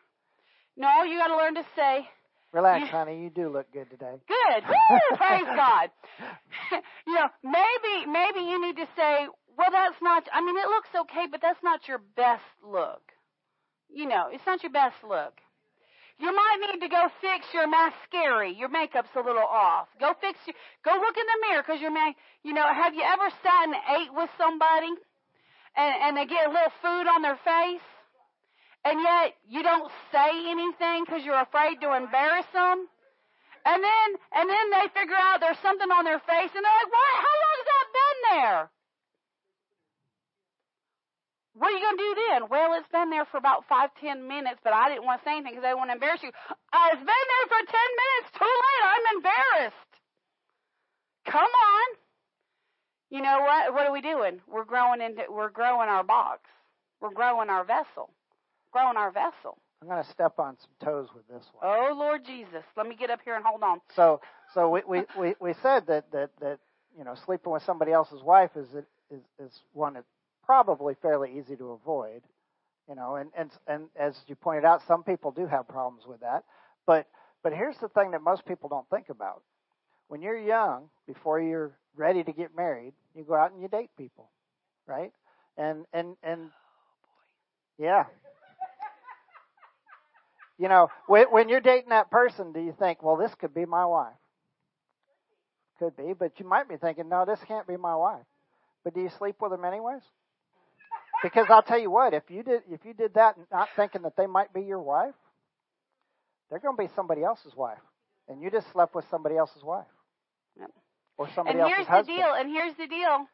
No, 0.75 1.03
you 1.03 1.19
got 1.19 1.29
to 1.29 1.37
learn 1.37 1.55
to 1.57 1.65
say, 1.77 2.09
Relax, 2.53 2.89
honey. 2.89 3.23
You 3.23 3.29
do 3.29 3.51
look 3.51 3.71
good 3.73 3.91
today. 3.91 4.17
Good. 4.27 4.65
Woo, 4.67 5.17
praise 5.17 5.45
God. 5.45 5.91
you 7.07 7.15
know, 7.15 7.29
maybe 7.45 8.07
maybe 8.11 8.41
you 8.41 8.59
need 8.65 8.77
to 8.77 8.89
say, 8.97 9.29
well, 9.59 9.71
that's 9.71 10.01
not. 10.01 10.27
I 10.33 10.41
mean, 10.41 10.57
it 10.57 10.69
looks 10.69 10.89
okay, 10.97 11.27
but 11.31 11.43
that's 11.43 11.63
not 11.63 11.87
your 11.87 12.01
best 12.17 12.49
look. 12.67 13.13
You 13.89 14.07
know, 14.07 14.29
it's 14.31 14.45
not 14.47 14.63
your 14.63 14.73
best 14.73 14.97
look. 15.07 15.41
You 16.19 16.33
might 16.33 16.59
need 16.61 16.81
to 16.81 16.89
go 16.89 17.09
fix 17.21 17.45
your 17.53 17.69
mascara. 17.69 18.49
Your 18.51 18.69
makeup's 18.69 19.13
a 19.15 19.21
little 19.21 19.45
off. 19.45 19.89
Go 20.01 20.15
fix 20.21 20.39
your. 20.47 20.57
Go 20.83 20.99
look 20.99 21.17
in 21.17 21.27
the 21.27 21.47
mirror 21.47 21.63
because 21.63 21.81
your 21.81 21.93
make. 21.93 22.17
You 22.43 22.55
know, 22.55 22.65
have 22.65 22.95
you 22.95 23.03
ever 23.05 23.29
sat 23.43 23.69
and 23.69 23.77
ate 24.01 24.13
with 24.15 24.31
somebody, 24.39 24.97
and 25.77 25.93
and 26.03 26.17
they 26.17 26.25
get 26.25 26.49
a 26.49 26.53
little 26.53 26.73
food 26.81 27.07
on 27.07 27.21
their 27.21 27.37
face, 27.45 27.85
and 28.85 29.01
yet 29.01 29.37
you 29.47 29.63
don't 29.63 29.93
say 30.11 30.31
anything 30.49 31.05
because 31.05 31.23
you're 31.23 31.41
afraid 31.41 31.81
to 31.83 31.93
embarrass 31.95 32.47
them? 32.55 32.89
And 33.67 33.83
then 33.85 34.09
and 34.33 34.49
then 34.49 34.67
they 34.71 34.87
figure 34.95 35.21
out 35.21 35.41
there's 35.41 35.61
something 35.61 35.91
on 35.91 36.05
their 36.05 36.21
face 36.21 36.53
and 36.55 36.63
they're 36.65 36.81
like, 36.81 36.93
What? 36.97 37.15
How 37.21 37.35
long 37.45 37.57
has 37.61 37.69
that 37.69 37.87
been 37.93 38.19
there? 38.31 38.71
What 41.57 41.73
are 41.73 41.77
you 41.77 41.81
going 41.81 41.97
to 41.97 42.05
do 42.05 42.15
then? 42.29 42.41
Well, 42.51 42.77
it's 42.77 42.89
been 42.93 43.09
there 43.09 43.25
for 43.25 43.39
about 43.39 43.65
five, 43.69 43.91
ten 44.01 44.29
minutes, 44.29 44.61
but 44.63 44.73
I 44.73 44.89
didn't 44.93 45.05
want 45.05 45.21
to 45.21 45.25
say 45.25 45.33
anything 45.41 45.57
because 45.57 45.65
I 45.65 45.73
didn't 45.73 45.81
want 45.81 45.91
to 45.91 45.97
embarrass 45.97 46.23
you. 46.23 46.29
Uh, 46.29 46.87
it's 46.93 47.01
been 47.01 47.27
there 47.33 47.47
for 47.49 47.63
ten 47.65 47.91
minutes. 47.97 48.29
Too 48.37 48.45
late. 48.45 48.85
I'm 48.85 49.07
embarrassed. 49.17 49.93
Come 51.25 51.49
on. 51.49 51.89
You 53.09 53.23
know 53.23 53.41
what? 53.41 53.73
What 53.73 53.87
are 53.87 53.93
we 53.93 54.03
doing? 54.03 54.41
We're 54.47 54.69
growing 54.69 55.01
into. 55.01 55.25
We're 55.31 55.51
growing 55.51 55.89
our 55.89 56.05
box. 56.05 56.41
We're 57.01 57.15
growing 57.15 57.49
our 57.49 57.65
vessel. 57.65 58.11
Growing 58.73 58.97
our 58.97 59.11
vessel. 59.11 59.57
I'm 59.81 59.89
going 59.89 60.03
to 60.03 60.11
step 60.11 60.39
on 60.39 60.57
some 60.61 60.89
toes 60.89 61.09
with 61.15 61.27
this 61.29 61.45
one. 61.53 61.63
Oh 61.63 61.95
Lord 61.97 62.25
Jesus, 62.25 62.65
let 62.77 62.87
me 62.87 62.97
get 62.97 63.11
up 63.11 63.21
here 63.25 63.37
and 63.37 63.45
hold 63.45 63.63
on. 63.63 63.81
So, 63.95 64.21
so 64.55 64.71
we, 64.71 64.81
we, 64.89 65.03
we, 65.19 65.35
we 65.39 65.53
said 65.63 65.87
that, 65.89 66.11
that, 66.13 66.31
that 66.41 66.59
you 66.97 67.05
know, 67.05 67.15
sleeping 67.27 67.53
with 67.53 67.63
somebody 67.63 67.93
else's 67.93 68.23
wife 68.23 68.51
is 68.57 68.69
is 69.11 69.21
is 69.39 69.61
one 69.73 69.97
probably 70.47 70.95
fairly 71.03 71.39
easy 71.39 71.57
to 71.57 71.73
avoid. 71.73 72.23
You 72.89 72.95
know, 72.95 73.17
and 73.17 73.31
and 73.37 73.51
and 73.67 73.89
as 73.97 74.17
you 74.29 74.37
pointed 74.37 74.65
out, 74.65 74.81
some 74.87 75.03
people 75.03 75.33
do 75.33 75.47
have 75.47 75.69
problems 75.69 76.05
with 76.07 76.21
that. 76.21 76.45
But 76.87 77.07
but 77.43 77.53
here's 77.53 77.77
the 77.79 77.89
thing 77.89 78.13
that 78.13 78.23
most 78.23 78.47
people 78.47 78.69
don't 78.69 78.89
think 78.89 79.09
about. 79.09 79.43
When 80.09 80.23
you're 80.23 80.39
young, 80.39 80.89
before 81.07 81.41
you're 81.41 81.73
ready 81.97 82.23
to 82.23 82.33
get 82.33 82.57
married, 82.57 82.93
you 83.15 83.25
go 83.25 83.35
out 83.35 83.53
and 83.53 83.61
you 83.61 83.67
date 83.69 83.91
people, 83.99 84.31
right? 84.87 85.13
And 85.59 85.85
and 85.93 86.17
and 86.23 86.51
oh, 86.51 87.83
yeah. 87.83 88.05
You 90.59 90.69
know, 90.69 90.89
when, 91.07 91.27
when 91.27 91.49
you're 91.49 91.61
dating 91.61 91.91
that 91.91 92.11
person, 92.11 92.53
do 92.53 92.61
you 92.61 92.75
think, 92.79 93.03
well, 93.03 93.17
this 93.17 93.35
could 93.35 93.53
be 93.53 93.67
my 93.67 93.85
wife? 93.85 94.15
Could 95.79 95.97
be, 95.97 96.15
but 96.19 96.33
you 96.39 96.49
might 96.49 96.69
be 96.69 96.77
thinking, 96.77 97.09
no, 97.11 97.27
this 97.27 97.41
can't 97.47 97.67
be 97.67 97.77
my 97.77 97.95
wife. 97.95 98.25
But 98.83 98.95
do 98.95 99.03
you 99.03 99.11
sleep 99.19 99.37
with 99.41 99.51
them 99.51 99.65
anyways? 99.65 100.01
Because 101.27 101.47
I'll 101.51 101.63
tell 101.63 101.79
you 101.79 101.91
what, 101.91 102.15
if 102.15 102.23
you 102.29 102.45
did 102.45 102.63
if 102.71 102.85
you 102.85 102.95
did 102.95 103.15
that 103.15 103.35
not 103.51 103.69
thinking 103.75 104.03
that 104.03 104.17
they 104.17 104.27
might 104.27 104.53
be 104.55 104.63
your 104.63 104.81
wife, 104.81 105.15
they're 106.49 106.61
going 106.61 106.77
to 106.77 106.83
be 106.85 106.89
somebody 106.95 107.25
else's 107.25 107.53
wife, 107.57 107.83
and 108.29 108.41
you 108.41 108.49
just 108.49 108.71
slept 108.73 108.95
with 108.95 109.05
somebody 109.11 109.37
else's 109.37 109.65
wife, 109.65 109.87
Yep. 110.61 110.71
or 111.19 111.29
somebody 111.35 111.59
And 111.59 111.69
else's 111.69 111.87
here's 111.89 112.07
the 112.07 112.13
deal. 112.13 112.33
And 112.39 112.49
here's 112.49 112.77
the 112.77 112.87
deal. 112.87 113.27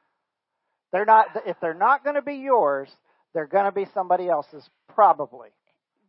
They're 0.91 1.05
not 1.05 1.27
if 1.47 1.59
they're 1.61 1.75
not 1.75 2.03
going 2.03 2.17
to 2.17 2.23
be 2.23 2.37
yours, 2.37 2.89
they're 3.35 3.47
going 3.47 3.67
to 3.67 3.73
be 3.73 3.85
somebody 3.93 4.27
else's 4.29 4.69
probably. 4.95 5.51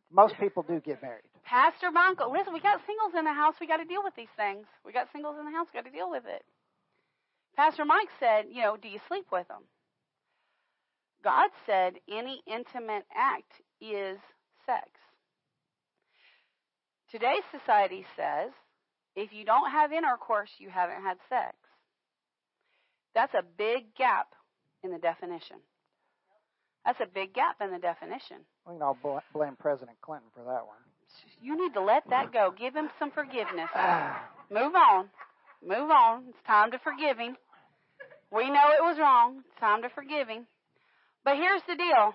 Most 0.10 0.36
people 0.40 0.64
do 0.64 0.80
get 0.80 1.02
married. 1.02 1.24
Pastor 1.44 1.92
Michael, 1.92 2.32
listen, 2.32 2.54
we 2.54 2.62
got 2.62 2.80
singles 2.86 3.12
in 3.18 3.26
the 3.26 3.34
house. 3.34 3.56
We 3.60 3.68
got 3.68 3.78
to 3.78 3.86
deal 3.86 4.04
with 4.04 4.16
these 4.16 4.32
things. 4.38 4.66
We 4.86 4.94
got 4.94 5.08
singles 5.12 5.36
in 5.38 5.44
the 5.46 5.52
house. 5.52 5.68
We 5.74 5.78
got 5.82 5.86
to 5.90 5.92
deal 5.92 6.10
with 6.10 6.24
it. 6.26 6.44
Pastor 7.58 7.84
Mike 7.84 8.08
said, 8.20 8.46
you 8.50 8.62
know, 8.62 8.78
do 8.78 8.88
you 8.88 9.00
sleep 9.10 9.26
with 9.32 9.48
them? 9.50 9.64
God 11.24 11.50
said 11.66 11.94
any 12.10 12.42
intimate 12.46 13.06
act 13.16 13.52
is 13.80 14.18
sex. 14.66 14.90
Today's 17.12 17.44
society 17.52 18.06
says 18.18 18.52
if 19.16 19.32
you 19.32 19.46
don't 19.46 19.70
have 19.72 19.92
intercourse, 19.92 20.50
you 20.58 20.70
haven't 20.70 21.04
had 21.04 21.18
sex. 21.30 21.56
That's 23.14 23.34
a 23.34 23.44
big 23.58 23.96
gap 23.96 24.28
in 24.84 24.92
the 24.92 24.98
definition. 24.98 25.58
That's 26.86 27.00
a 27.00 27.06
big 27.06 27.34
gap 27.34 27.58
in 27.62 27.72
the 27.72 27.78
definition. 27.78 28.38
We 28.68 28.74
can 28.74 28.82
all 28.82 28.98
bl- 29.02 29.20
blame 29.34 29.56
President 29.58 29.98
Clinton 30.02 30.30
for 30.34 30.44
that 30.44 30.66
one. 30.66 30.82
You 31.42 31.56
need 31.62 31.74
to 31.76 31.82
let 31.82 32.10
that 32.10 32.34
go. 32.34 32.54
Give 32.58 32.76
him 32.76 32.90
some 32.98 33.12
forgiveness. 33.12 33.70
Move 34.50 34.74
on. 34.76 35.10
Move 35.66 35.92
on. 35.92 36.24
It's 36.30 36.48
time 36.48 36.72
to 36.72 36.80
forgive 36.80 37.18
him. 37.20 37.38
We 38.32 38.50
know 38.50 38.72
it 38.72 38.82
was 38.82 38.98
wrong. 38.98 39.44
It's 39.48 39.60
time 39.60 39.84
to 39.84 39.90
forgive 39.90 40.28
him. 40.28 40.48
But 41.24 41.38
here's 41.38 41.62
the 41.68 41.76
deal. 41.76 42.14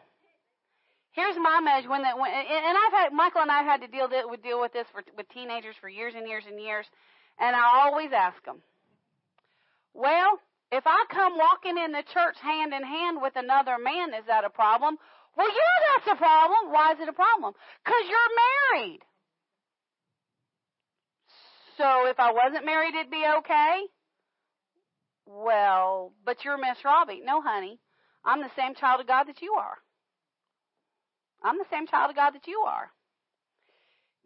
Here's 1.12 1.36
my 1.40 1.60
message. 1.64 1.88
When, 1.88 2.02
the, 2.02 2.12
when 2.14 2.30
and 2.30 2.76
I've 2.76 2.92
had 2.92 3.12
Michael 3.12 3.42
and 3.42 3.50
I've 3.50 3.64
had 3.64 3.80
to 3.80 3.88
deal 3.88 4.08
with 4.08 4.42
deal 4.42 4.60
with 4.60 4.72
this 4.72 4.86
for, 4.92 5.02
with 5.16 5.28
teenagers 5.30 5.74
for 5.80 5.88
years 5.88 6.14
and 6.14 6.28
years 6.28 6.44
and 6.46 6.60
years, 6.60 6.86
and 7.40 7.56
I 7.56 7.84
always 7.84 8.10
ask 8.14 8.38
them. 8.44 8.60
Well, 9.94 10.38
if 10.70 10.84
I 10.86 11.04
come 11.10 11.38
walking 11.38 11.78
in 11.82 11.92
the 11.92 12.04
church 12.12 12.36
hand 12.42 12.72
in 12.72 12.84
hand 12.84 13.18
with 13.20 13.32
another 13.36 13.76
man, 13.82 14.12
is 14.14 14.26
that 14.28 14.44
a 14.44 14.50
problem? 14.50 14.96
Well, 15.36 15.48
yeah, 15.48 15.76
that's 15.96 16.14
a 16.14 16.18
problem. 16.18 16.72
Why 16.72 16.92
is 16.92 16.98
it 17.00 17.08
a 17.08 17.12
problem? 17.12 17.54
Because 17.84 18.04
you're 18.06 18.32
married. 18.44 19.00
So 21.78 22.06
if 22.06 22.18
I 22.18 22.32
wasn't 22.32 22.66
married, 22.66 22.94
it'd 22.94 23.10
be 23.10 23.24
okay? 23.38 23.82
Well, 25.26 26.12
but 26.24 26.44
you're 26.44 26.58
Miss 26.58 26.78
Robbie. 26.84 27.22
No, 27.24 27.40
honey. 27.40 27.78
I'm 28.28 28.42
the 28.42 28.50
same 28.54 28.74
child 28.74 29.00
of 29.00 29.06
God 29.06 29.24
that 29.24 29.40
you 29.40 29.54
are. 29.54 29.78
I'm 31.42 31.56
the 31.56 31.64
same 31.72 31.86
child 31.86 32.10
of 32.10 32.16
God 32.16 32.32
that 32.34 32.46
you 32.46 32.60
are. 32.66 32.90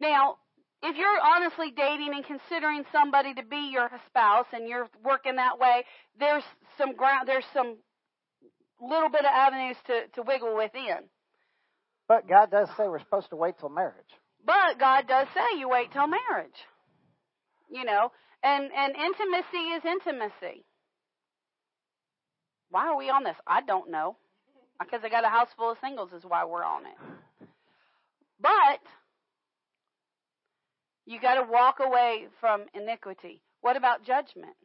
Now, 0.01 0.35
if 0.81 0.97
you're 0.97 1.21
honestly 1.23 1.71
dating 1.71 2.11
and 2.13 2.25
considering 2.25 2.83
somebody 2.91 3.33
to 3.35 3.43
be 3.43 3.69
your 3.71 3.89
spouse 4.07 4.47
and 4.51 4.67
you're 4.67 4.89
working 5.05 5.37
that 5.37 5.57
way, 5.57 5.85
there's 6.19 6.43
some 6.77 6.95
ground, 6.95 7.29
there's 7.29 7.45
some 7.53 7.77
little 8.81 9.09
bit 9.09 9.21
of 9.21 9.31
avenues 9.31 9.77
to, 9.87 10.07
to 10.15 10.21
wiggle 10.21 10.57
within. 10.57 11.07
But 12.09 12.27
God 12.27 12.51
does 12.51 12.67
say 12.75 12.89
we're 12.89 12.99
supposed 12.99 13.29
to 13.29 13.37
wait 13.37 13.55
till 13.57 13.69
marriage. 13.69 14.11
But 14.45 14.77
God 14.77 15.07
does 15.07 15.27
say 15.33 15.57
you 15.57 15.69
wait 15.69 15.93
till 15.93 16.07
marriage. 16.07 16.59
You 17.71 17.85
know, 17.85 18.11
and 18.43 18.69
and 18.75 18.93
intimacy 18.93 19.63
is 19.77 19.83
intimacy. 19.85 20.65
Why 22.73 22.87
are 22.87 22.97
we 22.97 23.11
on 23.11 23.23
this? 23.23 23.35
I 23.45 23.61
don't 23.61 23.91
know. 23.91 24.17
Because 24.79 25.01
I 25.03 25.09
got 25.09 25.23
a 25.23 25.29
house 25.29 25.49
full 25.55 25.69
of 25.69 25.77
singles 25.79 26.11
is 26.11 26.23
why 26.27 26.43
we're 26.43 26.63
on 26.63 26.87
it. 26.87 27.47
But 28.41 28.81
you 31.05 31.21
got 31.21 31.35
to 31.35 31.43
walk 31.43 31.77
away 31.79 32.25
from 32.39 32.63
iniquity. 32.73 33.41
What 33.61 33.77
about 33.77 34.03
judgment? 34.03 34.55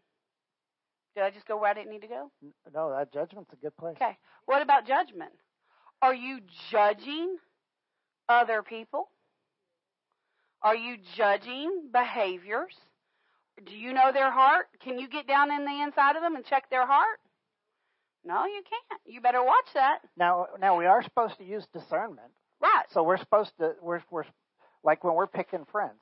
Did 1.15 1.25
I 1.25 1.31
just 1.31 1.47
go 1.47 1.59
where 1.59 1.71
I 1.71 1.75
didn't 1.75 1.91
need 1.91 2.01
to 2.01 2.09
go? 2.09 2.31
No, 2.73 2.91
that 2.97 3.13
judgment's 3.13 3.53
a 3.53 3.57
good 3.57 3.77
place. 3.77 3.97
Okay. 4.01 4.17
What 4.47 4.63
about 4.63 4.87
judgment? 4.87 5.33
Are 6.01 6.15
you 6.15 6.41
judging 6.71 7.37
other 8.27 8.63
people? 8.63 9.11
Are 10.63 10.77
you 10.77 10.97
judging 11.15 11.91
behaviors? 11.93 12.75
Do 13.67 13.77
you 13.77 13.93
know 13.93 14.13
their 14.15 14.31
heart? 14.31 14.69
Can 14.83 14.99
you 14.99 15.09
get 15.11 15.29
down 15.29 15.53
in 15.53 15.67
the 15.67 15.83
inside 15.83 16.17
of 16.17 16.23
them 16.23 16.37
and 16.37 16.45
check 16.47 16.71
their 16.71 16.87
heart? 16.87 17.21
No, 18.25 18.45
you 18.45 18.63
can't. 18.69 19.01
You 19.07 19.21
better 19.21 19.43
watch 19.43 19.67
that. 19.75 20.01
Now, 20.17 20.47
now 20.61 20.79
we 20.79 20.87
are 20.87 21.03
supposed 21.03 21.39
to 21.39 21.45
use 21.45 21.67
discernment. 21.73 22.31
Right. 22.61 22.85
So 22.93 23.03
we're 23.03 23.19
supposed 23.19 23.53
to 23.59 23.75
we're 23.81 24.03
we're 24.11 24.25
like 24.85 25.05
when 25.05 25.15
we're 25.15 25.27
picking 25.27 25.65
friends. 25.71 26.01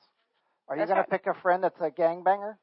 Are 0.68 0.76
you 0.76 0.84
going 0.84 0.96
right. 0.96 1.04
to 1.04 1.10
pick 1.10 1.26
a 1.26 1.34
friend 1.40 1.62
that's 1.62 1.80
a 1.80 1.90
gangbanger? 1.90 2.56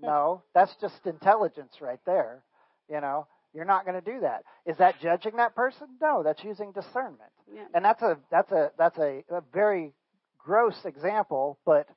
Hmm. 0.00 0.06
No, 0.06 0.42
that's 0.54 0.74
just 0.80 0.94
intelligence 1.04 1.74
right 1.80 1.98
there. 2.06 2.42
You 2.88 3.00
know, 3.00 3.26
you're 3.54 3.64
not 3.64 3.84
going 3.84 4.00
to 4.00 4.12
do 4.12 4.20
that. 4.20 4.44
Is 4.64 4.76
that 4.78 5.00
judging 5.00 5.36
that 5.36 5.54
person? 5.54 5.88
No, 6.00 6.22
that's 6.22 6.42
using 6.42 6.72
discernment. 6.72 7.30
Yeah. 7.52 7.64
And 7.74 7.84
that's 7.84 8.02
a 8.02 8.18
that's 8.30 8.50
a 8.52 8.70
that's 8.78 8.98
a, 8.98 9.24
a 9.30 9.42
very 9.52 9.92
gross 10.38 10.76
example, 10.84 11.58
but 11.66 11.88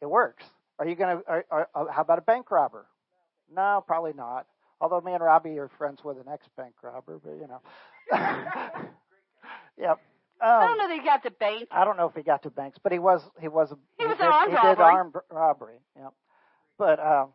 it 0.00 0.06
works. 0.06 0.44
Are 0.78 0.86
you 0.86 0.94
going 0.94 1.18
to? 1.18 1.24
Are, 1.28 1.68
uh, 1.74 1.84
how 1.90 2.02
about 2.02 2.18
a 2.18 2.22
bank 2.22 2.50
robber? 2.50 2.86
No, 3.54 3.82
probably 3.86 4.12
not. 4.12 4.46
Although 4.80 5.00
me 5.00 5.12
and 5.14 5.22
Robbie 5.22 5.58
are 5.58 5.70
friends 5.78 6.00
with 6.04 6.18
an 6.18 6.24
ex-bank 6.32 6.74
robber, 6.82 7.18
but 7.22 7.32
you 7.32 7.46
know. 7.48 7.60
yep. 9.78 9.98
I 10.40 10.54
Um, 10.62 10.68
don't 10.68 10.78
know 10.78 10.88
that 10.88 10.98
he 11.00 11.04
got 11.04 11.22
the 11.22 11.30
bank. 11.30 11.68
I 11.70 11.84
don't 11.84 11.96
know 11.96 12.08
if 12.08 12.14
he 12.14 12.22
got 12.22 12.42
to 12.42 12.50
banks, 12.50 12.78
but 12.82 12.92
he 12.92 12.98
was 12.98 13.22
he 13.40 13.48
was 13.48 13.72
a, 13.72 13.76
He 13.98 14.06
was 14.06 14.18
did, 14.18 14.26
an 14.26 14.32
armed 14.32 14.50
he 14.52 14.56
did 14.56 14.78
robbery. 14.78 14.84
armed 14.84 15.14
robbery. 15.30 15.78
Yep. 15.98 16.12
But 16.78 17.00
um, 17.00 17.28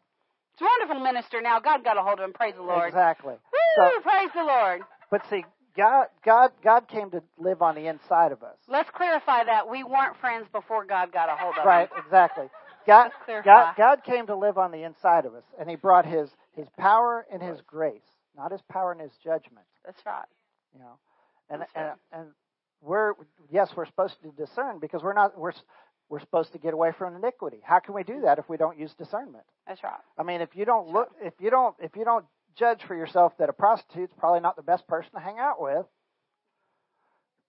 It's 0.53 0.61
a 0.61 0.65
wonderful 0.65 1.01
minister 1.03 1.41
now. 1.41 1.59
God 1.59 1.83
got 1.83 1.97
a 1.97 2.03
hold 2.03 2.19
of 2.19 2.25
him. 2.25 2.33
Praise 2.33 2.53
the 2.55 2.61
Lord. 2.61 2.87
exactly. 2.87 3.33
Woo! 3.33 3.75
So- 3.75 4.01
praise 4.01 4.29
the 4.35 4.43
Lord. 4.43 4.81
But 5.09 5.23
see, 5.31 5.43
God 5.75 6.07
God 6.23 6.51
God 6.63 6.87
came 6.87 7.09
to 7.11 7.23
live 7.39 7.61
on 7.63 7.73
the 7.75 7.87
inside 7.87 8.31
of 8.31 8.43
us. 8.43 8.57
Let's 8.67 8.89
clarify 8.95 9.45
that. 9.45 9.67
We 9.67 9.83
weren't 9.83 10.15
friends 10.21 10.45
before 10.53 10.85
God 10.85 11.11
got 11.11 11.27
a 11.27 11.35
hold 11.35 11.55
of 11.55 11.61
us. 11.61 11.65
Right, 11.65 11.89
exactly. 11.97 12.45
God, 12.85 13.03
Let's 13.05 13.15
clarify. 13.25 13.49
God, 13.49 13.73
God 13.77 14.03
came 14.03 14.27
to 14.27 14.35
live 14.35 14.57
on 14.57 14.71
the 14.71 14.83
inside 14.83 15.25
of 15.25 15.33
us, 15.35 15.43
and 15.59 15.69
He 15.69 15.75
brought 15.75 16.05
His 16.05 16.29
His 16.55 16.67
power 16.77 17.25
and 17.31 17.41
His 17.41 17.59
grace, 17.65 18.01
not 18.35 18.51
His 18.51 18.61
power 18.69 18.91
and 18.91 19.01
His 19.01 19.11
judgment. 19.23 19.65
That's 19.85 20.05
right. 20.05 20.25
You 20.73 20.79
know, 20.79 20.97
and 21.49 21.61
That's 21.61 21.71
and 21.75 21.85
right. 21.85 21.97
and 22.13 22.27
we're 22.81 23.13
yes, 23.51 23.69
we're 23.75 23.85
supposed 23.85 24.15
to 24.23 24.31
discern 24.31 24.79
because 24.79 25.03
we're 25.03 25.13
not 25.13 25.37
we're 25.37 25.53
we're 26.09 26.19
supposed 26.19 26.51
to 26.51 26.59
get 26.59 26.73
away 26.73 26.91
from 26.97 27.15
iniquity. 27.15 27.59
How 27.63 27.79
can 27.79 27.93
we 27.93 28.03
do 28.03 28.21
that 28.21 28.37
if 28.37 28.49
we 28.49 28.57
don't 28.57 28.77
use 28.77 28.93
discernment? 28.97 29.45
That's 29.65 29.81
right. 29.83 30.01
I 30.17 30.23
mean, 30.23 30.41
if 30.41 30.49
you 30.55 30.65
don't 30.65 30.89
look, 30.89 31.09
if 31.21 31.33
you 31.39 31.49
don't, 31.49 31.75
if 31.79 31.95
you 31.95 32.03
don't 32.03 32.25
judge 32.57 32.83
for 32.85 32.95
yourself 32.95 33.31
that 33.39 33.47
a 33.47 33.53
prostitute's 33.53 34.13
probably 34.19 34.41
not 34.41 34.57
the 34.57 34.61
best 34.61 34.85
person 34.87 35.11
to 35.13 35.19
hang 35.19 35.39
out 35.39 35.61
with, 35.61 35.85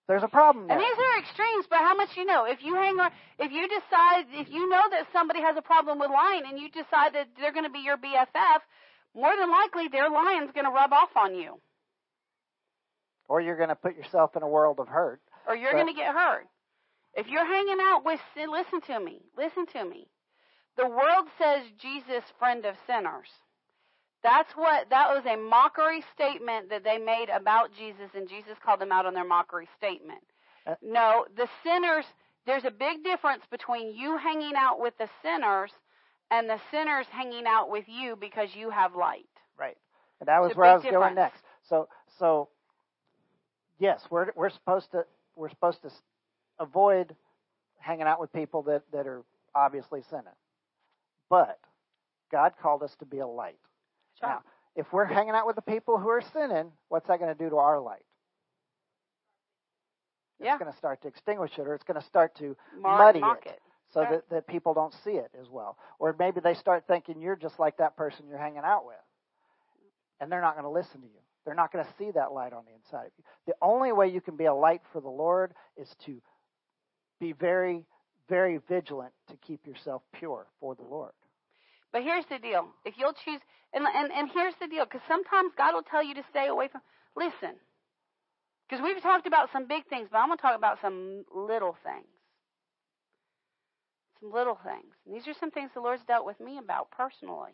there's 0.06 0.22
a 0.22 0.28
problem 0.28 0.68
there. 0.68 0.76
And 0.76 0.84
these 0.84 0.98
are 0.98 1.18
extremes, 1.18 1.66
but 1.68 1.78
how 1.78 1.96
much 1.96 2.10
you 2.16 2.24
know? 2.24 2.44
If 2.44 2.62
you 2.62 2.74
hang 2.74 3.00
on, 3.00 3.10
if 3.38 3.50
you 3.50 3.66
decide, 3.66 4.26
if 4.30 4.48
you 4.48 4.68
know 4.68 4.82
that 4.90 5.06
somebody 5.12 5.40
has 5.40 5.56
a 5.56 5.62
problem 5.62 5.98
with 5.98 6.10
lying, 6.10 6.42
and 6.46 6.58
you 6.58 6.68
decide 6.70 7.14
that 7.14 7.28
they're 7.40 7.52
going 7.52 7.64
to 7.64 7.70
be 7.70 7.80
your 7.80 7.96
BFF, 7.96 8.60
more 9.14 9.36
than 9.36 9.50
likely 9.50 9.88
their 9.88 10.08
lying's 10.10 10.52
going 10.52 10.64
to 10.66 10.70
rub 10.72 10.92
off 10.92 11.16
on 11.16 11.34
you, 11.34 11.60
or 13.28 13.40
you're 13.40 13.56
going 13.56 13.68
to 13.68 13.74
put 13.74 13.96
yourself 13.96 14.36
in 14.36 14.42
a 14.42 14.48
world 14.48 14.78
of 14.80 14.88
hurt. 14.88 15.20
or 15.46 15.56
you're 15.56 15.72
But- 15.72 15.78
going 15.82 15.94
to 15.94 16.00
get 16.00 16.14
hurt. 16.14 16.46
If 17.14 17.26
you're 17.28 17.44
hanging 17.44 17.78
out 17.80 18.04
with 18.04 18.20
sin, 18.34 18.50
listen 18.50 18.80
to 18.82 18.98
me, 19.00 19.20
listen 19.36 19.66
to 19.66 19.84
me. 19.84 20.08
The 20.76 20.86
world 20.88 21.28
says 21.36 21.64
Jesus, 21.78 22.24
friend 22.38 22.64
of 22.64 22.76
sinners. 22.86 23.28
That's 24.22 24.54
what 24.56 24.88
that 24.90 25.12
was 25.14 25.26
a 25.26 25.36
mockery 25.36 26.02
statement 26.14 26.70
that 26.70 26.84
they 26.84 26.96
made 26.98 27.28
about 27.28 27.72
Jesus, 27.76 28.08
and 28.14 28.28
Jesus 28.28 28.56
called 28.64 28.80
them 28.80 28.92
out 28.92 29.04
on 29.04 29.14
their 29.14 29.24
mockery 29.26 29.68
statement. 29.76 30.22
Uh, 30.66 30.76
No, 30.80 31.26
the 31.36 31.48
sinners. 31.64 32.06
There's 32.46 32.64
a 32.64 32.70
big 32.70 33.04
difference 33.04 33.44
between 33.50 33.94
you 33.94 34.16
hanging 34.16 34.54
out 34.56 34.80
with 34.80 34.96
the 34.98 35.08
sinners 35.22 35.72
and 36.32 36.48
the 36.48 36.58
sinners 36.70 37.06
hanging 37.10 37.44
out 37.46 37.70
with 37.70 37.84
you 37.86 38.16
because 38.16 38.48
you 38.54 38.70
have 38.70 38.96
light. 38.96 39.28
Right. 39.58 39.76
And 40.20 40.26
that 40.28 40.40
was 40.40 40.50
It's 40.50 40.56
where 40.56 40.66
I 40.66 40.74
was 40.74 40.82
going 40.82 41.14
next. 41.14 41.42
So 41.68 41.88
so 42.18 42.48
yes, 43.78 44.00
we're 44.10 44.32
we're 44.34 44.50
supposed 44.50 44.90
to 44.92 45.04
we're 45.36 45.50
supposed 45.50 45.82
to 45.82 45.90
avoid 46.58 47.14
hanging 47.78 48.06
out 48.06 48.20
with 48.20 48.32
people 48.32 48.62
that 48.62 48.82
that 48.92 49.06
are 49.06 49.22
obviously 49.54 50.02
sinning. 50.08 50.26
But 51.28 51.58
God 52.30 52.54
called 52.60 52.82
us 52.82 52.94
to 53.00 53.04
be 53.04 53.18
a 53.18 53.26
light. 53.26 53.58
Right. 54.22 54.30
Now, 54.30 54.42
if 54.74 54.90
we're 54.92 55.04
hanging 55.04 55.34
out 55.34 55.46
with 55.46 55.56
the 55.56 55.62
people 55.62 55.98
who 55.98 56.08
are 56.08 56.22
sinning, 56.32 56.72
what's 56.88 57.06
that 57.08 57.18
going 57.18 57.34
to 57.34 57.38
do 57.38 57.50
to 57.50 57.56
our 57.56 57.78
light? 57.80 58.04
Yeah. 60.40 60.54
It's 60.54 60.60
going 60.62 60.72
to 60.72 60.78
start 60.78 61.02
to 61.02 61.08
extinguish 61.08 61.52
it, 61.58 61.66
or 61.66 61.74
it's 61.74 61.84
going 61.84 62.00
to 62.00 62.06
start 62.06 62.34
to 62.38 62.56
Mar- 62.80 62.98
muddy 62.98 63.20
it. 63.20 63.50
it. 63.50 63.60
So 63.92 64.00
Right. 64.00 64.10
that, 64.10 64.30
that 64.30 64.46
people 64.46 64.74
don't 64.74 64.94
see 65.04 65.12
it 65.12 65.30
as 65.40 65.48
well. 65.48 65.76
Or 65.98 66.14
maybe 66.18 66.40
they 66.40 66.54
start 66.54 66.84
thinking 66.86 67.20
you're 67.20 67.36
just 67.36 67.58
like 67.58 67.76
that 67.78 67.96
person 67.96 68.26
you're 68.28 68.38
hanging 68.38 68.62
out 68.64 68.86
with. 68.86 68.96
And 70.20 70.30
they're 70.30 70.40
not 70.40 70.54
going 70.54 70.64
to 70.64 70.70
listen 70.70 71.00
to 71.00 71.06
you. 71.06 71.20
They're 71.44 71.54
not 71.54 71.72
going 71.72 71.84
to 71.84 71.90
see 71.98 72.10
that 72.12 72.32
light 72.32 72.52
on 72.52 72.64
the 72.64 72.72
inside 72.72 73.06
of 73.06 73.12
you. 73.18 73.24
The 73.46 73.54
only 73.60 73.92
way 73.92 74.08
you 74.08 74.20
can 74.20 74.36
be 74.36 74.44
a 74.44 74.54
light 74.54 74.80
for 74.92 75.00
the 75.00 75.08
Lord 75.08 75.52
is 75.76 75.88
to 76.06 76.22
be 77.18 77.32
very, 77.32 77.84
very 78.28 78.58
vigilant 78.68 79.12
to 79.28 79.36
keep 79.36 79.66
yourself 79.66 80.02
pure 80.12 80.46
for 80.60 80.74
the 80.74 80.82
Lord. 80.82 81.12
But 81.92 82.02
here's 82.04 82.24
the 82.30 82.38
deal: 82.38 82.68
if 82.84 82.94
you'll 82.96 83.12
choose, 83.24 83.40
and 83.74 83.84
and 83.84 84.12
and 84.12 84.30
here's 84.32 84.54
the 84.60 84.68
deal, 84.68 84.84
because 84.84 85.02
sometimes 85.08 85.52
God 85.58 85.74
will 85.74 85.82
tell 85.82 86.02
you 86.02 86.14
to 86.14 86.22
stay 86.30 86.46
away 86.46 86.68
from. 86.68 86.80
Listen, 87.16 87.56
because 88.68 88.82
we've 88.82 89.02
talked 89.02 89.26
about 89.26 89.50
some 89.52 89.66
big 89.66 89.86
things, 89.88 90.08
but 90.10 90.18
I'm 90.18 90.28
going 90.28 90.38
to 90.38 90.42
talk 90.42 90.56
about 90.56 90.78
some 90.80 91.24
little 91.34 91.76
things. 91.84 92.06
Some 94.22 94.32
little 94.32 94.58
things. 94.64 94.94
And 95.04 95.14
these 95.14 95.26
are 95.26 95.34
some 95.38 95.50
things 95.50 95.70
the 95.74 95.80
Lord's 95.80 96.04
dealt 96.04 96.24
with 96.24 96.38
me 96.38 96.58
about 96.58 96.90
personally, 96.92 97.50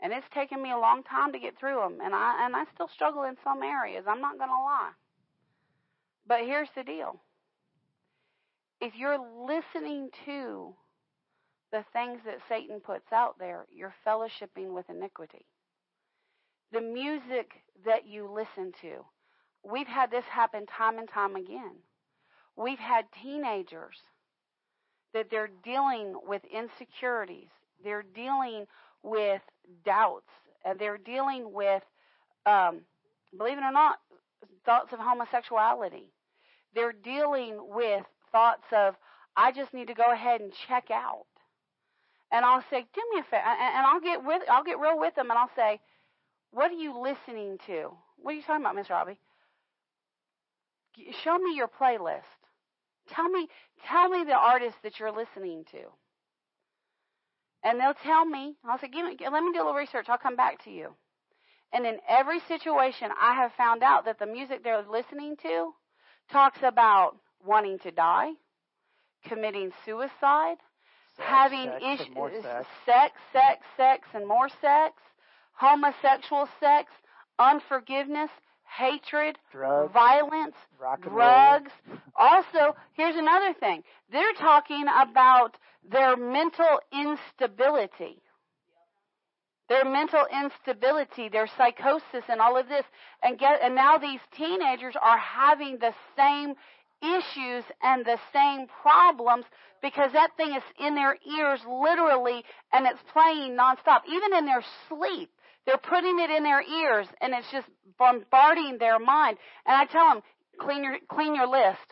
and 0.00 0.12
it's 0.12 0.26
taken 0.32 0.62
me 0.62 0.72
a 0.72 0.78
long 0.78 1.02
time 1.02 1.30
to 1.32 1.38
get 1.38 1.58
through 1.58 1.76
them, 1.76 1.98
and 2.02 2.14
I 2.14 2.46
and 2.46 2.56
I 2.56 2.64
still 2.74 2.88
struggle 2.88 3.24
in 3.24 3.36
some 3.44 3.62
areas. 3.62 4.04
I'm 4.08 4.22
not 4.22 4.38
going 4.38 4.48
to 4.48 4.54
lie. 4.54 4.92
But 6.26 6.40
here's 6.40 6.70
the 6.74 6.82
deal: 6.82 7.20
if 8.80 8.94
you're 8.96 9.18
listening 9.18 10.08
to 10.24 10.74
the 11.70 11.84
things 11.92 12.20
that 12.24 12.38
Satan 12.48 12.80
puts 12.80 13.12
out 13.12 13.38
there, 13.38 13.66
you're 13.70 13.94
fellowshipping 14.06 14.72
with 14.72 14.88
iniquity. 14.88 15.44
The 16.72 16.80
music 16.80 17.50
that 17.84 18.06
you 18.06 18.26
listen 18.26 18.72
to, 18.80 19.04
we've 19.62 19.86
had 19.86 20.10
this 20.10 20.24
happen 20.24 20.64
time 20.66 20.98
and 20.98 21.08
time 21.08 21.36
again. 21.36 21.76
We've 22.56 22.78
had 22.78 23.04
teenagers 23.22 23.96
that 25.14 25.30
they're 25.30 25.50
dealing 25.64 26.14
with 26.26 26.42
insecurities, 26.44 27.48
they're 27.84 28.04
dealing 28.14 28.66
with 29.02 29.42
doubts, 29.84 30.30
and 30.64 30.78
they're 30.78 30.98
dealing 30.98 31.52
with, 31.52 31.82
um, 32.46 32.80
believe 33.36 33.58
it 33.58 33.64
or 33.64 33.72
not, 33.72 33.98
thoughts 34.64 34.92
of 34.92 34.98
homosexuality. 34.98 36.12
They're 36.74 36.92
dealing 36.92 37.58
with 37.68 38.04
thoughts 38.30 38.64
of, 38.72 38.96
I 39.36 39.52
just 39.52 39.74
need 39.74 39.88
to 39.88 39.94
go 39.94 40.10
ahead 40.12 40.40
and 40.40 40.52
check 40.68 40.90
out 40.90 41.26
and 42.32 42.46
I'll 42.46 42.64
say, 42.70 42.86
"Do 42.94 43.02
me 43.12 43.20
a 43.20 43.22
favor," 43.24 43.44
and 43.44 43.86
I'll 43.86 44.00
get 44.00 44.24
with, 44.24 44.42
I'll 44.48 44.64
get 44.64 44.78
real 44.78 44.98
with 44.98 45.14
them, 45.14 45.30
and 45.30 45.38
I'll 45.38 45.54
say, 45.54 45.80
"What 46.50 46.70
are 46.70 46.74
you 46.74 46.98
listening 46.98 47.58
to? 47.66 47.96
What 48.16 48.32
are 48.32 48.36
you 48.36 48.42
talking 48.42 48.62
about, 48.62 48.74
Miss 48.74 48.88
Robbie? 48.88 49.18
Show 51.22 51.38
me 51.38 51.54
your 51.54 51.68
playlist. 51.68 52.22
Tell 53.08 53.28
me, 53.28 53.48
tell 53.86 54.08
me 54.08 54.24
the 54.24 54.36
artist 54.36 54.76
that 54.82 54.98
you're 54.98 55.12
listening 55.12 55.64
to." 55.72 55.92
And 57.64 57.78
they'll 57.78 57.94
tell 57.94 58.24
me. 58.24 58.56
I'll 58.64 58.78
say, 58.78 58.88
"Give 58.88 59.06
me, 59.06 59.16
let 59.20 59.42
me 59.42 59.52
do 59.52 59.58
a 59.58 59.64
little 59.64 59.74
research. 59.74 60.08
I'll 60.08 60.18
come 60.18 60.36
back 60.36 60.62
to 60.64 60.70
you." 60.70 60.96
And 61.72 61.86
in 61.86 62.00
every 62.06 62.40
situation, 62.40 63.10
I 63.18 63.34
have 63.34 63.52
found 63.54 63.82
out 63.82 64.04
that 64.04 64.18
the 64.18 64.26
music 64.26 64.62
they're 64.62 64.82
listening 64.82 65.36
to 65.38 65.74
talks 66.30 66.62
about 66.62 67.16
wanting 67.44 67.78
to 67.80 67.90
die, 67.90 68.32
committing 69.24 69.72
suicide, 69.84 70.58
Sex, 71.16 71.28
having 71.28 71.70
sex, 71.70 71.84
issues, 72.00 72.44
uh, 72.44 72.62
sex. 72.64 72.68
sex, 72.86 73.20
sex, 73.32 73.66
sex, 73.76 74.08
and 74.14 74.26
more 74.26 74.48
sex, 74.48 74.94
homosexual 75.52 76.48
sex, 76.60 76.90
unforgiveness, 77.38 78.30
hatred, 78.76 79.38
Drugs, 79.50 79.92
violence, 79.92 80.54
drugs. 81.02 81.72
Also, 82.16 82.76
here's 82.94 83.16
another 83.16 83.52
thing. 83.58 83.82
They're 84.10 84.34
talking 84.34 84.84
about 84.88 85.56
their 85.90 86.16
mental 86.16 86.80
instability. 86.92 88.22
Their 89.68 89.84
mental 89.84 90.26
instability, 90.44 91.28
their 91.28 91.48
psychosis 91.56 92.24
and 92.28 92.40
all 92.40 92.58
of 92.58 92.68
this. 92.68 92.84
And 93.22 93.38
get 93.38 93.62
and 93.62 93.74
now 93.74 93.96
these 93.96 94.20
teenagers 94.36 94.94
are 95.00 95.18
having 95.18 95.78
the 95.78 95.94
same 96.16 96.54
issues 97.02 97.64
and 97.82 98.04
the 98.04 98.18
same 98.32 98.66
problems 98.82 99.44
because 99.82 100.12
that 100.12 100.36
thing 100.36 100.54
is 100.54 100.62
in 100.78 100.94
their 100.94 101.16
ears 101.38 101.60
literally 101.66 102.44
and 102.72 102.86
it's 102.86 103.00
playing 103.12 103.56
nonstop. 103.56 104.02
Even 104.08 104.34
in 104.36 104.46
their 104.46 104.62
sleep, 104.88 105.30
they're 105.66 105.78
putting 105.78 106.18
it 106.18 106.30
in 106.30 106.42
their 106.42 106.62
ears 106.62 107.06
and 107.20 107.32
it's 107.34 107.50
just 107.52 107.66
bombarding 107.98 108.78
their 108.78 108.98
mind. 108.98 109.38
And 109.66 109.76
I 109.76 109.84
tell 109.86 110.08
them, 110.08 110.22
clean 110.60 110.84
your 110.84 110.96
clean 111.08 111.34
your 111.34 111.46
list. 111.46 111.86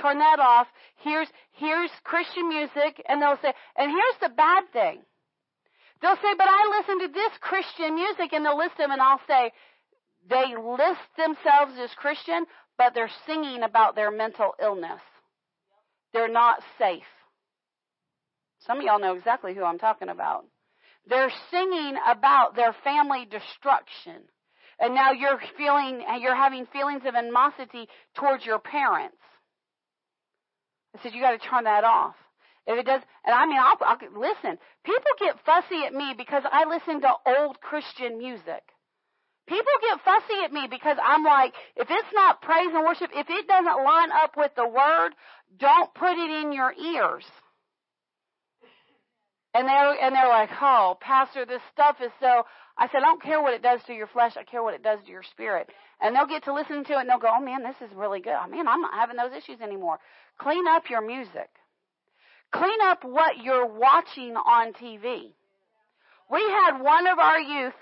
Turn 0.00 0.18
that 0.18 0.40
off. 0.40 0.66
Here's 0.96 1.28
here's 1.52 1.90
Christian 2.04 2.48
music 2.48 3.02
and 3.08 3.22
they'll 3.22 3.38
say 3.40 3.52
and 3.76 3.90
here's 3.90 4.20
the 4.20 4.34
bad 4.34 4.64
thing. 4.72 5.02
They'll 6.02 6.16
say, 6.16 6.34
but 6.36 6.46
I 6.48 6.78
listen 6.78 7.08
to 7.08 7.12
this 7.12 7.32
Christian 7.40 7.94
music 7.94 8.32
and 8.32 8.44
they'll 8.44 8.58
list 8.58 8.76
them 8.76 8.90
and 8.90 9.00
I'll 9.00 9.20
say 9.26 9.52
they 10.28 10.54
list 10.56 11.08
themselves 11.16 11.72
as 11.80 11.90
Christian, 11.96 12.44
but 12.76 12.92
they're 12.94 13.10
singing 13.26 13.62
about 13.62 13.94
their 13.94 14.10
mental 14.10 14.52
illness. 14.60 15.00
They're 16.12 16.28
not 16.28 16.62
safe. 16.78 17.02
Some 18.66 18.78
of 18.78 18.84
y'all 18.84 19.00
know 19.00 19.14
exactly 19.14 19.54
who 19.54 19.64
I'm 19.64 19.78
talking 19.78 20.08
about. 20.08 20.44
They're 21.08 21.32
singing 21.50 21.96
about 22.06 22.56
their 22.56 22.74
family 22.84 23.26
destruction. 23.30 24.22
And 24.78 24.94
now 24.94 25.12
you're 25.12 25.40
feeling, 25.56 26.02
you're 26.20 26.36
having 26.36 26.66
feelings 26.66 27.02
of 27.06 27.14
animosity 27.14 27.88
towards 28.14 28.44
your 28.44 28.58
parents. 28.58 29.16
I 30.94 31.02
said, 31.02 31.12
you 31.14 31.22
got 31.22 31.32
to 31.32 31.48
turn 31.48 31.64
that 31.64 31.84
off. 31.84 32.14
If 32.66 32.78
it 32.78 32.86
does, 32.86 33.00
and 33.24 33.34
I 33.34 33.46
mean, 33.46 33.58
I'll, 33.58 33.78
I'll 33.80 33.98
listen. 34.18 34.58
People 34.84 35.12
get 35.20 35.36
fussy 35.46 35.86
at 35.86 35.94
me 35.94 36.14
because 36.18 36.42
I 36.50 36.64
listen 36.68 37.00
to 37.02 37.12
old 37.24 37.60
Christian 37.60 38.18
music. 38.18 38.62
People 39.46 39.72
get 39.80 40.04
fussy 40.04 40.42
at 40.44 40.52
me 40.52 40.66
because 40.68 40.96
I'm 41.00 41.22
like, 41.22 41.54
if 41.76 41.86
it's 41.88 42.12
not 42.12 42.42
praise 42.42 42.68
and 42.74 42.84
worship, 42.84 43.10
if 43.14 43.30
it 43.30 43.46
doesn't 43.46 43.84
line 43.84 44.10
up 44.10 44.32
with 44.36 44.50
the 44.56 44.66
word, 44.66 45.10
don't 45.56 45.94
put 45.94 46.18
it 46.18 46.42
in 46.42 46.52
your 46.52 46.72
ears. 46.72 47.24
And 49.56 49.66
they're 49.66 50.04
and 50.04 50.14
they're 50.14 50.28
like, 50.28 50.50
oh, 50.60 50.98
Pastor, 51.00 51.46
this 51.46 51.62
stuff 51.72 51.96
is 52.04 52.10
so. 52.20 52.44
I 52.76 52.88
said, 52.88 52.98
I 52.98 53.06
don't 53.06 53.22
care 53.22 53.40
what 53.40 53.54
it 53.54 53.62
does 53.62 53.80
to 53.86 53.94
your 53.94 54.06
flesh. 54.06 54.32
I 54.36 54.44
care 54.44 54.62
what 54.62 54.74
it 54.74 54.82
does 54.82 54.98
to 55.06 55.10
your 55.10 55.22
spirit. 55.22 55.70
And 55.98 56.14
they'll 56.14 56.26
get 56.26 56.44
to 56.44 56.52
listen 56.52 56.84
to 56.84 56.92
it 56.92 57.00
and 57.00 57.08
they'll 57.08 57.18
go, 57.18 57.32
oh 57.34 57.40
man, 57.40 57.62
this 57.62 57.76
is 57.80 57.96
really 57.96 58.20
good. 58.20 58.34
Oh 58.38 58.48
man, 58.48 58.68
I'm 58.68 58.82
not 58.82 58.92
having 58.92 59.16
those 59.16 59.32
issues 59.32 59.62
anymore. 59.62 59.98
Clean 60.38 60.66
up 60.68 60.90
your 60.90 61.00
music. 61.00 61.48
Clean 62.52 62.80
up 62.84 63.02
what 63.02 63.38
you're 63.38 63.66
watching 63.66 64.36
on 64.36 64.74
TV. 64.74 65.32
We 66.30 66.40
had 66.40 66.78
one 66.82 67.06
of 67.06 67.18
our 67.18 67.40
youth. 67.40 67.74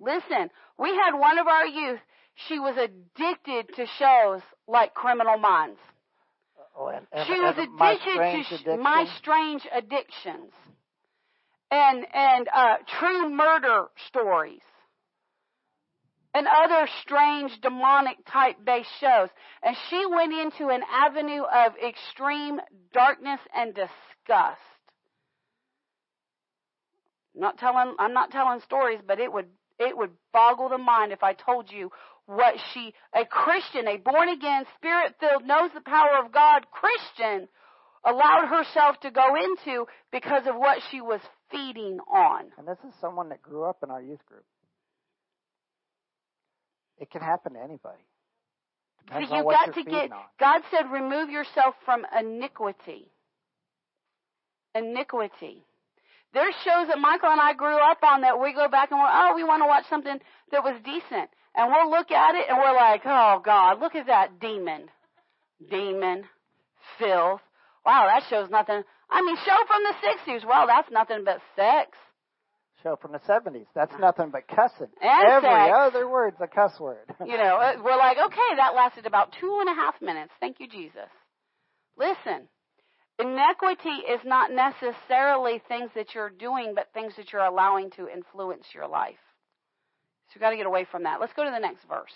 Listen, 0.00 0.48
we 0.78 0.88
had 0.88 1.12
one 1.14 1.38
of 1.38 1.46
our 1.46 1.66
youth. 1.66 2.00
She 2.48 2.58
was 2.58 2.74
addicted 2.76 3.74
to 3.76 3.86
shows 3.98 4.40
like 4.66 4.94
Criminal 4.94 5.36
Minds. 5.36 5.78
Oh, 6.78 6.86
and, 6.88 7.06
and, 7.12 7.26
She 7.26 7.34
was 7.34 7.54
addicted 7.58 8.16
to 8.16 8.76
sh- 8.76 8.78
my 8.80 9.04
strange 9.18 9.66
addictions 9.76 10.52
and 11.70 12.06
and 12.14 12.48
uh, 12.54 12.76
true 12.98 13.30
murder 13.30 13.86
stories 14.08 14.60
and 16.34 16.46
other 16.46 16.88
strange 17.02 17.52
demonic 17.62 18.16
type 18.30 18.56
based 18.64 18.88
shows. 19.00 19.28
And 19.62 19.76
she 19.88 20.04
went 20.06 20.32
into 20.32 20.68
an 20.68 20.82
avenue 20.90 21.42
of 21.42 21.72
extreme 21.84 22.60
darkness 22.92 23.40
and 23.54 23.74
disgust. 23.74 24.60
Not 27.34 27.58
telling 27.58 27.94
I'm 27.98 28.14
not 28.14 28.30
telling 28.30 28.60
stories, 28.60 29.00
but 29.06 29.20
it 29.20 29.32
would 29.32 29.46
it 29.78 29.96
would 29.96 30.10
boggle 30.32 30.68
the 30.68 30.78
mind 30.78 31.12
if 31.12 31.22
I 31.22 31.34
told 31.34 31.70
you 31.70 31.90
what 32.26 32.54
she 32.72 32.92
a 33.14 33.24
Christian, 33.24 33.88
a 33.88 33.96
born 33.96 34.28
again, 34.28 34.64
spirit 34.76 35.14
filled, 35.20 35.46
knows 35.46 35.70
the 35.74 35.80
power 35.80 36.22
of 36.24 36.32
God 36.32 36.66
Christian 36.70 37.48
allowed 38.04 38.46
herself 38.48 39.00
to 39.00 39.10
go 39.10 39.34
into 39.34 39.86
because 40.12 40.46
of 40.46 40.56
what 40.56 40.78
she 40.90 41.00
was 41.00 41.20
feeding 41.50 41.98
on. 42.12 42.46
And 42.58 42.66
this 42.66 42.78
is 42.86 42.94
someone 43.00 43.28
that 43.30 43.42
grew 43.42 43.64
up 43.64 43.78
in 43.82 43.90
our 43.90 44.02
youth 44.02 44.24
group. 44.26 44.44
It 46.98 47.10
can 47.10 47.20
happen 47.20 47.54
to 47.54 47.60
anybody. 47.60 48.02
Depends 49.06 49.30
See, 49.30 49.36
you 49.36 49.44
got 49.44 49.74
to 49.74 49.84
get 49.84 50.12
on. 50.12 50.22
God 50.38 50.62
said 50.70 50.90
remove 50.90 51.30
yourself 51.30 51.74
from 51.84 52.04
iniquity. 52.18 53.10
Iniquity. 54.74 55.64
There's 56.34 56.54
shows 56.64 56.88
that 56.88 56.98
Michael 56.98 57.30
and 57.30 57.40
I 57.40 57.54
grew 57.54 57.78
up 57.78 57.98
on 58.02 58.20
that 58.20 58.38
we 58.38 58.52
go 58.52 58.68
back 58.68 58.90
and 58.90 59.00
we're, 59.00 59.08
oh, 59.08 59.32
we 59.34 59.44
want 59.44 59.62
to 59.62 59.66
watch 59.66 59.84
something 59.88 60.18
that 60.52 60.62
was 60.62 60.78
decent. 60.84 61.30
And 61.54 61.72
we'll 61.72 61.90
look 61.90 62.10
at 62.10 62.34
it 62.34 62.46
and 62.48 62.58
we're 62.58 62.74
like, 62.74 63.02
oh 63.06 63.40
God, 63.44 63.80
look 63.80 63.94
at 63.94 64.06
that 64.06 64.38
demon. 64.38 64.88
Demon. 65.70 66.24
Filth. 66.98 67.40
Wow, 67.86 68.06
that 68.06 68.28
shows 68.28 68.50
nothing. 68.50 68.82
I 69.10 69.22
mean, 69.22 69.36
show 69.44 69.56
from 69.66 69.82
the 69.84 70.32
60s. 70.32 70.46
Well, 70.46 70.66
that's 70.66 70.90
nothing 70.90 71.24
but 71.24 71.38
sex. 71.56 71.96
Show 72.82 72.96
from 73.00 73.12
the 73.12 73.18
70s. 73.18 73.66
That's 73.74 73.92
nothing 73.98 74.30
but 74.30 74.46
cussing. 74.46 74.88
And 75.00 75.28
Every 75.32 75.48
sex. 75.48 75.72
other 75.76 76.08
word's 76.08 76.36
a 76.40 76.46
cuss 76.46 76.78
word. 76.78 77.06
You 77.26 77.36
know, 77.36 77.56
uh, 77.56 77.72
we're 77.82 77.96
like, 77.96 78.18
okay, 78.18 78.50
that 78.56 78.74
lasted 78.76 79.06
about 79.06 79.34
two 79.40 79.58
and 79.60 79.68
a 79.68 79.74
half 79.74 80.00
minutes. 80.00 80.32
Thank 80.38 80.60
you, 80.60 80.68
Jesus. 80.68 81.10
Listen, 81.98 82.46
iniquity 83.18 84.06
is 84.12 84.20
not 84.24 84.50
necessarily 84.52 85.60
things 85.66 85.90
that 85.96 86.14
you're 86.14 86.30
doing, 86.30 86.72
but 86.76 86.88
things 86.94 87.14
that 87.16 87.32
you're 87.32 87.42
allowing 87.42 87.90
to 87.92 88.08
influence 88.08 88.66
your 88.72 88.86
life. 88.86 89.18
So 90.28 90.34
you've 90.34 90.42
got 90.42 90.50
to 90.50 90.56
get 90.56 90.66
away 90.66 90.86
from 90.88 91.02
that. 91.04 91.20
Let's 91.20 91.32
go 91.32 91.44
to 91.44 91.50
the 91.50 91.58
next 91.58 91.82
verse 91.88 92.12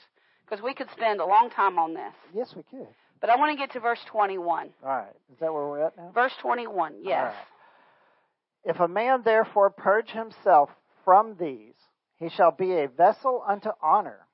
because 0.48 0.62
we 0.62 0.74
could 0.74 0.88
spend 0.92 1.20
a 1.20 1.26
long 1.26 1.50
time 1.50 1.78
on 1.78 1.94
this. 1.94 2.14
yes, 2.34 2.52
we 2.54 2.62
could. 2.62 2.86
But 3.22 3.30
I 3.30 3.36
want 3.36 3.52
to 3.52 3.56
get 3.56 3.72
to 3.72 3.80
verse 3.80 4.00
21. 4.10 4.70
All 4.84 4.88
right. 4.88 5.06
Is 5.32 5.38
that 5.40 5.54
where 5.54 5.62
we're 5.62 5.86
at 5.86 5.96
now? 5.96 6.10
Verse 6.12 6.32
21, 6.42 6.96
yes. 7.02 7.32
Right. 7.32 8.74
If 8.74 8.80
a 8.80 8.88
man 8.88 9.22
therefore 9.24 9.70
purge 9.70 10.10
himself 10.10 10.70
from 11.04 11.36
these, 11.38 11.74
he 12.16 12.28
shall 12.28 12.50
be 12.50 12.72
a 12.72 12.88
vessel 12.88 13.42
unto 13.48 13.70
honor, 13.80 14.26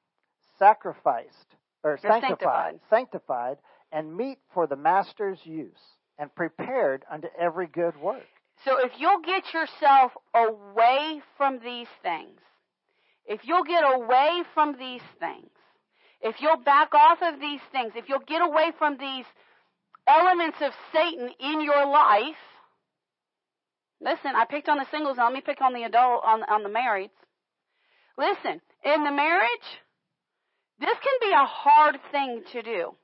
sacrificed 0.59 1.57
or 1.85 1.99
You're 2.03 2.21
sanctified, 2.21 2.81
sanctified, 2.89 3.59
and 3.93 4.17
meet 4.17 4.39
for 4.55 4.67
the 4.67 4.77
master's 4.77 5.39
use, 5.45 5.79
and 6.19 6.35
prepared 6.35 7.05
unto 7.11 7.29
every 7.39 7.67
good 7.67 7.97
work. 8.01 8.27
So 8.65 8.79
if 8.85 8.93
you'll 8.99 9.21
get 9.21 9.45
yourself 9.53 10.13
away 10.35 11.21
from 11.37 11.61
these 11.63 11.87
things, 12.03 12.41
if 13.27 13.41
you'll 13.45 13.65
get 13.65 13.85
away 13.85 14.43
from 14.55 14.77
these 14.79 15.03
things, 15.21 15.51
if 16.21 16.41
you'll 16.41 16.63
back 16.63 16.95
off 16.95 17.19
of 17.23 17.41
these 17.41 17.61
things, 17.73 17.93
if 17.95 18.09
you'll 18.09 18.27
get 18.27 18.43
away 18.43 18.73
from 18.79 18.97
these 18.99 19.25
elements 20.07 20.59
of 20.61 20.73
Satan 20.93 21.31
in 21.39 21.61
your 21.61 21.87
life, 21.87 22.43
listen, 24.01 24.33
I 24.35 24.45
picked 24.45 24.69
on 24.69 24.79
the 24.79 24.87
singles, 24.91 25.17
now 25.17 25.25
let 25.25 25.35
me 25.35 25.41
pick 25.41 25.61
on 25.61 25.75
the 25.75 25.85
adult, 25.85 26.23
on, 26.25 26.43
on 26.45 26.63
the 26.63 26.69
marrieds. 26.69 27.11
Listen, 28.17 28.61
in 28.85 29.05
the 29.05 29.13
marriage, 29.13 29.69
this 30.81 30.95
can 30.95 31.29
be 31.29 31.33
a 31.33 31.45
hard 31.45 31.99
thing 32.11 32.43
to 32.53 32.63
do. 32.63 32.95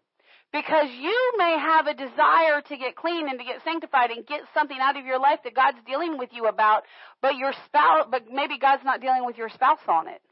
Because 0.53 0.89
you 0.89 1.32
may 1.36 1.59
have 1.59 1.89
a 1.89 1.95
desire 1.95 2.62
to 2.69 2.77
get 2.77 2.95
clean 2.95 3.28
and 3.28 3.39
to 3.41 3.45
get 3.45 3.65
sanctified 3.65 4.11
and 4.11 4.24
get 4.24 4.43
something 4.55 4.78
out 4.81 4.97
of 4.97 5.05
your 5.05 5.19
life 5.19 5.41
that 5.43 5.55
God's 5.55 5.78
dealing 5.85 6.16
with 6.16 6.31
you 6.32 6.47
about, 6.47 6.85
but 7.20 7.35
your 7.35 7.53
spouse, 7.66 8.07
but 8.09 8.31
maybe 8.31 8.57
God's 8.59 8.85
not 8.85 9.01
dealing 9.01 9.27
with 9.27 9.36
your 9.36 9.49
spouse 9.49 9.81
on 9.89 10.07
it. 10.07 10.23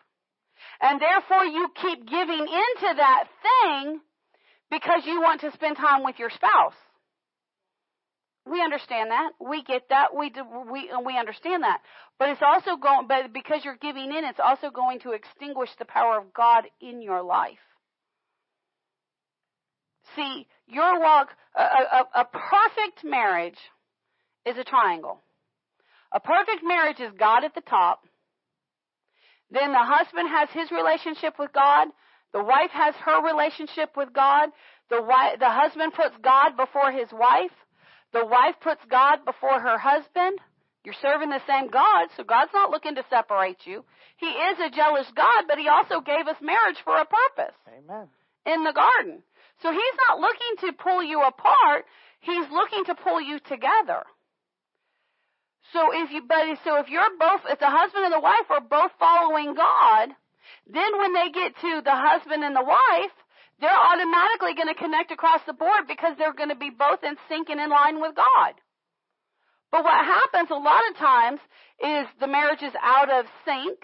And 0.81 1.01
therefore 1.01 1.45
you 1.45 1.69
keep 1.81 2.07
giving 2.07 2.41
into 2.41 2.95
that 2.97 3.25
thing 3.43 4.01
because 4.71 5.03
you 5.07 5.21
want 5.21 5.41
to 5.43 5.53
spend 5.53 5.77
time 5.77 6.05
with 6.05 6.19
your 6.19 6.31
spouse. 6.31 6.75
We 8.45 8.61
understand 8.61 9.11
that. 9.13 9.33
We 9.41 9.63
get 9.63 9.89
that. 9.91 10.17
We 10.17 10.31
do, 10.31 10.43
we 10.71 10.91
we 11.07 11.17
understand 11.17 11.63
that. 11.63 11.81
But 12.19 12.31
it's 12.31 12.43
also 12.43 12.77
going 12.77 13.07
but 13.07 13.33
because 13.33 13.65
you're 13.65 13.77
giving 13.77 14.13
in, 14.13 14.25
it's 14.25 14.41
also 14.43 14.71
going 14.71 14.99
to 15.01 15.13
extinguish 15.13 15.71
the 15.79 15.85
power 15.85 16.19
of 16.19 16.35
God 16.35 16.65
in 16.81 17.03
your 17.03 17.23
life. 17.23 17.63
See, 20.17 20.47
your 20.67 21.01
walk, 21.01 21.29
a, 21.57 21.61
a, 21.63 22.21
a 22.21 22.25
perfect 22.25 23.05
marriage 23.05 23.59
is 24.45 24.59
a 24.59 24.65
triangle. 24.65 25.21
A 26.13 26.21
perfect 26.21 26.63
marriage 26.63 27.01
is 27.01 27.13
God 27.19 27.45
at 27.45 27.55
the 27.55 27.63
top. 27.63 28.05
Then 29.53 29.73
the 29.73 29.85
husband 29.85 30.29
has 30.29 30.49
his 30.51 30.73
relationship 30.73 31.39
with 31.39 31.53
God. 31.53 31.89
The 32.33 32.43
wife 32.43 32.73
has 32.73 32.95
her 33.05 33.23
relationship 33.23 33.97
with 33.97 34.13
God. 34.13 34.49
The 34.89 35.03
wife, 35.03 35.39
the 35.39 35.51
husband 35.51 35.93
puts 35.93 36.17
God 36.25 36.57
before 36.57 36.91
his 36.91 37.13
wife. 37.13 37.53
The 38.13 38.25
wife 38.25 38.57
puts 38.61 38.81
God 38.91 39.25
before 39.25 39.61
her 39.61 39.77
husband. 39.77 40.41
You're 40.85 40.99
serving 41.01 41.29
the 41.31 41.45
same 41.47 41.71
God, 41.71 42.09
so 42.17 42.25
God's 42.25 42.51
not 42.53 42.71
looking 42.71 42.97
to 42.97 43.05
separate 43.09 43.61
you. 43.65 43.85
He 44.17 44.27
is 44.27 44.59
a 44.59 44.71
jealous 44.75 45.07
God, 45.15 45.45
but 45.47 45.59
he 45.59 45.69
also 45.69 46.01
gave 46.01 46.27
us 46.27 46.37
marriage 46.41 46.81
for 46.85 46.97
a 46.97 47.07
purpose 47.07 47.55
Amen. 47.69 48.09
in 48.47 48.65
the 48.65 48.73
garden. 48.73 49.23
So 49.63 49.71
he's 49.71 49.99
not 50.09 50.19
looking 50.19 50.67
to 50.67 50.73
pull 50.83 51.03
you 51.03 51.23
apart. 51.23 51.85
He's 52.21 52.51
looking 52.51 52.85
to 52.87 52.95
pull 52.95 53.21
you 53.21 53.39
together. 53.39 54.03
So 55.73 55.91
if 55.93 56.11
you, 56.11 56.23
but 56.29 56.59
so 56.65 56.77
if 56.77 56.89
you're 56.89 57.17
both, 57.19 57.41
if 57.49 57.59
the 57.59 57.71
husband 57.71 58.05
and 58.05 58.13
the 58.13 58.21
wife 58.21 58.51
are 58.51 58.61
both 58.61 58.93
following 58.99 59.55
God, 59.55 60.11
then 60.69 60.99
when 60.99 61.15
they 61.15 61.31
get 61.31 61.57
to 61.61 61.81
the 61.83 61.95
husband 61.95 62.45
and 62.45 62.55
the 62.55 62.63
wife, 62.63 63.17
they're 63.61 63.71
automatically 63.71 64.55
going 64.55 64.69
to 64.69 64.75
connect 64.75 65.13
across 65.13 65.41
the 65.47 65.53
board 65.53 65.89
because 65.89 66.17
they're 66.19 66.35
going 66.35 66.51
to 66.51 66.57
be 66.57 66.71
both 66.71 67.03
in 67.03 67.17
sync 67.29 67.49
and 67.49 67.61
in 67.61 67.71
line 67.71 68.01
with 68.01 68.15
God. 68.15 68.55
But 69.71 69.85
what 69.85 70.05
happens 70.05 70.51
a 70.51 70.55
lot 70.55 70.83
of 70.91 70.97
times 70.97 71.41
is 71.83 72.07
the 72.21 72.27
marriage 72.27 72.63
is 72.63 72.75
out 72.83 73.11
of 73.11 73.25
sync, 73.47 73.79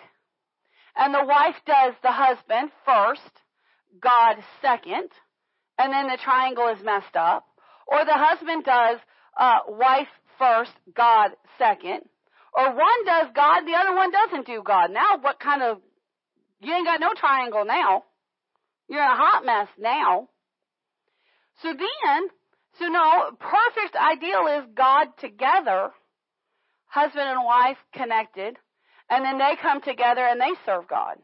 and 0.95 1.15
the 1.15 1.25
wife 1.25 1.57
does 1.65 1.95
the 2.03 2.13
husband 2.13 2.71
first, 2.85 3.33
God 4.01 4.37
second, 4.61 5.09
and 5.79 5.93
then 5.93 6.09
the 6.09 6.19
triangle 6.23 6.69
is 6.69 6.85
messed 6.85 7.17
up. 7.17 7.47
Or 7.87 8.05
the 8.05 8.13
husband 8.13 8.65
does 8.65 8.99
uh, 9.39 9.61
wife 9.69 10.09
first, 10.39 10.73
God 10.95 11.31
second. 11.59 12.01
Or 12.55 12.75
one 12.75 13.05
does 13.05 13.29
God, 13.35 13.65
the 13.67 13.75
other 13.75 13.95
one 13.95 14.11
doesn't 14.11 14.47
do 14.47 14.63
God. 14.65 14.91
Now, 14.91 15.19
what 15.21 15.39
kind 15.39 15.63
of, 15.63 15.79
you 16.61 16.73
ain't 16.73 16.87
got 16.87 17.01
no 17.01 17.13
triangle 17.15 17.65
now. 17.65 18.05
You're 18.89 19.03
in 19.03 19.11
a 19.11 19.17
hot 19.17 19.45
mess 19.45 19.69
now. 19.79 20.29
So 21.63 21.69
then, 21.69 22.29
so 22.79 22.87
no, 22.87 23.33
perfect 23.39 23.97
ideal 23.97 24.47
is 24.59 24.65
God 24.75 25.09
together, 25.19 25.91
husband 26.87 27.29
and 27.29 27.45
wife 27.45 27.77
connected, 27.93 28.57
and 29.11 29.25
then 29.25 29.39
they 29.39 29.57
come 29.61 29.81
together 29.83 30.25
and 30.25 30.41
they 30.41 30.55
serve 30.65 30.89
God. 30.89 31.17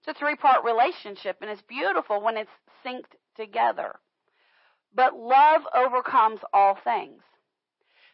It's 0.00 0.16
a 0.16 0.18
three 0.18 0.36
part 0.36 0.64
relationship 0.64 1.38
and 1.40 1.50
it's 1.50 1.62
beautiful 1.62 2.22
when 2.22 2.36
it's 2.36 2.50
synced 2.84 3.14
together. 3.36 3.94
But 4.94 5.14
love 5.14 5.62
overcomes 5.74 6.40
all 6.52 6.76
things. 6.82 7.22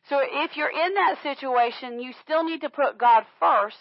So 0.08 0.20
if 0.22 0.56
you're 0.56 0.70
in 0.70 0.94
that 0.94 1.16
situation, 1.22 2.00
you 2.00 2.12
still 2.24 2.44
need 2.44 2.62
to 2.62 2.70
put 2.70 2.98
God 2.98 3.24
first. 3.38 3.76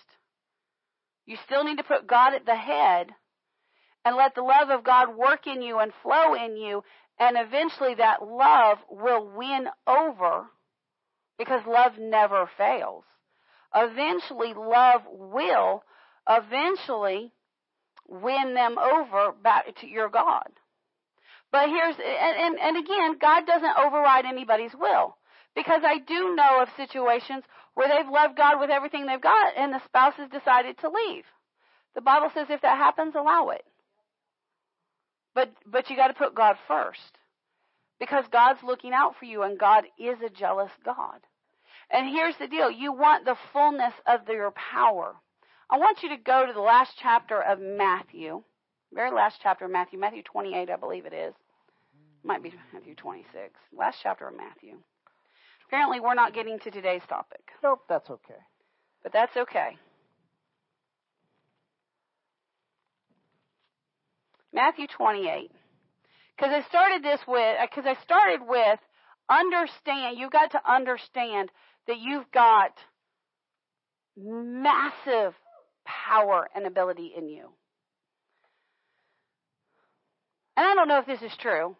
You 1.25 1.37
still 1.45 1.63
need 1.63 1.77
to 1.77 1.83
put 1.83 2.07
God 2.07 2.33
at 2.33 2.45
the 2.45 2.55
head 2.55 3.07
and 4.03 4.15
let 4.15 4.35
the 4.35 4.41
love 4.41 4.69
of 4.69 4.83
God 4.83 5.15
work 5.15 5.47
in 5.47 5.61
you 5.61 5.79
and 5.79 5.91
flow 6.01 6.33
in 6.33 6.55
you. 6.55 6.83
And 7.19 7.37
eventually 7.37 7.95
that 7.95 8.21
love 8.21 8.77
will 8.89 9.29
win 9.35 9.67
over 9.85 10.45
because 11.37 11.61
love 11.67 11.93
never 11.99 12.49
fails. 12.57 13.03
Eventually 13.75 14.53
love 14.53 15.01
will 15.11 15.83
eventually 16.29 17.33
win 18.07 18.53
them 18.53 18.77
over 18.77 19.33
back 19.43 19.65
to 19.81 19.87
your 19.87 20.09
God. 20.09 20.47
But 21.51 21.69
here's, 21.69 21.95
and, 21.95 22.37
and, 22.37 22.59
and 22.59 22.77
again, 22.77 23.17
God 23.19 23.45
doesn't 23.45 23.77
override 23.77 24.25
anybody's 24.25 24.73
will. 24.77 25.16
Because 25.57 25.81
I 25.83 25.97
do 25.97 26.35
know 26.35 26.61
of 26.61 26.69
situations 26.77 27.43
where 27.73 27.87
they've 27.87 28.13
loved 28.13 28.37
God 28.37 28.59
with 28.59 28.69
everything 28.69 29.07
they've 29.07 29.19
got 29.19 29.57
and 29.57 29.73
the 29.73 29.83
spouse 29.85 30.13
has 30.17 30.29
decided 30.29 30.77
to 30.77 30.89
leave. 30.89 31.23
The 31.95 32.01
Bible 32.01 32.29
says 32.31 32.45
if 32.51 32.61
that 32.61 32.77
happens, 32.77 33.15
allow 33.15 33.49
it. 33.49 33.65
But, 35.33 35.51
but 35.65 35.89
you 35.89 35.95
gotta 35.95 36.13
put 36.13 36.35
God 36.35 36.57
first. 36.67 37.17
Because 37.99 38.25
God's 38.31 38.59
looking 38.61 38.93
out 38.93 39.15
for 39.17 39.25
you 39.25 39.41
and 39.41 39.57
God 39.57 39.85
is 39.97 40.17
a 40.23 40.29
jealous 40.29 40.69
God. 40.85 41.21
And 41.89 42.07
here's 42.07 42.37
the 42.37 42.47
deal. 42.47 42.69
You 42.69 42.93
want 42.93 43.25
the 43.25 43.37
fullness 43.51 43.93
of 44.05 44.29
your 44.29 44.51
power. 44.51 45.15
I 45.71 45.79
want 45.79 46.03
you 46.03 46.09
to 46.09 46.17
go 46.17 46.45
to 46.45 46.53
the 46.53 46.59
last 46.59 46.91
chapter 47.01 47.41
of 47.41 47.59
Matthew. 47.59 48.43
Very 48.93 49.11
last 49.11 49.37
chapter 49.41 49.65
of 49.65 49.71
Matthew. 49.71 49.99
Matthew 49.99 50.21
28, 50.21 50.69
I 50.69 50.75
believe 50.75 51.07
it 51.07 51.13
is. 51.13 51.33
Might 52.23 52.43
be 52.43 52.53
Matthew 52.71 52.93
26. 52.93 53.53
Last 53.75 53.97
chapter 54.03 54.27
of 54.27 54.37
Matthew. 54.37 54.77
Apparently 55.67 55.99
we're 55.99 56.13
not 56.13 56.33
getting 56.33 56.59
to 56.59 56.71
today's 56.71 57.01
topic. 57.09 57.41
Nope, 57.63 57.81
that's 57.89 58.09
okay. 58.09 58.39
But 59.03 59.13
that's 59.13 59.35
okay. 59.35 59.77
Matthew 64.53 64.87
28. 64.87 65.51
Because 66.35 66.53
I 66.53 66.67
started 66.69 67.03
this 67.03 67.19
with, 67.27 67.57
uh, 67.59 67.65
because 67.69 67.85
I 67.85 68.01
started 68.03 68.41
with 68.47 68.79
understand, 69.29 70.17
you've 70.17 70.31
got 70.31 70.51
to 70.51 70.71
understand 70.71 71.49
that 71.87 71.97
you've 71.99 72.29
got 72.31 72.71
massive 74.15 75.33
power 75.85 76.47
and 76.55 76.65
ability 76.65 77.13
in 77.15 77.27
you. 77.27 77.49
And 80.55 80.65
I 80.65 80.75
don't 80.75 80.87
know 80.87 80.99
if 80.99 81.05
this 81.05 81.21
is 81.21 81.37
true. 81.39 81.75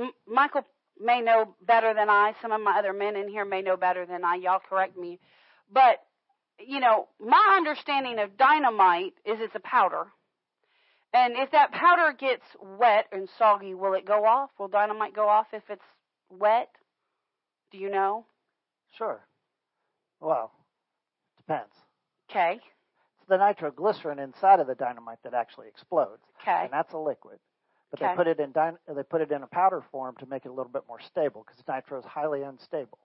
M- 0.00 0.12
Michael 0.26 0.64
may 1.00 1.20
know 1.20 1.54
better 1.66 1.94
than 1.94 2.08
I. 2.10 2.34
Some 2.42 2.52
of 2.52 2.60
my 2.60 2.78
other 2.78 2.92
men 2.92 3.16
in 3.16 3.28
here 3.28 3.44
may 3.44 3.62
know 3.62 3.76
better 3.76 4.06
than 4.06 4.24
I. 4.24 4.36
Y'all 4.36 4.60
correct 4.68 4.96
me. 4.96 5.18
But 5.72 5.98
you 6.58 6.80
know, 6.80 7.08
my 7.20 7.54
understanding 7.56 8.18
of 8.18 8.36
dynamite 8.36 9.14
is 9.24 9.38
it's 9.40 9.54
a 9.54 9.60
powder. 9.60 10.06
And 11.14 11.34
if 11.36 11.52
that 11.52 11.72
powder 11.72 12.12
gets 12.18 12.42
wet 12.60 13.06
and 13.12 13.28
soggy, 13.38 13.74
will 13.74 13.94
it 13.94 14.04
go 14.04 14.24
off? 14.26 14.50
Will 14.58 14.68
dynamite 14.68 15.14
go 15.14 15.28
off 15.28 15.46
if 15.52 15.62
it's 15.70 15.84
wet? 16.30 16.68
Do 17.70 17.78
you 17.78 17.90
know? 17.90 18.26
Sure. 18.96 19.20
Well, 20.20 20.52
depends. 21.38 21.72
Okay. 22.30 22.54
It's 22.54 23.28
the 23.28 23.36
nitroglycerin 23.38 24.18
inside 24.18 24.60
of 24.60 24.66
the 24.66 24.74
dynamite 24.74 25.18
that 25.24 25.32
actually 25.34 25.68
explodes, 25.68 26.22
Okay. 26.42 26.64
and 26.64 26.72
that's 26.72 26.92
a 26.92 26.98
liquid. 26.98 27.38
But 27.90 28.00
Okay. 28.02 28.10
they 28.12 28.16
put 28.16 28.26
it 28.26 28.40
in 28.40 28.52
dy- 28.52 28.76
they 28.86 29.02
put 29.02 29.20
it 29.22 29.32
in 29.32 29.42
a 29.42 29.46
powder 29.46 29.80
form 29.90 30.16
to 30.16 30.26
make 30.26 30.44
it 30.44 30.48
a 30.48 30.52
little 30.52 30.72
bit 30.72 30.86
more 30.88 31.00
stable 31.00 31.44
because 31.46 31.62
nitro 31.66 31.98
is 31.98 32.04
highly 32.04 32.42
unstable. 32.42 32.98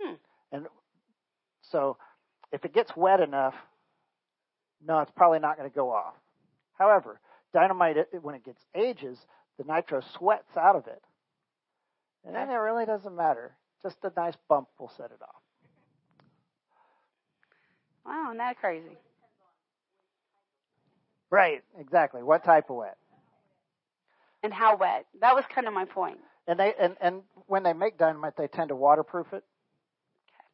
Hmm. 0.00 0.14
And 0.52 0.66
so, 1.62 1.98
if 2.52 2.64
it 2.64 2.72
gets 2.72 2.96
wet 2.96 3.20
enough, 3.20 3.54
no, 4.86 5.00
it's 5.00 5.10
probably 5.12 5.38
not 5.38 5.56
going 5.58 5.68
to 5.68 5.74
go 5.74 5.90
off. 5.92 6.14
However, 6.74 7.20
dynamite 7.52 7.96
it- 7.98 8.22
when 8.22 8.34
it 8.34 8.44
gets 8.44 8.64
ages, 8.74 9.26
the 9.58 9.64
nitro 9.64 10.00
sweats 10.00 10.56
out 10.56 10.76
of 10.76 10.86
it, 10.86 11.02
and 12.24 12.34
then 12.34 12.48
it 12.48 12.54
really 12.54 12.86
doesn't 12.86 13.14
matter. 13.14 13.56
Just 13.82 14.04
a 14.04 14.12
nice 14.16 14.36
bump 14.48 14.68
will 14.78 14.88
set 14.88 15.10
it 15.10 15.20
off. 15.22 15.42
Wow, 18.06 18.28
isn't 18.28 18.38
that 18.38 18.58
crazy? 18.58 18.96
Right, 21.30 21.62
exactly. 21.78 22.22
What 22.22 22.44
type 22.44 22.70
of 22.70 22.76
wet? 22.76 22.96
And 24.42 24.52
how 24.52 24.76
wet? 24.76 25.06
That 25.20 25.34
was 25.34 25.44
kind 25.54 25.66
of 25.66 25.74
my 25.74 25.84
point. 25.84 26.18
And 26.46 26.58
they 26.58 26.72
and, 26.80 26.96
and 27.00 27.22
when 27.46 27.62
they 27.62 27.72
make 27.72 27.98
dynamite, 27.98 28.34
they 28.36 28.46
tend 28.46 28.68
to 28.70 28.76
waterproof 28.76 29.26
it 29.32 29.44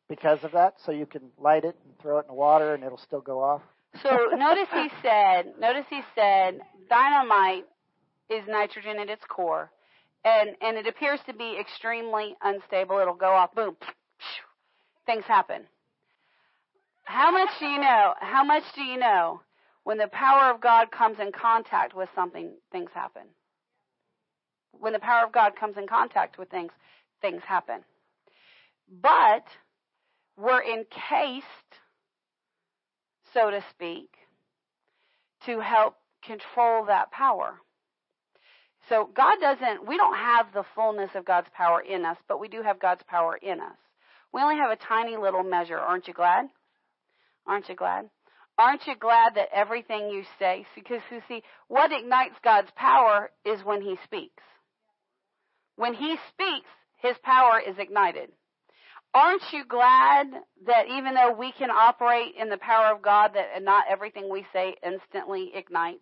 because 0.08 0.42
of 0.42 0.52
that. 0.52 0.74
So 0.84 0.92
you 0.92 1.06
can 1.06 1.22
light 1.38 1.64
it 1.64 1.76
and 1.84 1.98
throw 2.00 2.18
it 2.18 2.22
in 2.22 2.28
the 2.28 2.34
water, 2.34 2.74
and 2.74 2.82
it'll 2.82 2.98
still 2.98 3.20
go 3.20 3.40
off. 3.42 3.62
So 4.02 4.10
notice 4.36 4.68
he 4.72 4.88
said, 5.02 5.52
notice 5.60 5.84
he 5.88 6.00
said, 6.14 6.60
dynamite 6.88 7.66
is 8.28 8.42
nitrogen 8.48 8.98
at 8.98 9.08
its 9.08 9.22
core, 9.28 9.70
and 10.24 10.50
and 10.60 10.76
it 10.76 10.86
appears 10.88 11.20
to 11.26 11.34
be 11.34 11.56
extremely 11.60 12.34
unstable. 12.42 12.98
It'll 12.98 13.14
go 13.14 13.30
off, 13.30 13.54
boom, 13.54 13.76
things 15.06 15.24
happen. 15.24 15.62
How 17.04 17.30
much 17.30 17.50
do 17.60 17.66
you 17.66 17.80
know? 17.80 18.14
How 18.18 18.42
much 18.44 18.64
do 18.74 18.82
you 18.82 18.98
know? 18.98 19.40
When 19.84 19.98
the 19.98 20.08
power 20.08 20.50
of 20.50 20.60
God 20.60 20.90
comes 20.90 21.18
in 21.20 21.30
contact 21.30 21.94
with 21.94 22.08
something, 22.14 22.52
things 22.72 22.90
happen. 22.94 23.22
When 24.72 24.92
the 24.92 24.98
power 24.98 25.24
of 25.24 25.32
God 25.32 25.52
comes 25.58 25.76
in 25.76 25.86
contact 25.86 26.38
with 26.38 26.50
things, 26.50 26.72
things 27.20 27.42
happen. 27.46 27.80
But 29.00 29.44
we're 30.36 30.62
encased 30.62 31.44
so 33.34 33.50
to 33.50 33.62
speak, 33.70 34.08
to 35.44 35.60
help 35.60 35.96
control 36.24 36.86
that 36.86 37.10
power. 37.10 37.60
So 38.88 39.10
God 39.14 39.36
doesn't, 39.40 39.86
we 39.86 39.96
don't 39.96 40.16
have 40.16 40.46
the 40.54 40.64
fullness 40.74 41.10
of 41.14 41.24
God's 41.24 41.48
power 41.52 41.80
in 41.80 42.04
us, 42.04 42.16
but 42.28 42.40
we 42.40 42.48
do 42.48 42.62
have 42.62 42.78
God's 42.80 43.02
power 43.06 43.36
in 43.36 43.60
us. 43.60 43.76
We 44.32 44.40
only 44.40 44.56
have 44.56 44.70
a 44.70 44.76
tiny 44.76 45.16
little 45.16 45.42
measure. 45.42 45.78
Aren't 45.78 46.06
you 46.06 46.14
glad? 46.14 46.46
Aren't 47.46 47.68
you 47.68 47.74
glad? 47.74 48.08
Aren't 48.56 48.86
you 48.86 48.94
glad 48.96 49.34
that 49.34 49.48
everything 49.52 50.10
you 50.10 50.22
say, 50.38 50.64
because 50.74 51.00
you 51.10 51.20
see, 51.28 51.42
what 51.68 51.90
ignites 51.92 52.36
God's 52.42 52.70
power 52.76 53.30
is 53.44 53.60
when 53.64 53.82
He 53.82 53.96
speaks. 54.04 54.42
When 55.76 55.94
He 55.94 56.16
speaks, 56.32 56.68
His 56.98 57.16
power 57.22 57.60
is 57.60 57.76
ignited. 57.78 58.30
Aren't 59.12 59.42
you 59.52 59.64
glad 59.64 60.26
that 60.66 60.86
even 60.88 61.14
though 61.14 61.32
we 61.32 61.52
can 61.52 61.70
operate 61.70 62.34
in 62.38 62.48
the 62.48 62.56
power 62.58 62.92
of 62.94 63.02
God, 63.02 63.32
that 63.34 63.62
not 63.62 63.84
everything 63.88 64.28
we 64.28 64.44
say 64.52 64.74
instantly 64.84 65.52
ignites? 65.54 66.00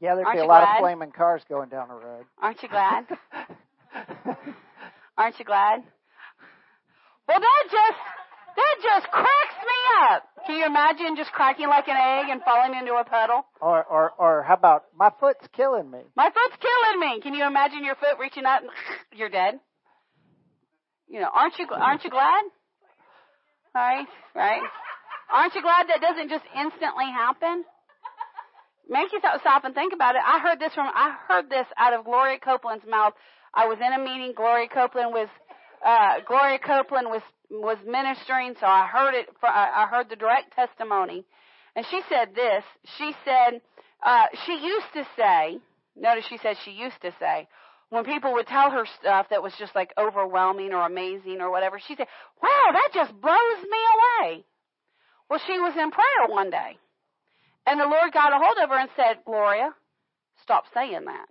Yeah, 0.00 0.14
there'd 0.14 0.26
Aren't 0.26 0.38
be 0.38 0.44
a 0.44 0.46
lot 0.46 0.62
glad? 0.62 0.76
of 0.76 0.80
flaming 0.80 1.10
cars 1.12 1.42
going 1.48 1.68
down 1.70 1.88
the 1.88 1.94
road. 1.94 2.24
Aren't 2.40 2.62
you 2.62 2.68
glad? 2.68 3.04
Aren't 5.18 5.38
you 5.40 5.44
glad? 5.44 5.82
Well, 7.26 7.40
that 7.40 7.64
just 7.70 7.98
that 8.58 8.76
just 8.82 9.06
cracks 9.10 9.58
me 9.62 9.78
up. 10.10 10.22
Can 10.46 10.56
you 10.56 10.66
imagine 10.66 11.16
just 11.16 11.30
cracking 11.32 11.68
like 11.68 11.86
an 11.88 11.96
egg 11.96 12.30
and 12.30 12.42
falling 12.42 12.74
into 12.74 12.94
a 12.94 13.04
puddle? 13.04 13.46
or 13.60 13.84
or 13.84 14.10
or 14.18 14.42
how 14.42 14.54
about 14.54 14.84
my 14.96 15.10
foot's 15.20 15.46
killing 15.54 15.90
me? 15.90 16.00
My 16.16 16.30
foot's 16.30 16.56
killing 16.58 17.00
me. 17.00 17.20
Can 17.20 17.34
you 17.34 17.46
imagine 17.46 17.84
your 17.84 17.94
foot 17.94 18.18
reaching 18.20 18.44
out 18.44 18.62
and 18.62 18.70
you're 19.18 19.28
dead? 19.28 19.60
You 21.08 21.20
know, 21.20 21.30
aren't 21.32 21.58
you 21.58 21.66
aren't 21.70 22.04
you 22.04 22.10
glad? 22.10 22.42
Right, 23.74 24.06
right. 24.34 24.62
Aren't 25.30 25.54
you 25.54 25.62
glad 25.62 25.86
that 25.88 26.00
doesn't 26.00 26.30
just 26.30 26.44
instantly 26.56 27.04
happen? 27.04 27.64
Make 28.88 29.12
you 29.12 29.20
stop 29.20 29.64
and 29.64 29.74
think 29.74 29.92
about 29.92 30.14
it. 30.16 30.22
I 30.24 30.40
heard 30.40 30.58
this 30.58 30.72
from 30.74 30.88
I 30.88 31.14
heard 31.28 31.50
this 31.50 31.66
out 31.76 31.92
of 31.92 32.04
Gloria 32.04 32.38
Copeland's 32.40 32.86
mouth. 32.88 33.12
I 33.52 33.66
was 33.66 33.78
in 33.78 33.92
a 33.92 34.02
meeting. 34.02 34.32
Gloria 34.34 34.68
Copeland 34.68 35.12
was 35.12 35.28
uh, 35.84 36.20
Gloria 36.26 36.58
Copeland 36.58 37.08
was 37.08 37.22
was 37.50 37.78
ministering, 37.86 38.54
so 38.60 38.66
I 38.66 38.86
heard 38.86 39.14
it. 39.14 39.28
I 39.42 39.86
heard 39.90 40.08
the 40.10 40.16
direct 40.16 40.54
testimony, 40.54 41.24
and 41.74 41.86
she 41.90 42.00
said 42.08 42.34
this. 42.34 42.64
She 42.98 43.12
said 43.24 43.60
uh, 44.02 44.26
she 44.46 44.52
used 44.52 44.92
to 44.94 45.06
say. 45.16 45.58
Notice 45.96 46.26
she 46.28 46.38
said 46.38 46.56
she 46.64 46.70
used 46.70 47.00
to 47.02 47.12
say 47.18 47.48
when 47.90 48.04
people 48.04 48.32
would 48.34 48.46
tell 48.46 48.70
her 48.70 48.84
stuff 49.00 49.26
that 49.30 49.42
was 49.42 49.52
just 49.58 49.74
like 49.74 49.92
overwhelming 49.98 50.72
or 50.72 50.86
amazing 50.86 51.40
or 51.40 51.50
whatever. 51.50 51.80
She 51.80 51.96
said, 51.96 52.06
"Wow, 52.42 52.72
that 52.72 52.90
just 52.94 53.12
blows 53.20 53.62
me 53.62 53.78
away." 53.96 54.44
Well, 55.28 55.40
she 55.46 55.58
was 55.58 55.74
in 55.76 55.90
prayer 55.90 56.28
one 56.28 56.50
day, 56.50 56.78
and 57.66 57.80
the 57.80 57.86
Lord 57.86 58.12
got 58.12 58.32
a 58.32 58.38
hold 58.38 58.58
of 58.62 58.70
her 58.70 58.78
and 58.78 58.90
said, 58.94 59.24
"Gloria, 59.24 59.74
stop 60.42 60.64
saying 60.72 61.04
that." 61.06 61.26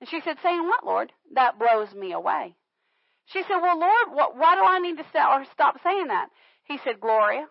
And 0.00 0.08
she 0.08 0.20
said, 0.20 0.36
"Saying 0.42 0.64
what, 0.64 0.86
Lord? 0.86 1.12
That 1.34 1.58
blows 1.58 1.92
me 1.94 2.12
away." 2.12 2.54
She 3.32 3.42
said, 3.42 3.58
"Well, 3.58 3.78
Lord, 3.78 4.12
what, 4.12 4.36
why 4.36 4.54
do 4.54 4.62
I 4.62 4.78
need 4.78 4.96
to 4.96 5.04
or 5.26 5.44
stop 5.52 5.82
saying 5.82 6.08
that?" 6.08 6.30
He 6.64 6.78
said, 6.78 7.00
"Gloria, 7.00 7.46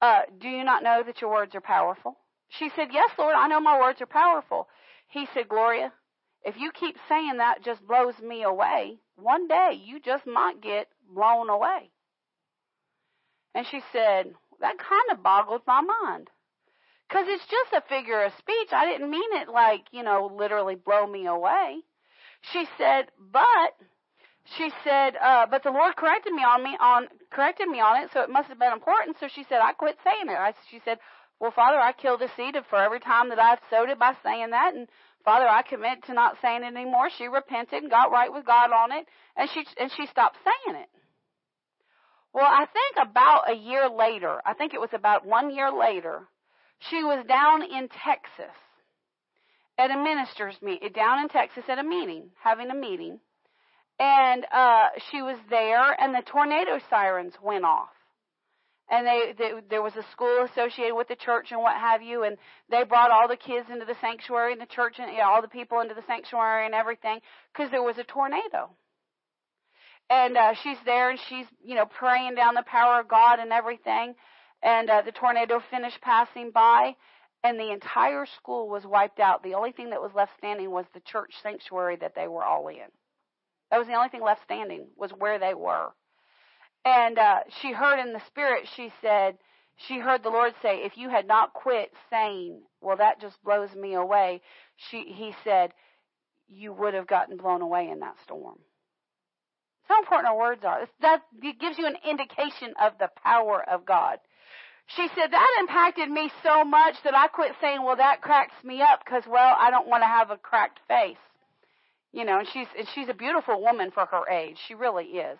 uh, 0.00 0.22
do 0.38 0.48
you 0.48 0.64
not 0.64 0.82
know 0.82 1.02
that 1.04 1.20
your 1.20 1.30
words 1.30 1.54
are 1.54 1.60
powerful?" 1.60 2.18
She 2.48 2.70
said, 2.70 2.92
"Yes, 2.92 3.10
Lord, 3.16 3.36
I 3.36 3.46
know 3.46 3.60
my 3.60 3.78
words 3.78 4.00
are 4.00 4.06
powerful." 4.06 4.68
He 5.06 5.26
said, 5.26 5.48
"Gloria, 5.48 5.92
if 6.42 6.56
you 6.56 6.72
keep 6.72 6.96
saying 7.08 7.36
that 7.36 7.62
just 7.62 7.86
blows 7.86 8.18
me 8.18 8.42
away, 8.42 8.98
one 9.14 9.46
day 9.46 9.72
you 9.74 10.00
just 10.00 10.26
might 10.26 10.60
get 10.60 10.88
blown 11.08 11.48
away." 11.48 11.92
And 13.54 13.66
she 13.66 13.82
said, 13.92 14.34
"That 14.60 14.78
kind 14.78 15.10
of 15.12 15.22
boggled 15.22 15.62
my 15.66 15.82
mind." 15.82 16.30
Because 17.08 17.26
it's 17.28 17.46
just 17.46 17.72
a 17.72 17.88
figure 17.88 18.22
of 18.22 18.32
speech. 18.38 18.72
I 18.72 18.86
didn't 18.86 19.10
mean 19.10 19.32
it 19.34 19.48
like, 19.48 19.86
you 19.92 20.02
know, 20.02 20.26
literally 20.26 20.76
blow 20.76 21.06
me 21.06 21.26
away. 21.26 21.82
She 22.40 22.66
said, 22.78 23.10
but 23.18 23.74
she 24.56 24.70
said, 24.82 25.14
uh, 25.16 25.46
but 25.50 25.62
the 25.62 25.70
Lord 25.70 25.96
corrected 25.96 26.32
me 26.32 26.42
on 26.42 26.62
me 26.62 26.76
on 26.80 27.08
corrected 27.30 27.68
me 27.68 27.80
on 27.80 28.02
it, 28.02 28.10
so 28.12 28.20
it 28.22 28.30
must 28.30 28.48
have 28.48 28.58
been 28.58 28.72
important. 28.72 29.16
So 29.20 29.28
she 29.28 29.44
said, 29.48 29.60
I 29.62 29.72
quit 29.72 29.96
saying 30.02 30.28
it. 30.28 30.38
I, 30.38 30.54
she 30.70 30.80
said, 30.84 30.98
well, 31.38 31.52
Father, 31.52 31.78
I 31.78 31.92
killed 31.92 32.20
the 32.20 32.28
seed 32.36 32.56
for 32.68 32.76
every 32.76 33.00
time 33.00 33.28
that 33.30 33.38
I've 33.38 33.60
sowed 33.70 33.90
it 33.90 33.98
by 33.98 34.12
saying 34.22 34.50
that, 34.50 34.74
and 34.74 34.88
Father, 35.24 35.48
I 35.48 35.62
commit 35.62 36.04
to 36.04 36.14
not 36.14 36.36
saying 36.42 36.64
it 36.64 36.74
anymore. 36.74 37.08
She 37.16 37.28
repented 37.28 37.82
and 37.82 37.90
got 37.90 38.10
right 38.10 38.32
with 38.32 38.44
God 38.44 38.72
on 38.72 38.92
it, 38.92 39.06
and 39.36 39.48
she 39.50 39.64
and 39.78 39.90
she 39.96 40.06
stopped 40.06 40.36
saying 40.44 40.82
it. 40.82 40.88
Well, 42.32 42.46
I 42.46 42.66
think 42.66 43.10
about 43.10 43.50
a 43.50 43.54
year 43.54 43.88
later, 43.88 44.40
I 44.44 44.54
think 44.54 44.74
it 44.74 44.80
was 44.80 44.92
about 44.92 45.26
one 45.26 45.54
year 45.54 45.70
later, 45.72 46.28
she 46.90 47.02
was 47.02 47.24
down 47.26 47.62
in 47.62 47.88
Texas 47.88 48.54
at 49.78 49.90
a 49.90 49.96
minister's 49.96 50.60
meet 50.62 50.82
down 50.94 51.20
in 51.20 51.28
Texas 51.28 51.64
at 51.68 51.78
a 51.78 51.82
meeting, 51.82 52.30
having 52.42 52.70
a 52.70 52.74
meeting, 52.74 53.18
and 54.00 54.46
uh, 54.50 54.86
she 55.10 55.20
was 55.20 55.36
there, 55.50 55.92
and 56.00 56.14
the 56.14 56.22
tornado 56.22 56.80
sirens 56.88 57.34
went 57.42 57.66
off. 57.66 57.90
And 58.90 59.06
they, 59.06 59.34
they 59.38 59.50
there 59.68 59.82
was 59.82 59.94
a 59.94 60.10
school 60.10 60.46
associated 60.50 60.96
with 60.96 61.06
the 61.06 61.14
church 61.14 61.48
and 61.52 61.60
what 61.60 61.76
have 61.76 62.02
you, 62.02 62.24
and 62.24 62.38
they 62.70 62.82
brought 62.82 63.12
all 63.12 63.28
the 63.28 63.36
kids 63.36 63.66
into 63.70 63.84
the 63.84 63.94
sanctuary 64.00 64.52
and 64.52 64.60
the 64.60 64.66
church 64.66 64.96
and 64.98 65.12
yeah, 65.14 65.28
all 65.28 65.42
the 65.42 65.48
people 65.48 65.80
into 65.80 65.94
the 65.94 66.02
sanctuary 66.08 66.64
and 66.64 66.74
everything 66.74 67.20
because 67.52 67.70
there 67.70 67.82
was 67.82 67.98
a 67.98 68.04
tornado. 68.04 68.70
And 70.08 70.36
uh, 70.36 70.54
she's 70.60 70.78
there 70.84 71.10
and 71.10 71.20
she's 71.28 71.46
you 71.62 71.76
know 71.76 71.84
praying 71.84 72.34
down 72.34 72.54
the 72.54 72.64
power 72.66 73.00
of 73.00 73.06
God 73.06 73.38
and 73.38 73.52
everything, 73.52 74.14
and 74.62 74.90
uh, 74.90 75.02
the 75.02 75.12
tornado 75.12 75.60
finished 75.70 76.00
passing 76.00 76.50
by, 76.52 76.96
and 77.44 77.60
the 77.60 77.70
entire 77.70 78.26
school 78.38 78.68
was 78.68 78.84
wiped 78.84 79.20
out. 79.20 79.44
The 79.44 79.54
only 79.54 79.72
thing 79.72 79.90
that 79.90 80.00
was 80.00 80.10
left 80.16 80.32
standing 80.38 80.70
was 80.70 80.86
the 80.94 81.00
church 81.00 81.34
sanctuary 81.42 81.96
that 82.00 82.14
they 82.16 82.26
were 82.26 82.42
all 82.42 82.66
in. 82.68 82.90
That 83.70 83.78
was 83.78 83.86
the 83.86 83.94
only 83.94 84.08
thing 84.08 84.22
left 84.22 84.42
standing 84.44 84.86
was 84.96 85.10
where 85.12 85.38
they 85.38 85.54
were. 85.54 85.88
And 86.84 87.18
uh, 87.18 87.40
she 87.60 87.72
heard 87.72 88.00
in 88.00 88.12
the 88.12 88.22
spirit, 88.26 88.68
she 88.74 88.92
said, 89.00 89.38
she 89.76 89.98
heard 89.98 90.22
the 90.22 90.30
Lord 90.30 90.54
say, 90.62 90.78
if 90.78 90.96
you 90.96 91.08
had 91.08 91.26
not 91.26 91.52
quit 91.52 91.92
saying, 92.10 92.62
well, 92.80 92.96
that 92.96 93.20
just 93.20 93.42
blows 93.44 93.74
me 93.74 93.94
away, 93.94 94.40
she, 94.76 95.04
he 95.14 95.34
said, 95.44 95.72
you 96.48 96.72
would 96.72 96.94
have 96.94 97.06
gotten 97.06 97.36
blown 97.36 97.62
away 97.62 97.88
in 97.88 98.00
that 98.00 98.16
storm. 98.24 98.58
how 99.84 99.98
important 99.98 100.28
our 100.28 100.38
words 100.38 100.64
are. 100.64 100.88
That 101.00 101.22
gives 101.40 101.78
you 101.78 101.86
an 101.86 101.96
indication 102.08 102.74
of 102.80 102.94
the 102.98 103.10
power 103.22 103.62
of 103.68 103.86
God. 103.86 104.18
She 104.96 105.06
said 105.14 105.30
that 105.30 105.56
impacted 105.60 106.10
me 106.10 106.30
so 106.42 106.64
much 106.64 106.96
that 107.04 107.14
I 107.14 107.28
quit 107.28 107.52
saying, 107.60 107.82
"Well, 107.82 107.96
that 107.96 108.22
cracks 108.22 108.64
me 108.64 108.82
up," 108.82 109.04
because 109.04 109.24
well, 109.26 109.56
I 109.58 109.70
don't 109.70 109.86
want 109.86 110.02
to 110.02 110.08
have 110.08 110.30
a 110.30 110.36
cracked 110.36 110.80
face. 110.88 111.16
You 112.12 112.24
know, 112.24 112.40
and 112.40 112.48
she's 112.52 112.66
and 112.76 112.88
she's 112.94 113.08
a 113.08 113.14
beautiful 113.14 113.60
woman 113.60 113.90
for 113.90 114.06
her 114.06 114.28
age. 114.28 114.56
She 114.66 114.74
really 114.74 115.04
is. 115.04 115.38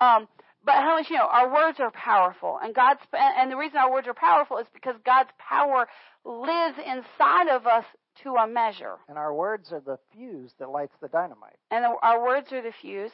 Um, 0.00 0.28
but 0.64 0.74
how 0.74 0.96
much 0.96 1.10
you 1.10 1.16
know? 1.16 1.28
Our 1.30 1.52
words 1.52 1.80
are 1.80 1.90
powerful, 1.90 2.58
and 2.62 2.74
God's 2.74 3.00
and 3.12 3.50
the 3.50 3.56
reason 3.56 3.78
our 3.78 3.90
words 3.90 4.06
are 4.06 4.14
powerful 4.14 4.58
is 4.58 4.66
because 4.72 4.96
God's 5.04 5.30
power 5.38 5.88
lives 6.24 6.78
inside 6.78 7.48
of 7.48 7.66
us 7.66 7.84
to 8.22 8.34
a 8.34 8.46
measure. 8.46 8.96
And 9.08 9.18
our 9.18 9.34
words 9.34 9.72
are 9.72 9.80
the 9.80 9.98
fuse 10.12 10.52
that 10.58 10.70
lights 10.70 10.94
the 11.00 11.08
dynamite. 11.08 11.56
And 11.70 11.84
the, 11.84 11.94
our 12.02 12.22
words 12.22 12.52
are 12.52 12.62
the 12.62 12.72
fuse. 12.80 13.10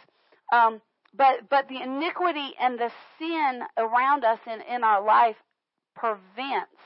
Um, 0.52 0.80
but 1.14 1.48
but 1.48 1.68
the 1.68 1.80
iniquity 1.80 2.54
and 2.60 2.78
the 2.78 2.90
sin 3.18 3.62
around 3.76 4.24
us 4.24 4.38
in, 4.46 4.60
in 4.74 4.84
our 4.84 5.04
life 5.04 5.36
prevents 5.94 6.76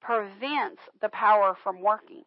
prevents 0.00 0.80
the 1.00 1.08
power 1.08 1.56
from 1.62 1.80
working. 1.80 2.24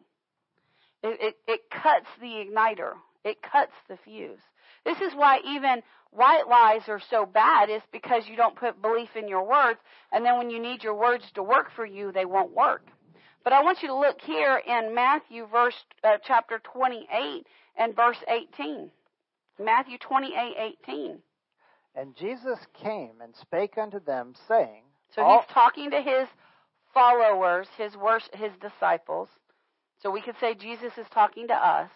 It, 1.02 1.18
it, 1.20 1.36
it 1.46 1.60
cuts 1.70 2.06
the 2.20 2.26
igniter. 2.26 2.92
It 3.24 3.42
cuts 3.42 3.72
the 3.88 3.96
fuse. 4.04 4.40
This 4.84 5.00
is 5.00 5.14
why 5.14 5.40
even 5.46 5.82
white 6.10 6.48
lies 6.48 6.88
are 6.88 7.00
so 7.10 7.26
bad 7.26 7.70
is 7.70 7.82
because 7.92 8.26
you 8.28 8.36
don't 8.36 8.56
put 8.56 8.82
belief 8.82 9.10
in 9.14 9.28
your 9.28 9.46
words 9.48 9.78
and 10.12 10.24
then 10.24 10.38
when 10.38 10.50
you 10.50 10.60
need 10.60 10.82
your 10.82 10.94
words 10.94 11.24
to 11.34 11.42
work 11.42 11.70
for 11.74 11.86
you 11.86 12.10
they 12.10 12.24
won't 12.24 12.50
work 12.52 12.88
but 13.44 13.52
i 13.52 13.62
want 13.62 13.80
you 13.80 13.86
to 13.86 13.94
look 13.94 14.20
here 14.20 14.60
in 14.66 14.92
matthew 14.92 15.46
verse 15.46 15.76
uh, 16.02 16.16
chapter 16.26 16.60
28 16.64 17.46
and 17.76 17.94
verse 17.94 18.16
18 18.26 18.90
matthew 19.62 19.98
28 19.98 20.74
18 20.88 21.18
And 21.94 22.16
Jesus 22.16 22.58
came 22.82 23.20
and 23.22 23.34
spake 23.36 23.78
unto 23.78 24.00
them, 24.00 24.34
saying, 24.48 24.82
so 25.14 25.22
he's 25.24 25.54
talking 25.54 25.90
to 25.92 26.00
his 26.02 26.26
followers 26.92 27.68
his 27.78 27.94
wors- 27.96 28.30
his 28.34 28.50
disciples 28.60 29.28
so 30.02 30.10
we 30.10 30.20
could 30.20 30.36
say 30.40 30.54
jesus 30.54 30.92
is 30.98 31.06
talking 31.12 31.48
to 31.48 31.54
us 31.54 31.90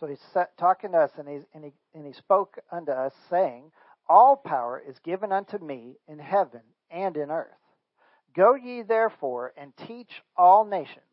So 0.00 0.06
he's 0.06 0.22
talking 0.58 0.92
to 0.92 0.98
us, 0.98 1.10
and, 1.18 1.28
and, 1.28 1.64
he, 1.64 1.72
and 1.94 2.06
he 2.06 2.12
spoke 2.14 2.58
unto 2.72 2.90
us, 2.92 3.12
saying, 3.28 3.70
All 4.08 4.34
power 4.34 4.82
is 4.86 4.98
given 5.00 5.30
unto 5.30 5.58
me 5.58 5.96
in 6.08 6.18
heaven 6.18 6.62
and 6.90 7.16
in 7.18 7.30
earth. 7.30 7.48
Go 8.34 8.54
ye 8.54 8.82
therefore 8.82 9.52
and 9.58 9.76
teach 9.76 10.22
all 10.36 10.64
nations, 10.64 11.04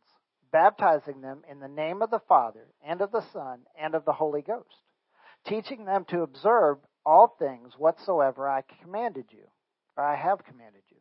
baptizing 0.54 1.20
them 1.22 1.42
in 1.50 1.60
the 1.60 1.68
name 1.68 2.02
of 2.02 2.12
the 2.12 2.22
Father, 2.30 2.68
and 2.86 3.02
of 3.02 3.12
the 3.12 3.26
Son, 3.34 3.60
and 3.78 3.94
of 3.94 4.06
the 4.06 4.14
Holy 4.14 4.42
Ghost, 4.42 4.84
teaching 5.46 5.84
them 5.84 6.06
to 6.06 6.22
observe 6.22 6.78
all 7.06 7.36
things 7.40 7.74
whatsoever 7.78 8.48
I 8.48 8.64
commanded 8.82 9.26
you, 9.32 9.48
or 9.98 10.04
I 10.06 10.16
have 10.16 10.46
commanded 10.46 10.84
you. 10.90 10.98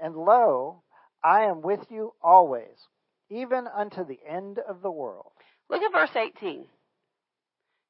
And 0.00 0.16
lo, 0.16 0.82
I 1.22 1.44
am 1.44 1.62
with 1.62 1.86
you 1.90 2.14
always, 2.20 2.88
even 3.30 3.66
unto 3.66 4.04
the 4.04 4.18
end 4.28 4.58
of 4.68 4.82
the 4.82 4.90
world. 4.90 5.32
look 5.70 5.82
at 5.82 5.92
verse 5.92 6.14
18 6.16 6.64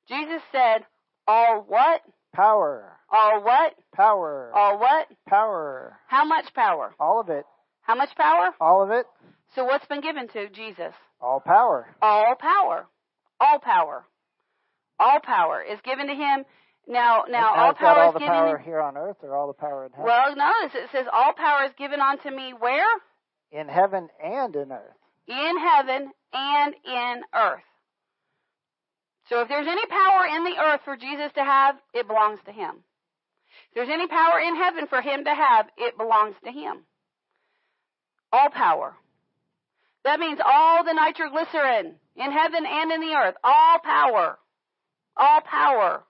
jesus 0.08 0.42
said 0.52 0.84
all 1.26 1.62
what 1.66 2.02
Power, 2.34 2.92
all 3.10 3.42
what 3.42 3.74
power, 3.94 4.52
all 4.54 4.78
what 4.78 5.06
power, 5.26 5.98
how 6.08 6.24
much 6.26 6.52
power 6.54 6.92
all 7.00 7.20
of 7.20 7.30
it, 7.30 7.44
how 7.80 7.94
much 7.94 8.14
power 8.16 8.50
all 8.60 8.82
of 8.82 8.90
it, 8.90 9.06
So 9.54 9.64
what's 9.64 9.86
been 9.86 10.02
given 10.02 10.28
to 10.28 10.48
Jesus? 10.50 10.92
all 11.22 11.40
power. 11.40 11.88
All 12.02 12.34
power. 12.38 12.86
All 13.40 13.58
power. 13.58 14.04
All 15.00 15.20
power 15.20 15.62
is 15.62 15.80
given 15.84 16.06
to 16.08 16.14
him. 16.14 16.44
Now, 16.86 17.24
now 17.28 17.54
all 17.54 17.74
power 17.74 17.98
all 18.02 18.08
is 18.10 18.14
the 18.14 18.18
given. 18.20 18.34
power 18.34 18.58
here 18.58 18.80
on 18.82 18.96
earth 18.96 19.16
or 19.22 19.34
all 19.34 19.46
the 19.48 19.54
power 19.54 19.86
in 19.86 19.92
heaven? 19.92 20.04
well, 20.04 20.36
notice 20.36 20.74
it 20.76 20.90
says 20.92 21.06
all 21.12 21.32
power 21.32 21.64
is 21.64 21.72
given 21.78 21.98
unto 22.00 22.30
me 22.30 22.52
where? 22.56 22.86
in 23.50 23.68
heaven 23.68 24.08
and 24.22 24.54
in 24.54 24.70
earth. 24.70 24.97
In 25.28 25.58
heaven 25.58 26.10
and 26.32 26.74
in 26.84 27.22
earth. 27.34 27.62
So 29.28 29.42
if 29.42 29.48
there's 29.48 29.66
any 29.68 29.86
power 29.86 30.26
in 30.26 30.44
the 30.44 30.58
earth 30.58 30.80
for 30.84 30.96
Jesus 30.96 31.30
to 31.34 31.44
have, 31.44 31.76
it 31.92 32.06
belongs 32.06 32.40
to 32.46 32.52
him. 32.52 32.76
If 33.70 33.74
there's 33.74 33.88
any 33.90 34.06
power 34.06 34.40
in 34.40 34.56
heaven 34.56 34.86
for 34.88 35.02
him 35.02 35.24
to 35.24 35.34
have, 35.34 35.66
it 35.76 35.98
belongs 35.98 36.34
to 36.44 36.50
him. 36.50 36.84
All 38.32 38.48
power. 38.50 38.94
That 40.04 40.20
means 40.20 40.38
all 40.44 40.84
the 40.84 40.94
nitroglycerin 40.94 41.96
in 42.16 42.32
heaven 42.32 42.64
and 42.66 42.92
in 42.92 43.00
the 43.00 43.14
earth. 43.14 43.34
All 43.44 43.78
power. 43.84 44.38
All 45.16 45.40
power. 45.42 46.04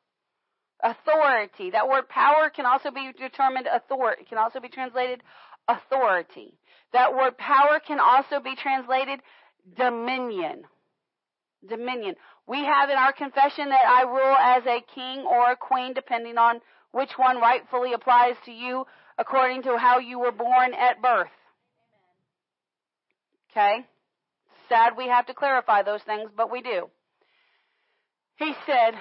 Authority. 0.83 1.71
That 1.71 1.89
word 1.89 2.09
power 2.09 2.51
can 2.51 2.67
also 2.67 2.93
be 2.93 3.11
determined 3.19 3.67
authority. 3.67 4.23
It 4.23 4.29
Can 4.29 4.39
also 4.39 4.61
be 4.61 4.69
translated 4.69 5.23
authority. 5.67 6.55
That 6.93 7.15
word 7.15 7.37
power 7.37 7.81
can 7.87 8.01
also 8.01 8.41
be 8.43 8.55
translated 8.57 9.21
dominion. 9.77 10.65
Dominion. 11.69 12.15
We 12.47 12.59
have 12.65 12.89
in 12.89 12.97
our 12.97 13.13
confession 13.13 13.69
that 13.69 13.85
I 13.87 14.03
rule 14.03 14.37
as 14.37 14.63
a 14.67 14.85
king 14.95 15.27
or 15.29 15.53
a 15.53 15.57
queen, 15.57 15.93
depending 15.93 16.39
on 16.39 16.61
which 16.93 17.11
one 17.17 17.39
rightfully 17.39 17.93
applies 17.93 18.37
to 18.47 18.53
you 18.53 18.87
according 19.19 19.63
to 19.65 19.77
how 19.77 19.99
you 19.99 20.19
were 20.19 20.33
born 20.33 20.73
at 20.73 21.03
birth. 21.03 21.29
Okay? 23.51 23.85
Sad 24.69 24.93
we 24.97 25.09
have 25.09 25.27
to 25.27 25.35
clarify 25.35 25.83
those 25.83 26.03
things, 26.03 26.31
but 26.37 26.51
we 26.51 26.63
do. 26.63 26.89
He 28.37 28.53
said, 28.67 28.95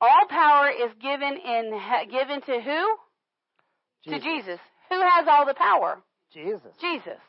all 0.00 0.26
power 0.28 0.68
is 0.68 0.92
given 1.00 1.36
in 1.36 1.80
given 2.10 2.42
to 2.42 2.60
who? 2.60 4.12
To 4.12 4.20
Jesus. 4.20 4.60
Who 4.90 5.00
has 5.00 5.26
all 5.28 5.46
the 5.46 5.54
power? 5.54 6.00
Jesus. 6.36 6.72
Jesus. 6.80 7.20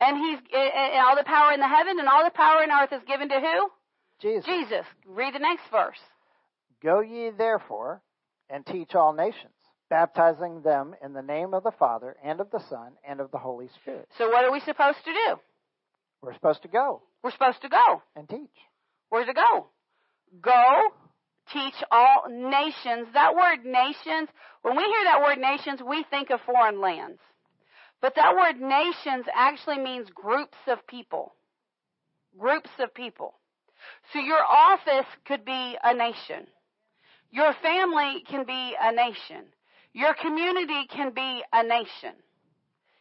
And 0.00 0.16
he's 0.16 0.38
and 0.54 1.04
all 1.04 1.16
the 1.16 1.24
power 1.24 1.52
in 1.52 1.60
the 1.60 1.66
heaven 1.68 1.98
and 1.98 2.08
all 2.08 2.22
the 2.24 2.30
power 2.30 2.62
in 2.62 2.70
earth 2.70 2.92
is 2.92 3.02
given 3.06 3.28
to 3.30 3.40
who? 3.40 3.68
Jesus. 4.20 4.44
Jesus. 4.46 4.86
Read 5.06 5.34
the 5.34 5.40
next 5.40 5.64
verse. 5.72 5.98
Go 6.82 7.00
ye 7.00 7.30
therefore 7.36 8.00
and 8.48 8.64
teach 8.64 8.94
all 8.94 9.12
nations, 9.12 9.52
baptizing 9.90 10.62
them 10.62 10.94
in 11.04 11.12
the 11.12 11.22
name 11.22 11.52
of 11.52 11.64
the 11.64 11.72
Father 11.72 12.16
and 12.24 12.40
of 12.40 12.50
the 12.52 12.62
Son 12.70 12.92
and 13.06 13.20
of 13.20 13.32
the 13.32 13.38
Holy 13.38 13.68
Spirit. 13.82 14.08
So 14.16 14.28
what 14.28 14.44
are 14.44 14.52
we 14.52 14.60
supposed 14.60 14.98
to 15.04 15.12
do? 15.12 15.36
We're 16.22 16.34
supposed 16.34 16.62
to 16.62 16.68
go 16.68 17.02
We're 17.22 17.32
supposed 17.32 17.62
to 17.62 17.68
go. 17.68 18.02
and 18.14 18.28
teach. 18.28 18.54
Where's 19.08 19.28
it 19.28 19.34
go? 19.36 19.66
Go 20.40 20.92
teach 21.52 21.74
all 21.90 22.24
nations. 22.28 23.08
That 23.14 23.34
word 23.34 23.64
nations, 23.64 24.28
when 24.62 24.76
we 24.76 24.84
hear 24.84 25.04
that 25.04 25.22
word 25.22 25.38
nations, 25.38 25.80
we 25.86 26.04
think 26.10 26.30
of 26.30 26.40
foreign 26.46 26.80
lands. 26.80 27.18
But 28.00 28.14
that 28.14 28.34
word 28.34 28.60
nations 28.60 29.26
actually 29.34 29.78
means 29.78 30.08
groups 30.14 30.58
of 30.66 30.86
people. 30.86 31.34
Groups 32.38 32.70
of 32.78 32.94
people. 32.94 33.34
So 34.12 34.20
your 34.20 34.42
office 34.42 35.06
could 35.26 35.44
be 35.44 35.76
a 35.82 35.94
nation. 35.94 36.46
Your 37.30 37.52
family 37.62 38.22
can 38.28 38.44
be 38.44 38.74
a 38.80 38.92
nation. 38.92 39.46
Your 39.92 40.14
community 40.14 40.86
can 40.94 41.12
be 41.14 41.42
a 41.52 41.62
nation. 41.62 42.14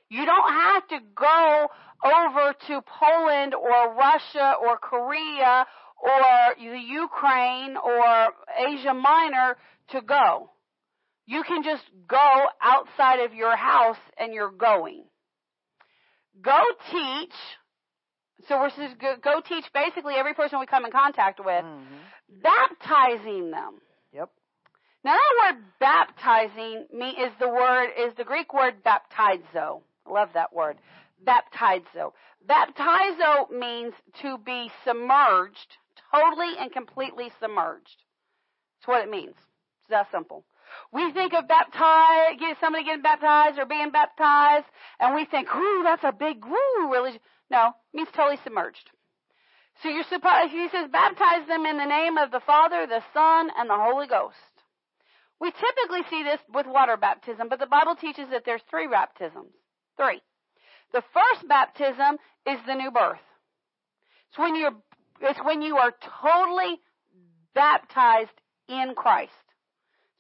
You 0.09 0.25
don't 0.25 0.51
have 0.51 0.87
to 0.87 0.99
go 1.15 1.67
over 2.03 2.53
to 2.67 2.81
Poland 2.81 3.53
or 3.53 3.93
Russia 3.93 4.55
or 4.61 4.77
Korea 4.77 5.65
or 6.01 6.55
the 6.57 6.79
Ukraine 6.79 7.75
or 7.77 8.33
Asia 8.57 8.93
Minor 8.93 9.57
to 9.89 10.01
go. 10.01 10.49
You 11.27 11.43
can 11.43 11.61
just 11.61 11.83
go 12.07 12.45
outside 12.61 13.19
of 13.19 13.33
your 13.33 13.55
house 13.55 13.97
and 14.17 14.33
you're 14.33 14.49
going. 14.49 15.03
Go 16.41 16.59
teach. 16.89 17.33
So 18.47 18.57
we're 18.59 18.69
just 18.69 18.97
go, 18.97 19.15
go 19.21 19.41
teach 19.41 19.65
basically 19.73 20.15
every 20.15 20.33
person 20.33 20.59
we 20.59 20.65
come 20.65 20.85
in 20.85 20.91
contact 20.91 21.39
with, 21.43 21.65
Mhm. 21.65 21.85
baptizing 22.41 23.51
them. 23.51 23.81
Yep. 24.13 24.29
Now 25.03 25.17
that 25.17 25.53
word 25.55 25.63
baptizing 25.79 26.87
me 26.93 27.09
is 27.09 27.33
the 27.39 27.49
word 27.49 27.89
is 27.97 28.13
the 28.15 28.23
Greek 28.23 28.53
word 28.53 28.81
baptizo. 28.83 29.81
I 30.05 30.09
love 30.09 30.31
that 30.33 30.53
word. 30.53 30.77
Baptizo. 31.25 32.13
Baptizo 32.45 33.49
means 33.49 33.93
to 34.21 34.37
be 34.37 34.71
submerged, 34.85 35.77
totally 36.11 36.57
and 36.57 36.71
completely 36.71 37.31
submerged. 37.41 38.03
That's 38.79 38.87
what 38.87 39.03
it 39.03 39.09
means. 39.09 39.35
It's 39.81 39.89
that 39.89 40.09
simple. 40.11 40.45
We 40.91 41.11
think 41.11 41.33
of 41.33 41.47
baptize, 41.47 42.37
get 42.39 42.57
somebody 42.59 42.85
getting 42.85 43.01
baptized 43.01 43.59
or 43.59 43.65
being 43.65 43.91
baptized, 43.91 44.65
and 44.99 45.15
we 45.15 45.25
think, 45.25 45.53
"Ooh, 45.53 45.83
that's 45.83 46.03
a 46.03 46.11
big 46.11 46.43
woo 46.45 46.91
religion." 46.91 47.21
No, 47.49 47.67
it 47.67 47.97
means 47.97 48.11
totally 48.11 48.37
submerged. 48.37 48.91
So 49.81 49.89
you're 49.89 50.03
supposed. 50.03 50.51
He 50.51 50.69
says, 50.69 50.89
"Baptize 50.89 51.47
them 51.47 51.65
in 51.65 51.77
the 51.77 51.85
name 51.85 52.17
of 52.17 52.31
the 52.31 52.39
Father, 52.39 52.87
the 52.87 53.03
Son, 53.13 53.51
and 53.57 53.69
the 53.69 53.77
Holy 53.77 54.07
Ghost." 54.07 54.37
We 55.39 55.51
typically 55.51 56.03
see 56.09 56.23
this 56.23 56.41
with 56.49 56.65
water 56.65 56.97
baptism, 56.97 57.47
but 57.47 57.59
the 57.59 57.67
Bible 57.67 57.95
teaches 57.95 58.29
that 58.29 58.43
there's 58.43 58.63
three 58.63 58.87
baptisms. 58.87 59.53
Three. 59.95 60.21
The 60.93 61.03
first 61.13 61.47
baptism 61.47 62.17
is 62.45 62.59
the 62.65 62.75
new 62.75 62.91
birth. 62.91 63.21
It's 64.29 64.37
when 64.37 64.55
you're 64.55 64.75
it's 65.19 65.39
when 65.43 65.61
you 65.61 65.77
are 65.77 65.93
totally 66.21 66.79
baptized 67.53 68.41
in 68.67 68.93
Christ. 68.95 69.31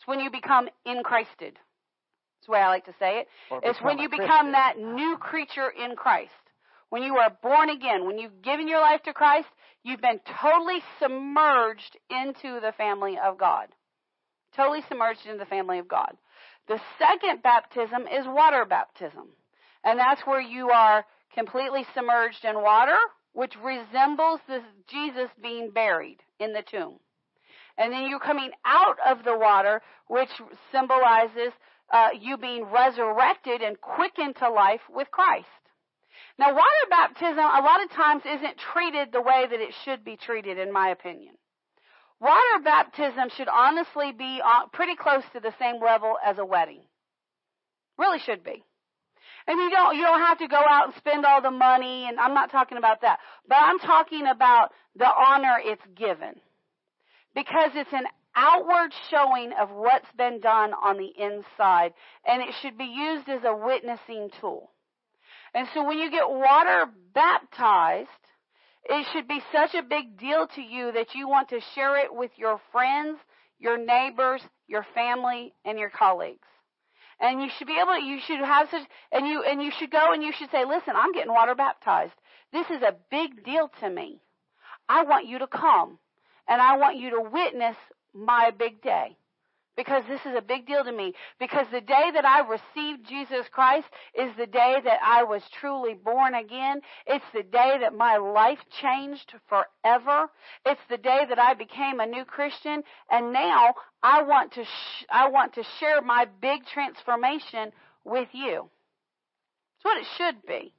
When 0.07 0.21
you 0.21 0.31
become 0.31 0.69
in 0.85 1.03
Christed. 1.03 1.53
That's 1.53 2.45
the 2.47 2.51
way 2.53 2.59
I 2.59 2.69
like 2.69 2.85
to 2.85 2.93
say 2.97 3.19
it. 3.19 3.27
Or 3.51 3.59
It's 3.61 3.81
when 3.81 3.99
you 3.99 4.09
become 4.09 4.53
that 4.53 4.79
new 4.79 5.17
creature 5.17 5.69
in 5.69 5.97
Christ. 5.97 6.31
When 6.89 7.03
you 7.03 7.17
are 7.17 7.37
born 7.43 7.69
again, 7.69 8.05
when 8.05 8.17
you've 8.17 8.41
given 8.41 8.69
your 8.69 8.79
life 8.79 9.03
to 9.03 9.13
Christ, 9.13 9.49
you've 9.83 9.99
been 9.99 10.21
totally 10.41 10.79
submerged 11.01 11.97
into 12.09 12.61
the 12.61 12.71
family 12.77 13.17
of 13.21 13.37
God. 13.37 13.67
Totally 14.55 14.81
submerged 14.87 15.25
into 15.25 15.39
the 15.39 15.45
family 15.45 15.79
of 15.79 15.89
God. 15.89 16.15
The 16.69 16.79
second 16.97 17.43
baptism 17.43 18.07
is 18.07 18.25
water 18.25 18.63
baptism. 18.63 19.27
And 19.83 19.99
that's 19.99 20.21
where 20.21 20.39
you 20.39 20.69
are 20.69 21.05
completely 21.35 21.85
submerged 21.93 22.45
in 22.45 22.55
water, 22.55 22.97
which 23.33 23.55
resembles 23.61 24.39
this 24.47 24.63
Jesus 24.87 25.29
being 25.41 25.71
buried 25.71 26.19
in 26.39 26.53
the 26.53 26.63
tomb. 26.63 26.99
And 27.77 27.93
then 27.93 28.09
you're 28.09 28.19
coming 28.19 28.51
out 28.65 28.97
of 29.05 29.23
the 29.23 29.37
water, 29.37 29.81
which 30.07 30.29
symbolizes 30.71 31.53
uh, 31.91 32.09
you 32.19 32.37
being 32.37 32.65
resurrected 32.65 33.61
and 33.61 33.79
quickened 33.79 34.35
to 34.37 34.49
life 34.49 34.81
with 34.89 35.09
Christ. 35.11 35.47
Now, 36.39 36.53
water 36.53 36.87
baptism 36.89 37.39
a 37.39 37.61
lot 37.61 37.83
of 37.83 37.91
times 37.91 38.23
isn't 38.25 38.57
treated 38.57 39.11
the 39.11 39.21
way 39.21 39.45
that 39.49 39.59
it 39.59 39.73
should 39.83 40.03
be 40.03 40.17
treated, 40.17 40.57
in 40.57 40.71
my 40.71 40.89
opinion. 40.89 41.35
Water 42.19 42.63
baptism 42.63 43.29
should 43.35 43.47
honestly 43.47 44.11
be 44.11 44.41
uh, 44.43 44.67
pretty 44.73 44.95
close 44.95 45.23
to 45.33 45.39
the 45.39 45.53
same 45.59 45.81
level 45.81 46.17
as 46.25 46.37
a 46.39 46.45
wedding. 46.45 46.81
Really 47.97 48.19
should 48.19 48.43
be. 48.43 48.63
And 49.45 49.59
you 49.59 49.69
don't 49.69 49.95
you 49.95 50.01
don't 50.01 50.19
have 50.19 50.39
to 50.39 50.47
go 50.47 50.57
out 50.57 50.87
and 50.87 50.95
spend 50.95 51.25
all 51.25 51.41
the 51.41 51.51
money 51.51 52.05
and 52.07 52.19
I'm 52.19 52.33
not 52.33 52.51
talking 52.51 52.77
about 52.77 53.01
that. 53.01 53.19
But 53.47 53.59
I'm 53.61 53.79
talking 53.79 54.27
about 54.27 54.73
the 54.95 55.05
honor 55.05 55.57
it's 55.63 55.81
given. 55.95 56.35
Because 57.37 57.69
it's 57.75 57.93
an 57.93 58.07
outward 58.35 58.91
showing 59.11 59.51
of 59.61 59.69
what's 59.69 60.11
been 60.17 60.39
done 60.39 60.73
on 60.73 60.97
the 60.97 61.13
inside 61.15 61.93
and 62.25 62.41
it 62.41 62.55
should 62.63 62.79
be 62.79 62.85
used 62.85 63.29
as 63.29 63.43
a 63.45 63.55
witnessing 63.55 64.31
tool. 64.41 64.71
And 65.53 65.67
so 65.71 65.85
when 65.85 65.99
you 65.99 66.09
get 66.09 66.27
water 66.27 66.87
baptized, 67.13 68.09
it 68.85 69.05
should 69.13 69.27
be 69.27 69.39
such 69.51 69.75
a 69.75 69.83
big 69.83 70.17
deal 70.17 70.47
to 70.55 70.61
you 70.61 70.91
that 70.93 71.13
you 71.13 71.29
want 71.29 71.49
to 71.49 71.59
share 71.75 72.03
it 72.03 72.11
with 72.11 72.31
your 72.37 72.59
friends, 72.71 73.19
your 73.59 73.77
neighbors, 73.77 74.41
your 74.67 74.87
family, 74.95 75.53
and 75.63 75.77
your 75.77 75.91
colleagues. 75.91 76.47
And 77.19 77.39
you 77.39 77.49
should 77.55 77.67
be 77.67 77.77
able 77.79 77.99
to, 77.99 78.03
you 78.03 78.17
should 78.25 78.39
have 78.39 78.67
such, 78.71 78.87
and 79.11 79.27
you, 79.27 79.43
and 79.43 79.61
you 79.61 79.69
should 79.77 79.91
go 79.91 80.11
and 80.11 80.23
you 80.23 80.33
should 80.35 80.49
say, 80.49 80.65
listen, 80.65 80.95
I'm 80.95 81.13
getting 81.13 81.31
water 81.31 81.53
baptized. 81.53 82.13
This 82.51 82.65
is 82.71 82.81
a 82.81 82.95
big 83.11 83.45
deal 83.45 83.69
to 83.81 83.89
me. 83.91 84.21
I 84.89 85.03
want 85.03 85.27
you 85.27 85.37
to 85.37 85.47
come 85.47 85.99
and 86.47 86.61
I 86.61 86.77
want 86.77 86.97
you 86.97 87.11
to 87.11 87.21
witness 87.21 87.75
my 88.13 88.51
big 88.57 88.81
day. 88.81 89.17
Because 89.75 90.03
this 90.09 90.21
is 90.25 90.35
a 90.35 90.41
big 90.41 90.65
deal 90.65 90.83
to 90.83 90.91
me. 90.91 91.13
Because 91.39 91.67
the 91.71 91.81
day 91.81 92.09
that 92.15 92.25
I 92.25 92.39
received 92.39 93.07
Jesus 93.07 93.45
Christ 93.51 93.85
is 94.19 94.31
the 94.35 94.47
day 94.47 94.77
that 94.83 94.99
I 95.03 95.23
was 95.23 95.43
truly 95.59 95.93
born 95.93 96.33
again. 96.33 96.81
It's 97.05 97.23
the 97.31 97.43
day 97.43 97.77
that 97.81 97.93
my 97.93 98.17
life 98.17 98.57
changed 98.81 99.31
forever. 99.47 100.31
It's 100.65 100.81
the 100.89 100.97
day 100.97 101.25
that 101.29 101.37
I 101.37 101.53
became 101.53 101.99
a 101.99 102.07
new 102.07 102.25
Christian. 102.25 102.81
And 103.11 103.31
now 103.31 103.75
I 104.01 104.23
want 104.23 104.53
to, 104.53 104.63
sh- 104.63 105.05
I 105.11 105.29
want 105.29 105.53
to 105.53 105.63
share 105.79 106.01
my 106.01 106.25
big 106.41 106.65
transformation 106.73 107.71
with 108.03 108.29
you. 108.31 108.71
It's 109.75 109.85
what 109.85 109.97
it 109.99 110.07
should 110.17 110.43
be. 110.47 110.73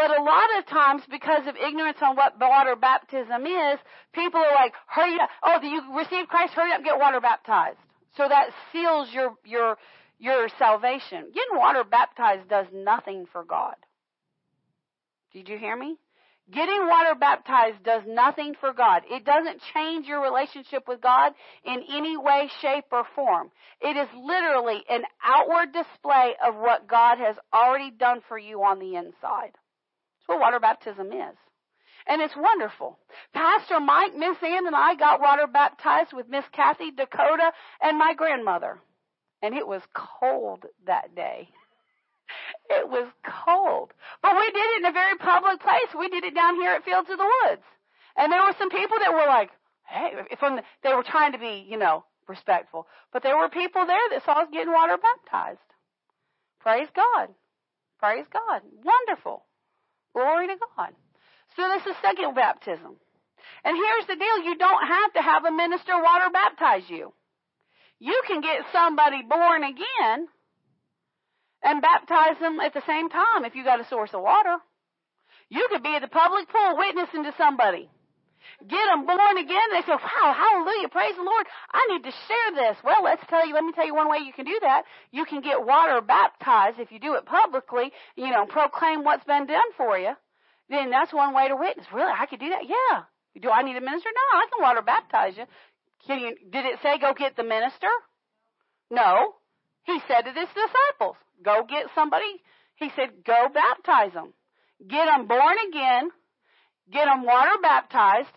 But 0.00 0.18
a 0.18 0.22
lot 0.22 0.58
of 0.58 0.64
times, 0.64 1.02
because 1.10 1.46
of 1.46 1.56
ignorance 1.56 1.98
on 2.00 2.16
what 2.16 2.40
water 2.40 2.74
baptism 2.74 3.44
is, 3.44 3.78
people 4.14 4.40
are 4.40 4.54
like, 4.54 4.72
hurry 4.86 5.20
up. 5.20 5.28
Oh, 5.42 5.58
do 5.60 5.66
you 5.66 5.94
receive 5.94 6.26
Christ? 6.26 6.54
Hurry 6.54 6.72
up 6.72 6.82
get 6.82 6.98
water 6.98 7.20
baptized. 7.20 7.76
So 8.16 8.26
that 8.26 8.48
seals 8.72 9.08
your, 9.12 9.34
your, 9.44 9.76
your 10.18 10.48
salvation. 10.58 11.26
Getting 11.34 11.58
water 11.58 11.84
baptized 11.84 12.48
does 12.48 12.64
nothing 12.72 13.26
for 13.30 13.44
God. 13.44 13.74
Did 15.34 15.50
you 15.50 15.58
hear 15.58 15.76
me? 15.76 15.98
Getting 16.50 16.88
water 16.88 17.14
baptized 17.14 17.84
does 17.84 18.02
nothing 18.08 18.54
for 18.58 18.72
God. 18.72 19.02
It 19.10 19.26
doesn't 19.26 19.60
change 19.74 20.06
your 20.06 20.22
relationship 20.22 20.88
with 20.88 21.02
God 21.02 21.32
in 21.62 21.82
any 21.90 22.16
way, 22.16 22.50
shape, 22.62 22.86
or 22.90 23.04
form. 23.14 23.50
It 23.82 23.98
is 23.98 24.08
literally 24.16 24.82
an 24.88 25.02
outward 25.22 25.74
display 25.74 26.36
of 26.42 26.54
what 26.56 26.88
God 26.88 27.18
has 27.18 27.36
already 27.52 27.90
done 27.90 28.22
for 28.26 28.38
you 28.38 28.62
on 28.64 28.78
the 28.78 28.96
inside. 28.96 29.52
What 30.30 30.38
water 30.38 30.60
baptism 30.60 31.08
is. 31.08 31.36
And 32.06 32.22
it's 32.22 32.36
wonderful. 32.36 33.00
Pastor 33.34 33.80
Mike, 33.80 34.14
Miss 34.14 34.36
Ann, 34.40 34.64
and 34.64 34.76
I 34.76 34.94
got 34.94 35.20
water 35.20 35.48
baptized 35.48 36.12
with 36.12 36.28
Miss 36.28 36.44
Kathy, 36.52 36.92
Dakota, 36.92 37.50
and 37.82 37.98
my 37.98 38.14
grandmother. 38.14 38.78
And 39.42 39.56
it 39.56 39.66
was 39.66 39.82
cold 39.92 40.66
that 40.86 41.16
day. 41.16 41.48
It 42.70 42.88
was 42.88 43.08
cold. 43.44 43.90
But 44.22 44.36
we 44.36 44.46
did 44.52 44.64
it 44.64 44.78
in 44.78 44.84
a 44.84 44.92
very 44.92 45.18
public 45.18 45.58
place. 45.60 45.90
We 45.98 46.08
did 46.08 46.22
it 46.22 46.32
down 46.32 46.54
here 46.54 46.70
at 46.70 46.84
Fields 46.84 47.10
of 47.10 47.18
the 47.18 47.28
Woods. 47.42 47.64
And 48.16 48.30
there 48.30 48.44
were 48.44 48.54
some 48.56 48.70
people 48.70 48.98
that 49.00 49.12
were 49.12 49.26
like, 49.26 49.50
hey, 49.88 50.12
from 50.38 50.54
the, 50.54 50.62
they 50.84 50.94
were 50.94 51.02
trying 51.02 51.32
to 51.32 51.38
be, 51.38 51.66
you 51.68 51.76
know, 51.76 52.04
respectful. 52.28 52.86
But 53.12 53.24
there 53.24 53.36
were 53.36 53.48
people 53.48 53.84
there 53.84 54.08
that 54.10 54.24
saw 54.24 54.42
us 54.42 54.48
getting 54.52 54.72
water 54.72 54.96
baptized. 54.96 55.58
Praise 56.60 56.86
God. 56.94 57.30
Praise 57.98 58.26
God. 58.32 58.62
Wonderful. 58.84 59.44
Glory 60.14 60.48
to 60.48 60.56
God. 60.76 60.92
So 61.56 61.68
this 61.68 61.86
is 61.86 61.96
second 62.02 62.34
baptism. 62.34 62.96
And 63.64 63.76
here's 63.76 64.06
the 64.06 64.16
deal. 64.16 64.44
You 64.44 64.56
don't 64.56 64.86
have 64.86 65.12
to 65.14 65.22
have 65.22 65.44
a 65.44 65.50
minister 65.50 65.92
water 66.00 66.30
baptize 66.32 66.88
you. 66.88 67.12
You 67.98 68.22
can 68.26 68.40
get 68.40 68.62
somebody 68.72 69.22
born 69.28 69.62
again 69.64 70.28
and 71.62 71.82
baptize 71.82 72.38
them 72.40 72.58
at 72.60 72.72
the 72.72 72.82
same 72.86 73.10
time 73.10 73.44
if 73.44 73.54
you 73.54 73.64
got 73.64 73.80
a 73.80 73.88
source 73.88 74.10
of 74.14 74.22
water. 74.22 74.56
You 75.50 75.66
could 75.70 75.82
be 75.82 75.94
at 75.94 76.02
the 76.02 76.08
public 76.08 76.48
pool 76.48 76.76
witnessing 76.78 77.24
to 77.24 77.34
somebody. 77.36 77.90
Get 78.68 78.86
them 78.92 79.06
born 79.06 79.36
again. 79.38 79.68
They 79.72 79.80
say, 79.82 79.96
wow, 79.96 80.34
hallelujah, 80.36 80.88
praise 80.88 81.16
the 81.16 81.22
Lord. 81.22 81.46
I 81.72 81.86
need 81.88 82.04
to 82.04 82.12
share 82.12 82.50
this. 82.54 82.76
Well, 82.84 83.02
let's 83.02 83.22
tell 83.28 83.46
you, 83.46 83.54
let 83.54 83.64
me 83.64 83.72
tell 83.72 83.86
you 83.86 83.94
one 83.94 84.10
way 84.10 84.18
you 84.18 84.32
can 84.32 84.44
do 84.44 84.58
that. 84.60 84.84
You 85.10 85.24
can 85.24 85.40
get 85.40 85.64
water 85.64 86.00
baptized 86.00 86.78
if 86.78 86.92
you 86.92 87.00
do 87.00 87.14
it 87.14 87.24
publicly, 87.24 87.92
you 88.16 88.30
know, 88.30 88.44
proclaim 88.46 89.02
what's 89.02 89.24
been 89.24 89.46
done 89.46 89.72
for 89.76 89.98
you. 89.98 90.12
Then 90.68 90.90
that's 90.90 91.12
one 91.12 91.34
way 91.34 91.48
to 91.48 91.56
witness. 91.56 91.86
Really? 91.92 92.12
I 92.12 92.26
could 92.26 92.40
do 92.40 92.50
that? 92.50 92.68
Yeah. 92.68 93.02
Do 93.40 93.50
I 93.50 93.62
need 93.62 93.76
a 93.76 93.80
minister? 93.80 94.10
No, 94.12 94.38
I 94.38 94.46
can 94.52 94.62
water 94.62 94.82
baptize 94.82 95.34
you. 95.36 95.44
Can 96.06 96.18
you 96.20 96.36
did 96.50 96.64
it 96.66 96.78
say 96.82 96.98
go 96.98 97.14
get 97.14 97.36
the 97.36 97.44
minister? 97.44 97.88
No. 98.90 99.34
He 99.84 99.98
said 100.06 100.22
to 100.22 100.32
his 100.32 100.48
disciples, 100.48 101.16
go 101.42 101.64
get 101.68 101.86
somebody. 101.94 102.42
He 102.76 102.90
said, 102.96 103.24
go 103.24 103.48
baptize 103.52 104.12
them. 104.12 104.32
Get 104.86 105.06
them 105.06 105.26
born 105.26 105.56
again. 105.68 106.10
Get 106.92 107.06
them 107.06 107.24
water 107.24 107.56
baptized. 107.62 108.28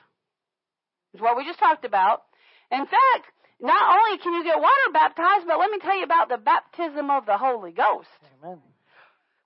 What 1.20 1.38
we 1.38 1.46
just 1.46 1.60
talked 1.60 1.86
about. 1.86 2.24
In 2.72 2.86
fact, 2.86 3.26
not 3.60 3.98
only 3.98 4.18
can 4.18 4.34
you 4.34 4.44
get 4.44 4.60
water 4.60 4.92
baptized, 4.92 5.46
but 5.48 5.60
let 5.60 5.70
me 5.70 5.80
tell 5.80 5.98
you 5.98 6.04
about 6.04 6.30
the 6.30 6.38
baptism 6.38 7.10
of 7.10 7.26
the 7.26 7.38
Holy 7.38 7.72
Ghost. 7.72 8.10
Amen. 8.44 8.60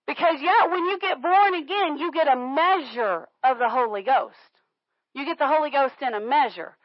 Because 0.07 0.39
yeah, 0.41 0.67
when 0.71 0.85
you 0.85 0.97
get 0.99 1.21
born 1.21 1.53
again, 1.53 1.97
you 1.97 2.11
get 2.11 2.31
a 2.31 2.37
measure 2.37 3.27
of 3.43 3.59
the 3.59 3.69
Holy 3.69 4.03
Ghost. 4.03 4.35
You 5.13 5.25
get 5.25 5.37
the 5.37 5.47
Holy 5.47 5.69
Ghost 5.69 5.95
in 6.01 6.13
a 6.13 6.21
measure. 6.21 6.77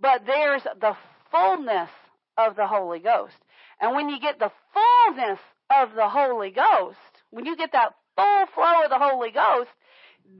But 0.00 0.22
there's 0.26 0.62
the 0.62 0.96
fullness 1.30 1.90
of 2.38 2.56
the 2.56 2.66
Holy 2.66 3.00
Ghost. 3.00 3.36
And 3.80 3.94
when 3.94 4.08
you 4.08 4.18
get 4.18 4.38
the 4.38 4.50
fullness 4.72 5.38
of 5.70 5.94
the 5.94 6.08
Holy 6.08 6.50
Ghost, 6.50 6.96
when 7.30 7.44
you 7.44 7.56
get 7.56 7.72
that 7.72 7.94
full 8.16 8.46
flow 8.54 8.84
of 8.84 8.90
the 8.90 8.98
Holy 8.98 9.30
Ghost, 9.30 9.70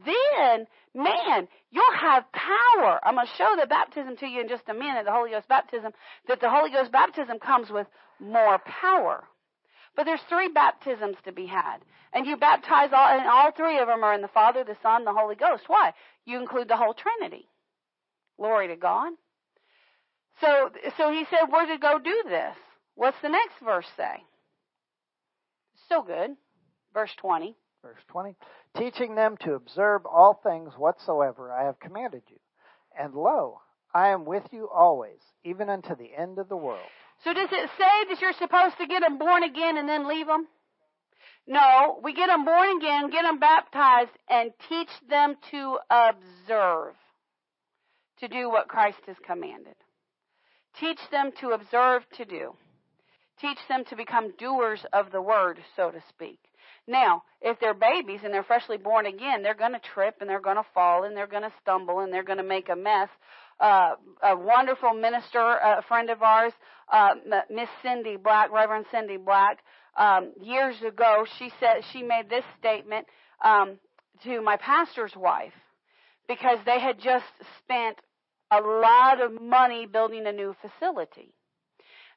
then, 0.05 0.67
man, 0.95 1.49
you'll 1.71 1.99
have 1.99 2.25
power. 2.33 3.01
I'm 3.03 3.15
going 3.15 3.27
to 3.27 3.33
show 3.37 3.57
the 3.61 3.67
baptism 3.67 4.17
to 4.19 4.27
you 4.27 4.41
in 4.41 4.49
just 4.49 4.69
a 4.69 4.75
minute, 4.75 5.05
the 5.05 5.13
Holy 5.13 5.31
Ghost 5.31 5.49
baptism, 5.49 5.93
that 6.29 6.41
the 6.41 6.51
Holy 6.51 6.71
Ghost 6.71 6.93
baptism 6.93 7.39
comes 7.39 7.71
with 7.71 7.87
more 8.19 8.59
power. 8.59 9.25
But 9.97 10.05
there's 10.05 10.21
three 10.29 10.49
baptisms 10.49 11.17
to 11.25 11.33
be 11.33 11.47
had. 11.47 11.79
And 12.13 12.27
you 12.27 12.37
baptize 12.37 12.91
all, 12.93 13.07
and 13.07 13.29
all 13.29 13.53
three 13.53 13.79
of 13.79 13.87
them 13.87 14.03
are 14.03 14.15
in 14.15 14.23
the 14.23 14.29
Father, 14.29 14.65
the 14.65 14.77
Son, 14.83 15.05
the 15.05 15.13
Holy 15.13 15.37
Ghost. 15.37 15.65
Why? 15.67 15.93
You 16.27 16.41
include 16.41 16.69
the 16.69 16.77
whole 16.77 16.95
Trinity. 16.95 17.49
Glory 18.37 18.69
to 18.69 18.77
God. 18.77 19.13
So, 20.41 20.71
so 20.97 21.13
he 21.13 21.25
said, 21.31 21.51
we're 21.53 21.67
to 21.67 21.79
go 21.79 21.99
do 21.99 22.23
this. 22.29 22.57
What's 22.95 23.21
the 23.23 23.29
next 23.29 23.55
verse 23.63 23.87
say? 23.97 24.25
So 25.89 26.03
good. 26.03 26.31
Verse 26.95 27.11
20. 27.19 27.57
Verse 27.83 28.01
20. 28.09 28.37
Teaching 28.77 29.15
them 29.15 29.37
to 29.41 29.55
observe 29.55 30.07
all 30.07 30.41
things 30.43 30.75
whatsoever 30.77 31.53
I 31.53 31.65
have 31.65 31.81
commanded 31.81 32.23
you. 32.29 32.39
And 32.99 33.15
lo, 33.15 33.61
I 33.93 34.09
am 34.09 34.25
with 34.25 34.45
you 34.53 34.69
always, 34.69 35.21
even 35.45 35.69
unto 35.69 35.97
the 35.97 36.11
end 36.17 36.39
of 36.39 36.49
the 36.49 36.57
world. 36.57 36.87
So 37.25 37.35
does 37.35 37.49
it 37.53 37.71
say 37.77 38.09
that 38.09 38.21
you're 38.21 38.33
supposed 38.33 38.79
to 38.79 38.87
get 38.87 39.01
them 39.01 39.19
born 39.19 39.43
again 39.43 39.77
and 39.77 39.89
then 39.89 40.09
leave 40.09 40.27
them? 40.27 40.47
No, 41.47 42.01
we 42.03 42.15
get 42.15 42.29
them 42.29 42.45
born 42.45 42.77
again, 42.77 43.11
get 43.11 43.23
them 43.23 43.41
baptized, 43.41 44.13
and 44.29 44.53
teach 44.69 44.91
them 45.09 45.35
to 45.51 45.79
observe, 45.91 46.95
to 48.21 48.29
do 48.29 48.49
what 48.49 48.69
Christ 48.69 49.01
has 49.07 49.17
commanded. 49.27 49.75
Teach 50.79 51.01
them 51.11 51.33
to 51.41 51.51
observe 51.51 52.03
to 52.17 52.25
do. 52.25 52.55
Teach 53.41 53.59
them 53.69 53.85
to 53.87 53.97
become 53.97 54.37
doers 54.37 54.85
of 54.93 55.11
the 55.11 55.23
word, 55.23 55.59
so 55.75 55.91
to 55.91 56.01
speak. 56.09 56.39
Now, 56.91 57.23
if 57.41 57.61
they're 57.61 57.73
babies 57.73 58.21
and 58.25 58.35
they're 58.35 58.43
freshly 58.43 58.77
born 58.77 59.07
again, 59.07 59.43
they're 59.45 59.55
going 59.55 59.73
to 59.73 59.81
trip 59.95 60.17
and 60.21 60.29
they're 60.29 60.41
going 60.41 60.57
to 60.57 60.67
fall 60.75 61.05
and 61.05 61.17
they're 61.17 61.29
going 61.29 61.45
to 61.45 61.53
stumble 61.63 62.01
and 62.01 62.13
they're 62.13 62.25
going 62.25 62.39
to 62.39 62.45
make 62.45 62.69
a 62.69 62.75
mess. 62.75 63.09
Uh, 63.61 63.93
a 64.23 64.37
wonderful 64.37 64.93
minister, 64.93 65.39
a 65.39 65.83
friend 65.87 66.11
of 66.11 66.21
ours, 66.21 66.53
uh, 66.93 67.11
Miss 67.49 67.69
Cindy 67.83 68.17
Black, 68.17 68.51
Reverend 68.51 68.87
Cindy 68.91 69.19
Black, 69.19 69.59
um, 69.97 70.33
years 70.43 70.77
ago, 70.87 71.25
she 71.39 71.53
said 71.61 71.83
she 71.93 72.03
made 72.03 72.29
this 72.29 72.45
statement 72.59 73.07
um, 73.45 73.79
to 74.25 74.41
my 74.43 74.57
pastor's 74.57 75.15
wife 75.15 75.53
because 76.27 76.59
they 76.67 76.81
had 76.81 76.99
just 76.99 77.25
spent 77.63 77.99
a 78.51 78.61
lot 78.61 79.21
of 79.21 79.41
money 79.41 79.87
building 79.87 80.27
a 80.27 80.33
new 80.33 80.57
facility 80.61 81.35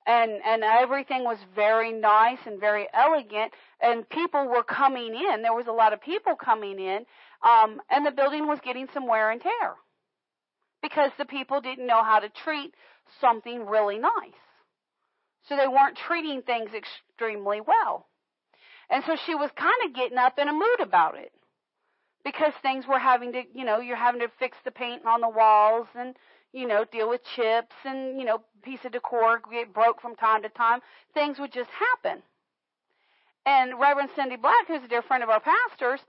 and 0.06 0.32
and 0.46 0.64
everything 0.64 1.24
was 1.24 1.38
very 1.56 1.92
nice 1.92 2.40
and 2.46 2.60
very 2.60 2.88
elegant 2.94 3.54
and 3.82 4.08
people 4.10 4.48
were 4.48 4.64
coming 4.64 5.16
in. 5.16 5.42
There 5.42 5.54
was 5.54 5.68
a 5.68 5.72
lot 5.72 5.94
of 5.94 6.02
people 6.02 6.36
coming 6.36 6.80
in 6.80 7.06
um 7.44 7.82
and 7.90 8.06
the 8.06 8.12
building 8.12 8.48
was 8.48 8.60
getting 8.64 8.88
some 8.94 9.08
wear 9.08 9.32
and 9.32 9.42
tear 9.42 9.76
because 10.82 11.12
the 11.18 11.26
people 11.26 11.62
didn't 11.62 11.88
know 11.88 12.04
how 12.04 12.20
to 12.20 12.30
treat 12.30 12.74
something 13.22 13.66
really 13.66 13.98
nice. 13.98 14.42
So 15.48 15.58
they 15.58 15.68
weren't 15.68 15.98
treating 15.98 16.42
things 16.42 16.72
extremely 16.74 17.60
well. 17.62 18.08
And 18.90 19.04
so 19.06 19.16
she 19.26 19.36
was 19.36 19.50
kind 19.56 19.74
of 19.86 19.96
getting 19.96 20.18
up 20.18 20.38
in 20.38 20.48
a 20.48 20.54
mood 20.54 20.80
about 20.82 21.18
it 21.18 21.32
because 22.24 22.54
things 22.62 22.86
were 22.88 23.00
having 23.00 23.32
to 23.34 23.44
you 23.54 23.66
know 23.66 23.80
you're 23.80 23.96
having 23.96 24.22
to 24.22 24.28
fix 24.40 24.58
the 24.64 24.72
paint 24.72 25.06
on 25.06 25.22
the 25.22 25.30
walls 25.30 25.88
and 25.98 26.16
you 26.54 26.68
know, 26.68 26.86
deal 26.92 27.10
with 27.10 27.22
chips 27.36 27.76
and, 27.84 28.20
you 28.20 28.26
know, 28.26 28.42
piece 28.64 28.80
of 28.86 28.92
decor 28.94 29.42
get 29.52 29.74
broke 29.74 30.00
from 30.00 30.16
time 30.16 30.44
to 30.44 30.50
time. 30.50 30.80
Things 31.14 31.40
would 31.40 31.52
just 31.52 31.70
happen. 31.72 32.22
And 33.46 33.80
Reverend 33.80 34.10
Cindy 34.16 34.38
Black, 34.38 34.68
who's 34.68 34.84
a 34.84 34.88
dear 34.88 35.02
friend 35.02 35.24
of 35.24 35.30
our 35.30 35.42
pastors, 35.42 36.00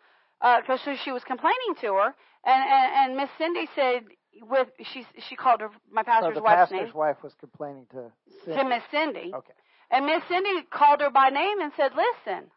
because 0.40 0.80
uh, 0.86 0.94
she 1.02 1.10
was 1.10 1.24
complaining 1.24 1.74
to 1.80 1.94
her, 1.94 2.14
and 2.44 2.62
and, 2.70 2.92
and 3.10 3.16
Miss 3.16 3.30
Cindy 3.38 3.66
said, 3.74 4.04
with 4.42 4.68
she 4.92 5.06
she 5.28 5.34
called 5.36 5.60
her 5.60 5.70
my 5.90 6.02
pastor's 6.02 6.34
so 6.34 6.40
the 6.40 6.42
wife's 6.44 6.70
pastor's 6.70 6.88
name 6.88 6.94
wife 6.94 7.16
was 7.22 7.32
complaining 7.40 7.86
to 7.92 8.12
Cindy. 8.44 8.60
to 8.60 8.68
Miss 8.68 8.82
Cindy, 8.90 9.32
Okay. 9.34 9.52
and 9.90 10.06
Miss 10.06 10.22
Cindy 10.28 10.62
called 10.70 11.00
her 11.00 11.10
by 11.10 11.30
name 11.30 11.60
and 11.60 11.72
said, 11.76 11.92
"Listen, 11.96 12.50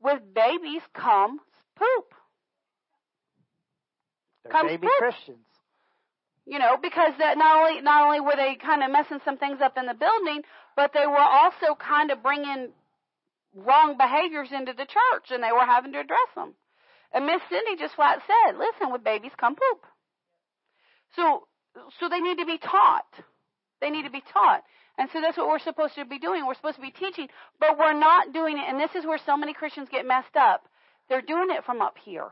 with 0.00 0.22
babies 0.34 0.82
comes 0.94 1.40
poop." 1.76 2.14
They're 4.44 4.52
Comes 4.52 4.70
baby 4.70 4.86
poop. 4.86 4.98
Christians. 4.98 5.47
You 6.48 6.58
know, 6.58 6.78
because 6.80 7.12
that 7.18 7.36
not 7.36 7.60
only 7.60 7.82
not 7.82 8.06
only 8.06 8.20
were 8.20 8.34
they 8.34 8.56
kind 8.56 8.82
of 8.82 8.90
messing 8.90 9.20
some 9.22 9.36
things 9.36 9.60
up 9.60 9.76
in 9.76 9.84
the 9.84 9.92
building, 9.92 10.40
but 10.74 10.92
they 10.94 11.06
were 11.06 11.20
also 11.20 11.76
kind 11.76 12.10
of 12.10 12.22
bringing 12.22 12.72
wrong 13.54 13.98
behaviors 13.98 14.48
into 14.50 14.72
the 14.72 14.88
church, 14.88 15.28
and 15.30 15.42
they 15.44 15.52
were 15.52 15.68
having 15.68 15.92
to 15.92 16.00
address 16.00 16.32
them. 16.34 16.54
And 17.12 17.26
Miss 17.26 17.42
Cindy 17.50 17.76
just 17.76 17.94
flat 17.94 18.22
said, 18.26 18.56
"Listen, 18.56 18.90
with 18.90 19.04
babies 19.04 19.32
come 19.36 19.56
poop." 19.56 19.84
So, 21.16 21.46
so 22.00 22.08
they 22.08 22.20
need 22.20 22.38
to 22.38 22.46
be 22.46 22.56
taught. 22.56 23.12
They 23.82 23.90
need 23.90 24.04
to 24.04 24.10
be 24.10 24.22
taught. 24.32 24.64
And 24.96 25.08
so 25.12 25.20
that's 25.20 25.36
what 25.36 25.48
we're 25.48 25.60
supposed 25.60 25.94
to 25.94 26.04
be 26.04 26.18
doing. 26.18 26.46
We're 26.46 26.54
supposed 26.54 26.76
to 26.76 26.82
be 26.82 26.90
teaching, 26.90 27.28
but 27.60 27.78
we're 27.78 27.92
not 27.92 28.32
doing 28.32 28.56
it. 28.58 28.64
And 28.68 28.80
this 28.80 28.94
is 28.96 29.06
where 29.06 29.20
so 29.24 29.36
many 29.36 29.52
Christians 29.52 29.88
get 29.92 30.06
messed 30.06 30.34
up. 30.34 30.64
They're 31.08 31.22
doing 31.22 31.48
it 31.50 31.64
from 31.64 31.80
up 31.80 31.94
here. 32.02 32.30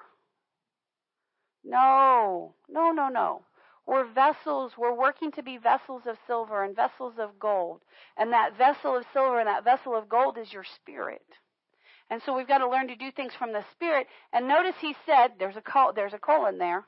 No, 1.65 2.55
no, 2.69 2.91
no, 2.91 3.09
no. 3.09 3.43
We're 3.87 4.05
vessels, 4.13 4.73
we're 4.77 4.97
working 4.97 5.31
to 5.33 5.43
be 5.43 5.59
vessels 5.59 6.03
of 6.07 6.17
silver 6.27 6.65
and 6.65 6.75
vessels 6.75 7.15
of 7.19 7.39
gold. 7.39 7.83
And 8.17 8.33
that 8.33 8.59
vessel 8.59 8.97
of 8.97 9.05
silver 9.13 9.39
and 9.39 9.47
that 9.47 9.65
vessel 9.65 9.95
of 9.95 10.09
gold 10.09 10.39
is 10.39 10.53
your 10.53 10.65
spirit. 10.65 11.23
And 12.11 12.21
so 12.25 12.37
we've 12.37 12.49
got 12.49 12.59
to 12.59 12.69
learn 12.69 12.89
to 12.89 12.97
do 12.97 13.11
things 13.11 13.33
from 13.39 13.53
the 13.53 13.65
spirit. 13.73 14.07
And 14.33 14.49
notice 14.49 14.75
he 14.81 14.95
said, 15.07 15.33
there's 15.39 15.57
a 15.57 15.61
col- 15.61 15.93
there's 15.93 16.15
a 16.15 16.19
colon 16.19 16.59
there. 16.59 16.85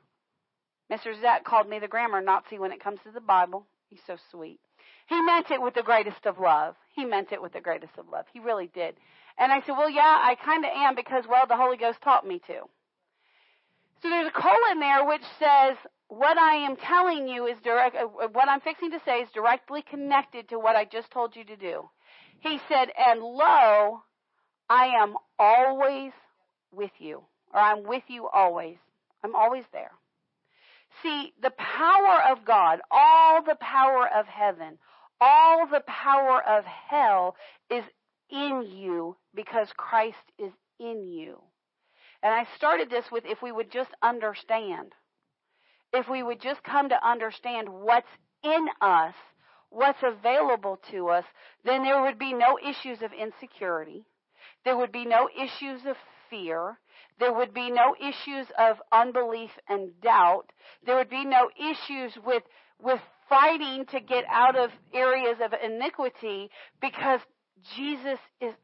Mr. 0.91 1.21
Zach 1.21 1.45
called 1.45 1.69
me 1.69 1.79
the 1.79 1.89
grammar 1.89 2.21
Nazi 2.21 2.59
when 2.59 2.73
it 2.73 2.83
comes 2.83 3.01
to 3.05 3.11
the 3.11 3.21
Bible. 3.21 3.67
He's 3.91 4.01
so 4.07 4.17
sweet. 4.31 4.61
He 5.07 5.21
meant 5.21 5.51
it 5.51 5.63
with 5.63 5.75
the 5.75 5.83
greatest 5.83 6.27
of 6.27 6.39
love. 6.39 6.75
He 6.95 7.05
meant 7.05 7.33
it 7.33 7.41
with 7.41 7.53
the 7.53 7.61
greatest 7.61 7.97
of 7.99 8.09
love. 8.09 8.27
He 8.33 8.41
really 8.41 8.71
did. 8.75 8.97
And 9.39 9.53
I 9.53 9.61
said, 9.61 9.73
well, 9.73 9.91
yeah, 9.91 10.19
I 10.21 10.35
kind 10.35 10.65
of 10.65 10.71
am 10.75 10.95
because, 10.95 11.25
well, 11.29 11.47
the 11.47 11.57
Holy 11.57 11.77
Ghost 11.77 12.01
taught 12.03 12.27
me 12.27 12.41
to. 12.47 12.61
So 14.03 14.11
there's 14.11 14.29
a 14.29 14.31
colon 14.31 14.81
there 14.81 15.05
which 15.05 15.23
says, 15.39 15.77
what 16.09 16.39
I 16.39 16.57
am 16.67 16.77
telling 16.77 17.29
you 17.29 17.47
is 17.47 17.59
direct, 17.63 17.97
uh, 17.97 18.29
what 18.33 18.49
I'm 18.49 18.61
fixing 18.61 18.91
to 18.93 19.01
say 19.05 19.21
is 19.21 19.29
directly 19.35 19.83
connected 19.83 20.49
to 20.49 20.59
what 20.59 20.77
I 20.77 20.85
just 20.85 21.11
told 21.11 21.37
you 21.37 21.45
to 21.45 21.57
do. 21.57 21.89
He 22.41 22.61
said, 22.69 22.89
and 22.97 23.21
lo, 23.21 24.03
I 24.69 24.87
am 25.01 25.17
always 25.39 26.13
with 26.73 26.93
you, 26.99 27.23
or 27.53 27.61
I'm 27.61 27.85
with 27.85 28.05
you 28.09 28.29
always. 28.29 28.77
I'm 29.23 29.35
always 29.35 29.65
there. 29.73 29.91
See, 31.03 31.33
the 31.43 31.51
power 31.51 32.23
of 32.31 32.45
God, 32.45 32.81
all 32.91 33.43
the 33.43 33.57
power 33.61 34.09
of 34.09 34.27
heaven, 34.27 34.79
all 35.21 35.67
the 35.67 35.83
power 35.87 36.43
of 36.43 36.65
hell 36.65 37.37
is 37.71 37.85
in 38.31 38.63
you 38.75 39.17
because 39.35 39.69
Christ 39.77 40.17
is 40.39 40.53
in 40.79 41.05
you. 41.07 41.43
And 42.23 42.33
I 42.33 42.47
started 42.57 42.91
this 42.91 43.05
with 43.11 43.25
if 43.27 43.43
we 43.43 43.53
would 43.53 43.71
just 43.71 43.91
understand. 44.03 44.93
If 45.93 46.09
we 46.09 46.23
would 46.23 46.41
just 46.41 46.63
come 46.63 46.89
to 46.91 47.07
understand 47.09 47.69
what's 47.69 48.09
in 48.45 48.67
us, 48.81 49.15
what's 49.71 50.03
available 50.03 50.79
to 50.91 51.09
us, 51.09 51.25
then 51.65 51.83
there 51.83 52.03
would 52.03 52.19
be 52.19 52.33
no 52.33 52.59
issues 52.59 53.03
of 53.03 53.13
insecurity. 53.13 54.05
There 54.65 54.77
would 54.77 54.93
be 54.93 55.05
no 55.05 55.29
issues 55.35 55.81
of 55.87 55.97
fear. 56.31 56.79
There 57.19 57.33
would 57.33 57.55
be 57.55 57.71
no 57.71 57.95
issues 58.01 58.47
of 58.59 58.77
unbelief 58.93 59.51
and 59.69 59.99
doubt. 60.01 60.53
There 60.85 60.97
would 60.97 61.11
be 61.11 61.25
no 61.25 61.51
issues 61.59 62.13
with, 62.25 62.43
with 62.81 63.01
fighting 63.29 63.87
to 63.87 64.01
get 64.01 64.25
out 64.31 64.57
of 64.57 64.71
areas 64.93 65.39
of 65.45 65.53
iniquity 65.53 66.51
because 66.81 67.21
Jesus 67.77 68.19
is 68.41 68.55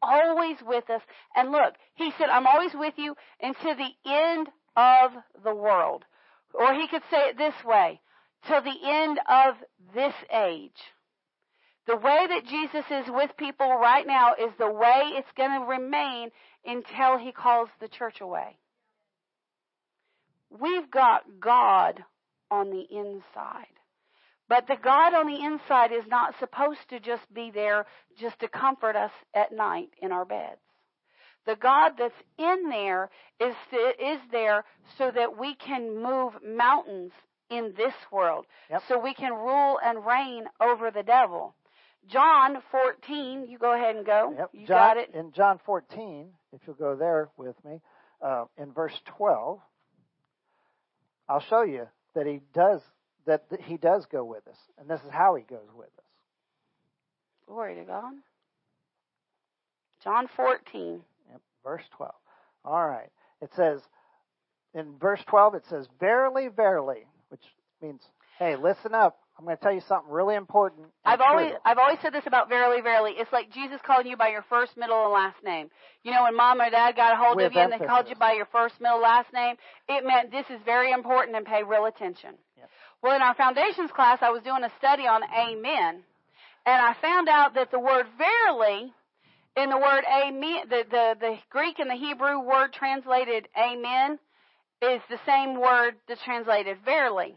always 0.00 0.56
with 0.66 0.88
us. 0.90 1.02
And 1.36 1.52
look, 1.52 1.74
he 1.94 2.12
said, 2.18 2.28
I'm 2.28 2.46
always 2.46 2.72
with 2.74 2.94
you 2.96 3.14
until 3.40 3.76
the 3.76 4.10
end 4.10 4.48
of 4.76 5.12
the 5.44 5.54
world. 5.54 6.04
Or 6.54 6.74
he 6.74 6.88
could 6.88 7.02
say 7.10 7.28
it 7.28 7.38
this 7.38 7.54
way, 7.64 8.00
till 8.46 8.60
the 8.62 8.78
end 8.84 9.18
of 9.28 9.54
this 9.94 10.14
age. 10.32 10.80
The 11.86 11.96
way 11.96 12.26
that 12.28 12.46
Jesus 12.46 12.84
is 12.90 13.06
with 13.08 13.36
people 13.36 13.68
right 13.68 14.06
now 14.06 14.34
is 14.34 14.52
the 14.58 14.70
way 14.70 15.02
it's 15.14 15.32
going 15.36 15.60
to 15.60 15.66
remain 15.66 16.30
until 16.64 17.18
he 17.18 17.32
calls 17.32 17.68
the 17.80 17.88
church 17.88 18.20
away. 18.20 18.56
We've 20.50 20.90
got 20.90 21.22
God 21.40 22.04
on 22.50 22.70
the 22.70 22.86
inside. 22.90 23.66
But 24.48 24.66
the 24.66 24.76
God 24.76 25.14
on 25.14 25.26
the 25.26 25.42
inside 25.42 25.92
is 25.92 26.06
not 26.06 26.38
supposed 26.38 26.80
to 26.90 27.00
just 27.00 27.32
be 27.32 27.50
there 27.52 27.86
just 28.18 28.38
to 28.40 28.48
comfort 28.48 28.96
us 28.96 29.12
at 29.34 29.50
night 29.50 29.88
in 30.00 30.12
our 30.12 30.26
beds. 30.26 30.60
The 31.46 31.56
God 31.56 31.92
that's 31.98 32.14
in 32.38 32.68
there 32.68 33.10
is, 33.40 33.54
is 33.72 34.18
there 34.30 34.64
so 34.96 35.10
that 35.10 35.38
we 35.38 35.54
can 35.54 36.00
move 36.02 36.34
mountains 36.44 37.12
in 37.50 37.74
this 37.76 37.94
world. 38.10 38.46
Yep. 38.70 38.82
So 38.88 38.98
we 38.98 39.14
can 39.14 39.32
rule 39.32 39.78
and 39.84 40.04
reign 40.04 40.44
over 40.60 40.90
the 40.90 41.02
devil. 41.02 41.54
John 42.08 42.58
14, 42.70 43.46
you 43.48 43.58
go 43.58 43.74
ahead 43.74 43.96
and 43.96 44.06
go. 44.06 44.34
Yep. 44.36 44.50
You 44.52 44.66
John, 44.66 44.76
got 44.76 44.96
it. 44.96 45.14
In 45.14 45.32
John 45.32 45.60
14, 45.64 46.28
if 46.52 46.60
you'll 46.66 46.76
go 46.76 46.96
there 46.96 47.28
with 47.36 47.56
me, 47.64 47.80
uh, 48.20 48.44
in 48.56 48.72
verse 48.72 48.98
12, 49.16 49.60
I'll 51.28 51.40
show 51.40 51.62
you 51.62 51.86
that 52.14 52.26
he 52.26 52.40
does 52.54 52.80
that 53.24 53.44
he 53.66 53.76
does 53.76 54.04
go 54.10 54.24
with 54.24 54.46
us, 54.48 54.56
and 54.78 54.88
this 54.88 55.00
is 55.00 55.10
how 55.12 55.36
he 55.36 55.44
goes 55.44 55.68
with 55.76 55.86
us. 55.86 56.04
Glory 57.46 57.76
to 57.76 57.84
God. 57.84 58.14
John 60.02 60.28
14. 60.34 61.02
Verse 61.64 61.82
12. 61.96 62.12
All 62.64 62.86
right. 62.86 63.10
It 63.40 63.50
says, 63.56 63.80
in 64.74 64.94
verse 65.00 65.20
12, 65.28 65.56
it 65.56 65.64
says, 65.68 65.86
Verily, 66.00 66.48
verily, 66.48 67.06
which 67.28 67.42
means, 67.82 68.00
hey, 68.38 68.56
listen 68.56 68.94
up. 68.94 69.18
I'm 69.38 69.46
going 69.46 69.56
to 69.56 69.62
tell 69.62 69.72
you 69.72 69.80
something 69.88 70.12
really 70.12 70.36
important. 70.36 70.86
I've 71.04 71.20
always. 71.20 71.52
I've 71.64 71.78
always 71.78 71.98
said 72.02 72.12
this 72.12 72.26
about 72.26 72.48
verily, 72.48 72.80
verily. 72.80 73.12
It's 73.16 73.32
like 73.32 73.50
Jesus 73.50 73.80
calling 73.84 74.06
you 74.06 74.16
by 74.16 74.28
your 74.28 74.44
first, 74.48 74.76
middle, 74.76 75.04
and 75.04 75.12
last 75.12 75.42
name. 75.42 75.70
You 76.04 76.12
know, 76.12 76.24
when 76.24 76.36
mom 76.36 76.60
or 76.60 76.70
dad 76.70 76.94
got 76.94 77.14
a 77.14 77.16
hold 77.16 77.38
With 77.38 77.46
of 77.46 77.52
you 77.54 77.60
and 77.60 77.72
they 77.72 77.84
called 77.84 78.08
you 78.08 78.14
by 78.14 78.34
your 78.34 78.46
first, 78.52 78.74
middle, 78.80 79.00
last 79.00 79.32
name, 79.32 79.56
it 79.88 80.06
meant 80.06 80.30
this 80.30 80.46
is 80.50 80.60
very 80.64 80.92
important 80.92 81.34
and 81.34 81.46
pay 81.46 81.62
real 81.62 81.86
attention. 81.86 82.34
Yep. 82.58 82.70
Well, 83.02 83.16
in 83.16 83.22
our 83.22 83.34
foundations 83.34 83.90
class, 83.90 84.18
I 84.20 84.30
was 84.30 84.42
doing 84.42 84.62
a 84.62 84.70
study 84.78 85.08
on 85.08 85.22
amen, 85.24 86.04
and 86.66 86.86
I 86.86 86.94
found 87.00 87.28
out 87.28 87.54
that 87.54 87.70
the 87.70 87.80
word 87.80 88.06
verily 88.18 88.92
in 89.56 89.70
the 89.70 89.76
word 89.76 90.04
amen, 90.10 90.64
the, 90.70 90.84
the, 90.90 91.16
the 91.20 91.38
Greek 91.50 91.78
and 91.78 91.90
the 91.90 91.94
Hebrew 91.94 92.40
word 92.40 92.72
translated 92.72 93.48
amen 93.56 94.18
is 94.80 95.00
the 95.10 95.20
same 95.26 95.60
word 95.60 95.94
that's 96.08 96.22
translated 96.22 96.78
verily. 96.84 97.36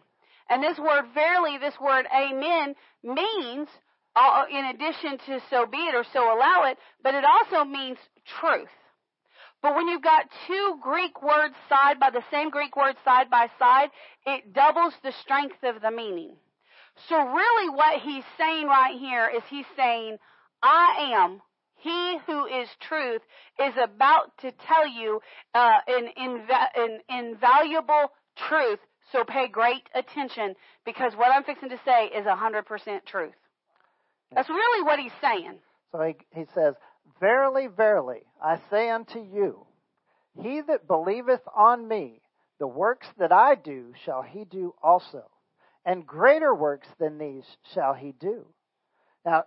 And 0.50 0.64
this 0.64 0.78
word 0.78 1.06
verily, 1.14 1.58
this 1.58 1.80
word 1.82 2.06
amen, 2.16 2.76
means, 3.04 3.68
uh, 4.16 4.46
in 4.52 4.66
addition 4.66 5.18
to 5.26 5.40
so 5.50 5.66
be 5.66 5.78
it 5.78 5.96
or 5.96 6.06
so 6.14 6.36
allow 6.36 6.64
it, 6.66 6.78
but 7.04 7.16
it 7.16 7.26
also 7.26 7.66
means 7.66 7.98
truth. 8.40 8.70
But 9.62 9.76
when 9.76 9.88
you've 9.88 10.04
got 10.04 10.30
two 10.48 10.80
Greek 10.82 11.22
words 11.22 11.56
side 11.68 12.00
by 12.00 12.12
the 12.12 12.24
same 12.32 12.50
Greek 12.50 12.76
word 12.76 12.96
side 13.04 13.30
by 13.30 13.50
side, 13.58 13.90
it 14.26 14.54
doubles 14.54 14.94
the 15.04 15.12
strength 15.12 15.64
of 15.64 15.82
the 15.82 15.92
meaning. 15.92 16.36
So 17.10 17.18
really 17.18 17.70
what 17.70 18.02
he's 18.02 18.24
saying 18.38 18.68
right 18.68 18.98
here 18.98 19.30
is 19.36 19.44
he's 19.50 19.66
saying, 19.76 20.18
I 20.62 21.14
am 21.16 21.42
he 21.86 22.18
who 22.26 22.46
is 22.48 22.68
truth 22.88 23.22
is 23.60 23.74
about 23.82 24.36
to 24.40 24.52
tell 24.68 24.88
you 24.88 25.22
uh, 25.54 25.78
an, 25.88 26.08
inva- 26.20 26.70
an 26.76 27.00
invaluable 27.08 28.12
truth. 28.50 28.80
So 29.12 29.24
pay 29.24 29.48
great 29.48 29.88
attention 29.94 30.56
because 30.84 31.14
what 31.16 31.32
I'm 31.32 31.44
fixing 31.44 31.70
to 31.70 31.80
say 31.86 32.06
is 32.08 32.26
100% 32.26 33.06
truth. 33.06 33.34
That's 34.34 34.50
really 34.50 34.84
what 34.84 35.00
he's 35.00 35.12
saying. 35.22 35.60
So 35.92 36.02
he, 36.02 36.16
he 36.34 36.46
says, 36.56 36.74
Verily, 37.20 37.68
verily, 37.68 38.24
I 38.44 38.60
say 38.72 38.90
unto 38.90 39.20
you, 39.20 39.68
he 40.42 40.62
that 40.68 40.88
believeth 40.88 41.42
on 41.56 41.88
me, 41.88 42.22
the 42.60 42.68
works 42.68 43.08
that 43.20 43.32
I 43.32 43.54
do 43.54 43.94
shall 44.04 44.24
he 44.24 44.44
do 44.44 44.74
also, 44.82 45.30
and 45.86 46.06
greater 46.06 46.54
works 46.54 46.88
than 47.00 47.20
these 47.20 47.46
shall 47.74 47.94
he 47.94 48.12
do. 48.20 48.48
Now, 49.24 49.44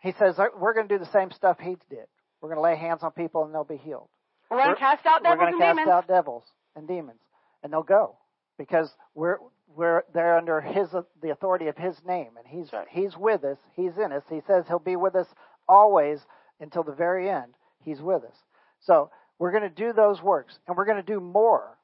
he 0.00 0.12
says, 0.18 0.36
we're 0.58 0.74
going 0.74 0.88
to 0.88 0.98
do 0.98 1.02
the 1.04 1.10
same 1.12 1.30
stuff 1.32 1.58
he 1.60 1.76
did. 1.90 2.06
We're 2.40 2.48
going 2.50 2.58
to 2.58 2.62
lay 2.62 2.76
hands 2.76 3.02
on 3.02 3.10
people 3.12 3.44
and 3.44 3.52
they'll 3.54 3.64
be 3.64 3.76
healed. 3.76 4.08
We're 4.50 4.58
going 4.58 4.74
to 4.74 4.80
cast 4.80 5.04
out 5.06 5.22
devils. 5.22 5.38
We're 5.40 5.46
devils 5.46 5.50
going 5.50 5.52
and 5.52 5.60
to 5.60 5.64
cast 5.66 5.76
demons. 5.76 5.88
out 5.92 6.08
devils 6.08 6.42
and 6.76 6.88
demons, 6.88 7.20
and 7.62 7.72
they'll 7.72 7.82
go 7.82 8.16
because 8.56 8.88
we're 9.14 9.38
we're 9.76 10.04
they're 10.14 10.38
under 10.38 10.60
his 10.60 10.88
the 11.22 11.30
authority 11.30 11.66
of 11.66 11.76
his 11.76 11.94
name, 12.06 12.30
and 12.38 12.46
he's 12.46 12.72
Right. 12.72 12.86
he's 12.88 13.16
with 13.16 13.44
us. 13.44 13.58
He's 13.74 13.92
in 14.02 14.12
us. 14.12 14.22
He 14.30 14.40
says 14.46 14.64
he'll 14.66 14.78
be 14.78 14.96
with 14.96 15.14
us 15.14 15.26
always 15.68 16.20
until 16.60 16.82
the 16.82 16.92
very 16.94 17.28
end. 17.28 17.52
He's 17.84 18.00
with 18.00 18.24
us. 18.24 18.36
So 18.80 19.10
we're 19.38 19.50
going 19.50 19.64
to 19.64 19.68
do 19.68 19.92
those 19.92 20.22
works, 20.22 20.58
and 20.66 20.76
we're 20.76 20.86
going 20.86 20.96
to 20.96 21.02
do 21.02 21.20
more. 21.20 21.76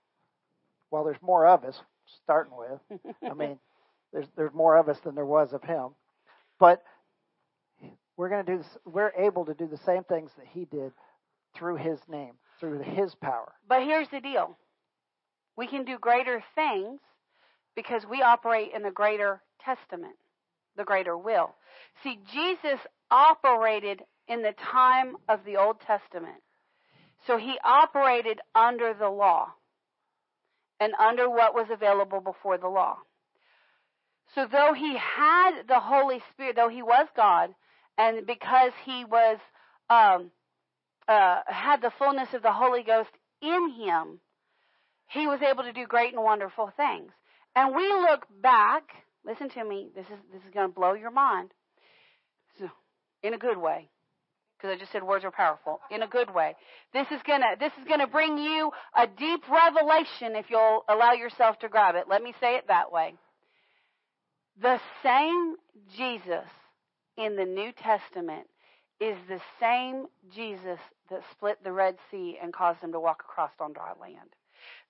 Well, 0.90 1.04
there's 1.04 1.20
more 1.20 1.46
of 1.46 1.64
us 1.64 1.78
starting 2.22 2.52
with. 2.56 3.00
I 3.28 3.34
mean, 3.34 3.58
there's 4.12 4.26
there's 4.36 4.54
more 4.54 4.76
of 4.76 4.88
us 4.88 4.96
than 5.04 5.14
there 5.14 5.26
was 5.26 5.52
of 5.52 5.62
him, 5.62 5.90
but 6.58 6.82
we're 8.16 8.28
going 8.28 8.44
to 8.44 8.52
do 8.52 8.58
this, 8.58 8.78
we're 8.84 9.12
able 9.18 9.44
to 9.46 9.54
do 9.54 9.66
the 9.66 9.78
same 9.78 10.04
things 10.04 10.30
that 10.36 10.46
he 10.52 10.64
did 10.66 10.92
through 11.56 11.76
his 11.76 11.98
name, 12.08 12.34
through 12.60 12.80
his 12.80 13.14
power. 13.16 13.52
But 13.68 13.82
here's 13.82 14.08
the 14.08 14.20
deal. 14.20 14.56
We 15.56 15.66
can 15.66 15.84
do 15.84 15.98
greater 15.98 16.42
things 16.54 17.00
because 17.76 18.02
we 18.08 18.22
operate 18.22 18.70
in 18.74 18.82
the 18.82 18.90
greater 18.90 19.40
testament, 19.64 20.16
the 20.76 20.84
greater 20.84 21.16
will. 21.16 21.54
See, 22.02 22.18
Jesus 22.32 22.80
operated 23.10 24.02
in 24.28 24.42
the 24.42 24.54
time 24.72 25.16
of 25.28 25.40
the 25.44 25.56
Old 25.56 25.80
Testament. 25.80 26.42
So 27.26 27.38
he 27.38 27.56
operated 27.64 28.40
under 28.54 28.94
the 28.94 29.08
law 29.08 29.48
and 30.80 30.92
under 30.94 31.30
what 31.30 31.54
was 31.54 31.66
available 31.70 32.20
before 32.20 32.58
the 32.58 32.68
law. 32.68 32.98
So 34.34 34.46
though 34.50 34.72
he 34.74 34.96
had 34.96 35.62
the 35.68 35.80
Holy 35.80 36.20
Spirit, 36.32 36.56
though 36.56 36.68
he 36.68 36.82
was 36.82 37.06
God, 37.16 37.54
and 37.98 38.26
because 38.26 38.72
he 38.84 39.04
was 39.04 39.38
um, 39.90 40.30
uh, 41.08 41.40
had 41.46 41.80
the 41.80 41.92
fullness 41.98 42.28
of 42.32 42.42
the 42.42 42.52
Holy 42.52 42.82
Ghost 42.82 43.10
in 43.42 43.70
him, 43.70 44.20
he 45.08 45.26
was 45.26 45.40
able 45.42 45.62
to 45.64 45.72
do 45.72 45.86
great 45.86 46.14
and 46.14 46.22
wonderful 46.22 46.72
things. 46.76 47.10
And 47.54 47.74
we 47.74 47.86
look 47.88 48.26
back. 48.42 48.82
Listen 49.24 49.48
to 49.50 49.64
me. 49.64 49.88
This 49.94 50.06
is 50.06 50.18
this 50.32 50.42
is 50.42 50.52
going 50.52 50.68
to 50.68 50.74
blow 50.74 50.94
your 50.94 51.10
mind. 51.10 51.50
So, 52.58 52.68
in 53.22 53.34
a 53.34 53.38
good 53.38 53.58
way, 53.58 53.88
because 54.56 54.74
I 54.74 54.78
just 54.78 54.92
said 54.92 55.02
words 55.02 55.24
are 55.24 55.30
powerful. 55.30 55.80
In 55.90 56.02
a 56.02 56.08
good 56.08 56.34
way. 56.34 56.56
This 56.92 57.06
is 57.10 57.20
gonna 57.26 57.56
this 57.58 57.72
is 57.80 57.86
gonna 57.88 58.06
bring 58.06 58.38
you 58.38 58.70
a 58.96 59.06
deep 59.06 59.42
revelation 59.48 60.36
if 60.36 60.46
you'll 60.48 60.84
allow 60.88 61.12
yourself 61.12 61.58
to 61.60 61.68
grab 61.68 61.94
it. 61.94 62.04
Let 62.08 62.22
me 62.22 62.34
say 62.40 62.56
it 62.56 62.64
that 62.68 62.90
way. 62.90 63.14
The 64.60 64.80
same 65.02 65.56
Jesus 65.96 66.48
in 67.16 67.36
the 67.36 67.44
New 67.44 67.72
Testament 67.72 68.46
is 69.00 69.16
the 69.28 69.40
same 69.60 70.06
Jesus 70.32 70.78
that 71.10 71.22
split 71.30 71.62
the 71.62 71.72
Red 71.72 71.96
Sea 72.10 72.38
and 72.42 72.52
caused 72.52 72.80
them 72.80 72.92
to 72.92 73.00
walk 73.00 73.22
across 73.28 73.52
on 73.60 73.72
dry 73.72 73.92
land. 74.00 74.30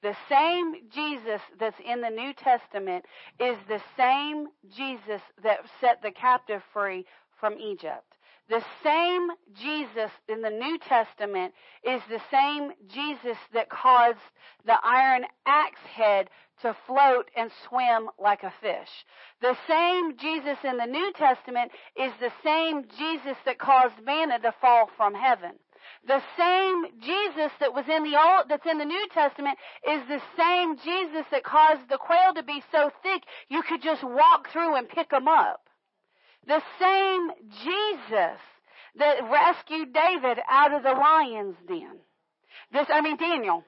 The 0.02 0.16
same 0.28 0.88
Jesus 0.90 1.40
that's 1.58 1.80
in 1.84 2.00
the 2.00 2.10
New 2.10 2.32
Testament 2.34 3.06
is 3.40 3.56
the 3.66 3.82
same 3.96 4.48
Jesus 4.76 5.22
that 5.42 5.60
set 5.80 6.02
the 6.02 6.12
captive 6.12 6.62
free 6.72 7.06
from 7.40 7.58
Egypt. 7.58 8.14
The 8.48 8.62
same 8.82 9.30
Jesus 9.54 10.10
in 10.28 10.42
the 10.42 10.50
New 10.50 10.78
Testament 10.78 11.54
is 11.82 12.02
the 12.10 12.20
same 12.30 12.72
Jesus 12.86 13.38
that 13.54 13.70
caused 13.70 14.18
the 14.66 14.78
iron 14.84 15.24
axe 15.46 15.80
head 15.80 16.28
to 16.62 16.76
float 16.86 17.30
and 17.36 17.50
swim 17.68 18.08
like 18.18 18.42
a 18.42 18.52
fish. 18.60 18.88
The 19.40 19.56
same 19.68 20.16
Jesus 20.16 20.58
in 20.64 20.76
the 20.76 20.86
New 20.86 21.12
Testament 21.12 21.72
is 21.96 22.12
the 22.20 22.32
same 22.42 22.84
Jesus 22.98 23.36
that 23.44 23.58
caused 23.58 24.04
manna 24.04 24.38
to 24.40 24.54
fall 24.60 24.90
from 24.96 25.14
heaven. 25.14 25.52
The 26.06 26.22
same 26.38 27.00
Jesus 27.00 27.52
that 27.60 27.74
was 27.74 27.84
in 27.88 28.04
the 28.04 28.18
old, 28.18 28.48
that's 28.48 28.66
in 28.66 28.78
the 28.78 28.84
New 28.84 29.08
Testament 29.12 29.58
is 29.88 30.00
the 30.08 30.22
same 30.36 30.76
Jesus 30.78 31.26
that 31.30 31.44
caused 31.44 31.88
the 31.88 31.98
quail 31.98 32.34
to 32.34 32.42
be 32.42 32.62
so 32.72 32.90
thick 33.02 33.22
you 33.48 33.62
could 33.62 33.82
just 33.82 34.02
walk 34.02 34.48
through 34.52 34.76
and 34.76 34.88
pick 34.88 35.10
them 35.10 35.28
up. 35.28 35.68
The 36.46 36.62
same 36.78 37.30
Jesus 37.62 38.38
that 38.96 39.30
rescued 39.30 39.92
David 39.92 40.38
out 40.48 40.72
of 40.72 40.82
the 40.82 40.92
lion's 40.92 41.56
den. 41.66 41.98
This, 42.72 42.86
I 42.88 43.00
mean 43.00 43.16
Daniel. 43.16 43.64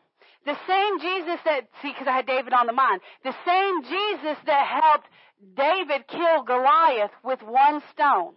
The 0.46 0.56
same 0.66 1.00
Jesus 1.00 1.40
that, 1.44 1.68
see, 1.82 1.90
because 1.90 2.06
I 2.06 2.16
had 2.22 2.26
David 2.26 2.52
on 2.52 2.66
the 2.66 2.72
mind. 2.72 3.00
The 3.24 3.34
same 3.44 3.82
Jesus 3.82 4.38
that 4.46 4.66
helped 4.66 5.08
David 5.56 6.06
kill 6.06 6.44
Goliath 6.44 7.10
with 7.24 7.42
one 7.42 7.82
stone. 7.92 8.34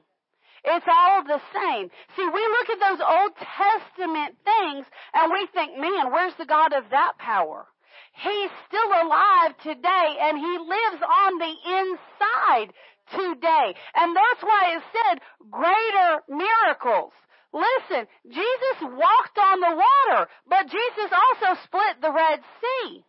It's 0.66 0.88
all 0.90 1.24
the 1.24 1.40
same. 1.54 1.90
See, 2.16 2.26
we 2.26 2.42
look 2.42 2.70
at 2.70 2.80
those 2.82 3.00
Old 3.00 3.32
Testament 3.38 4.36
things 4.44 4.86
and 5.14 5.32
we 5.32 5.48
think, 5.54 5.78
man, 5.78 6.12
where's 6.12 6.34
the 6.36 6.46
God 6.46 6.74
of 6.74 6.90
that 6.90 7.14
power? 7.18 7.68
He's 8.14 8.52
still 8.68 8.90
alive 8.90 9.56
today 9.64 10.18
and 10.20 10.38
he 10.38 10.58
lives 10.58 11.02
on 11.06 11.38
the 11.38 11.54
inside 11.80 12.74
today. 13.12 13.76
And 13.96 14.16
that's 14.16 14.42
why 14.42 14.76
it 14.76 14.84
said 14.92 15.22
greater 15.50 16.24
miracles. 16.28 17.14
Listen, 17.54 18.06
Jesus 18.30 18.78
walked 18.82 19.38
on 19.38 19.60
the 19.60 19.74
water, 19.74 20.30
but 20.48 20.70
Jesus 20.70 21.10
also 21.10 21.60
split 21.66 22.02
the 22.02 22.12
Red 22.14 22.40
Sea. 22.62 23.04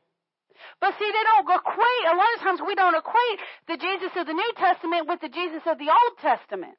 But 0.81 0.95
see, 0.99 1.11
they 1.12 1.25
don't 1.25 1.49
equate, 1.49 2.05
a 2.09 2.17
lot 2.17 2.35
of 2.37 2.41
times 2.41 2.61
we 2.65 2.75
don't 2.75 2.97
equate 2.97 3.39
the 3.69 3.77
Jesus 3.77 4.12
of 4.17 4.27
the 4.27 4.33
New 4.33 4.53
Testament 4.57 5.09
with 5.09 5.21
the 5.21 5.29
Jesus 5.29 5.62
of 5.67 5.79
the 5.79 5.89
Old 5.93 6.15
Testament. 6.21 6.77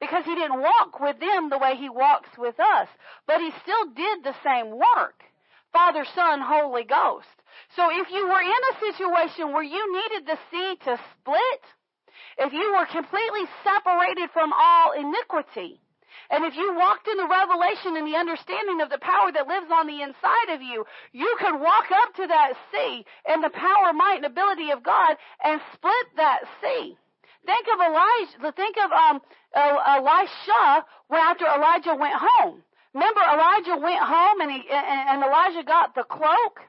Because 0.00 0.24
he 0.24 0.34
didn't 0.34 0.60
walk 0.60 1.00
with 1.00 1.18
them 1.18 1.48
the 1.48 1.58
way 1.58 1.76
he 1.76 1.88
walks 1.88 2.28
with 2.36 2.58
us. 2.60 2.88
But 3.26 3.40
he 3.40 3.50
still 3.62 3.86
did 3.96 4.24
the 4.24 4.34
same 4.44 4.70
work. 4.70 5.24
Father, 5.72 6.04
Son, 6.14 6.40
Holy 6.40 6.84
Ghost. 6.84 7.28
So 7.76 7.88
if 7.90 8.10
you 8.10 8.26
were 8.26 8.42
in 8.42 8.62
a 8.70 8.92
situation 8.92 9.52
where 9.52 9.62
you 9.62 9.80
needed 9.92 10.26
the 10.26 10.38
sea 10.50 10.76
to 10.84 11.00
split, 11.12 11.62
if 12.38 12.52
you 12.52 12.74
were 12.76 12.86
completely 12.86 13.48
separated 13.64 14.30
from 14.32 14.52
all 14.52 14.92
iniquity, 14.92 15.80
and 16.30 16.44
if 16.44 16.56
you 16.56 16.74
walked 16.74 17.08
in 17.08 17.16
the 17.16 17.28
revelation 17.28 17.96
and 17.96 18.06
the 18.06 18.16
understanding 18.16 18.80
of 18.80 18.90
the 18.90 18.98
power 18.98 19.32
that 19.32 19.48
lives 19.48 19.70
on 19.72 19.86
the 19.86 20.02
inside 20.02 20.54
of 20.54 20.62
you, 20.62 20.84
you 21.12 21.36
could 21.38 21.60
walk 21.60 21.90
up 21.92 22.14
to 22.14 22.26
that 22.26 22.54
sea 22.72 23.04
and 23.26 23.42
the 23.42 23.50
power, 23.50 23.92
might, 23.92 24.16
and 24.16 24.26
ability 24.26 24.70
of 24.70 24.82
God 24.82 25.16
and 25.42 25.60
split 25.74 26.06
that 26.16 26.40
sea. 26.62 26.96
Think 27.44 27.66
of 27.68 27.80
Elijah. 27.80 28.52
Think 28.56 28.76
of 28.80 28.90
um, 28.90 29.20
Elisha 29.54 30.84
after 31.12 31.44
Elijah 31.44 31.94
went 31.94 32.16
home. 32.16 32.62
Remember, 32.94 33.20
Elijah 33.20 33.76
went 33.76 34.00
home 34.00 34.40
and 34.40 34.50
he 34.50 34.62
and 34.70 35.22
Elijah 35.22 35.64
got 35.64 35.94
the 35.94 36.04
cloak, 36.04 36.60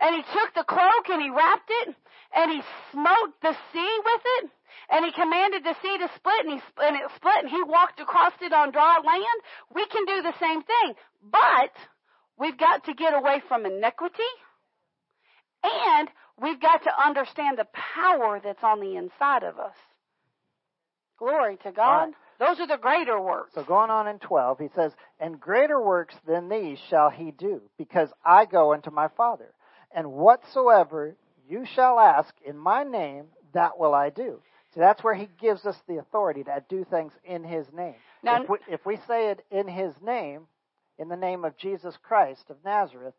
and 0.00 0.14
he 0.14 0.22
took 0.32 0.54
the 0.54 0.64
cloak 0.64 1.10
and 1.10 1.20
he 1.20 1.28
wrapped 1.28 1.70
it, 1.82 1.94
and 2.34 2.50
he 2.50 2.62
smote 2.92 3.34
the 3.42 3.52
sea 3.72 3.98
with 4.04 4.22
it, 4.40 4.50
and 4.90 5.04
he 5.04 5.12
commanded 5.12 5.64
the 5.64 5.74
sea 5.82 5.98
to 5.98 6.08
split, 6.16 6.46
and 6.46 6.52
he 6.54 6.60
and 6.78 6.96
it 6.96 7.10
split, 7.16 7.42
and 7.42 7.50
he 7.50 7.62
walked 7.62 8.00
across 8.00 8.32
it 8.40 8.52
on 8.52 8.72
dry 8.72 8.98
land. 9.04 9.38
We 9.74 9.86
can 9.86 10.04
do 10.04 10.22
the 10.22 10.38
same 10.38 10.62
thing, 10.62 10.94
but 11.22 11.72
we've 12.38 12.58
got 12.58 12.84
to 12.84 12.94
get 12.94 13.14
away 13.14 13.42
from 13.48 13.66
iniquity, 13.66 14.32
and 15.62 16.08
we've 16.40 16.60
got 16.60 16.82
to 16.84 16.90
understand 17.04 17.58
the 17.58 17.66
power 17.94 18.40
that's 18.42 18.62
on 18.62 18.80
the 18.80 18.96
inside 18.96 19.42
of 19.42 19.58
us. 19.58 19.76
Glory 21.18 21.56
to 21.62 21.72
God. 21.72 22.06
right. 22.06 22.14
Those 22.38 22.60
are 22.60 22.66
the 22.66 22.76
greater 22.76 23.20
works. 23.20 23.54
So 23.54 23.64
going 23.64 23.90
on 23.90 24.06
in 24.08 24.18
12, 24.18 24.58
he 24.58 24.68
says, 24.74 24.92
And 25.18 25.40
greater 25.40 25.80
works 25.80 26.14
than 26.26 26.48
these 26.48 26.78
shall 26.90 27.08
he 27.08 27.30
do, 27.30 27.62
because 27.78 28.10
I 28.24 28.44
go 28.44 28.74
unto 28.74 28.90
my 28.90 29.08
Father. 29.16 29.54
And 29.94 30.12
whatsoever 30.12 31.16
you 31.48 31.64
shall 31.74 31.98
ask 31.98 32.34
in 32.44 32.58
my 32.58 32.84
name, 32.84 33.26
that 33.54 33.78
will 33.78 33.94
I 33.94 34.10
do. 34.10 34.42
So 34.76 34.82
that's 34.82 35.02
where 35.02 35.14
he 35.14 35.26
gives 35.40 35.64
us 35.64 35.76
the 35.88 35.96
authority 35.96 36.44
to 36.44 36.62
do 36.68 36.84
things 36.84 37.12
in 37.24 37.44
his 37.44 37.66
name. 37.72 37.94
Now- 38.22 38.42
if, 38.42 38.50
we, 38.50 38.58
if 38.68 38.84
we 38.84 38.98
say 39.08 39.30
it 39.30 39.42
in 39.50 39.66
his 39.66 39.94
name, 40.02 40.42
in 40.98 41.08
the 41.08 41.16
name 41.16 41.46
of 41.46 41.56
Jesus 41.56 41.96
Christ 42.02 42.44
of 42.50 42.56
Nazareth, 42.62 43.14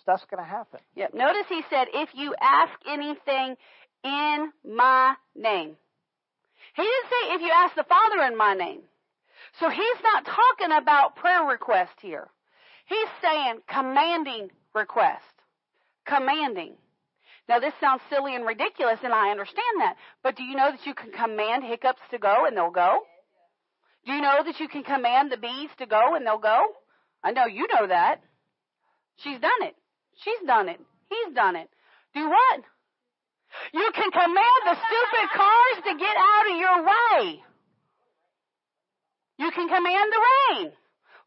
stuff's 0.00 0.24
going 0.30 0.42
to 0.42 0.48
happen. 0.48 0.78
Yep. 0.94 1.12
Notice 1.12 1.46
he 1.48 1.62
said, 1.68 1.88
if 1.92 2.10
you 2.14 2.36
ask 2.40 2.72
anything 2.88 3.56
in 4.04 4.52
my 4.64 5.14
name. 5.34 5.76
He 6.76 6.82
didn't 6.82 7.10
say 7.10 7.34
if 7.34 7.40
you 7.40 7.50
ask 7.52 7.74
the 7.74 7.84
Father 7.84 8.22
in 8.24 8.36
my 8.36 8.54
name. 8.54 8.82
So 9.58 9.68
he's 9.68 10.02
not 10.04 10.24
talking 10.24 10.76
about 10.76 11.16
prayer 11.16 11.44
request 11.44 11.94
here. 12.00 12.28
He's 12.86 13.08
saying 13.20 13.60
commanding 13.68 14.50
request. 14.72 15.24
Commanding. 16.06 16.74
Now 17.48 17.58
this 17.58 17.74
sounds 17.80 18.02
silly 18.08 18.34
and 18.34 18.46
ridiculous 18.46 18.98
and 19.02 19.12
I 19.12 19.30
understand 19.30 19.80
that. 19.80 19.96
But 20.22 20.36
do 20.36 20.42
you 20.42 20.56
know 20.56 20.70
that 20.70 20.86
you 20.86 20.94
can 20.94 21.12
command 21.12 21.64
hiccups 21.64 22.00
to 22.10 22.18
go 22.18 22.46
and 22.46 22.56
they'll 22.56 22.70
go? 22.70 23.00
Do 24.06 24.12
you 24.12 24.20
know 24.20 24.42
that 24.44 24.60
you 24.60 24.68
can 24.68 24.82
command 24.82 25.30
the 25.30 25.36
bees 25.36 25.70
to 25.78 25.86
go 25.86 26.14
and 26.14 26.26
they'll 26.26 26.38
go? 26.38 26.62
I 27.22 27.32
know 27.32 27.46
you 27.46 27.66
know 27.68 27.86
that. 27.86 28.20
She's 29.16 29.40
done 29.40 29.62
it. 29.62 29.74
She's 30.22 30.46
done 30.46 30.68
it. 30.68 30.80
He's 31.08 31.34
done 31.34 31.56
it. 31.56 31.68
Do 32.14 32.28
what? 32.28 32.60
You 33.72 33.90
can 33.94 34.10
command 34.10 34.60
the 34.64 34.76
stupid 34.76 35.30
cars 35.34 35.76
to 35.84 35.98
get 35.98 36.16
out 36.16 36.50
of 36.50 36.58
your 36.58 36.84
way. 36.84 37.42
You 39.38 39.50
can 39.50 39.68
command 39.68 40.12
the 40.12 40.22
rain. 40.60 40.72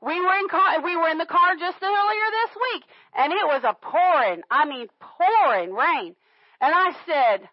We 0.02 0.20
were 0.22 0.38
in 0.38 0.48
car, 0.48 0.82
we 0.84 0.96
were 0.96 1.10
in 1.10 1.18
the 1.18 1.26
car 1.26 1.56
just 1.58 1.82
earlier 1.82 2.28
this 2.32 2.54
week, 2.72 2.84
and 3.18 3.34
it 3.34 3.46
was 3.46 3.64
a 3.64 3.74
pouring, 3.74 4.44
I 4.52 4.66
mean 4.66 4.88
pouring 5.02 5.74
rain. 5.74 6.16
And 6.62 6.74
I 6.74 6.94
said, 7.06 7.50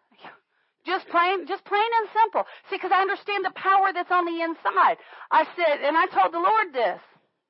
just 0.85 1.09
plain, 1.09 1.47
just 1.47 1.65
plain 1.65 1.91
and 2.01 2.09
simple. 2.12 2.45
See, 2.69 2.77
because 2.77 2.93
I 2.93 3.01
understand 3.01 3.45
the 3.45 3.57
power 3.57 3.93
that's 3.93 4.11
on 4.11 4.27
the 4.27 4.43
inside. 4.45 5.01
I 5.31 5.45
said, 5.57 5.81
and 5.81 5.97
I 5.97 6.07
told 6.07 6.33
the 6.33 6.45
Lord 6.45 6.73
this, 6.73 7.01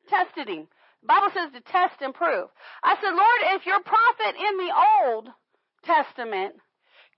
tested 0.08 0.48
him. 0.48 0.68
The 1.02 1.08
Bible 1.08 1.30
says 1.34 1.50
to 1.52 1.60
test 1.60 2.00
and 2.00 2.14
prove. 2.14 2.48
I 2.82 2.94
said, 2.96 3.10
Lord, 3.10 3.58
if 3.58 3.66
your 3.66 3.80
prophet 3.82 4.38
in 4.38 4.54
the 4.56 4.72
Old 5.02 5.28
Testament 5.84 6.54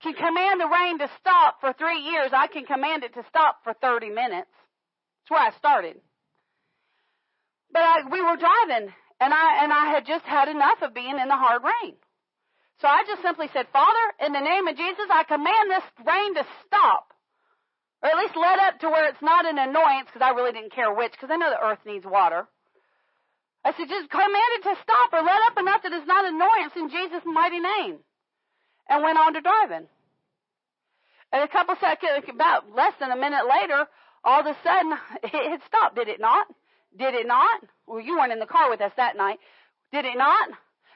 can 0.01 0.13
command 0.13 0.59
the 0.59 0.67
rain 0.67 0.97
to 0.99 1.09
stop 1.19 1.61
for 1.61 1.73
three 1.73 2.01
years, 2.01 2.31
I 2.33 2.47
can 2.47 2.65
command 2.65 3.03
it 3.03 3.13
to 3.13 3.23
stop 3.29 3.63
for 3.63 3.73
30 3.73 4.09
minutes. 4.09 4.49
That's 4.49 5.29
where 5.29 5.47
I 5.47 5.51
started. 5.57 6.01
But 7.71 7.81
I, 7.81 7.95
we 8.09 8.21
were 8.21 8.37
driving, 8.37 8.93
and 9.19 9.33
I 9.33 9.63
and 9.63 9.73
I 9.73 9.91
had 9.91 10.05
just 10.05 10.25
had 10.25 10.47
enough 10.47 10.81
of 10.81 10.93
being 10.93 11.17
in 11.19 11.27
the 11.27 11.35
hard 11.35 11.63
rain. 11.63 11.95
So 12.79 12.87
I 12.87 13.03
just 13.07 13.21
simply 13.21 13.49
said, 13.53 13.67
Father, 13.73 14.05
in 14.21 14.33
the 14.33 14.39
name 14.39 14.67
of 14.67 14.77
Jesus, 14.77 15.09
I 15.09 15.23
command 15.23 15.71
this 15.71 15.87
rain 16.05 16.35
to 16.35 16.45
stop, 16.65 17.13
or 18.03 18.09
at 18.09 18.17
least 18.17 18.37
let 18.37 18.59
up 18.59 18.79
to 18.81 18.89
where 18.89 19.09
it's 19.09 19.21
not 19.21 19.49
an 19.49 19.57
annoyance, 19.57 20.07
because 20.13 20.21
I 20.21 20.37
really 20.37 20.53
didn't 20.53 20.73
care 20.73 20.93
which, 20.93 21.11
because 21.11 21.33
I 21.33 21.37
know 21.37 21.49
the 21.49 21.65
earth 21.65 21.81
needs 21.85 22.05
water. 22.05 22.45
I 23.65 23.73
said, 23.73 23.89
just 23.89 24.09
command 24.13 24.51
it 24.61 24.63
to 24.69 24.75
stop, 24.83 25.09
or 25.11 25.25
let 25.25 25.41
up 25.49 25.57
enough 25.57 25.81
that 25.83 25.91
it's 25.91 26.07
not 26.07 26.29
annoyance 26.29 26.73
in 26.77 26.89
Jesus' 26.89 27.25
mighty 27.25 27.59
name, 27.59 27.97
and 28.87 29.03
went 29.03 29.17
on 29.17 29.33
to 29.33 29.41
driving. 29.41 29.89
And 31.33 31.43
a 31.43 31.47
couple 31.47 31.75
seconds, 31.81 32.23
about 32.29 32.71
less 32.73 32.93
than 32.99 33.11
a 33.11 33.17
minute 33.17 33.49
later, 33.49 33.87
all 34.23 34.41
of 34.41 34.45
a 34.45 34.55
sudden 34.63 34.93
it 35.23 35.49
had 35.49 35.61
stopped. 35.65 35.95
Did 35.95 36.07
it 36.07 36.21
not? 36.21 36.47
Did 36.97 37.13
it 37.13 37.27
not? 37.27 37.61
Well, 37.85 38.01
you 38.01 38.17
weren't 38.17 38.33
in 38.33 38.39
the 38.39 38.45
car 38.49 38.69
with 38.69 38.81
us 38.81 38.91
that 38.97 39.15
night. 39.15 39.39
Did 39.91 40.05
it 40.05 40.17
not? 40.17 40.49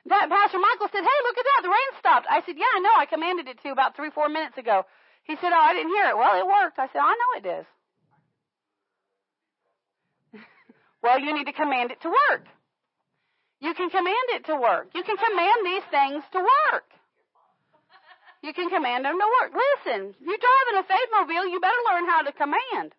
That 0.08 0.30
Pastor 0.30 0.58
Michael 0.58 0.90
said, 0.92 1.04
"Hey, 1.06 1.20
look 1.24 1.38
at 1.38 1.46
that! 1.46 1.62
The 1.62 1.70
rain 1.70 1.92
stopped." 2.00 2.28
I 2.30 2.42
said, 2.42 2.58
"Yeah, 2.58 2.74
I 2.74 2.80
know. 2.80 2.96
I 2.98 3.06
commanded 3.06 3.48
it 3.48 3.62
to 3.62 3.72
about 3.72 3.96
three, 3.96 4.10
four 4.10 4.30
minutes 4.30 4.58
ago." 4.58 4.86
He 5.24 5.36
said, 5.36 5.54
"Oh, 5.54 5.62
I 5.62 5.74
didn't 5.74 5.94
hear 5.94 6.10
it." 6.10 6.18
Well, 6.18 6.40
it 6.40 6.48
worked. 6.48 6.80
I 6.80 6.88
said, 6.88 7.02
"I 7.02 7.14
know 7.14 7.38
it 7.38 7.44
does." 7.44 7.66
well, 11.04 11.20
you 11.20 11.34
need 11.38 11.46
to 11.46 11.54
command 11.54 11.92
it 11.92 12.02
to 12.02 12.10
work. 12.10 12.48
You 13.60 13.76
can 13.76 13.92
command 13.92 14.28
it 14.30 14.46
to 14.46 14.56
work. 14.56 14.90
You 14.96 15.04
can 15.04 15.18
command 15.18 15.66
these 15.66 15.84
things 15.92 16.24
to 16.34 16.40
work. 16.40 16.90
You 18.42 18.54
can 18.54 18.70
command 18.70 19.06
them 19.06 19.20
to 19.20 19.28
work. 19.42 19.54
Listen, 19.54 20.16
you're 20.20 20.42
driving 20.42 20.80
a 20.80 20.84
faith 20.84 21.10
mobile, 21.14 21.48
you 21.48 21.60
better 21.60 21.84
learn 21.94 22.10
how 22.10 22.24
to 22.24 22.32
command. 22.32 22.96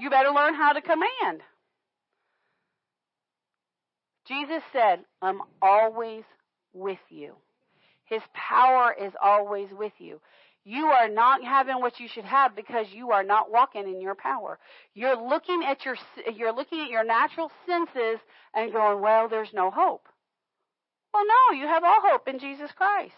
You 0.00 0.08
better 0.08 0.30
learn 0.30 0.54
how 0.54 0.72
to 0.72 0.80
command. 0.80 1.42
Jesus 4.26 4.62
said, 4.72 5.00
I'm 5.20 5.42
always 5.60 6.24
with 6.72 6.98
you. 7.10 7.34
His 8.04 8.22
power 8.32 8.94
is 8.98 9.12
always 9.22 9.68
with 9.72 9.92
you. 9.98 10.20
You 10.64 10.86
are 10.86 11.08
not 11.08 11.44
having 11.44 11.80
what 11.80 12.00
you 12.00 12.08
should 12.08 12.24
have 12.24 12.56
because 12.56 12.86
you 12.92 13.10
are 13.10 13.22
not 13.22 13.50
walking 13.50 13.86
in 13.86 14.00
your 14.00 14.14
power. 14.14 14.58
You're 14.94 15.16
looking 15.16 15.62
at 15.64 15.84
your 15.84 15.96
you're 16.34 16.54
looking 16.54 16.80
at 16.80 16.90
your 16.90 17.04
natural 17.04 17.50
senses 17.66 18.20
and 18.54 18.72
going, 18.72 19.00
"Well, 19.00 19.28
there's 19.28 19.52
no 19.54 19.70
hope." 19.70 20.06
Well, 21.14 21.24
no, 21.26 21.56
you 21.56 21.66
have 21.66 21.82
all 21.82 22.00
hope 22.02 22.28
in 22.28 22.38
Jesus 22.38 22.70
Christ. 22.72 23.14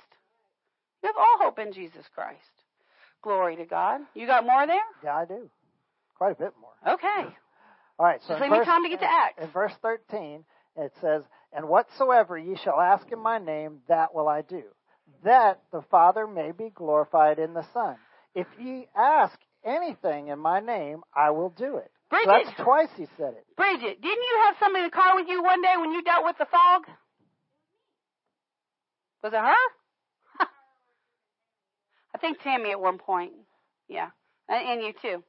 You 1.02 1.08
have 1.08 1.16
all 1.16 1.38
hope 1.38 1.58
in 1.58 1.72
Jesus 1.72 2.06
Christ. 2.14 2.38
Glory 3.22 3.56
to 3.56 3.64
God. 3.64 4.00
You 4.14 4.26
got 4.26 4.46
more 4.46 4.66
there? 4.66 4.86
Yeah, 5.02 5.16
I 5.16 5.24
do. 5.24 5.50
Quite 6.22 6.38
a 6.38 6.44
bit 6.44 6.52
more. 6.60 6.94
Okay. 6.94 7.34
All 7.98 8.06
right, 8.06 8.20
so 8.22 8.34
Just 8.34 8.36
in 8.36 8.42
leave 8.42 8.52
me 8.52 8.58
verse, 8.58 8.66
time 8.66 8.84
to 8.84 8.88
get 8.88 9.00
to 9.00 9.10
Acts. 9.10 9.42
in 9.42 9.50
verse 9.50 9.72
13, 9.82 10.44
it 10.76 10.92
says, 11.00 11.24
And 11.52 11.68
whatsoever 11.68 12.38
ye 12.38 12.56
shall 12.62 12.78
ask 12.80 13.10
in 13.10 13.18
my 13.18 13.38
name, 13.38 13.80
that 13.88 14.14
will 14.14 14.28
I 14.28 14.42
do, 14.42 14.62
that 15.24 15.62
the 15.72 15.82
Father 15.90 16.28
may 16.28 16.52
be 16.52 16.70
glorified 16.72 17.40
in 17.40 17.54
the 17.54 17.64
Son. 17.74 17.96
If 18.36 18.46
ye 18.56 18.86
ask 18.96 19.36
anything 19.64 20.28
in 20.28 20.38
my 20.38 20.60
name, 20.60 21.02
I 21.12 21.30
will 21.30 21.50
do 21.50 21.78
it. 21.78 21.90
So 22.12 22.18
Bridget, 22.24 22.46
that's 22.46 22.62
twice 22.62 22.90
he 22.96 23.06
said 23.16 23.34
it. 23.34 23.44
Bridget, 23.56 24.00
didn't 24.00 24.22
you 24.22 24.40
have 24.46 24.54
somebody 24.60 24.84
in 24.84 24.90
the 24.90 24.96
car 24.96 25.16
with 25.16 25.26
you 25.26 25.42
one 25.42 25.60
day 25.60 25.74
when 25.76 25.90
you 25.90 26.04
dealt 26.04 26.24
with 26.24 26.38
the 26.38 26.46
fog? 26.46 26.82
Was 29.24 29.32
it 29.32 29.40
her? 29.40 30.46
I 32.14 32.18
think 32.20 32.40
Tammy 32.42 32.70
at 32.70 32.80
one 32.80 32.98
point. 32.98 33.32
Yeah, 33.88 34.10
and 34.48 34.82
you 34.82 34.92
too. 35.02 35.24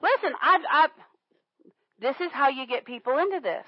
Listen, 0.00 0.34
I, 0.40 0.58
I, 0.70 0.86
this 2.00 2.16
is 2.20 2.30
how 2.32 2.48
you 2.48 2.66
get 2.66 2.84
people 2.84 3.18
into 3.18 3.40
this. 3.40 3.64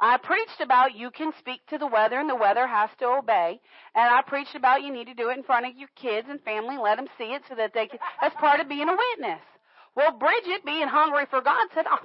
I 0.00 0.16
preached 0.16 0.60
about 0.60 0.94
you 0.94 1.10
can 1.10 1.32
speak 1.40 1.60
to 1.70 1.78
the 1.78 1.86
weather 1.88 2.20
and 2.20 2.30
the 2.30 2.36
weather 2.36 2.68
has 2.68 2.88
to 3.00 3.06
obey. 3.06 3.60
And 3.96 4.14
I 4.14 4.22
preached 4.22 4.54
about 4.54 4.82
you 4.82 4.92
need 4.92 5.06
to 5.06 5.14
do 5.14 5.30
it 5.30 5.36
in 5.36 5.42
front 5.42 5.66
of 5.66 5.76
your 5.76 5.88
kids 5.96 6.28
and 6.30 6.40
family, 6.42 6.76
let 6.78 6.96
them 6.96 7.08
see 7.18 7.34
it 7.34 7.42
so 7.48 7.56
that 7.56 7.74
they 7.74 7.88
can, 7.88 7.98
that's 8.20 8.36
part 8.36 8.60
of 8.60 8.68
being 8.68 8.88
a 8.88 8.96
witness. 8.96 9.42
Well, 9.96 10.16
Bridget, 10.16 10.64
being 10.64 10.86
hungry 10.86 11.26
for 11.28 11.40
God, 11.40 11.66
said, 11.74 11.86
oh, 11.90 11.98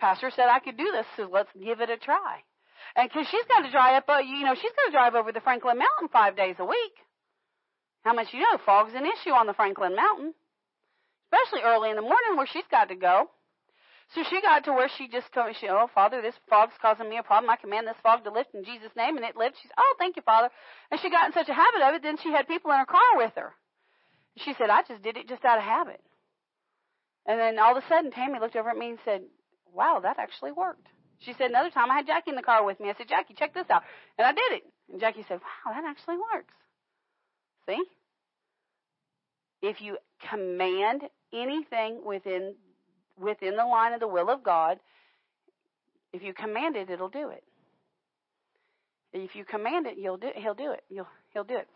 Pastor 0.00 0.32
said 0.34 0.48
I 0.48 0.58
could 0.58 0.76
do 0.76 0.90
this, 0.90 1.06
so 1.16 1.28
let's 1.30 1.50
give 1.54 1.80
it 1.80 1.90
a 1.90 1.96
try. 1.96 2.42
And 2.96 3.08
because 3.08 3.28
she's 3.30 3.46
got 3.46 3.62
to 3.62 3.70
drive 3.70 4.02
up, 4.02 4.08
uh, 4.08 4.18
you 4.18 4.42
know, 4.42 4.54
she's 4.54 4.72
got 4.74 4.86
to 4.86 4.92
drive 4.92 5.14
over 5.14 5.30
the 5.30 5.40
Franklin 5.40 5.78
Mountain 5.78 6.08
five 6.12 6.36
days 6.36 6.56
a 6.58 6.64
week. 6.64 6.96
How 8.02 8.14
much 8.14 8.28
you 8.32 8.40
know? 8.40 8.58
Fog's 8.66 8.94
an 8.94 9.06
issue 9.06 9.30
on 9.30 9.46
the 9.46 9.54
Franklin 9.54 9.94
Mountain, 9.94 10.34
especially 11.30 11.62
early 11.64 11.90
in 11.90 11.96
the 11.96 12.02
morning 12.02 12.36
where 12.36 12.46
she's 12.46 12.66
got 12.70 12.88
to 12.88 12.96
go. 12.96 13.30
So 14.14 14.24
she 14.28 14.42
got 14.42 14.64
to 14.64 14.72
where 14.72 14.90
she 14.98 15.06
just 15.06 15.32
told 15.32 15.46
me, 15.46 15.54
she, 15.60 15.68
oh, 15.68 15.86
Father, 15.94 16.20
this 16.20 16.34
fog's 16.48 16.74
causing 16.82 17.08
me 17.08 17.18
a 17.18 17.22
problem. 17.22 17.48
I 17.48 17.54
command 17.54 17.86
this 17.86 17.94
fog 18.02 18.24
to 18.24 18.32
lift 18.32 18.54
in 18.54 18.64
Jesus' 18.64 18.90
name. 18.96 19.16
And 19.16 19.24
it 19.24 19.36
lifted. 19.36 19.60
She's, 19.62 19.70
oh, 19.78 19.94
thank 20.00 20.16
you, 20.16 20.22
Father. 20.22 20.50
And 20.90 20.98
she 21.00 21.10
got 21.10 21.26
in 21.26 21.32
such 21.32 21.48
a 21.48 21.54
habit 21.54 21.82
of 21.82 21.94
it, 21.94 22.02
then 22.02 22.16
she 22.20 22.32
had 22.32 22.48
people 22.48 22.72
in 22.72 22.78
her 22.78 22.86
car 22.86 23.16
with 23.16 23.32
her. 23.36 23.54
She 24.38 24.54
said, 24.58 24.68
I 24.68 24.82
just 24.82 25.02
did 25.02 25.16
it 25.16 25.28
just 25.28 25.44
out 25.44 25.58
of 25.58 25.64
habit. 25.64 26.02
And 27.26 27.38
then 27.38 27.58
all 27.60 27.76
of 27.76 27.84
a 27.84 27.86
sudden, 27.86 28.10
Tammy 28.10 28.40
looked 28.40 28.56
over 28.56 28.70
at 28.70 28.76
me 28.76 28.90
and 28.90 28.98
said, 29.04 29.22
wow, 29.72 30.00
that 30.02 30.18
actually 30.18 30.52
worked. 30.52 30.88
She 31.20 31.34
said 31.34 31.50
another 31.50 31.70
time 31.70 31.90
I 31.90 31.96
had 31.96 32.06
Jackie 32.06 32.30
in 32.30 32.36
the 32.36 32.42
car 32.42 32.64
with 32.64 32.80
me. 32.80 32.88
I 32.88 32.94
said, 32.96 33.08
Jackie, 33.08 33.34
check 33.34 33.54
this 33.54 33.68
out. 33.70 33.82
And 34.18 34.26
I 34.26 34.32
did 34.32 34.58
it. 34.58 34.62
And 34.90 35.00
Jackie 35.00 35.24
said, 35.28 35.38
wow, 35.38 35.72
that 35.72 35.84
actually 35.84 36.16
works. 36.16 36.54
See? 37.68 37.82
If 39.62 39.80
you 39.80 39.98
command 40.28 41.02
anything 41.32 42.02
within 42.04 42.54
within 43.18 43.56
the 43.56 43.64
line 43.64 43.92
of 43.92 44.00
the 44.00 44.08
will 44.08 44.30
of 44.30 44.42
God, 44.42 44.78
if 46.12 46.22
you 46.22 46.32
command 46.32 46.76
it, 46.76 46.90
it'll 46.90 47.08
do 47.08 47.28
it. 47.30 47.44
If 49.12 49.34
you 49.34 49.44
command 49.44 49.86
it, 49.86 49.98
you'll 49.98 50.16
do 50.16 50.30
he'll 50.34 50.54
do 50.54 50.72
it. 50.72 50.82
You'll 50.88 51.08
he'll 51.32 51.44
do 51.44 51.56
it. 51.56 51.68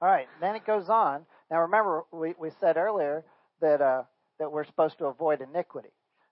All 0.00 0.08
right, 0.08 0.28
then 0.40 0.54
it 0.56 0.66
goes 0.66 0.88
on. 0.88 1.22
Now 1.50 1.62
remember, 1.62 2.04
we, 2.12 2.34
we 2.38 2.50
said 2.60 2.76
earlier 2.76 3.24
that 3.60 3.80
uh, 3.80 4.02
that 4.38 4.52
we're 4.52 4.64
supposed 4.64 4.98
to 4.98 5.06
avoid 5.06 5.40
iniquity. 5.40 5.90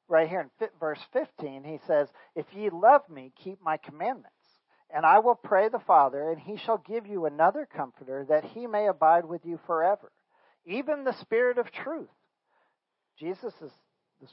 Right 0.09 0.29
here 0.29 0.51
in 0.61 0.69
verse 0.79 1.01
15, 1.13 1.65
he 1.65 1.79
says, 1.87 2.09
If 2.37 2.47
ye 2.55 2.69
love 2.71 3.09
me, 3.09 3.33
keep 3.43 3.63
my 3.63 3.79
commandments. 3.79 4.31
And 4.95 5.07
I 5.07 5.21
will 5.21 5.35
pray 5.35 5.69
the 5.69 5.79
Father, 5.79 6.31
and 6.31 6.39
he 6.39 6.57
shall 6.59 6.79
give 6.79 7.07
you 7.07 7.25
another 7.25 7.67
comforter, 7.75 8.27
that 8.29 8.45
he 8.45 8.67
may 8.67 8.87
abide 8.87 9.25
with 9.25 9.45
you 9.45 9.59
forever, 9.67 10.13
even 10.67 11.05
the 11.05 11.17
Spirit 11.21 11.59
of 11.59 11.71
truth. 11.71 12.09
Jesus 13.19 13.53
is 13.63 13.73
the 14.21 14.29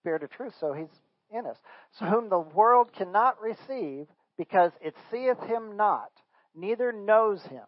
Spirit 0.00 0.22
of 0.22 0.30
truth, 0.30 0.54
so 0.60 0.72
he's 0.72 0.88
in 1.30 1.46
us. 1.46 1.56
So 1.98 2.06
whom 2.06 2.28
the 2.28 2.38
world 2.38 2.92
cannot 2.92 3.40
receive, 3.40 4.06
because 4.36 4.72
it 4.80 4.94
seeth 5.10 5.40
him 5.40 5.76
not, 5.76 6.10
neither 6.54 6.92
knows 6.92 7.42
him. 7.42 7.64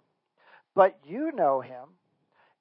But 0.74 0.98
you 1.04 1.32
know 1.32 1.60
him, 1.60 1.84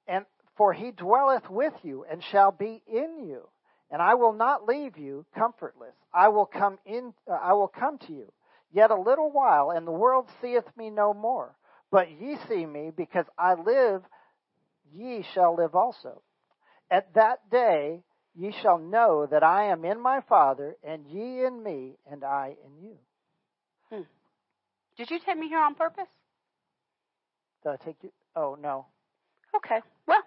and 0.06 0.24
for 0.56 0.72
he 0.72 0.92
dwelleth 0.92 1.50
with 1.50 1.74
you 1.82 2.04
and 2.10 2.22
shall 2.22 2.52
be 2.52 2.82
in 2.86 3.26
you. 3.26 3.48
And 3.90 4.00
I 4.00 4.14
will 4.14 4.32
not 4.32 4.66
leave 4.66 4.96
you 4.96 5.26
comfortless. 5.36 5.94
I 6.12 6.28
will 6.28 6.46
come 6.46 6.78
in 6.86 7.12
uh, 7.30 7.34
I 7.34 7.52
will 7.52 7.68
come 7.68 7.98
to 7.98 8.12
you. 8.12 8.32
Yet 8.72 8.90
a 8.90 9.00
little 9.00 9.30
while 9.30 9.70
and 9.70 9.86
the 9.86 9.92
world 9.92 10.28
seeth 10.40 10.64
me 10.76 10.90
no 10.90 11.14
more. 11.14 11.56
But 11.90 12.10
ye 12.10 12.36
see 12.48 12.66
me 12.66 12.90
because 12.96 13.26
I 13.38 13.54
live, 13.54 14.02
ye 14.94 15.24
shall 15.34 15.56
live 15.56 15.74
also. 15.74 16.22
At 16.90 17.14
that 17.14 17.50
day 17.50 18.02
ye 18.34 18.54
shall 18.62 18.78
know 18.78 19.26
that 19.30 19.42
I 19.42 19.64
am 19.64 19.84
in 19.84 20.00
my 20.00 20.20
Father, 20.28 20.76
and 20.82 21.06
ye 21.06 21.44
in 21.44 21.62
me, 21.62 21.96
and 22.10 22.24
I 22.24 22.56
in 22.64 22.82
you. 22.82 22.96
Hmm. 23.90 24.02
Did 24.96 25.10
you 25.10 25.18
take 25.24 25.38
me 25.38 25.48
here 25.48 25.60
on 25.60 25.74
purpose? 25.74 26.08
Did 27.62 27.70
I 27.70 27.84
take 27.84 27.96
you? 28.02 28.10
Oh 28.36 28.56
no. 28.60 28.86
Okay. 29.56 29.80
Well, 30.06 30.22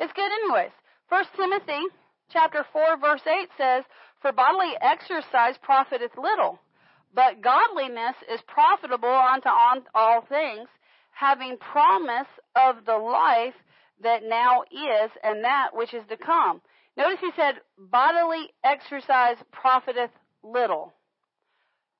it's 0.00 0.12
good 0.12 0.30
anyways. 0.42 0.72
First 1.08 1.28
Timothy 1.36 1.84
chapter 2.30 2.64
four 2.72 2.96
verse 3.00 3.20
eight 3.26 3.48
says, 3.56 3.84
For 4.22 4.32
bodily 4.32 4.72
exercise 4.80 5.56
profiteth 5.62 6.16
little, 6.16 6.58
but 7.14 7.42
godliness 7.42 8.16
is 8.32 8.40
profitable 8.48 9.08
unto 9.08 9.48
all 9.94 10.22
things, 10.22 10.68
having 11.12 11.56
promise 11.58 12.26
of 12.56 12.84
the 12.86 12.96
life 12.96 13.54
that 14.02 14.22
now 14.24 14.62
is 14.62 15.10
and 15.22 15.44
that 15.44 15.70
which 15.72 15.94
is 15.94 16.02
to 16.08 16.16
come. 16.16 16.60
Notice 16.96 17.20
he 17.20 17.30
said, 17.36 17.54
bodily 17.78 18.50
exercise 18.64 19.36
profiteth 19.52 20.10
little. 20.42 20.92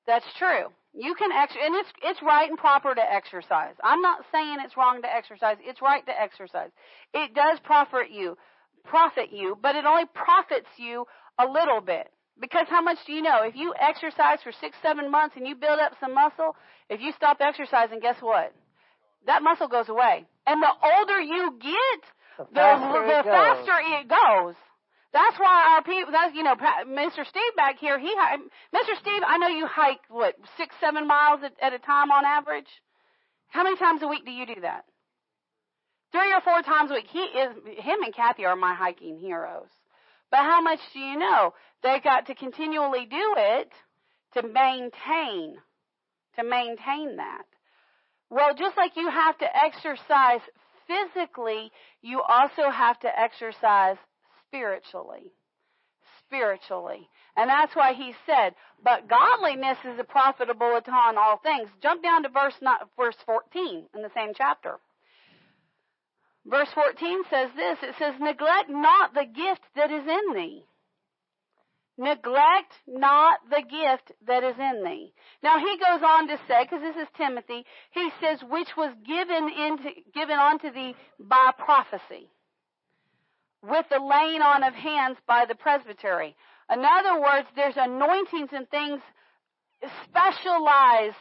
That's 0.07 0.25
true. 0.37 0.67
You 0.93 1.13
can 1.15 1.31
ex- 1.31 1.55
and 1.61 1.75
it's 1.75 1.89
it's 2.03 2.21
right 2.21 2.49
and 2.49 2.57
proper 2.57 2.95
to 2.95 3.01
exercise. 3.13 3.73
I'm 3.83 4.01
not 4.01 4.23
saying 4.31 4.57
it's 4.61 4.77
wrong 4.77 5.01
to 5.01 5.13
exercise. 5.13 5.57
It's 5.61 5.81
right 5.81 6.05
to 6.05 6.21
exercise. 6.21 6.69
It 7.13 7.33
does 7.33 7.59
profit 7.63 8.11
you, 8.11 8.37
profit 8.85 9.31
you, 9.33 9.57
but 9.61 9.75
it 9.75 9.85
only 9.85 10.05
profits 10.13 10.69
you 10.77 11.05
a 11.37 11.45
little 11.45 11.81
bit. 11.81 12.07
Because 12.39 12.67
how 12.69 12.81
much 12.81 12.97
do 13.05 13.13
you 13.13 13.21
know? 13.21 13.43
If 13.43 13.55
you 13.55 13.73
exercise 13.79 14.39
for 14.43 14.51
six, 14.51 14.77
seven 14.81 15.09
months 15.09 15.35
and 15.37 15.47
you 15.47 15.55
build 15.55 15.79
up 15.79 15.93
some 15.99 16.13
muscle, 16.13 16.55
if 16.89 17.01
you 17.01 17.11
stop 17.13 17.37
exercising, 17.39 17.99
guess 17.99 18.17
what? 18.21 18.53
That 19.25 19.41
muscle 19.43 19.67
goes 19.67 19.89
away. 19.89 20.25
And 20.47 20.61
the 20.61 20.71
older 20.83 21.19
you 21.19 21.57
get, 21.59 22.01
The 22.37 22.43
the, 22.45 22.55
faster 22.55 23.01
the 23.05 23.19
it 23.19 23.23
goes. 23.23 23.33
faster 23.33 23.77
it 24.01 24.07
goes. 24.07 24.55
That's 25.13 25.39
why 25.39 25.75
our 25.75 25.83
people, 25.83 26.11
that's, 26.11 26.35
you 26.35 26.43
know, 26.43 26.55
Mr. 26.55 27.25
Steve 27.25 27.55
back 27.55 27.79
here, 27.79 27.97
he, 27.97 28.13
Mr. 28.75 28.99
Steve, 28.99 29.21
I 29.25 29.37
know 29.37 29.47
you 29.47 29.65
hike, 29.65 30.01
what, 30.09 30.35
six, 30.57 30.75
seven 30.81 31.07
miles 31.07 31.39
at, 31.43 31.53
at 31.61 31.73
a 31.73 31.79
time 31.79 32.11
on 32.11 32.25
average? 32.25 32.67
How 33.47 33.63
many 33.63 33.77
times 33.77 34.01
a 34.03 34.07
week 34.07 34.25
do 34.25 34.31
you 34.31 34.45
do 34.45 34.59
that? 34.61 34.83
Three 36.11 36.33
or 36.33 36.41
four 36.41 36.61
times 36.63 36.91
a 36.91 36.95
week. 36.95 37.07
He 37.09 37.19
is, 37.19 37.55
him 37.77 38.03
and 38.03 38.13
Kathy 38.13 38.43
are 38.45 38.57
my 38.57 38.73
hiking 38.73 39.17
heroes. 39.17 39.69
But 40.31 40.39
how 40.39 40.61
much 40.61 40.79
do 40.93 40.99
you 40.99 41.17
know? 41.17 41.53
They 41.81 42.01
got 42.03 42.25
to 42.27 42.35
continually 42.35 43.05
do 43.05 43.35
it 43.37 43.71
to 44.33 44.43
maintain, 44.43 45.55
to 46.37 46.43
maintain 46.43 47.15
that. 47.17 47.43
Well, 48.35 48.53
just 48.53 48.75
like 48.75 48.97
you 48.97 49.09
have 49.09 49.37
to 49.37 49.47
exercise 49.55 50.41
physically, 50.87 51.71
you 52.01 52.21
also 52.21 52.69
have 52.69 52.99
to 52.99 53.07
exercise 53.17 53.95
spiritually. 54.45 55.31
Spiritually. 56.27 57.07
And 57.37 57.49
that's 57.49 57.73
why 57.77 57.93
he 57.93 58.13
said, 58.25 58.53
but 58.83 59.07
godliness 59.07 59.77
is 59.85 59.97
a 59.99 60.03
profitable 60.03 60.75
upon 60.75 61.17
all 61.17 61.37
things. 61.37 61.69
Jump 61.81 62.03
down 62.03 62.23
to 62.23 62.29
verse, 62.29 62.55
not, 62.61 62.89
verse 62.97 63.15
14 63.25 63.85
in 63.95 64.01
the 64.01 64.11
same 64.13 64.33
chapter. 64.35 64.79
Verse 66.45 66.69
14 66.75 67.23
says 67.29 67.51
this, 67.55 67.77
it 67.83 67.95
says, 67.97 68.15
neglect 68.19 68.69
not 68.69 69.13
the 69.13 69.23
gift 69.23 69.61
that 69.77 69.91
is 69.91 70.05
in 70.05 70.33
thee. 70.35 70.65
Neglect 71.97 72.73
not 72.87 73.39
the 73.49 73.61
gift 73.61 74.11
that 74.27 74.43
is 74.43 74.55
in 74.59 74.83
thee. 74.83 75.13
Now 75.41 75.59
he 75.59 75.77
goes 75.77 76.01
on 76.03 76.27
to 76.27 76.37
say, 76.47 76.63
because 76.63 76.81
this 76.81 76.97
is 76.97 77.07
Timothy, 77.15 77.65
he 77.91 78.09
says, 78.21 78.39
which 78.49 78.75
was 78.75 78.93
given 79.05 79.49
into, 79.49 79.89
given 80.13 80.37
unto 80.37 80.71
thee 80.71 80.95
by 81.19 81.51
prophecy, 81.57 82.29
with 83.61 83.85
the 83.89 83.99
laying 83.99 84.41
on 84.41 84.63
of 84.63 84.73
hands 84.73 85.17
by 85.25 85.45
the 85.47 85.55
presbytery. 85.55 86.35
In 86.69 86.83
other 86.83 87.21
words, 87.21 87.47
there's 87.55 87.77
anointings 87.77 88.49
and 88.51 88.69
things, 88.69 89.01
specialized 90.03 91.15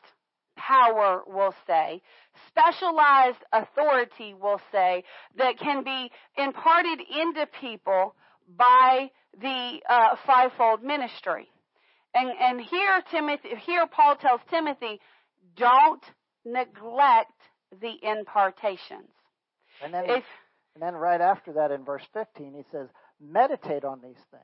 power, 0.56 1.22
we'll 1.26 1.54
say, 1.66 2.02
specialized 2.48 3.38
authority, 3.52 4.34
we'll 4.34 4.60
say, 4.72 5.04
that 5.36 5.58
can 5.58 5.84
be 5.84 6.10
imparted 6.36 7.00
into 7.00 7.46
people 7.60 8.14
by 8.56 9.10
the 9.40 9.80
uh, 9.88 10.16
fivefold 10.26 10.82
ministry. 10.82 11.48
And, 12.14 12.30
and 12.40 12.60
here 12.60 13.02
Timothy, 13.10 13.48
here 13.66 13.86
Paul 13.86 14.16
tells 14.16 14.40
Timothy, 14.48 15.00
don't 15.56 16.02
neglect 16.44 17.32
the 17.80 17.94
impartations. 18.02 19.10
And 19.82 19.92
then, 19.92 20.04
If 20.08 20.24
and 20.74 20.82
then 20.82 20.94
right 20.94 21.20
after 21.20 21.52
that 21.54 21.70
in 21.70 21.84
verse 21.84 22.04
15, 22.12 22.54
he 22.54 22.62
says, 22.72 22.88
meditate 23.20 23.84
on 23.84 24.00
these 24.00 24.22
things. 24.30 24.42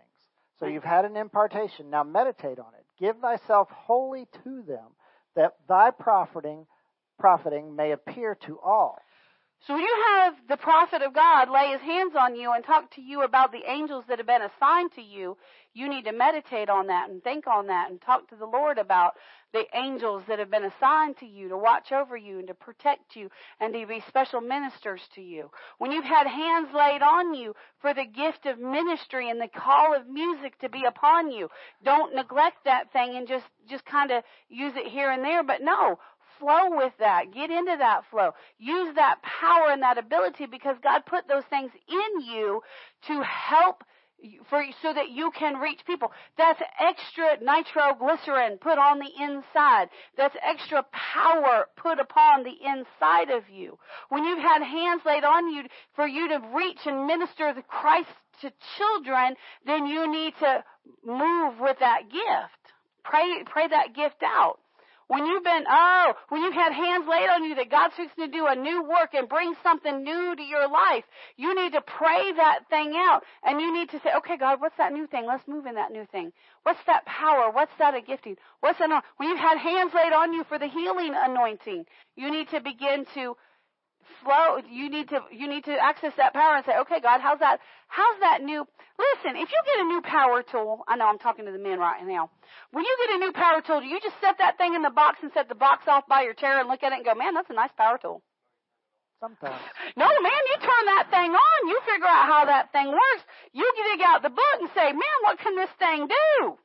So 0.58 0.66
you've 0.66 0.84
had 0.84 1.04
an 1.04 1.16
impartation. 1.16 1.90
Now 1.90 2.04
meditate 2.04 2.58
on 2.58 2.72
it. 2.78 2.84
Give 2.98 3.16
thyself 3.18 3.68
wholly 3.70 4.26
to 4.44 4.62
them, 4.62 4.86
that 5.34 5.56
thy 5.68 5.90
profiting, 5.90 6.66
profiting 7.18 7.74
may 7.74 7.92
appear 7.92 8.36
to 8.46 8.58
all. 8.60 8.98
So 9.66 9.74
when 9.74 9.82
you 9.82 10.04
have 10.06 10.34
the 10.48 10.56
prophet 10.56 11.02
of 11.02 11.12
God 11.12 11.50
lay 11.50 11.72
his 11.72 11.82
hands 11.82 12.14
on 12.18 12.34
you 12.34 12.52
and 12.52 12.64
talk 12.64 12.90
to 12.94 13.02
you 13.02 13.22
about 13.22 13.52
the 13.52 13.70
angels 13.70 14.04
that 14.08 14.16
have 14.18 14.26
been 14.26 14.40
assigned 14.40 14.92
to 14.92 15.02
you, 15.02 15.36
you 15.74 15.86
need 15.86 16.06
to 16.06 16.12
meditate 16.12 16.70
on 16.70 16.86
that 16.86 17.10
and 17.10 17.22
think 17.22 17.46
on 17.46 17.66
that 17.66 17.90
and 17.90 18.00
talk 18.00 18.28
to 18.30 18.36
the 18.36 18.46
Lord 18.46 18.78
about 18.78 19.16
the 19.52 19.66
angels 19.74 20.22
that 20.28 20.38
have 20.38 20.50
been 20.50 20.64
assigned 20.64 21.18
to 21.18 21.26
you 21.26 21.50
to 21.50 21.58
watch 21.58 21.92
over 21.92 22.16
you 22.16 22.38
and 22.38 22.48
to 22.48 22.54
protect 22.54 23.14
you 23.14 23.30
and 23.60 23.74
to 23.74 23.86
be 23.86 24.02
special 24.08 24.40
ministers 24.40 25.02
to 25.14 25.20
you. 25.20 25.50
When 25.76 25.92
you've 25.92 26.04
had 26.04 26.26
hands 26.26 26.68
laid 26.74 27.02
on 27.02 27.34
you 27.34 27.54
for 27.80 27.92
the 27.92 28.06
gift 28.06 28.46
of 28.46 28.58
ministry 28.58 29.28
and 29.28 29.40
the 29.40 29.48
call 29.48 29.94
of 29.94 30.08
music 30.08 30.58
to 30.60 30.70
be 30.70 30.84
upon 30.84 31.30
you, 31.30 31.50
don't 31.84 32.14
neglect 32.14 32.64
that 32.64 32.92
thing 32.92 33.14
and 33.16 33.28
just, 33.28 33.46
just 33.68 33.84
kind 33.84 34.10
of 34.10 34.24
use 34.48 34.72
it 34.76 34.86
here 34.86 35.10
and 35.10 35.22
there, 35.22 35.42
but 35.42 35.60
no, 35.60 35.98
flow 36.40 36.76
with 36.76 36.92
that. 36.98 37.32
Get 37.32 37.50
into 37.50 37.76
that 37.78 38.02
flow. 38.10 38.30
Use 38.58 38.94
that 38.96 39.16
power 39.22 39.70
and 39.70 39.82
that 39.82 39.98
ability 39.98 40.46
because 40.46 40.76
God 40.82 41.06
put 41.06 41.28
those 41.28 41.44
things 41.50 41.70
in 41.88 42.20
you 42.22 42.62
to 43.08 43.22
help 43.22 43.84
for 44.48 44.64
so 44.82 44.92
that 44.92 45.10
you 45.10 45.30
can 45.38 45.56
reach 45.56 45.80
people. 45.86 46.12
That's 46.36 46.60
extra 46.78 47.42
nitroglycerin 47.42 48.58
put 48.58 48.78
on 48.78 48.98
the 48.98 49.10
inside. 49.22 49.88
That's 50.16 50.36
extra 50.42 50.84
power 50.92 51.66
put 51.76 51.98
upon 51.98 52.44
the 52.44 52.52
inside 52.52 53.30
of 53.30 53.48
you. 53.50 53.78
When 54.08 54.24
you've 54.24 54.42
had 54.42 54.62
hands 54.62 55.02
laid 55.06 55.24
on 55.24 55.52
you 55.52 55.64
for 55.94 56.06
you 56.06 56.28
to 56.28 56.40
reach 56.54 56.80
and 56.86 57.06
minister 57.06 57.52
the 57.54 57.62
Christ 57.62 58.08
to 58.42 58.52
children, 58.78 59.36
then 59.66 59.86
you 59.86 60.10
need 60.10 60.34
to 60.40 60.64
move 61.04 61.54
with 61.60 61.78
that 61.80 62.02
gift. 62.10 62.74
Pray 63.04 63.42
pray 63.46 63.68
that 63.68 63.94
gift 63.94 64.22
out. 64.22 64.59
When 65.10 65.26
you've 65.26 65.42
been, 65.42 65.64
oh, 65.68 66.14
when 66.28 66.42
you've 66.42 66.54
had 66.54 66.72
hands 66.72 67.04
laid 67.10 67.28
on 67.28 67.42
you 67.42 67.56
that 67.56 67.68
God's 67.68 67.94
fixing 67.96 68.26
to 68.26 68.30
do 68.30 68.46
a 68.46 68.54
new 68.54 68.84
work 68.84 69.12
and 69.12 69.28
bring 69.28 69.54
something 69.60 70.04
new 70.04 70.36
to 70.36 70.42
your 70.42 70.68
life, 70.68 71.02
you 71.36 71.52
need 71.52 71.72
to 71.72 71.80
pray 71.80 72.30
that 72.36 72.60
thing 72.70 72.92
out. 72.94 73.22
And 73.42 73.60
you 73.60 73.74
need 73.74 73.90
to 73.90 73.98
say, 74.04 74.10
okay, 74.18 74.36
God, 74.36 74.60
what's 74.60 74.76
that 74.76 74.92
new 74.92 75.08
thing? 75.08 75.26
Let's 75.26 75.48
move 75.48 75.66
in 75.66 75.74
that 75.74 75.90
new 75.90 76.06
thing. 76.12 76.32
What's 76.62 76.78
that 76.86 77.04
power? 77.06 77.50
What's 77.50 77.72
that 77.80 77.96
a 77.96 78.00
gifting? 78.00 78.36
What's 78.60 78.78
that? 78.78 79.02
When 79.16 79.28
you've 79.28 79.40
had 79.40 79.58
hands 79.58 79.90
laid 79.92 80.12
on 80.12 80.32
you 80.32 80.44
for 80.44 80.60
the 80.60 80.68
healing 80.68 81.12
anointing, 81.16 81.86
you 82.14 82.30
need 82.30 82.48
to 82.50 82.60
begin 82.60 83.04
to 83.14 83.36
flow 84.22 84.58
you 84.70 84.90
need 84.90 85.08
to 85.08 85.20
you 85.30 85.48
need 85.48 85.64
to 85.64 85.72
access 85.72 86.12
that 86.16 86.34
power 86.34 86.56
and 86.56 86.64
say 86.64 86.76
okay 86.78 87.00
god 87.00 87.20
how's 87.20 87.38
that 87.38 87.58
how's 87.88 88.18
that 88.20 88.42
new 88.42 88.66
listen 88.98 89.36
if 89.36 89.48
you 89.50 89.60
get 89.64 89.84
a 89.84 89.88
new 89.88 90.02
power 90.02 90.42
tool 90.42 90.84
i 90.88 90.96
know 90.96 91.06
i'm 91.06 91.18
talking 91.18 91.44
to 91.46 91.52
the 91.52 91.58
men 91.58 91.78
right 91.78 92.04
now. 92.06 92.30
When 92.72 92.84
you 92.84 92.96
get 93.06 93.16
a 93.16 93.18
new 93.18 93.32
power 93.32 93.60
tool 93.60 93.80
do 93.80 93.86
you 93.86 94.00
just 94.00 94.16
set 94.20 94.38
that 94.38 94.58
thing 94.58 94.74
in 94.74 94.82
the 94.82 94.90
box 94.90 95.18
and 95.22 95.30
set 95.32 95.48
the 95.48 95.54
box 95.54 95.84
off 95.86 96.06
by 96.08 96.22
your 96.22 96.34
chair 96.34 96.60
and 96.60 96.68
look 96.68 96.82
at 96.82 96.92
it 96.92 96.96
and 96.96 97.04
go 97.04 97.14
man 97.14 97.34
that's 97.34 97.50
a 97.50 97.54
nice 97.54 97.72
power 97.76 97.98
tool? 98.00 98.22
Sometimes. 99.20 99.60
no 99.96 100.06
man 100.06 100.42
you 100.50 100.56
turn 100.60 100.84
that 100.96 101.06
thing 101.10 101.30
on 101.30 101.68
you 101.68 101.78
figure 101.86 102.06
out 102.06 102.26
how 102.26 102.44
that 102.46 102.72
thing 102.72 102.88
works 102.88 103.24
you 103.52 103.64
dig 103.92 104.00
out 104.04 104.22
the 104.22 104.30
book 104.30 104.56
and 104.60 104.70
say 104.74 104.92
man 104.92 105.18
what 105.22 105.38
can 105.38 105.56
this 105.56 105.70
thing 105.78 106.08
do? 106.08 106.56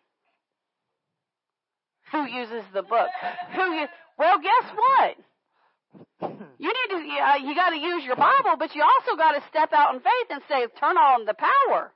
Who 2.11 2.25
uses 2.25 2.63
the 2.73 2.83
book? 2.83 3.09
Who 3.55 3.63
you 3.73 3.87
well 4.17 4.39
guess 4.39 4.71
what 4.75 5.17
you 6.59 6.73
need 6.73 6.89
to, 6.89 6.97
uh, 6.97 7.35
you 7.37 7.55
got 7.55 7.69
to 7.69 7.77
use 7.77 8.03
your 8.03 8.15
Bible, 8.15 8.55
but 8.57 8.75
you 8.75 8.83
also 8.83 9.17
got 9.17 9.33
to 9.33 9.43
step 9.49 9.71
out 9.73 9.93
in 9.93 9.99
faith 9.99 10.27
and 10.29 10.41
say, 10.49 10.67
turn 10.79 10.97
on 10.97 11.25
the 11.25 11.33
power. 11.33 11.91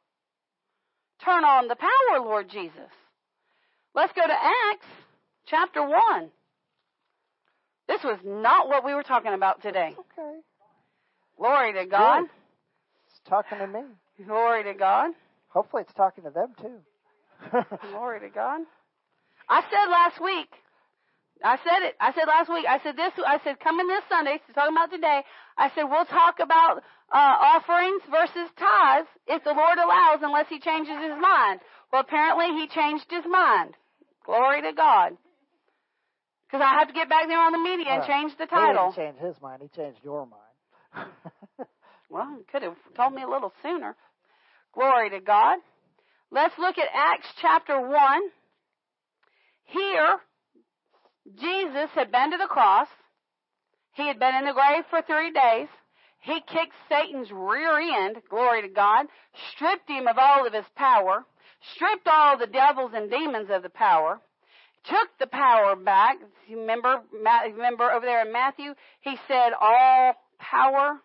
Turn 1.23 1.43
on 1.43 1.67
the 1.67 1.75
power, 1.75 2.19
Lord 2.19 2.49
Jesus. 2.49 2.91
Let's 3.93 4.13
go 4.13 4.25
to 4.25 4.33
Acts 4.33 4.87
chapter 5.47 5.81
1. 5.81 6.29
This 7.87 8.03
was 8.03 8.19
not 8.23 8.67
what 8.67 8.85
we 8.85 8.93
were 8.93 9.03
talking 9.03 9.33
about 9.33 9.61
today. 9.61 9.95
Okay. 9.97 10.37
Glory 11.37 11.73
to 11.73 11.85
God. 11.85 12.21
Good. 12.21 12.29
It's 13.07 13.19
talking 13.27 13.57
to 13.57 13.67
me. 13.67 13.81
Glory 14.25 14.63
to 14.65 14.73
God. 14.73 15.11
Hopefully, 15.47 15.83
it's 15.83 15.93
talking 15.93 16.23
to 16.23 16.29
them 16.29 16.53
too. 16.61 17.57
Glory 17.91 18.19
to 18.19 18.29
God. 18.29 18.61
I 19.49 19.61
said 19.61 19.89
last 19.89 20.21
week, 20.21 20.49
I 21.43 21.57
said 21.57 21.87
it. 21.87 21.95
I 21.99 22.11
said 22.13 22.27
last 22.27 22.49
week, 22.49 22.65
I 22.67 22.79
said 22.83 22.97
this, 22.97 23.13
I 23.25 23.39
said 23.43 23.59
coming 23.59 23.87
this 23.87 24.03
Sunday, 24.09 24.41
so 24.47 24.53
talking 24.53 24.75
about 24.75 24.91
today, 24.91 25.23
I 25.57 25.71
said 25.73 25.83
we'll 25.83 26.05
talk 26.05 26.39
about 26.39 26.83
uh, 27.11 27.35
offerings 27.55 28.01
versus 28.11 28.49
tithes 28.57 29.07
if 29.27 29.43
the 29.43 29.53
Lord 29.53 29.77
allows, 29.77 30.19
unless 30.21 30.47
He 30.49 30.59
changes 30.59 30.95
His 30.99 31.15
mind. 31.19 31.61
Well, 31.91 32.01
apparently 32.01 32.51
He 32.59 32.67
changed 32.67 33.07
His 33.09 33.25
mind. 33.29 33.75
Glory 34.25 34.61
to 34.61 34.73
God. 34.73 35.17
Because 36.47 36.65
I 36.65 36.79
have 36.79 36.87
to 36.87 36.93
get 36.93 37.09
back 37.09 37.27
there 37.27 37.39
on 37.39 37.51
the 37.51 37.59
media 37.59 37.93
and 37.93 38.03
change 38.05 38.33
the 38.37 38.47
title. 38.47 38.91
He 38.91 39.01
didn't 39.01 39.17
change 39.17 39.33
his 39.33 39.41
mind. 39.41 39.61
He 39.61 39.69
changed 39.69 39.99
your 40.03 40.25
mind. 40.25 41.09
Well, 42.09 42.31
you 42.31 42.45
could 42.51 42.63
have 42.63 42.75
told 42.95 43.13
me 43.13 43.21
a 43.21 43.29
little 43.29 43.53
sooner. 43.61 43.95
Glory 44.73 45.11
to 45.11 45.19
God. 45.19 45.59
Let's 46.31 46.57
look 46.57 46.77
at 46.77 46.87
Acts 46.93 47.27
chapter 47.39 47.79
1. 47.79 48.21
Here, 49.65 50.17
Jesus 51.37 51.89
had 51.93 52.11
been 52.11 52.31
to 52.31 52.37
the 52.37 52.47
cross. 52.47 52.87
He 53.93 54.07
had 54.07 54.19
been 54.19 54.35
in 54.35 54.45
the 54.45 54.53
grave 54.53 54.85
for 54.89 55.01
three 55.01 55.31
days. 55.31 55.67
He 56.21 56.41
kicked 56.41 56.73
Satan's 56.89 57.31
rear 57.31 57.79
end, 57.79 58.17
glory 58.29 58.61
to 58.61 58.67
God, 58.67 59.07
stripped 59.51 59.89
him 59.89 60.07
of 60.07 60.17
all 60.17 60.45
of 60.45 60.53
his 60.53 60.65
power, 60.75 61.25
stripped 61.73 62.07
all 62.07 62.37
the 62.37 62.47
devils 62.47 62.91
and 62.93 63.09
demons 63.09 63.49
of 63.49 63.63
the 63.63 63.69
power, 63.69 64.19
took 64.83 65.09
the 65.19 65.27
power 65.27 65.75
back. 65.75 66.17
Remember, 66.49 67.01
remember 67.13 67.91
over 67.91 68.05
there 68.05 68.25
in 68.25 68.33
Matthew, 68.33 68.73
he 69.01 69.17
said, 69.27 69.51
all 69.59 70.13
power, 70.39 70.99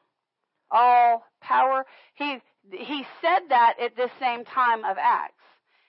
all 0.70 1.24
power. 1.40 1.84
He, 2.14 2.38
he 2.70 3.04
said 3.20 3.40
that 3.50 3.74
at 3.80 3.96
this 3.96 4.10
same 4.18 4.44
time 4.44 4.84
of 4.84 4.96
Acts. 4.98 5.34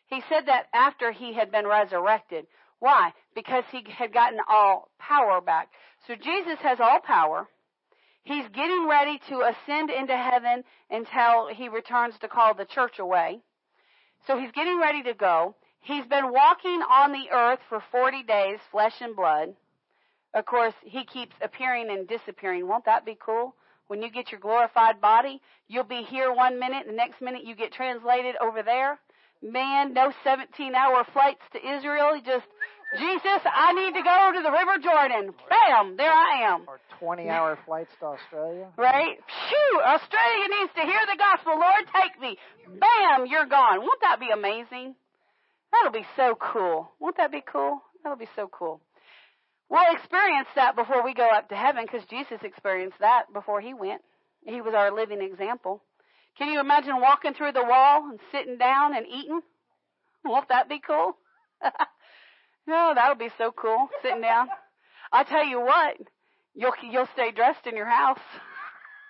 He 0.07 0.21
said 0.29 0.45
that 0.47 0.67
after 0.73 1.11
he 1.11 1.33
had 1.33 1.51
been 1.51 1.65
resurrected. 1.65 2.45
Why? 2.85 3.13
Because 3.33 3.63
he 3.71 3.83
had 3.97 4.13
gotten 4.13 4.37
all 4.47 4.91
power 4.99 5.41
back. 5.41 5.69
So 6.05 6.13
Jesus 6.13 6.59
has 6.61 6.79
all 6.79 6.99
power. 6.99 7.47
He's 8.21 8.47
getting 8.49 8.87
ready 8.87 9.19
to 9.27 9.41
ascend 9.41 9.89
into 9.89 10.15
heaven 10.15 10.63
until 10.91 11.47
he 11.47 11.67
returns 11.67 12.13
to 12.19 12.27
call 12.27 12.53
the 12.53 12.65
church 12.65 12.99
away. 12.99 13.39
So 14.27 14.37
he's 14.37 14.51
getting 14.51 14.79
ready 14.79 15.01
to 15.01 15.15
go. 15.15 15.55
He's 15.79 16.05
been 16.05 16.31
walking 16.31 16.83
on 16.87 17.11
the 17.11 17.35
earth 17.35 17.57
for 17.69 17.81
40 17.91 18.21
days, 18.21 18.59
flesh 18.69 19.01
and 19.01 19.15
blood. 19.15 19.55
Of 20.35 20.45
course, 20.45 20.75
he 20.83 21.05
keeps 21.05 21.35
appearing 21.41 21.89
and 21.89 22.07
disappearing. 22.07 22.67
Won't 22.67 22.85
that 22.85 23.03
be 23.03 23.17
cool? 23.19 23.55
When 23.87 24.03
you 24.03 24.11
get 24.11 24.31
your 24.31 24.39
glorified 24.39 25.01
body, 25.01 25.41
you'll 25.67 25.85
be 25.85 26.03
here 26.03 26.31
one 26.31 26.59
minute, 26.59 26.85
the 26.85 26.93
next 26.93 27.19
minute 27.19 27.45
you 27.45 27.55
get 27.55 27.73
translated 27.73 28.35
over 28.39 28.61
there. 28.61 28.99
Man, 29.41 29.93
no 29.93 30.11
17 30.23 30.73
hour 30.75 31.05
flights 31.13 31.41
to 31.53 31.59
Israel. 31.59 32.15
He 32.15 32.21
just, 32.21 32.47
Jesus, 32.97 33.41
I 33.45 33.73
need 33.73 33.93
to 33.93 34.03
go 34.03 34.31
to 34.35 34.41
the 34.41 34.51
River 34.51 34.77
Jordan. 34.81 35.33
Bam, 35.49 35.97
there 35.97 36.11
I 36.11 36.51
am. 36.53 36.63
or 36.67 36.79
20 36.99 37.29
hour 37.29 37.57
flights 37.65 37.91
to 37.99 38.05
Australia. 38.05 38.67
Right? 38.77 39.17
Phew, 39.17 39.81
Australia 39.85 40.45
needs 40.59 40.73
to 40.75 40.81
hear 40.81 41.01
the 41.05 41.17
gospel. 41.17 41.53
Lord, 41.53 41.85
take 41.93 42.19
me. 42.19 42.37
Bam, 42.67 43.27
you're 43.27 43.45
gone. 43.45 43.79
Won't 43.79 44.01
that 44.01 44.19
be 44.19 44.29
amazing? 44.33 44.95
That'll 45.71 45.91
be 45.91 46.07
so 46.15 46.35
cool. 46.39 46.89
Won't 46.99 47.17
that 47.17 47.31
be 47.31 47.43
cool? 47.45 47.81
That'll 48.03 48.17
be 48.17 48.29
so 48.35 48.47
cool. 48.47 48.81
We'll 49.69 49.93
experience 49.95 50.47
that 50.55 50.75
before 50.75 51.03
we 51.03 51.13
go 51.13 51.27
up 51.27 51.49
to 51.49 51.55
heaven 51.55 51.85
because 51.85 52.07
Jesus 52.07 52.39
experienced 52.43 52.99
that 52.99 53.33
before 53.33 53.61
he 53.61 53.73
went. 53.73 54.01
He 54.45 54.61
was 54.61 54.73
our 54.75 54.91
living 54.93 55.21
example. 55.21 55.81
Can 56.37 56.51
you 56.51 56.59
imagine 56.59 56.99
walking 56.99 57.33
through 57.33 57.53
the 57.53 57.63
wall 57.63 58.09
and 58.09 58.19
sitting 58.31 58.57
down 58.57 58.95
and 58.95 59.05
eating? 59.07 59.41
Won't 60.23 60.49
that 60.49 60.69
be 60.69 60.79
cool? 60.85 61.17
Oh, 62.67 62.71
no, 62.71 62.93
that'll 62.95 63.15
be 63.15 63.29
so 63.37 63.51
cool, 63.51 63.89
sitting 64.01 64.21
down. 64.21 64.47
I 65.11 65.23
tell 65.23 65.45
you 65.45 65.61
what, 65.61 65.97
you'll 66.55 66.73
you'll 66.81 67.07
stay 67.13 67.29
dressed 67.31 67.67
in 67.67 67.77
your 67.77 67.85
house. 67.85 68.19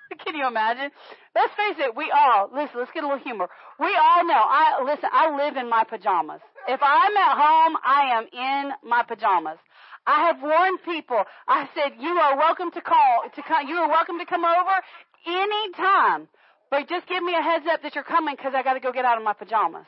Can 0.26 0.36
you 0.36 0.46
imagine? 0.46 0.92
Let's 1.34 1.54
face 1.56 1.78
it, 1.80 1.96
we 1.96 2.12
all 2.12 2.50
listen. 2.54 2.80
Let's 2.80 2.92
get 2.92 3.04
a 3.04 3.08
little 3.08 3.24
humor. 3.24 3.48
We 3.80 3.88
all 3.88 4.26
know. 4.26 4.42
I 4.44 4.84
listen. 4.84 5.10
I 5.12 5.36
live 5.38 5.56
in 5.56 5.70
my 5.70 5.86
pajamas. 5.86 6.42
If 6.68 6.82
I'm 6.84 7.16
at 7.16 7.38
home, 7.38 7.78
I 7.86 8.18
am 8.18 8.26
in 8.32 8.90
my 8.90 9.04
pajamas. 9.04 9.58
I 10.06 10.28
have 10.28 10.42
warned 10.42 10.80
people. 10.84 11.24
I 11.48 11.70
said, 11.74 11.94
"You 12.00 12.10
are 12.10 12.38
welcome 12.38 12.72
to 12.72 12.82
call 12.82 13.24
to 13.34 13.42
come. 13.42 13.68
You 13.68 13.78
are 13.78 13.90
welcome 13.90 14.20
to 14.20 14.26
come 14.26 14.44
over 14.44 14.82
anytime, 15.26 16.28
but 16.76 16.90
just 16.90 17.08
give 17.08 17.24
me 17.24 17.34
a 17.34 17.42
heads 17.42 17.66
up 17.72 17.82
that 17.84 17.96
you're 17.96 18.04
coming 18.04 18.36
because 18.36 18.54
I 18.54 18.64
got 18.64 18.74
to 18.74 18.80
go 18.82 18.92
get 18.92 19.06
out 19.06 19.18
of 19.18 19.24
my 19.24 19.34
pajamas." 19.34 19.86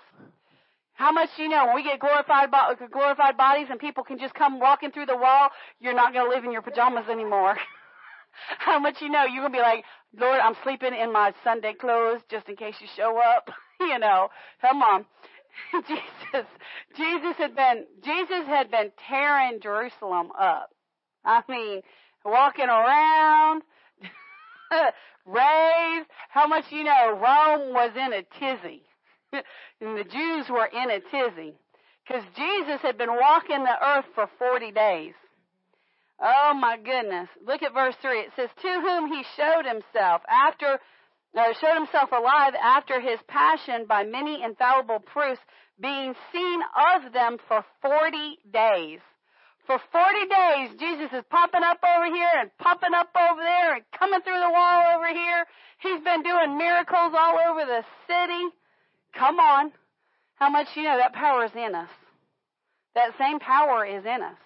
How 0.93 1.11
much 1.11 1.29
do 1.37 1.43
you 1.43 1.49
know? 1.49 1.67
When 1.67 1.75
we 1.75 1.83
get 1.83 1.99
glorified, 1.99 2.49
glorified 2.91 3.37
bodies 3.37 3.67
and 3.69 3.79
people 3.79 4.03
can 4.03 4.17
just 4.17 4.33
come 4.33 4.59
walking 4.59 4.89
through 4.91 5.05
the 5.05 5.15
wall, 5.15 5.49
you're 5.79 5.93
not 5.93 6.11
going 6.11 6.25
to 6.25 6.35
live 6.35 6.43
in 6.43 6.51
your 6.51 6.63
pajamas 6.63 7.05
anymore. 7.07 7.55
How 8.57 8.79
much 8.79 8.95
you 9.01 9.09
know? 9.09 9.25
You're 9.25 9.43
going 9.43 9.53
to 9.53 9.57
be 9.57 9.61
like, 9.61 9.83
Lord, 10.17 10.39
I'm 10.39 10.55
sleeping 10.63 10.95
in 10.95 11.13
my 11.13 11.33
Sunday 11.43 11.73
clothes 11.73 12.21
just 12.31 12.49
in 12.49 12.55
case 12.55 12.75
you 12.81 12.87
show 12.95 13.19
up. 13.19 13.51
you 13.79 13.99
know, 13.99 14.29
come 14.59 14.81
on. 14.81 15.05
Jesus, 15.87 16.47
Jesus 16.95 17.35
had 17.37 17.55
been, 17.55 17.85
Jesus 18.03 18.47
had 18.47 18.71
been 18.71 18.91
tearing 19.07 19.59
Jerusalem 19.61 20.31
up. 20.39 20.69
I 21.23 21.43
mean, 21.47 21.81
walking 22.25 22.69
around, 22.69 23.61
raised. 25.25 26.09
How 26.29 26.47
much 26.47 26.65
you 26.71 26.83
know? 26.83 27.11
Rome 27.11 27.73
was 27.73 27.91
in 27.95 28.13
a 28.13 28.23
tizzy. 28.39 28.83
and 29.81 29.97
the 29.97 30.03
Jews 30.03 30.47
were 30.49 30.65
in 30.67 30.89
a 30.89 30.99
tizzy. 30.99 31.53
Because 32.07 32.23
Jesus 32.35 32.81
had 32.81 32.97
been 32.97 33.13
walking 33.13 33.63
the 33.63 33.85
earth 33.85 34.05
for 34.15 34.29
40 34.39 34.71
days. 34.71 35.13
Oh 36.21 36.53
my 36.59 36.77
goodness. 36.77 37.27
Look 37.45 37.61
at 37.61 37.73
verse 37.73 37.95
3. 38.01 38.19
It 38.19 38.31
says, 38.35 38.49
To 38.61 38.81
whom 38.81 39.07
he 39.11 39.23
showed 39.35 39.65
himself 39.65 40.21
after, 40.29 40.79
uh, 41.37 41.53
showed 41.59 41.75
himself 41.75 42.11
alive 42.11 42.53
after 42.55 42.99
his 43.01 43.19
passion 43.27 43.85
by 43.87 44.03
many 44.03 44.41
infallible 44.43 44.99
proofs, 44.99 45.41
being 45.79 46.15
seen 46.31 46.61
of 46.95 47.13
them 47.13 47.37
for 47.47 47.63
40 47.81 48.39
days. 48.51 48.99
For 49.67 49.77
40 49.91 50.25
days, 50.31 50.79
Jesus 50.79 51.11
is 51.11 51.25
popping 51.29 51.61
up 51.61 51.83
over 51.83 52.05
here 52.05 52.31
and 52.39 52.49
popping 52.57 52.95
up 52.95 53.09
over 53.13 53.41
there 53.41 53.75
and 53.75 53.83
coming 53.91 54.21
through 54.21 54.39
the 54.39 54.49
wall 54.49 54.95
over 54.95 55.07
here. 55.11 55.45
He's 55.79 56.01
been 56.03 56.23
doing 56.23 56.57
miracles 56.57 57.11
all 57.11 57.35
over 57.35 57.65
the 57.67 57.83
city. 58.07 58.55
Come 59.11 59.39
on. 59.39 59.73
How 60.35 60.49
much 60.49 60.67
you 60.75 60.83
know 60.83 60.95
that 60.95 61.11
power 61.11 61.43
is 61.43 61.51
in 61.51 61.75
us? 61.75 61.89
That 62.95 63.11
same 63.19 63.39
power 63.39 63.85
is 63.85 64.05
in 64.05 64.23
us. 64.23 64.39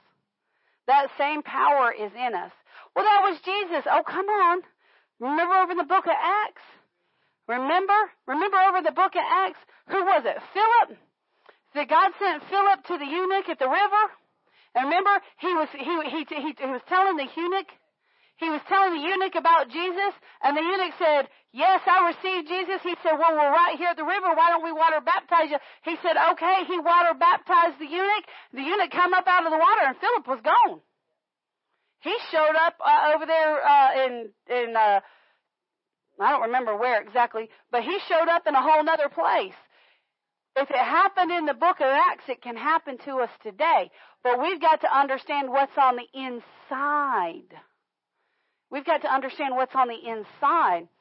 That 0.87 1.07
same 1.19 1.43
power 1.43 1.93
is 1.93 2.11
in 2.17 2.33
us. 2.33 2.51
Well, 2.95 3.05
that 3.05 3.21
was 3.21 3.37
Jesus. 3.45 3.85
Oh, 3.85 4.01
come 4.01 4.25
on. 4.25 4.61
Remember 5.19 5.53
over 5.53 5.71
in 5.73 5.77
the 5.77 5.83
book 5.83 6.07
of 6.07 6.17
Acts? 6.17 6.65
Remember? 7.47 8.09
Remember 8.25 8.57
over 8.57 8.81
the 8.81 8.91
book 8.91 9.13
of 9.13 9.21
Acts? 9.21 9.59
Who 9.89 10.03
was 10.03 10.23
it? 10.25 10.41
Philip? 10.51 10.97
That 11.75 11.89
God 11.89 12.11
sent 12.17 12.43
Philip 12.49 12.83
to 12.87 12.97
the 12.97 13.05
eunuch 13.05 13.49
at 13.49 13.59
the 13.59 13.69
river? 13.69 14.03
And 14.75 14.85
remember, 14.85 15.11
he 15.39 15.51
was, 15.53 15.67
he, 15.75 15.83
he, 15.83 16.21
he, 16.23 16.55
he 16.55 16.71
was 16.71 16.81
telling 16.87 17.17
the 17.17 17.27
eunuch, 17.35 17.67
he 18.37 18.49
was 18.49 18.61
telling 18.67 18.95
the 18.95 19.03
eunuch 19.05 19.35
about 19.35 19.69
Jesus, 19.69 20.13
and 20.41 20.57
the 20.57 20.61
eunuch 20.61 20.95
said, 20.97 21.27
Yes, 21.53 21.81
I 21.85 22.15
received 22.15 22.47
Jesus. 22.47 22.79
He 22.81 22.95
said, 23.03 23.19
Well, 23.19 23.35
we're 23.35 23.51
right 23.51 23.75
here 23.77 23.91
at 23.91 23.97
the 23.97 24.07
river. 24.07 24.31
Why 24.31 24.49
don't 24.49 24.63
we 24.63 24.71
water 24.71 25.03
baptize 25.03 25.51
you? 25.51 25.59
He 25.83 25.99
said, 26.01 26.15
Okay. 26.31 26.63
He 26.65 26.79
water 26.79 27.13
baptized 27.13 27.77
the 27.77 27.85
eunuch. 27.91 28.25
The 28.53 28.63
eunuch 28.63 28.91
come 28.91 29.13
up 29.13 29.27
out 29.27 29.45
of 29.45 29.51
the 29.51 29.59
water, 29.59 29.83
and 29.83 29.97
Philip 29.99 30.27
was 30.27 30.39
gone. 30.41 30.79
He 31.99 32.15
showed 32.31 32.55
up 32.55 32.79
uh, 32.79 33.13
over 33.13 33.25
there 33.27 33.61
uh, 33.61 34.05
in 34.05 34.29
in 34.49 34.75
uh, 34.75 35.01
I 36.19 36.31
don't 36.31 36.43
remember 36.43 36.75
where 36.77 37.01
exactly, 37.01 37.49
but 37.69 37.83
he 37.83 37.99
showed 38.07 38.29
up 38.29 38.47
in 38.47 38.55
a 38.55 38.61
whole 38.61 38.87
other 38.87 39.09
place. 39.09 39.53
If 40.61 40.69
it 40.69 40.77
happened 40.77 41.31
in 41.31 41.47
the 41.47 41.55
book 41.55 41.77
of 41.79 41.87
Acts, 41.87 42.25
it 42.29 42.43
can 42.43 42.55
happen 42.55 42.99
to 43.05 43.15
us 43.15 43.31
today. 43.41 43.89
But 44.23 44.39
we've 44.39 44.61
got 44.61 44.81
to 44.81 44.95
understand 44.95 45.49
what's 45.49 45.75
on 45.75 45.95
the 45.95 46.05
inside. 46.13 47.49
We've 48.69 48.85
got 48.85 49.01
to 49.01 49.11
understand 49.11 49.55
what's 49.55 49.73
on 49.73 49.87
the 49.87 49.95
inside. 49.95 50.87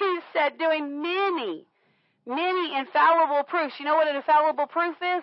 He 0.00 0.18
said, 0.32 0.58
doing 0.58 1.00
many, 1.00 1.64
many 2.26 2.76
infallible 2.76 3.44
proofs. 3.44 3.74
You 3.78 3.84
know 3.84 3.94
what 3.94 4.08
an 4.08 4.16
infallible 4.16 4.66
proof 4.66 4.96
is? 5.00 5.22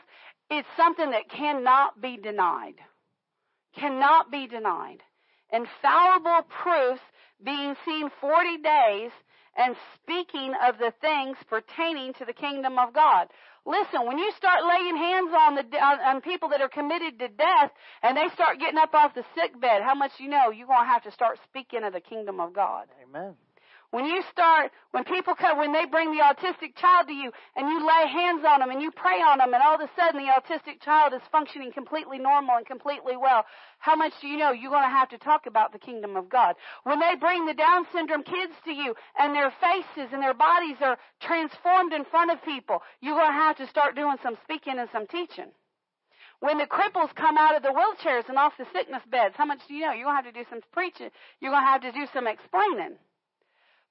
It's 0.50 0.68
something 0.78 1.12
that 1.12 1.30
cannot 1.30 2.00
be 2.00 2.16
denied. 2.16 2.76
Cannot 3.78 4.32
be 4.32 4.48
denied. 4.48 5.00
Infallible 5.52 6.48
proofs 6.64 7.02
being 7.44 7.76
seen 7.86 8.10
40 8.22 8.58
days 8.60 9.12
and 9.58 9.76
speaking 9.96 10.54
of 10.64 10.78
the 10.78 10.94
things 11.02 11.38
pertaining 11.50 12.14
to 12.14 12.26
the 12.26 12.34
kingdom 12.34 12.78
of 12.78 12.94
God. 12.94 13.28
Listen, 13.66 14.06
when 14.06 14.20
you 14.20 14.32
start 14.38 14.62
laying 14.64 14.96
hands 14.96 15.32
on 15.34 15.56
the 15.56 15.64
on, 15.80 16.00
on 16.00 16.22
people 16.22 16.50
that 16.50 16.62
are 16.62 16.70
committed 16.70 17.18
to 17.18 17.28
death, 17.30 17.72
and 18.04 18.16
they 18.16 18.30
start 18.34 18.60
getting 18.60 18.78
up 18.78 18.94
off 18.94 19.16
the 19.16 19.26
sick 19.34 19.60
bed, 19.60 19.82
how 19.82 19.96
much 19.96 20.12
you 20.20 20.30
know 20.30 20.52
you're 20.52 20.68
gonna 20.68 20.88
have 20.88 21.04
to 21.04 21.12
start 21.12 21.40
speaking 21.50 21.84
of 21.84 21.92
the 21.92 22.00
kingdom 22.00 22.40
of 22.40 22.54
God. 22.54 22.86
Amen. 23.04 23.34
When 23.91 24.06
you 24.06 24.22
start, 24.32 24.72
when 24.91 25.03
people 25.03 25.36
come, 25.36 25.57
when 25.57 25.72
they 25.72 25.86
bring 25.86 26.12
the 26.12 26.24
autistic 26.24 26.76
child 26.76 27.07
to 27.07 27.14
you 27.14 27.32
and 27.56 27.70
you 27.70 27.86
lay 27.86 28.07
hands 28.07 28.44
on 28.45 28.60
them 28.60 28.70
and 28.70 28.82
you 28.82 28.91
pray 28.91 29.22
on 29.22 29.38
them 29.38 29.53
and 29.53 29.64
all 29.64 29.76
of 29.76 29.82
a 29.82 29.90
sudden 29.95 30.20
the 30.20 30.32
autistic 30.32 30.82
child 30.82 31.14
is 31.14 31.22
functioning 31.32 31.72
completely 31.72 32.18
normal 32.18 32.57
and 32.57 32.66
completely 32.66 33.16
well, 33.16 33.45
how 33.80 33.95
much 33.95 34.14
do 34.22 34.28
you 34.28 34.38
know 34.38 34.52
you're 34.52 34.72
going 34.72 34.84
to 34.84 34.90
have 34.90 35.10
to 35.10 35.18
talk 35.18 35.45
about 35.45 35.72
the 35.72 35.80
kingdom 35.80 36.18
of 36.18 36.30
God? 36.30 36.56
When 36.84 36.99
they 36.99 37.16
bring 37.16 37.45
the 37.45 37.53
Down 37.53 37.86
syndrome 37.94 38.24
kids 38.24 38.53
to 38.66 38.72
you 38.72 38.95
and 39.18 39.34
their 39.34 39.53
faces 39.62 40.12
and 40.12 40.22
their 40.22 40.34
bodies 40.34 40.78
are 40.82 40.98
transformed 41.22 41.94
in 41.94 42.06
front 42.06 42.32
of 42.32 42.44
people, 42.44 42.82
you're 43.02 43.16
going 43.16 43.32
to 43.32 43.34
have 43.34 43.57
to 43.57 43.68
start 43.68 43.95
doing 43.95 44.18
some 44.22 44.38
speaking 44.44 44.80
and 44.80 44.90
some 44.91 45.07
teaching. 45.07 45.52
When 46.41 46.57
the 46.57 46.68
cripples 46.68 47.16
come 47.16 47.38
out 47.38 47.56
of 47.56 47.64
the 47.64 47.70
wheelchairs 47.70 48.28
and 48.28 48.38
off 48.38 48.53
the 48.57 48.66
sickness 48.74 49.02
beds, 49.10 49.36
how 49.38 49.45
much 49.45 49.62
do 49.68 49.74
you 49.74 49.86
know? 49.86 49.94
You're 49.94 50.06
going 50.06 50.22
to 50.22 50.24
have 50.26 50.34
to 50.34 50.44
do 50.44 50.45
some 50.49 50.62
preaching. 50.74 51.10
You're 51.40 51.52
going 51.52 51.64
to 51.64 51.68
have 51.68 51.82
to 51.82 51.91
do 51.91 52.07
some 52.14 52.28
explaining. 52.28 52.98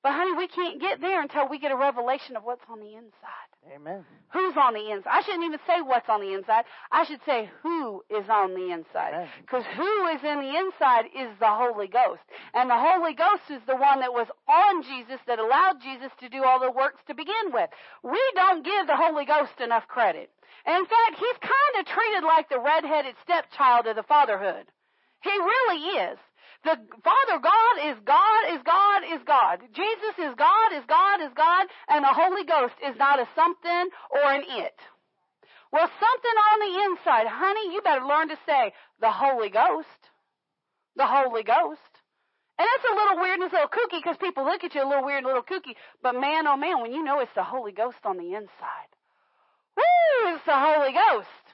But 0.04 0.12
honey, 0.12 0.36
we 0.36 0.48
can't 0.48 0.78
get 0.82 1.00
there 1.00 1.22
until 1.22 1.48
we 1.48 1.58
get 1.58 1.72
a 1.72 1.76
revelation 1.76 2.36
of 2.36 2.44
what's 2.44 2.60
on 2.68 2.78
the 2.78 2.92
inside. 2.92 3.48
Amen. 3.74 4.04
Who's 4.34 4.54
on 4.54 4.74
the 4.74 4.92
inside? 4.92 5.08
I 5.10 5.22
shouldn't 5.22 5.44
even 5.44 5.58
say 5.66 5.80
what's 5.80 6.10
on 6.10 6.20
the 6.20 6.34
inside. 6.34 6.64
I 6.92 7.04
should 7.04 7.24
say 7.24 7.48
who 7.62 8.04
is 8.10 8.28
on 8.28 8.52
the 8.52 8.68
inside. 8.68 9.30
Because 9.40 9.64
who 9.64 10.06
is 10.08 10.20
in 10.20 10.44
the 10.44 10.52
inside 10.60 11.06
is 11.16 11.32
the 11.40 11.48
Holy 11.48 11.88
Ghost. 11.88 12.20
And 12.52 12.68
the 12.68 12.76
Holy 12.76 13.14
Ghost 13.14 13.48
is 13.48 13.64
the 13.66 13.80
one 13.80 14.00
that 14.00 14.12
was 14.12 14.28
on 14.46 14.82
Jesus 14.82 15.24
that 15.26 15.38
allowed 15.38 15.80
Jesus 15.80 16.12
to 16.20 16.28
do 16.28 16.44
all 16.44 16.60
the 16.60 16.70
works 16.70 17.00
to 17.08 17.14
begin 17.14 17.48
with. 17.56 17.70
We 18.02 18.20
don't 18.34 18.62
give 18.62 18.86
the 18.86 19.00
Holy 19.00 19.24
Ghost 19.24 19.56
enough 19.64 19.88
credit. 19.88 20.28
And 20.66 20.84
in 20.84 20.84
fact, 20.84 21.16
he's 21.16 21.40
kind 21.40 21.74
of 21.80 21.88
treated 21.88 22.24
like 22.28 22.50
the 22.50 22.60
redheaded 22.60 23.16
stepchild 23.24 23.86
of 23.86 23.96
the 23.96 24.04
fatherhood. 24.04 24.68
He 25.24 25.32
really 25.32 26.12
is. 26.12 26.18
The 26.64 26.80
Father 27.04 27.38
God 27.44 27.74
is 27.92 27.96
God, 28.04 28.42
is 28.56 28.62
God, 28.64 29.02
is 29.12 29.22
God. 29.26 29.60
Jesus 29.76 30.16
is 30.16 30.32
God, 30.34 30.72
is 30.72 30.84
God, 30.88 31.20
is 31.20 31.32
God, 31.36 31.68
and 31.88 32.02
the 32.02 32.16
Holy 32.16 32.44
Ghost 32.44 32.74
is 32.80 32.96
not 32.96 33.20
a 33.20 33.28
something 33.36 33.88
or 34.10 34.32
an 34.32 34.44
it. 34.48 34.78
Well, 35.70 35.90
something 36.00 36.36
on 36.52 36.58
the 36.64 36.72
inside, 36.88 37.26
honey, 37.28 37.74
you 37.74 37.82
better 37.82 38.06
learn 38.06 38.28
to 38.28 38.38
say 38.46 38.72
the 39.00 39.10
Holy 39.10 39.50
Ghost. 39.50 40.00
The 40.96 41.04
Holy 41.04 41.42
Ghost. 41.42 41.92
And 42.56 42.64
that's 42.64 42.90
a 42.90 42.94
little 42.94 43.20
weird 43.20 43.40
and 43.40 43.42
it's 43.44 43.52
a 43.52 43.56
little 43.56 43.68
kooky 43.68 44.00
because 44.00 44.16
people 44.16 44.44
look 44.44 44.62
at 44.64 44.74
you 44.74 44.82
a 44.82 44.88
little 44.88 45.04
weird 45.04 45.18
and 45.18 45.26
a 45.26 45.34
little 45.34 45.42
kooky. 45.42 45.74
But 46.02 46.14
man, 46.14 46.46
oh 46.46 46.56
man, 46.56 46.80
when 46.80 46.92
you 46.92 47.02
know 47.02 47.20
it's 47.20 47.34
the 47.34 47.42
Holy 47.42 47.72
Ghost 47.72 47.98
on 48.04 48.16
the 48.16 48.32
inside. 48.32 48.90
Woo! 49.76 50.34
It's 50.34 50.46
the 50.46 50.54
Holy 50.54 50.92
Ghost. 50.92 51.44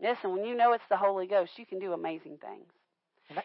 Listen, 0.00 0.32
when 0.32 0.44
you 0.46 0.54
know 0.54 0.72
it's 0.72 0.88
the 0.88 0.96
Holy 0.96 1.26
Ghost, 1.26 1.58
you 1.58 1.66
can 1.66 1.80
do 1.80 1.92
amazing 1.92 2.38
things. 2.38 2.70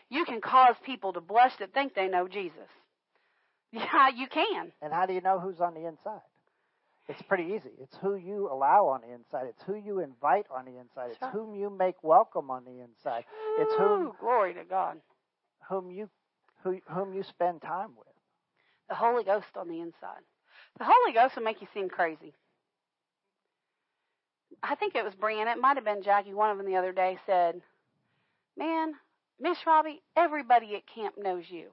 You 0.09 0.25
can 0.25 0.41
cause 0.41 0.75
people 0.85 1.13
to 1.13 1.21
blush 1.21 1.53
that 1.59 1.73
think 1.73 1.93
they 1.95 2.07
know 2.07 2.27
Jesus. 2.27 2.57
Yeah, 3.73 4.07
you 4.15 4.27
can. 4.27 4.71
And 4.81 4.93
how 4.93 5.05
do 5.05 5.13
you 5.13 5.19
know 5.19 5.39
who's 5.41 5.59
on 5.59 5.73
the 5.73 5.85
inside? 5.85 6.21
It's 7.09 7.21
pretty 7.23 7.53
easy. 7.55 7.69
It's 7.81 7.95
who 8.01 8.15
you 8.15 8.49
allow 8.49 8.87
on 8.87 9.01
the 9.01 9.13
inside. 9.13 9.47
It's 9.49 9.61
who 9.63 9.75
you 9.75 9.99
invite 9.99 10.45
on 10.49 10.63
the 10.65 10.77
inside. 10.79 11.11
It's 11.11 11.21
right. 11.21 11.33
whom 11.33 11.53
you 11.53 11.69
make 11.69 11.95
welcome 12.01 12.49
on 12.49 12.63
the 12.63 12.79
inside. 12.81 13.25
It's 13.59 13.73
whom 13.75 14.13
glory 14.21 14.53
to 14.53 14.63
God. 14.63 14.97
whom 15.69 15.91
you 15.91 16.09
who, 16.63 16.79
whom 16.89 17.13
you 17.13 17.23
spend 17.23 17.61
time 17.61 17.89
with. 17.97 18.07
The 18.87 18.95
Holy 18.95 19.25
Ghost 19.25 19.47
on 19.57 19.67
the 19.67 19.79
inside. 19.81 20.23
The 20.79 20.85
Holy 20.85 21.13
Ghost 21.13 21.35
will 21.35 21.43
make 21.43 21.59
you 21.61 21.67
seem 21.73 21.89
crazy. 21.89 22.33
I 24.63 24.75
think 24.75 24.95
it 24.95 25.03
was 25.03 25.13
Brian. 25.13 25.47
It 25.47 25.59
might 25.59 25.75
have 25.75 25.85
been 25.85 26.03
Jackie. 26.03 26.33
One 26.33 26.51
of 26.51 26.57
them 26.57 26.65
the 26.67 26.77
other 26.77 26.93
day 26.93 27.17
said, 27.25 27.61
"Man, 28.55 28.93
Miss 29.39 29.57
Robbie, 29.65 30.01
everybody 30.15 30.75
at 30.75 30.87
camp 30.87 31.15
knows 31.17 31.49
you." 31.49 31.71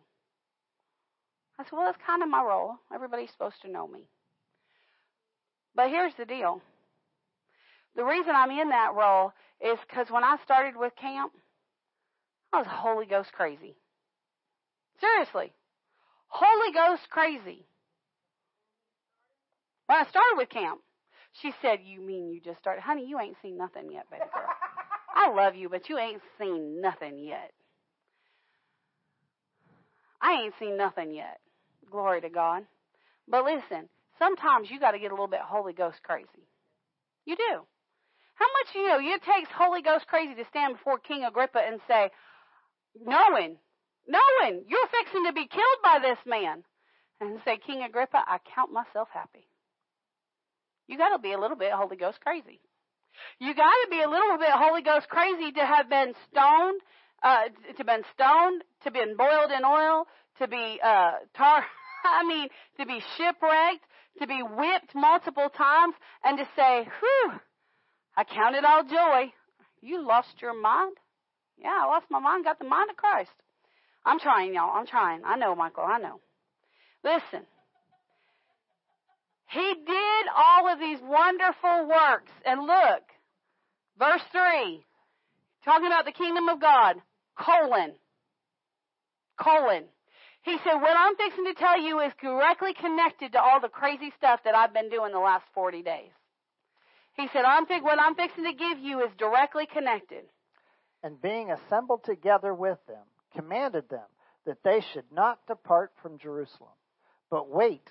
I 1.58 1.64
said, 1.64 1.72
"Well, 1.72 1.86
that's 1.86 2.04
kind 2.04 2.22
of 2.22 2.28
my 2.28 2.42
role. 2.42 2.78
Everybody's 2.92 3.30
supposed 3.30 3.62
to 3.62 3.70
know 3.70 3.86
me." 3.86 4.08
But 5.74 5.90
here's 5.90 6.14
the 6.14 6.24
deal. 6.24 6.62
The 7.96 8.04
reason 8.04 8.34
I'm 8.34 8.50
in 8.50 8.70
that 8.70 8.94
role 8.94 9.32
is 9.60 9.78
because 9.88 10.10
when 10.10 10.24
I 10.24 10.36
started 10.44 10.76
with 10.76 10.94
camp, 10.96 11.32
I 12.52 12.58
was 12.58 12.66
Holy 12.68 13.06
Ghost 13.06 13.32
crazy. 13.32 13.76
Seriously. 15.00 15.52
Holy 16.28 16.72
Ghost 16.72 17.08
crazy. 17.10 17.66
When 19.86 19.98
I 19.98 20.04
started 20.08 20.34
with 20.36 20.48
camp, 20.48 20.80
she 21.40 21.52
said, 21.60 21.80
You 21.84 22.00
mean 22.00 22.28
you 22.28 22.40
just 22.40 22.58
started? 22.58 22.82
Honey, 22.82 23.06
you 23.06 23.18
ain't 23.20 23.36
seen 23.42 23.56
nothing 23.56 23.90
yet, 23.92 24.08
baby 24.10 24.24
girl. 24.34 24.48
I 25.14 25.30
love 25.30 25.54
you, 25.54 25.68
but 25.68 25.88
you 25.88 25.96
ain't 25.96 26.20
seen 26.38 26.80
nothing 26.80 27.18
yet. 27.18 27.52
I 30.20 30.42
ain't 30.42 30.54
seen 30.58 30.76
nothing 30.76 31.12
yet. 31.12 31.38
Glory 31.90 32.20
to 32.22 32.28
God. 32.28 32.64
But 33.28 33.44
listen, 33.44 33.88
sometimes 34.18 34.70
you 34.70 34.80
got 34.80 34.90
to 34.92 34.98
get 34.98 35.12
a 35.12 35.14
little 35.14 35.28
bit 35.28 35.40
Holy 35.40 35.72
Ghost 35.72 36.02
crazy. 36.02 36.48
You 37.24 37.36
do. 37.36 37.60
How 38.34 38.46
much 38.46 38.74
you 38.74 38.88
know? 38.88 38.98
It 39.00 39.22
takes 39.22 39.50
Holy 39.54 39.82
Ghost 39.82 40.06
crazy 40.08 40.34
to 40.34 40.44
stand 40.50 40.74
before 40.74 40.98
King 40.98 41.24
Agrippa 41.24 41.60
and 41.60 41.80
say, 41.86 42.10
knowing, 43.00 43.56
knowing 44.08 44.64
you're 44.66 44.88
fixing 44.88 45.24
to 45.26 45.32
be 45.32 45.46
killed 45.46 45.80
by 45.82 46.00
this 46.02 46.18
man, 46.26 46.64
and 47.20 47.38
say, 47.44 47.58
King 47.64 47.82
Agrippa, 47.82 48.24
I 48.26 48.38
count 48.54 48.72
myself 48.72 49.08
happy. 49.12 49.46
You 50.88 50.98
got 50.98 51.10
to 51.10 51.18
be 51.18 51.32
a 51.32 51.38
little 51.38 51.56
bit 51.56 51.72
Holy 51.72 51.96
Ghost 51.96 52.20
crazy. 52.20 52.60
You 53.38 53.54
got 53.54 53.70
to 53.84 53.88
be 53.90 54.00
a 54.00 54.08
little 54.08 54.38
bit 54.38 54.50
Holy 54.50 54.82
Ghost 54.82 55.08
crazy 55.08 55.52
to 55.52 55.64
have 55.64 55.88
been 55.88 56.14
stoned, 56.30 56.80
uh, 57.22 57.44
to 57.76 57.84
been 57.84 58.02
stoned, 58.14 58.62
to 58.84 58.90
been 58.90 59.16
boiled 59.16 59.50
in 59.50 59.64
oil, 59.64 60.06
to 60.38 60.48
be 60.48 60.80
uh, 60.82 61.12
tar. 61.36 61.64
I 62.04 62.26
mean, 62.26 62.48
to 62.78 62.86
be 62.86 63.00
shipwrecked, 63.16 63.84
to 64.20 64.26
be 64.26 64.42
whipped 64.42 64.94
multiple 64.94 65.48
times, 65.48 65.94
and 66.22 66.38
to 66.38 66.44
say, 66.56 66.86
"Whew, 67.00 67.32
I 68.16 68.24
count 68.24 68.56
it 68.56 68.64
all 68.64 68.84
joy." 68.84 69.32
You 69.80 70.06
lost 70.06 70.40
your 70.40 70.58
mind? 70.58 70.96
Yeah, 71.58 71.78
I 71.82 71.86
lost 71.86 72.06
my 72.10 72.18
mind. 72.18 72.44
Got 72.44 72.58
the 72.58 72.64
mind 72.64 72.90
of 72.90 72.96
Christ. 72.96 73.30
I'm 74.04 74.18
trying, 74.18 74.54
y'all. 74.54 74.74
I'm 74.74 74.86
trying. 74.86 75.22
I 75.24 75.36
know, 75.36 75.54
Michael. 75.54 75.84
I 75.84 75.98
know. 75.98 76.20
Listen. 77.02 77.46
He 79.54 79.74
did 79.86 80.26
all 80.36 80.68
of 80.68 80.80
these 80.80 80.98
wonderful 81.00 81.86
works. 81.86 82.32
And 82.44 82.62
look, 82.62 83.02
verse 83.96 84.22
3, 84.32 84.84
talking 85.64 85.86
about 85.86 86.04
the 86.04 86.12
kingdom 86.12 86.48
of 86.48 86.60
God, 86.60 86.96
colon, 87.38 87.92
colon. 89.40 89.84
He 90.42 90.58
said, 90.64 90.74
what 90.74 90.96
I'm 90.96 91.14
fixing 91.14 91.44
to 91.44 91.54
tell 91.54 91.80
you 91.80 92.00
is 92.00 92.12
directly 92.20 92.74
connected 92.74 93.32
to 93.32 93.40
all 93.40 93.60
the 93.60 93.68
crazy 93.68 94.12
stuff 94.18 94.40
that 94.44 94.56
I've 94.56 94.74
been 94.74 94.90
doing 94.90 95.12
the 95.12 95.20
last 95.20 95.44
40 95.54 95.82
days. 95.82 96.10
He 97.16 97.28
said, 97.32 97.44
I'm 97.44 97.66
fi- 97.66 97.80
what 97.80 98.00
I'm 98.00 98.16
fixing 98.16 98.44
to 98.44 98.52
give 98.52 98.80
you 98.80 99.02
is 99.02 99.10
directly 99.16 99.66
connected. 99.66 100.24
And 101.04 101.22
being 101.22 101.52
assembled 101.52 102.02
together 102.02 102.52
with 102.52 102.78
them, 102.88 103.04
commanded 103.36 103.88
them 103.88 104.08
that 104.46 104.64
they 104.64 104.80
should 104.92 105.12
not 105.12 105.46
depart 105.46 105.92
from 106.02 106.18
Jerusalem, 106.18 106.74
but 107.30 107.48
wait 107.48 107.88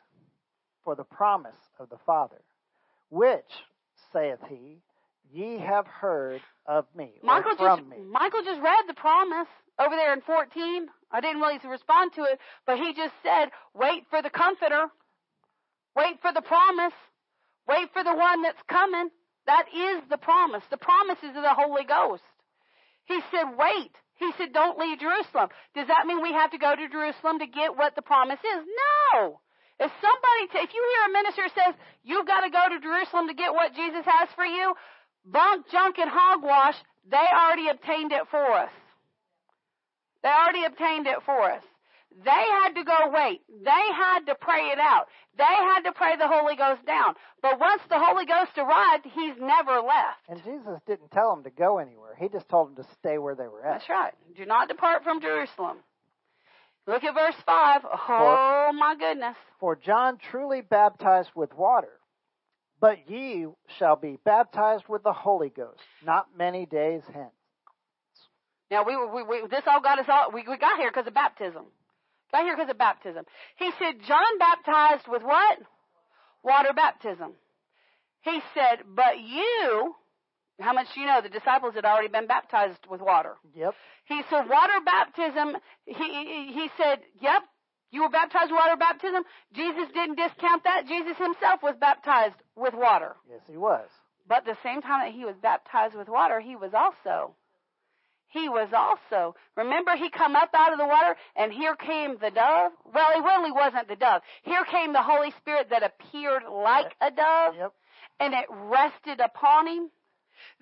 for 0.84 0.95
the 0.95 1.03
promise 1.03 1.60
of 1.80 1.89
the 1.89 1.97
Father, 2.05 2.41
which, 3.10 3.49
saith 4.11 4.39
he, 4.49 4.81
ye 5.31 5.57
have 5.57 5.88
heard 5.88 6.41
of 6.65 6.85
me, 6.95 7.14
Michael 7.23 7.55
just 7.55 7.85
me. 7.85 7.97
Michael 8.10 8.43
just 8.43 8.61
read 8.61 8.84
the 8.88 8.93
promise 8.93 9.47
over 9.80 9.95
there 9.95 10.14
in 10.14 10.22
14. 10.22 10.88
I 11.11 11.22
didn't 11.22 11.41
really 11.41 11.60
respond 11.64 12.14
to 12.15 12.23
it, 12.23 12.39
but 12.65 12.77
he 12.77 12.93
just 12.93 13.14
said, 13.23 13.51
"Wait 13.73 14.05
for 14.10 14.22
the 14.22 14.30
Comforter. 14.30 14.88
Wait 15.95 16.22
for 16.22 16.31
the 16.34 16.41
promise. 16.41 16.93
Wait 17.68 17.91
for 17.93 18.03
the 18.03 18.14
one 18.14 18.41
that's 18.41 18.61
coming." 18.68 19.10
That 19.45 19.65
is 19.73 20.03
the 20.10 20.18
promise. 20.18 20.64
The 20.69 20.77
promises 20.77 21.35
of 21.35 21.43
the 21.43 21.53
Holy 21.53 21.84
Ghost. 21.84 22.23
He 23.05 23.22
said, 23.31 23.57
"Wait." 23.57 23.95
He 24.15 24.31
said, 24.34 24.53
"Don't 24.53 24.77
leave 24.77 24.99
Jerusalem." 24.99 25.49
Does 25.76 25.88
that 25.88 26.05
mean 26.07 26.22
we 26.22 26.31
have 26.34 26.51
to 26.51 26.57
go 26.57 26.76
to 26.76 26.88
Jerusalem 26.88 27.39
to 27.39 27.47
get 27.47 27.76
what 27.76 27.95
the 27.95 28.01
promise 28.01 28.39
is? 28.39 28.65
No. 29.14 29.41
If 29.79 29.91
somebody, 29.99 30.43
t- 30.51 30.63
if 30.63 30.73
you 30.73 30.83
hear 30.83 31.09
a 31.09 31.13
minister 31.13 31.43
says 31.55 31.75
you've 32.03 32.27
got 32.27 32.41
to 32.41 32.49
go 32.49 32.69
to 32.69 32.79
Jerusalem 32.79 33.27
to 33.27 33.33
get 33.33 33.53
what 33.53 33.73
Jesus 33.75 34.05
has 34.05 34.29
for 34.35 34.45
you, 34.45 34.73
bunk, 35.25 35.65
junk, 35.71 35.97
and 35.97 36.09
hogwash, 36.09 36.75
they 37.09 37.17
already 37.17 37.69
obtained 37.69 38.11
it 38.11 38.27
for 38.29 38.43
us. 38.53 38.71
They 40.21 40.29
already 40.29 40.63
obtained 40.63 41.07
it 41.07 41.19
for 41.25 41.51
us. 41.51 41.63
They 42.23 42.29
had 42.29 42.73
to 42.75 42.83
go 42.83 43.09
wait. 43.11 43.41
They 43.49 43.85
had 43.97 44.25
to 44.27 44.35
pray 44.35 44.69
it 44.69 44.79
out. 44.79 45.07
They 45.35 45.43
had 45.43 45.81
to 45.81 45.91
pray 45.91 46.15
the 46.15 46.27
Holy 46.27 46.55
Ghost 46.55 46.85
down. 46.85 47.15
But 47.41 47.59
once 47.59 47.81
the 47.89 47.97
Holy 47.97 48.25
Ghost 48.25 48.51
arrived, 48.57 49.05
He's 49.05 49.33
never 49.39 49.81
left. 49.81 50.21
And 50.29 50.43
Jesus 50.43 50.79
didn't 50.85 51.09
tell 51.11 51.33
them 51.33 51.43
to 51.43 51.49
go 51.49 51.79
anywhere. 51.79 52.15
He 52.19 52.29
just 52.29 52.47
told 52.49 52.69
them 52.69 52.83
to 52.83 52.89
stay 52.99 53.17
where 53.17 53.33
they 53.35 53.47
were 53.47 53.65
at. 53.65 53.79
That's 53.79 53.89
right. 53.89 54.13
Do 54.37 54.45
not 54.45 54.67
depart 54.67 55.03
from 55.03 55.21
Jerusalem. 55.21 55.77
Look 56.88 57.03
at 57.03 57.14
verse 57.14 57.35
5. 57.45 57.81
Oh, 58.10 58.72
my 58.77 58.95
goodness. 58.99 59.35
For 59.60 59.76
John 59.76 60.18
truly 60.31 60.61
baptized 60.61 61.30
with 61.35 61.53
water, 61.55 61.99
But 62.81 63.10
ye 63.10 63.47
shall 63.80 63.95
be 63.95 64.18
baptized 64.26 64.84
with 64.89 65.03
the 65.03 65.14
Holy 65.14 65.49
Ghost 65.49 65.80
not 66.05 66.27
many 66.38 66.65
days 66.65 67.03
hence. 67.14 67.31
Now 68.69 68.84
we, 68.85 68.95
we, 68.97 69.23
we 69.23 69.47
this 69.47 69.64
all 69.68 69.81
got 69.81 69.99
us 69.99 70.05
all. 70.10 70.31
We, 70.34 70.43
we 70.49 70.57
got 70.57 70.77
here 70.80 70.89
because 70.91 71.07
of 71.07 71.14
baptism. 71.14 71.64
Got 72.31 72.43
here 72.43 72.55
because 72.57 72.72
of 72.72 72.77
baptism. 72.77 73.23
He 73.57 73.72
said 73.80 74.01
John 74.07 74.38
baptized 74.39 75.07
with 75.07 75.22
what? 75.23 75.60
Water 76.43 76.73
baptism. 76.76 77.34
He 78.22 78.41
said, 78.53 78.80
but 78.95 79.19
you, 79.19 79.95
how 80.59 80.73
much 80.73 80.88
do 80.93 81.01
you 81.01 81.07
know? 81.07 81.21
The 81.21 81.30
disciples 81.30 81.73
had 81.75 81.85
already 81.85 82.09
been 82.09 82.27
baptized 82.27 82.85
with 82.89 83.01
water. 83.01 83.35
Yep. 83.55 83.73
He 84.05 84.21
said 84.30 84.47
water 84.49 84.80
baptism. 84.85 85.57
He 85.85 85.93
he, 85.93 86.53
he 86.53 86.69
said, 86.77 86.99
yep. 87.21 87.43
You 87.91 88.01
were 88.01 88.09
baptized 88.09 88.51
with 88.51 88.57
water 88.59 88.77
baptism. 88.77 89.23
Jesus 89.53 89.88
didn't 89.93 90.15
discount 90.15 90.63
that. 90.63 90.88
Jesus 90.88 91.17
himself 91.17 91.61
was 91.61 91.75
baptized 91.80 92.35
with 92.55 92.73
water. 92.73 93.15
Yes, 93.30 93.41
he 93.47 93.57
was. 93.57 93.88
But 94.27 94.45
the 94.45 94.57
same 94.63 94.81
time 94.81 95.05
that 95.05 95.13
he 95.13 95.25
was 95.25 95.35
baptized 95.41 95.95
with 95.95 96.07
water, 96.09 96.39
he 96.39 96.55
was 96.55 96.71
also 96.73 97.35
he 98.34 98.49
was 98.49 98.69
also. 98.73 99.35
Remember, 99.55 99.91
he 99.95 100.09
come 100.09 100.35
up 100.35 100.49
out 100.55 100.73
of 100.73 100.80
the 100.80 100.88
water, 100.88 101.15
and 101.35 101.53
here 101.53 101.75
came 101.75 102.17
the 102.19 102.31
dove. 102.31 102.71
Well, 102.91 103.11
it 103.15 103.23
really 103.23 103.51
wasn't 103.51 103.88
the 103.88 103.95
dove. 103.95 104.21
Here 104.41 104.65
came 104.65 104.91
the 104.91 105.03
Holy 105.03 105.31
Spirit 105.38 105.69
that 105.69 105.84
appeared 105.84 106.41
like 106.51 106.95
a 106.99 107.11
dove, 107.11 107.55
Yep. 107.55 107.73
and 108.19 108.34
it 108.34 108.45
rested 108.49 109.19
upon 109.19 109.67
him. 109.67 109.91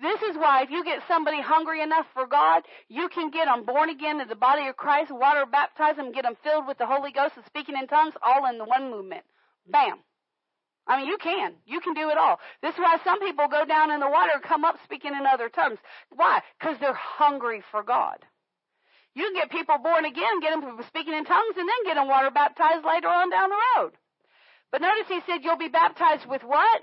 This 0.00 0.20
is 0.22 0.36
why 0.36 0.62
if 0.62 0.70
you 0.70 0.84
get 0.84 1.02
somebody 1.08 1.40
hungry 1.40 1.82
enough 1.82 2.06
for 2.14 2.26
God, 2.26 2.62
you 2.88 3.08
can 3.08 3.30
get 3.30 3.46
them 3.46 3.64
born 3.64 3.90
again 3.90 4.20
in 4.20 4.28
the 4.28 4.36
body 4.36 4.66
of 4.68 4.76
Christ, 4.76 5.10
water 5.10 5.44
baptize 5.46 5.96
them, 5.96 6.12
get 6.12 6.24
them 6.24 6.36
filled 6.42 6.66
with 6.66 6.78
the 6.78 6.86
Holy 6.86 7.12
Ghost 7.12 7.34
and 7.36 7.44
speaking 7.46 7.76
in 7.76 7.86
tongues, 7.86 8.14
all 8.22 8.46
in 8.50 8.58
the 8.58 8.64
one 8.64 8.90
movement. 8.90 9.22
Bam. 9.66 9.98
I 10.86 10.98
mean, 10.98 11.06
you 11.06 11.18
can. 11.18 11.54
You 11.64 11.80
can 11.80 11.94
do 11.94 12.10
it 12.10 12.18
all. 12.18 12.40
This 12.60 12.74
is 12.74 12.80
why 12.80 12.98
some 13.04 13.20
people 13.20 13.46
go 13.48 13.64
down 13.64 13.92
in 13.92 14.00
the 14.00 14.10
water 14.10 14.32
and 14.34 14.42
come 14.42 14.64
up 14.64 14.76
speaking 14.84 15.12
in 15.14 15.26
other 15.26 15.48
tongues. 15.48 15.78
Why? 16.10 16.40
Because 16.58 16.76
they're 16.80 16.92
hungry 16.94 17.62
for 17.70 17.82
God. 17.82 18.18
You 19.14 19.24
can 19.24 19.34
get 19.34 19.50
people 19.50 19.76
born 19.78 20.04
again, 20.04 20.40
get 20.40 20.58
them 20.58 20.80
speaking 20.88 21.14
in 21.14 21.24
tongues, 21.24 21.56
and 21.56 21.68
then 21.68 21.84
get 21.84 21.94
them 21.94 22.08
water 22.08 22.30
baptized 22.30 22.84
later 22.84 23.08
on 23.08 23.30
down 23.30 23.50
the 23.50 23.62
road. 23.76 23.92
But 24.72 24.80
notice 24.80 25.06
he 25.08 25.20
said 25.26 25.44
you'll 25.44 25.58
be 25.58 25.68
baptized 25.68 26.26
with 26.26 26.42
what? 26.42 26.82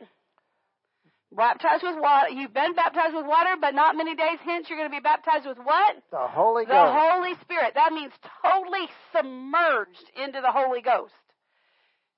Baptized 1.36 1.84
with 1.84 1.96
water. 2.00 2.30
You've 2.30 2.54
been 2.54 2.74
baptized 2.74 3.14
with 3.14 3.26
water, 3.26 3.54
but 3.62 3.76
not 3.76 3.96
many 3.96 4.16
days 4.16 4.40
hence 4.44 4.68
you're 4.68 4.80
going 4.80 4.90
to 4.90 4.96
be 4.96 5.02
baptized 5.02 5.46
with 5.46 5.60
what? 5.60 5.96
The 6.10 6.26
Holy 6.28 6.66
The 6.66 6.74
Ghost. 6.74 6.98
Holy 6.98 7.34
Spirit. 7.42 7.74
That 7.76 7.94
means 7.94 8.12
totally 8.42 8.90
submerged 9.14 10.10
into 10.18 10.42
the 10.42 10.52
Holy 10.52 10.82
Ghost. 10.82 11.14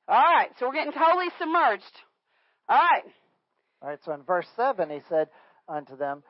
All 0.08 0.16
right, 0.16 0.50
so 0.58 0.68
we're 0.68 0.74
getting 0.74 0.94
totally 0.94 1.28
submerged. 1.38 1.96
All 2.70 2.78
right. 2.80 3.04
All 3.82 3.90
right, 3.90 4.00
so 4.06 4.14
in 4.14 4.24
verse 4.24 4.48
7, 4.56 4.90
he 4.90 5.00
said 5.10 5.28
unto 5.68 5.98
them, 5.98 6.24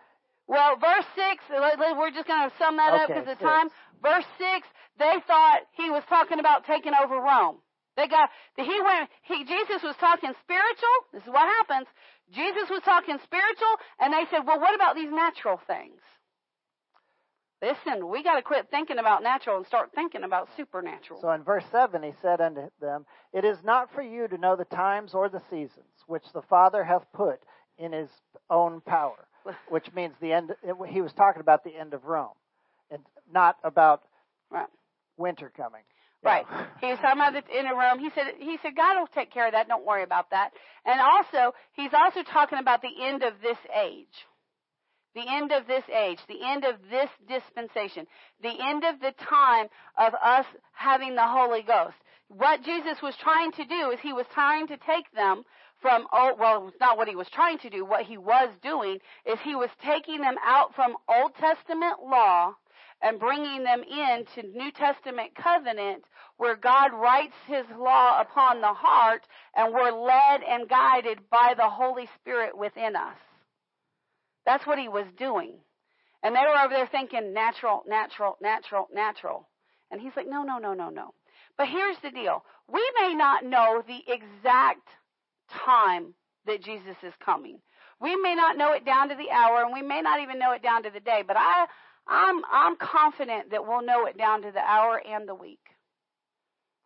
Well, 0.48 0.76
verse 0.78 1.06
6, 1.16 1.44
let- 1.50 1.80
let- 1.80 1.98
we're 1.98 2.12
just 2.12 2.28
going 2.28 2.50
to 2.50 2.56
sum 2.58 2.78
that 2.78 2.94
up 2.94 3.08
because 3.08 3.28
of 3.28 3.38
six. 3.38 3.42
time. 3.42 3.70
Verse 4.02 4.26
6, 4.40 4.68
they 4.98 5.16
thought 5.28 5.62
he 5.74 5.90
was 5.92 6.04
talking 6.10 6.40
about 6.40 6.66
taking 6.66 6.94
over 6.94 7.16
Rome. 7.16 7.60
They 7.96 8.08
got, 8.08 8.30
he 8.56 8.82
went, 8.82 9.10
he, 9.24 9.44
Jesus 9.44 9.84
was 9.84 9.96
talking 10.00 10.32
spiritual. 10.42 10.98
This 11.14 11.24
is 11.24 11.30
what 11.30 11.46
happens. 11.46 11.88
Jesus 12.34 12.70
was 12.70 12.82
talking 12.84 13.18
spiritual, 13.24 13.76
and 14.00 14.14
they 14.14 14.26
said, 14.32 14.46
well, 14.46 14.60
what 14.60 14.76
about 14.76 14.96
these 14.96 15.12
natural 15.12 15.60
things? 15.68 16.00
Listen, 17.62 18.10
we 18.10 18.24
got 18.24 18.38
to 18.38 18.42
quit 18.42 18.70
thinking 18.72 18.98
about 18.98 19.22
natural 19.22 19.58
and 19.58 19.66
start 19.68 19.92
thinking 19.94 20.24
about 20.24 20.50
supernatural. 20.58 21.22
So 21.22 21.32
in 21.32 21.44
verse 21.44 21.66
7, 21.72 22.02
he 22.02 22.14
said 22.22 22.42
unto 22.42 22.70
them, 22.82 23.06
It 23.34 23.46
is 23.46 23.58
not 23.64 23.94
for 23.94 24.02
you 24.02 24.28
to 24.28 24.38
know 24.38 24.56
the 24.56 24.66
times 24.66 25.14
or 25.14 25.30
the 25.30 25.42
seasons 25.50 25.86
which 26.08 26.24
the 26.34 26.42
Father 26.42 26.84
hath 26.84 27.06
put 27.14 27.40
in 27.78 27.92
his 27.92 28.10
own 28.50 28.82
power, 28.82 29.28
which 29.70 29.94
means 29.94 30.16
the 30.20 30.34
end. 30.34 30.52
He 30.90 31.02
was 31.02 31.14
talking 31.14 31.42
about 31.42 31.64
the 31.64 31.76
end 31.78 31.94
of 31.94 32.06
Rome, 32.06 32.36
and 32.90 33.04
not 33.32 33.58
about 33.64 34.02
Right. 34.50 34.68
winter 35.18 35.52
coming. 35.56 35.84
Right. 36.24 36.46
He 36.80 36.88
was 36.88 37.00
talking 37.00 37.20
about 37.20 37.34
the 37.34 37.58
inner 37.58 37.76
Rome. 37.76 37.98
He 37.98 38.12
said, 38.14 38.36
he 38.38 38.58
said, 38.62 38.76
God 38.76 39.00
will 39.00 39.08
take 39.08 39.32
care 39.32 39.48
of 39.48 39.54
that. 39.54 39.68
Don't 39.68 39.86
worry 39.86 40.04
about 40.04 40.30
that. 40.30 40.52
And 40.86 41.00
also, 41.02 41.56
he's 41.74 41.94
also 41.94 42.22
talking 42.22 42.60
about 42.60 42.82
the 42.82 42.94
end 43.04 43.24
of 43.24 43.34
this 43.42 43.58
age. 43.76 44.06
The 45.16 45.28
end 45.28 45.52
of 45.52 45.68
this 45.68 45.84
age, 45.90 46.20
the 46.30 46.40
end 46.46 46.64
of 46.64 46.76
this 46.90 47.10
dispensation, 47.28 48.06
the 48.42 48.54
end 48.62 48.84
of 48.86 49.02
the 49.02 49.14
time 49.28 49.68
of 49.98 50.14
us 50.24 50.46
having 50.74 51.16
the 51.16 51.28
Holy 51.28 51.64
Ghost. 51.64 51.98
What 52.30 52.64
Jesus 52.64 53.02
was 53.02 53.16
trying 53.18 53.52
to 53.54 53.66
do 53.66 53.92
is 53.92 54.00
he 54.00 54.14
was 54.14 54.26
trying 54.34 54.68
to 54.68 54.78
take 54.78 55.12
them 55.14 55.44
from, 55.82 56.06
oh, 56.14 56.36
well, 56.40 56.72
not 56.80 56.98
what 56.98 57.10
he 57.10 57.16
was 57.16 57.28
trying 57.34 57.58
to 57.60 57.70
do. 57.70 57.84
What 57.84 58.06
he 58.06 58.18
was 58.18 58.50
doing 58.62 59.00
is 59.26 59.40
he 59.44 59.56
was 59.56 59.70
taking 59.84 60.22
them 60.22 60.36
out 60.46 60.76
from 60.76 60.96
Old 61.10 61.34
Testament 61.36 61.98
law 62.04 62.54
and 63.02 63.20
bringing 63.20 63.64
them 63.64 63.82
into 63.84 64.48
New 64.48 64.72
Testament 64.72 65.32
covenant 65.36 66.04
where 66.38 66.56
God 66.56 66.92
writes 66.94 67.36
his 67.48 67.66
law 67.78 68.22
upon 68.22 68.62
the 68.62 68.74
heart 68.74 69.24
and 69.56 69.74
we're 69.74 69.92
led 69.92 70.42
and 70.48 70.70
guided 70.70 71.20
by 71.30 71.54
the 71.56 71.70
Holy 71.70 72.08
Spirit 72.20 72.58
within 72.58 72.96
us. 72.96 73.18
That's 74.46 74.66
what 74.66 74.80
he 74.80 74.88
was 74.88 75.06
doing. 75.18 75.54
And 76.24 76.36
they 76.36 76.42
were 76.42 76.64
over 76.64 76.74
there 76.74 76.88
thinking 76.88 77.34
natural, 77.34 77.84
natural, 77.88 78.38
natural, 78.42 78.88
natural. 78.94 79.48
And 79.92 80.00
he's 80.00 80.16
like, 80.16 80.30
no, 80.30 80.44
no, 80.44 80.58
no, 80.58 80.74
no, 80.74 80.90
no. 80.90 81.14
But 81.58 81.68
here's 81.68 81.98
the 82.04 82.12
deal. 82.12 82.44
We 82.72 82.82
may 83.02 83.14
not 83.14 83.46
know 83.46 83.84
the 83.86 84.02
exact 84.08 84.88
time 85.66 86.14
that 86.46 86.64
Jesus 86.64 86.96
is 87.04 87.14
coming. 87.24 87.60
We 88.00 88.16
may 88.16 88.36
not 88.36 88.58
know 88.58 88.74
it 88.74 88.86
down 88.86 89.10
to 89.10 89.16
the 89.16 89.30
hour 89.32 89.64
and 89.64 89.74
we 89.74 89.82
may 89.82 90.02
not 90.02 90.22
even 90.22 90.40
know 90.40 90.54
it 90.54 90.64
down 90.64 90.84
to 90.84 90.90
the 90.90 91.00
day, 91.00 91.24
but 91.26 91.38
I 91.38 91.68
I'm 92.08 92.42
I'm 92.52 92.76
confident 92.78 93.52
that 93.52 93.66
we'll 93.66 93.84
know 93.84 94.06
it 94.06 94.18
down 94.18 94.42
to 94.44 94.52
the 94.52 94.60
hour 94.60 95.02
and 95.06 95.28
the 95.28 95.36
week. 95.36 95.60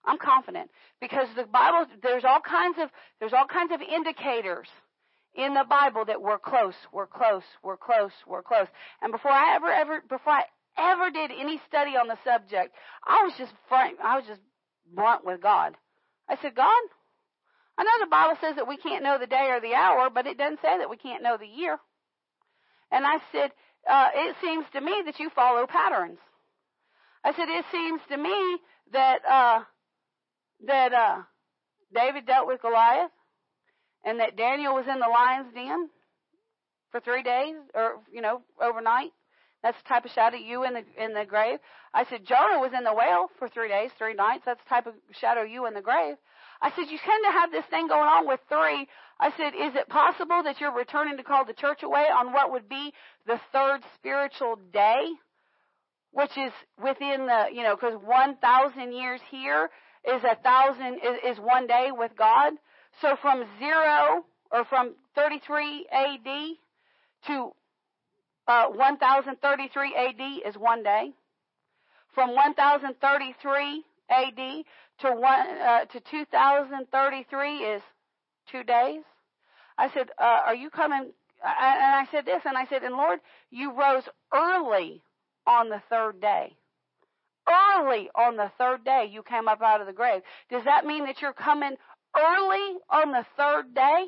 I'm 0.03 0.17
confident 0.17 0.69
because 1.01 1.27
the 1.35 1.43
Bible 1.45 1.85
there's 2.03 2.25
all 2.25 2.41
kinds 2.41 2.77
of 2.79 2.89
there's 3.19 3.33
all 3.33 3.47
kinds 3.47 3.71
of 3.71 3.81
indicators 3.81 4.67
in 5.33 5.53
the 5.53 5.65
Bible 5.67 6.05
that 6.05 6.21
we're 6.21 6.39
close, 6.39 6.75
we're 6.91 7.07
close, 7.07 7.43
we're 7.63 7.77
close, 7.77 8.11
we're 8.27 8.43
close. 8.43 8.67
And 9.01 9.11
before 9.11 9.31
I 9.31 9.55
ever 9.55 9.71
ever 9.71 10.03
before 10.07 10.33
I 10.33 10.43
ever 10.77 11.09
did 11.09 11.31
any 11.31 11.59
study 11.67 11.91
on 11.91 12.07
the 12.07 12.17
subject, 12.23 12.75
I 13.05 13.23
was 13.23 13.33
just 13.37 13.53
frank, 13.67 13.97
I 14.03 14.17
was 14.17 14.25
just 14.27 14.41
blunt 14.93 15.25
with 15.25 15.41
God. 15.41 15.75
I 16.29 16.37
said, 16.41 16.55
God, 16.55 16.83
I 17.77 17.83
know 17.83 18.05
the 18.05 18.09
Bible 18.09 18.37
says 18.41 18.55
that 18.55 18.67
we 18.67 18.77
can't 18.77 19.03
know 19.03 19.17
the 19.19 19.27
day 19.27 19.47
or 19.49 19.59
the 19.59 19.73
hour, 19.73 20.09
but 20.09 20.27
it 20.27 20.37
doesn't 20.37 20.61
say 20.61 20.77
that 20.77 20.89
we 20.89 20.97
can't 20.97 21.23
know 21.23 21.37
the 21.37 21.47
year. 21.47 21.77
And 22.91 23.05
I 23.05 23.17
said, 23.31 23.51
uh, 23.89 24.09
it 24.13 24.35
seems 24.41 24.65
to 24.73 24.81
me 24.81 25.03
that 25.05 25.19
you 25.19 25.29
follow 25.29 25.65
patterns. 25.67 26.19
I 27.23 27.33
said, 27.33 27.49
it 27.49 27.65
seems 27.71 28.01
to 28.09 28.17
me 28.17 28.57
that 28.93 29.19
uh, 29.29 29.59
that 30.67 30.93
uh, 30.93 31.17
David 31.93 32.25
dealt 32.25 32.47
with 32.47 32.61
Goliath, 32.61 33.11
and 34.03 34.19
that 34.19 34.37
Daniel 34.37 34.75
was 34.75 34.85
in 34.87 34.99
the 34.99 35.07
lion's 35.07 35.53
den 35.53 35.89
for 36.91 36.99
three 36.99 37.23
days, 37.23 37.55
or 37.73 37.95
you 38.11 38.21
know, 38.21 38.41
overnight. 38.61 39.11
That's 39.63 39.77
the 39.81 39.89
type 39.89 40.05
of 40.05 40.11
shadow 40.11 40.37
you 40.37 40.63
in 40.63 40.73
the 40.75 40.83
in 41.03 41.13
the 41.13 41.25
grave. 41.25 41.57
I 41.93 42.05
said 42.05 42.25
Jonah 42.25 42.59
was 42.59 42.71
in 42.77 42.83
the 42.83 42.93
whale 42.93 43.27
for 43.39 43.49
three 43.49 43.67
days, 43.67 43.89
three 43.97 44.13
nights. 44.13 44.43
That's 44.45 44.61
the 44.63 44.69
type 44.69 44.85
of 44.85 44.93
shadow 45.19 45.41
you 45.41 45.65
in 45.65 45.73
the 45.73 45.81
grave. 45.81 46.17
I 46.61 46.69
said 46.69 46.91
you 46.91 46.99
tend 47.03 47.25
to 47.25 47.31
have 47.31 47.51
this 47.51 47.65
thing 47.69 47.87
going 47.87 48.07
on 48.07 48.27
with 48.27 48.39
three. 48.47 48.87
I 49.19 49.31
said, 49.37 49.53
is 49.55 49.75
it 49.75 49.87
possible 49.87 50.43
that 50.43 50.59
you're 50.59 50.75
returning 50.75 51.17
to 51.17 51.23
call 51.23 51.45
the 51.45 51.53
church 51.53 51.83
away 51.83 52.05
on 52.13 52.33
what 52.33 52.51
would 52.51 52.67
be 52.67 52.93
the 53.25 53.39
third 53.53 53.81
spiritual 53.95 54.57
day, 54.73 55.07
which 56.11 56.37
is 56.37 56.51
within 56.81 57.25
the 57.27 57.47
you 57.53 57.63
know 57.63 57.75
because 57.75 57.97
one 58.03 58.35
thousand 58.37 58.93
years 58.93 59.21
here 59.31 59.69
is 60.05 60.21
a 60.23 60.35
thousand 60.43 60.95
is, 60.95 61.37
is 61.37 61.39
one 61.39 61.65
day 61.67 61.89
with 61.91 62.11
God. 62.17 62.53
So 63.01 63.15
from 63.21 63.45
zero 63.59 64.25
or 64.51 64.65
from 64.65 64.95
33 65.15 65.87
AD 65.91 66.25
to 67.27 67.51
uh, 68.47 68.67
1033 68.67 69.95
AD 69.95 70.49
is 70.49 70.55
one 70.57 70.83
day. 70.83 71.11
From 72.13 72.33
1033 72.33 73.83
AD 74.09 74.63
to 74.99 75.11
one 75.11 75.47
uh, 75.57 75.85
to 75.85 75.99
2033 75.99 77.57
is 77.57 77.81
two 78.51 78.63
days. 78.63 79.03
I 79.77 79.89
said, 79.89 80.09
uh, 80.17 80.41
"Are 80.45 80.55
you 80.55 80.69
coming?" 80.69 81.13
And 81.43 81.95
I 81.95 82.07
said 82.11 82.25
this, 82.25 82.41
and 82.45 82.57
I 82.57 82.65
said, 82.65 82.83
"And 82.83 82.95
Lord, 82.95 83.19
you 83.49 83.71
rose 83.73 84.07
early 84.33 85.03
on 85.45 85.69
the 85.69 85.81
third 85.89 86.21
day." 86.21 86.55
Early 87.47 88.09
on 88.15 88.37
the 88.37 88.51
third 88.57 88.83
day, 88.83 89.05
you 89.05 89.21
came 89.21 89.47
up 89.47 89.61
out 89.61 89.79
of 89.79 89.85
the 89.85 89.93
grave. 89.93 90.23
Does 90.49 90.63
that 90.63 90.85
mean 90.85 91.05
that 91.05 91.21
you're 91.21 91.33
coming 91.33 91.75
early 92.17 92.77
on 92.89 93.11
the 93.11 93.23
third 93.37 93.75
day? 93.75 94.07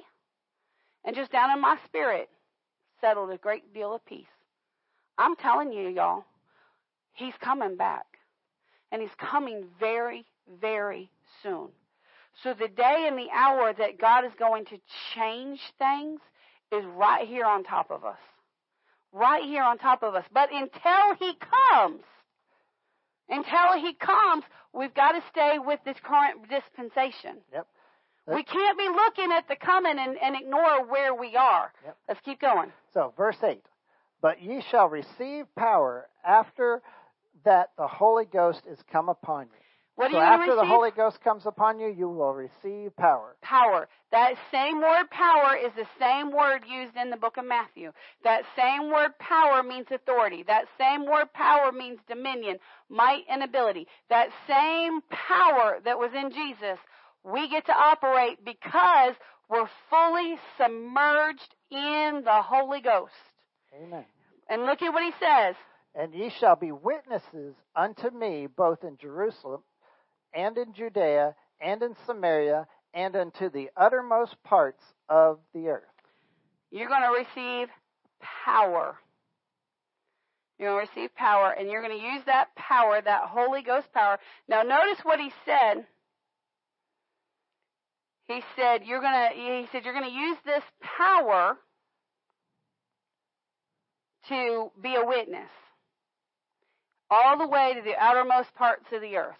And 1.05 1.15
just 1.15 1.31
down 1.31 1.51
in 1.51 1.61
my 1.61 1.77
spirit, 1.85 2.30
settled 2.99 3.30
a 3.30 3.38
great 3.38 3.73
deal 3.73 3.93
of 3.93 4.03
peace. 4.05 4.26
I'm 5.19 5.35
telling 5.35 5.72
you, 5.72 5.88
y'all, 5.89 6.26
he's 7.14 7.35
coming 7.39 7.76
back. 7.76 8.05
And 8.91 9.01
he's 9.01 9.15
coming 9.18 9.65
very, 9.80 10.26
very 10.59 11.11
soon. 11.43 11.69
So 12.43 12.53
the 12.53 12.68
day 12.68 13.05
and 13.07 13.18
the 13.18 13.30
hour 13.34 13.73
that 13.73 13.99
God 13.99 14.26
is 14.26 14.31
going 14.38 14.65
to 14.65 14.77
change 15.15 15.59
things 15.80 16.19
is 16.72 16.85
right 16.95 17.27
here 17.27 17.45
on 17.45 17.64
top 17.64 17.89
of 17.89 18.03
us. 18.03 18.19
Right 19.11 19.43
here 19.43 19.64
on 19.64 19.77
top 19.77 20.03
of 20.03 20.14
us. 20.14 20.26
But 20.31 20.49
until 20.51 21.15
He 21.19 21.34
comes, 21.35 22.03
until 23.30 23.81
He 23.81 23.93
comes, 23.93 24.43
we've 24.73 24.93
got 24.93 25.14
to 25.14 25.22
stay 25.31 25.57
with 25.59 25.80
this 25.85 25.97
current 26.03 26.47
dispensation. 26.49 27.38
Yep. 27.53 27.68
We 28.27 28.43
can't 28.43 28.77
be 28.77 28.89
looking 28.89 29.31
at 29.31 29.47
the 29.47 29.55
coming 29.55 29.97
and, 29.97 30.18
and 30.22 30.35
ignore 30.35 30.85
where 30.85 31.15
we 31.15 31.35
are. 31.35 31.72
Yep. 31.85 31.97
Let's 32.09 32.19
keep 32.26 32.41
going. 32.41 32.72
So, 32.93 33.14
verse 33.18 33.38
8 33.41 33.64
But 34.22 34.41
ye 34.41 34.61
shall 34.69 34.89
receive 34.89 35.45
power 35.55 36.07
after 36.26 36.81
that 37.45 37.72
the 37.77 37.88
Holy 37.88 38.26
Ghost 38.26 38.61
is 38.69 38.77
come 38.91 39.09
upon 39.09 39.45
you. 39.45 39.66
What 39.98 40.11
so, 40.11 40.18
are 40.18 40.36
you 40.36 40.41
after 40.41 40.56
the? 40.56 40.64
Holy 40.64 40.91
Ghost 40.91 41.19
comes 41.24 41.48
upon 41.48 41.80
you, 41.80 41.88
you 41.88 42.07
will 42.07 42.32
receive 42.32 42.95
power. 42.98 43.36
power. 43.41 43.90
That 44.11 44.36
same 44.52 44.80
word 44.80 45.10
power 45.10 45.57
is 45.57 45.72
the 45.76 45.88
same 45.99 46.32
word 46.32 46.60
used 46.69 46.95
in 46.95 47.10
the 47.10 47.18
book 47.18 47.38
of 47.38 47.45
Matthew. 47.45 47.91
That 48.24 48.44
same 48.56 48.91
word 48.91 49.18
power 49.18 49.64
means 49.64 49.88
authority. 49.90 50.44
That 50.45 50.65
same 50.78 51.07
word 51.07 51.34
power 51.34 51.72
means 51.72 51.98
dominion, 52.07 52.60
might, 52.90 53.24
and 53.28 53.41
ability. 53.41 53.88
That 54.11 54.30
same 54.48 55.02
power 55.10 55.80
that 55.84 55.98
was 55.98 56.11
in 56.14 56.30
Jesus, 56.30 56.78
we 57.24 57.49
get 57.49 57.65
to 57.65 57.74
operate 57.74 58.45
because 58.45 59.15
we're 59.49 59.68
fully 59.90 60.38
submerged 60.60 61.56
in 61.72 62.22
the 62.24 62.44
Holy 62.44 62.82
Ghost. 62.82 63.14
Amen. 63.74 64.06
And 64.48 64.68
look 64.68 64.84
at 64.84 64.94
what 64.94 65.03
he 65.03 65.11
says. 65.19 65.56
And 65.95 66.14
ye 66.14 66.30
shall 66.40 66.56
be 66.56 66.72
witnesses 66.72 67.56
unto 67.76 68.11
me 68.11 68.45
both 68.56 68.84
in 68.84 68.95
Jerusalem 69.02 69.64
and 70.34 70.58
in 70.58 70.74
Judea 70.74 71.36
and 71.62 71.82
in 71.82 71.95
Samaria 72.06 72.68
and 72.94 73.16
unto 73.16 73.49
the 73.49 73.70
uttermost 73.76 74.41
parts 74.44 74.84
of 75.10 75.40
the 75.54 75.68
earth. 75.68 75.84
You're 76.72 76.90
going 76.90 77.02
to 77.02 77.26
receive 77.26 77.70
power. 78.45 78.95
You're 80.60 80.72
going 80.72 80.88
to 80.88 80.91
receive 80.91 81.16
power, 81.16 81.52
and 81.52 81.70
you're 81.70 81.84
going 81.84 81.98
to 81.98 82.04
use 82.04 82.24
that 82.26 82.56
power, 82.56 82.99
that 82.99 83.24
Holy 83.26 83.62
Ghost 83.62 83.91
power. 83.94 84.18
Now, 84.48 84.64
notice 84.64 84.99
what 85.04 85.20
he 85.20 85.32
said. 85.45 85.86
He 88.26 88.41
said 88.56 88.82
you're 88.86 88.99
going 88.99 89.14
to. 89.14 89.36
He 89.36 89.68
said 89.72 89.86
you're 89.86 89.94
going 89.94 90.10
to 90.10 90.18
use 90.18 90.38
this 90.45 90.64
power 90.82 91.58
to 94.28 94.72
be 94.82 94.95
a 94.95 95.06
witness 95.06 95.49
all 97.10 97.38
the 97.38 97.48
way 97.48 97.74
to 97.76 97.82
the 97.82 97.95
outermost 97.98 98.54
parts 98.56 98.86
of 98.91 99.02
the 99.02 99.16
earth. 99.16 99.36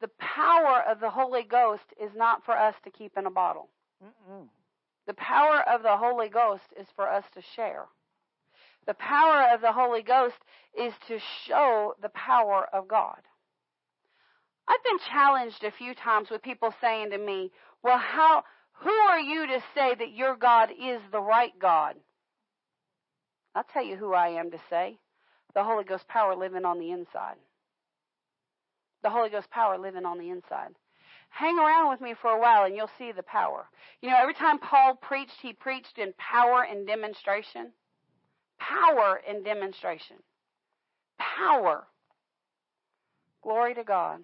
The 0.00 0.10
power 0.18 0.82
of 0.88 1.00
the 1.00 1.10
Holy 1.10 1.42
Ghost 1.42 1.84
is 2.00 2.10
not 2.16 2.44
for 2.44 2.56
us 2.56 2.74
to 2.84 2.90
keep 2.90 3.16
in 3.18 3.26
a 3.26 3.30
bottle. 3.30 3.68
Mm-mm. 4.02 4.48
The 5.06 5.14
power 5.14 5.62
of 5.68 5.82
the 5.82 5.96
Holy 5.96 6.28
Ghost 6.28 6.64
is 6.78 6.86
for 6.96 7.08
us 7.08 7.24
to 7.34 7.42
share. 7.54 7.86
The 8.86 8.94
power 8.94 9.52
of 9.52 9.60
the 9.60 9.72
Holy 9.72 10.02
Ghost 10.02 10.38
is 10.78 10.94
to 11.08 11.18
show 11.46 11.94
the 12.00 12.08
power 12.10 12.66
of 12.72 12.88
God. 12.88 13.20
I've 14.66 14.84
been 14.84 14.98
challenged 15.10 15.64
a 15.64 15.70
few 15.70 15.94
times 15.94 16.30
with 16.30 16.42
people 16.42 16.72
saying 16.80 17.10
to 17.10 17.18
me, 17.18 17.52
"Well, 17.82 17.98
how 17.98 18.44
who 18.72 18.90
are 18.90 19.20
you 19.20 19.46
to 19.48 19.60
say 19.74 19.94
that 19.94 20.12
your 20.12 20.36
God 20.36 20.70
is 20.70 21.02
the 21.10 21.20
right 21.20 21.58
God?" 21.58 21.96
I'll 23.54 23.64
tell 23.64 23.82
you 23.82 23.96
who 23.96 24.14
I 24.14 24.28
am 24.28 24.50
to 24.52 24.58
say. 24.70 24.98
The 25.54 25.64
Holy 25.64 25.84
Ghost 25.84 26.06
power 26.06 26.36
living 26.36 26.64
on 26.64 26.78
the 26.78 26.92
inside. 26.92 27.36
The 29.02 29.10
Holy 29.10 29.30
Ghost 29.30 29.50
power 29.50 29.78
living 29.78 30.04
on 30.04 30.18
the 30.18 30.30
inside 30.30 30.74
hang 31.30 31.58
around 31.58 31.88
with 31.90 32.00
me 32.00 32.14
for 32.20 32.30
a 32.30 32.40
while 32.40 32.64
and 32.64 32.76
you'll 32.76 32.90
see 32.98 33.12
the 33.12 33.22
power. 33.22 33.64
You 34.02 34.10
know, 34.10 34.18
every 34.20 34.34
time 34.34 34.58
Paul 34.58 34.94
preached, 34.96 35.40
he 35.40 35.52
preached 35.52 35.98
in 35.98 36.12
power 36.18 36.66
and 36.68 36.86
demonstration. 36.86 37.72
Power 38.58 39.20
and 39.26 39.44
demonstration. 39.44 40.16
Power. 41.18 41.86
Glory 43.42 43.74
to 43.74 43.84
God. 43.84 44.20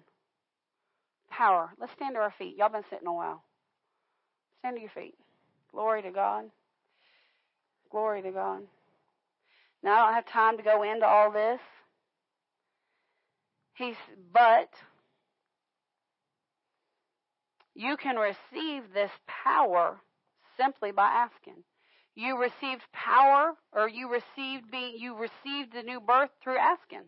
Power. 1.31 1.71
Let's 1.79 1.93
stand 1.93 2.15
to 2.15 2.21
our 2.21 2.33
feet. 2.37 2.55
Y'all 2.57 2.69
been 2.69 2.83
sitting 2.89 3.07
a 3.07 3.13
while. 3.13 3.43
Stand 4.59 4.75
to 4.75 4.81
your 4.81 4.91
feet. 4.91 5.15
Glory 5.71 6.01
to 6.03 6.11
God. 6.11 6.45
Glory 7.89 8.21
to 8.21 8.31
God. 8.31 8.61
Now 9.81 9.93
I 9.93 10.05
don't 10.05 10.13
have 10.15 10.27
time 10.27 10.57
to 10.57 10.63
go 10.63 10.83
into 10.83 11.05
all 11.05 11.31
this. 11.31 11.59
He's 13.77 13.95
but 14.33 14.69
you 17.75 17.95
can 17.97 18.15
receive 18.15 18.91
this 18.93 19.11
power 19.27 19.97
simply 20.59 20.91
by 20.91 21.07
asking. 21.07 21.63
You 22.15 22.39
received 22.39 22.81
power 22.91 23.53
or 23.71 23.87
you 23.87 24.09
received 24.09 24.71
being 24.71 24.95
you 24.97 25.15
received 25.15 25.73
the 25.73 25.83
new 25.83 25.99
birth 25.99 26.31
through 26.43 26.57
asking. 26.57 27.03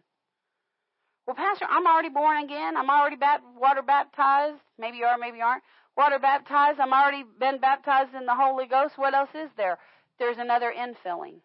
Well, 1.25 1.35
Pastor, 1.35 1.65
I'm 1.67 1.87
already 1.87 2.09
born 2.09 2.43
again. 2.43 2.77
I'm 2.77 2.89
already 2.89 3.15
bat- 3.15 3.41
water 3.55 3.81
baptized. 3.81 4.61
Maybe 4.77 4.97
you 4.97 5.05
are, 5.05 5.17
maybe 5.17 5.37
you 5.37 5.43
aren't. 5.43 5.63
Water 5.97 6.19
baptized. 6.19 6.79
I'm 6.79 6.93
already 6.93 7.23
been 7.39 7.59
baptized 7.59 8.13
in 8.13 8.25
the 8.25 8.35
Holy 8.35 8.67
Ghost. 8.67 8.97
What 8.97 9.15
else 9.15 9.29
is 9.33 9.49
there? 9.57 9.79
There's 10.19 10.37
another 10.37 10.71
infilling. 10.71 11.41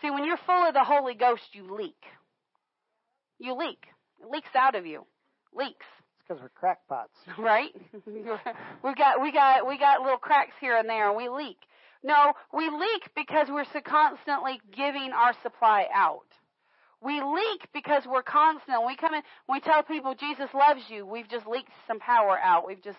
See, 0.00 0.10
when 0.10 0.24
you're 0.24 0.38
full 0.46 0.66
of 0.66 0.74
the 0.74 0.84
Holy 0.84 1.14
Ghost, 1.14 1.42
you 1.52 1.74
leak. 1.74 2.02
You 3.38 3.54
leak. 3.54 3.86
It 4.20 4.30
leaks 4.30 4.50
out 4.54 4.74
of 4.74 4.86
you. 4.86 5.06
Leaks 5.56 5.86
It's 6.18 6.28
because 6.28 6.40
we're 6.42 6.50
crackpots. 6.50 7.16
right? 7.38 7.70
We've 8.84 8.96
got 8.96 9.22
we 9.22 9.32
got 9.32 9.66
we 9.66 9.78
got 9.78 10.02
little 10.02 10.18
cracks 10.18 10.54
here 10.60 10.76
and 10.76 10.88
there, 10.88 11.08
and 11.08 11.16
we 11.16 11.28
leak. 11.28 11.58
No, 12.02 12.32
we 12.54 12.70
leak 12.70 13.10
because 13.14 13.48
we're 13.50 13.66
so 13.72 13.80
constantly 13.80 14.60
giving 14.74 15.12
our 15.12 15.34
supply 15.42 15.86
out. 15.94 16.24
We 17.02 17.20
leak 17.20 17.68
because 17.72 18.04
we're 18.06 18.22
constant. 18.22 18.86
We 18.86 18.96
come 18.96 19.14
in, 19.14 19.22
when 19.46 19.56
we 19.56 19.60
tell 19.60 19.82
people 19.82 20.14
Jesus 20.14 20.48
loves 20.54 20.82
you, 20.88 21.04
we've 21.06 21.28
just 21.28 21.46
leaked 21.46 21.72
some 21.86 21.98
power 21.98 22.38
out. 22.42 22.66
We've 22.66 22.82
just 22.82 22.98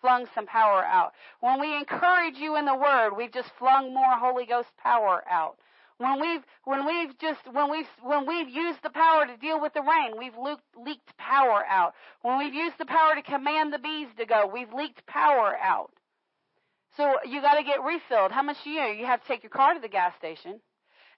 flung 0.00 0.26
some 0.34 0.46
power 0.46 0.84
out. 0.84 1.12
When 1.40 1.60
we 1.60 1.76
encourage 1.76 2.36
you 2.36 2.56
in 2.56 2.64
the 2.64 2.74
Word, 2.74 3.16
we've 3.16 3.32
just 3.32 3.50
flung 3.58 3.92
more 3.92 4.18
Holy 4.18 4.46
Ghost 4.46 4.68
power 4.82 5.22
out. 5.30 5.56
When 5.98 6.20
we've 6.20 6.42
when 6.64 6.86
we've 6.86 7.18
just 7.18 7.40
when 7.50 7.70
we've 7.70 7.88
when 8.02 8.26
we've 8.26 8.50
used 8.50 8.82
the 8.82 8.90
power 8.90 9.26
to 9.26 9.36
deal 9.38 9.60
with 9.60 9.72
the 9.72 9.80
rain, 9.80 10.18
we've 10.18 10.36
leaked, 10.36 11.16
power 11.16 11.64
out. 11.66 11.94
When 12.20 12.38
we've 12.38 12.52
used 12.52 12.76
the 12.78 12.84
power 12.84 13.14
to 13.14 13.22
command 13.22 13.72
the 13.72 13.78
bees 13.78 14.08
to 14.18 14.26
go, 14.26 14.46
we've 14.46 14.72
leaked 14.74 15.06
power 15.06 15.56
out. 15.58 15.92
So 16.98 17.16
you 17.24 17.40
got 17.40 17.54
to 17.54 17.64
get 17.64 17.82
refilled. 17.82 18.32
How 18.32 18.42
much 18.42 18.62
do 18.62 18.70
you? 18.70 18.82
You 18.82 19.06
have 19.06 19.22
to 19.22 19.28
take 19.28 19.42
your 19.42 19.50
car 19.50 19.72
to 19.72 19.80
the 19.80 19.88
gas 19.88 20.12
station, 20.18 20.60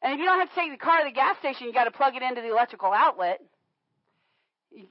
and 0.03 0.13
if 0.13 0.21
you 0.21 0.27
don't 0.27 0.39
have 0.39 0.51
to 0.51 0.55
take 0.55 0.71
the 0.71 0.77
car 0.85 0.99
to 0.99 1.05
the 1.05 1.15
gas 1.15 1.37
station, 1.39 1.67
you 1.67 1.73
got 1.73 1.85
to 1.85 1.91
plug 1.91 2.15
it 2.15 2.23
into 2.23 2.41
the 2.41 2.51
electrical 2.51 2.93
outlet. 2.93 3.41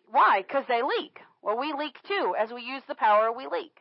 Why? 0.10 0.44
Because 0.46 0.66
they 0.68 0.82
leak. 0.82 1.20
Well, 1.42 1.58
we 1.58 1.72
leak 1.72 1.96
too. 2.08 2.36
As 2.38 2.52
we 2.52 2.62
use 2.62 2.84
the 2.90 2.96
power, 2.96 3.32
we 3.32 3.48
leak. 3.48 3.78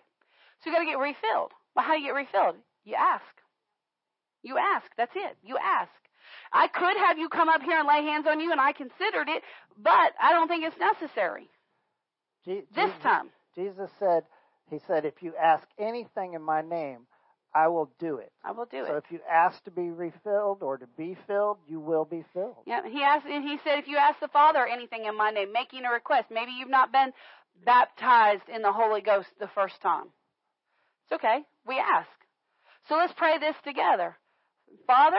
So 0.62 0.70
you 0.70 0.76
got 0.76 0.80
to 0.80 0.86
get 0.86 0.98
refilled. 0.98 1.52
Well, 1.74 1.84
how 1.84 1.94
do 1.94 2.00
you 2.00 2.06
get 2.06 2.14
refilled? 2.14 2.56
You 2.84 2.94
ask. 2.94 3.24
You 4.42 4.58
ask. 4.58 4.86
That's 4.96 5.12
it. 5.14 5.36
You 5.42 5.56
ask. 5.58 5.90
I 6.52 6.68
could 6.68 6.96
have 6.96 7.18
you 7.18 7.28
come 7.28 7.48
up 7.48 7.62
here 7.62 7.78
and 7.78 7.86
lay 7.88 8.02
hands 8.02 8.26
on 8.28 8.40
you, 8.40 8.52
and 8.52 8.60
I 8.60 8.72
considered 8.72 9.28
it, 9.28 9.42
but 9.78 10.12
I 10.20 10.32
don't 10.32 10.48
think 10.48 10.64
it's 10.64 10.78
necessary 10.78 11.48
Je- 12.44 12.64
this 12.74 12.90
Jesus, 12.90 13.02
time. 13.02 13.30
Jesus 13.54 13.90
said, 13.98 14.24
He 14.70 14.78
said, 14.86 15.04
if 15.04 15.22
you 15.22 15.34
ask 15.36 15.66
anything 15.78 16.34
in 16.34 16.42
my 16.42 16.62
name, 16.62 17.06
I 17.54 17.68
will 17.68 17.90
do 17.98 18.16
it. 18.18 18.32
I 18.44 18.52
will 18.52 18.66
do 18.66 18.78
So 18.78 18.84
it. 18.84 18.88
So 18.88 18.96
if 18.96 19.04
you 19.10 19.20
ask 19.30 19.62
to 19.64 19.70
be 19.70 19.90
refilled 19.90 20.62
or 20.62 20.76
to 20.78 20.86
be 20.98 21.16
filled, 21.26 21.58
you 21.66 21.80
will 21.80 22.04
be 22.04 22.24
filled. 22.34 22.56
Yeah, 22.66 22.82
he 22.86 23.02
asked, 23.02 23.26
and 23.26 23.44
he 23.44 23.58
said, 23.64 23.78
if 23.78 23.88
you 23.88 23.96
ask 23.96 24.20
the 24.20 24.28
Father 24.28 24.66
anything 24.66 25.06
in 25.06 25.16
my 25.16 25.30
name, 25.30 25.52
making 25.52 25.84
a 25.84 25.90
request, 25.92 26.26
maybe 26.30 26.52
you've 26.52 26.68
not 26.68 26.92
been 26.92 27.12
baptized 27.64 28.48
in 28.54 28.62
the 28.62 28.72
Holy 28.72 29.00
Ghost 29.00 29.28
the 29.40 29.48
first 29.54 29.80
time. 29.80 30.06
It's 31.04 31.12
okay. 31.12 31.40
We 31.66 31.78
ask. 31.78 32.08
So 32.88 32.96
let's 32.96 33.12
pray 33.16 33.38
this 33.38 33.56
together. 33.64 34.16
Father, 34.86 35.18